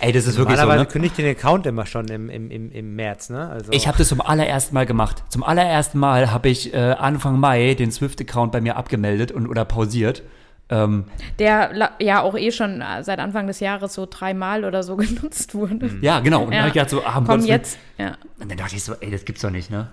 Ey, 0.00 0.12
das 0.12 0.26
ist 0.26 0.38
wirklich 0.38 0.56
so, 0.56 0.62
Normalerweise 0.62 0.84
ne? 0.84 0.90
kündigt 0.90 1.18
den 1.18 1.26
Account 1.26 1.66
immer 1.66 1.86
schon 1.86 2.08
im, 2.08 2.28
im, 2.30 2.50
im, 2.50 2.72
im 2.72 2.96
März, 2.96 3.30
ne? 3.30 3.48
Also, 3.48 3.72
Ich 3.72 3.86
habe 3.86 3.98
das 3.98 4.08
zum 4.08 4.20
allerersten 4.20 4.74
Mal 4.74 4.86
gemacht. 4.86 5.22
Zum 5.28 5.44
allerersten 5.44 5.98
Mal 5.98 6.30
habe 6.30 6.48
ich 6.48 6.72
äh, 6.74 6.76
Anfang 6.78 7.38
Mai 7.38 7.74
den 7.74 7.92
Swift-Account 7.92 8.52
bei 8.52 8.60
mir 8.60 8.76
abgemeldet 8.76 9.30
und 9.30 9.46
oder 9.46 9.64
pausiert. 9.64 10.22
Ähm, 10.70 11.04
der 11.38 11.92
ja 11.98 12.20
auch 12.22 12.36
eh 12.36 12.52
schon 12.52 12.82
äh, 12.82 13.02
seit 13.02 13.20
Anfang 13.20 13.46
des 13.46 13.60
Jahres 13.60 13.94
so 13.94 14.06
dreimal 14.08 14.64
oder 14.66 14.82
so 14.82 14.96
genutzt 14.96 15.54
wurde. 15.54 15.90
ja, 16.02 16.20
genau. 16.20 16.40
Und 16.40 16.46
dann 16.46 16.52
Ja. 16.52 16.58
habe 16.60 16.68
ich 16.68 16.74
gedacht 16.74 16.90
so, 16.90 17.02
ah, 17.04 17.22
Komm 17.26 17.44
jetzt. 17.44 17.78
Ja. 17.96 18.16
Und 18.38 18.50
dann 18.50 18.58
dachte 18.58 18.76
ich 18.76 18.84
so, 18.84 18.92
ey, 19.00 19.10
das 19.10 19.24
gibt's 19.24 19.40
doch 19.42 19.50
nicht, 19.50 19.70
ne? 19.70 19.88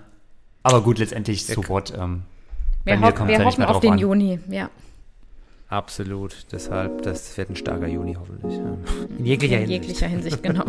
Aber 0.62 0.82
gut, 0.82 0.98
letztendlich 0.98 1.46
so 1.46 1.66
what. 1.68 1.92
Ähm, 1.96 2.22
bei 2.84 2.92
Wir, 2.92 2.98
mir 2.98 3.06
hoff, 3.06 3.14
kommt's 3.14 3.28
wir 3.32 3.38
ja 3.38 3.44
hoffen 3.44 3.64
auf 3.64 3.80
den 3.80 3.92
an. 3.92 3.98
Juni, 3.98 4.38
ja. 4.48 4.68
Absolut. 5.68 6.46
Deshalb, 6.52 7.02
das 7.02 7.36
wird 7.36 7.50
ein 7.50 7.56
starker 7.56 7.86
Juni 7.88 8.14
hoffentlich. 8.18 8.54
Ja. 8.58 8.76
In 9.18 9.24
jeglicher 9.26 9.54
In 9.54 9.60
Hinsicht. 9.68 9.82
jeglicher 9.82 10.06
Hinsicht, 10.08 10.42
genau. 10.42 10.64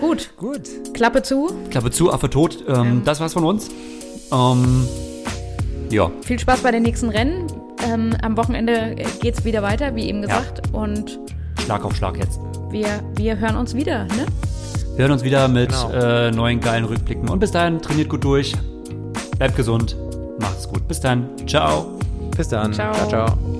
Gut, 0.00 0.30
Gut. 0.36 0.68
Klappe 0.94 1.22
zu. 1.22 1.50
Klappe 1.70 1.90
zu, 1.90 2.12
Affe 2.12 2.28
tot. 2.30 2.62
Ähm, 2.68 2.74
Ähm. 2.74 3.02
Das 3.04 3.20
war's 3.20 3.32
von 3.32 3.44
uns. 3.44 3.68
Ähm, 4.32 4.86
ja, 5.90 6.10
Viel 6.22 6.38
Spaß 6.38 6.60
bei 6.60 6.70
den 6.72 6.82
nächsten 6.82 7.08
Rennen. 7.08 7.46
Ähm, 7.84 8.14
am 8.22 8.36
Wochenende 8.36 8.96
geht's 9.20 9.44
wieder 9.44 9.62
weiter, 9.62 9.94
wie 9.94 10.08
eben 10.08 10.22
gesagt. 10.22 10.62
Und 10.72 11.18
Schlag 11.64 11.84
auf 11.84 11.94
Schlag 11.96 12.16
jetzt. 12.16 12.38
wir, 12.70 12.86
wir 13.16 13.38
hören 13.38 13.56
uns 13.56 13.74
wieder, 13.74 14.04
ne? 14.04 14.26
Wir 14.96 15.02
hören 15.04 15.12
uns 15.12 15.24
wieder 15.24 15.46
mit 15.48 15.70
Genau. 15.70 15.90
äh, 15.92 16.30
neuen 16.30 16.60
geilen 16.60 16.84
Rückblicken. 16.84 17.28
Und 17.28 17.38
bis 17.38 17.50
dahin, 17.50 17.80
trainiert 17.82 18.08
gut 18.08 18.24
durch. 18.24 18.54
Bleibt 19.38 19.56
gesund. 19.56 19.96
Macht's 20.40 20.66
gut. 20.68 20.86
Bis 20.88 21.00
dann. 21.00 21.28
Ciao. 21.46 21.98
Bis 22.36 22.48
dann. 22.48 22.72
Ciao. 22.72 22.94
ciao. 22.94 23.08
ciao. 23.08 23.55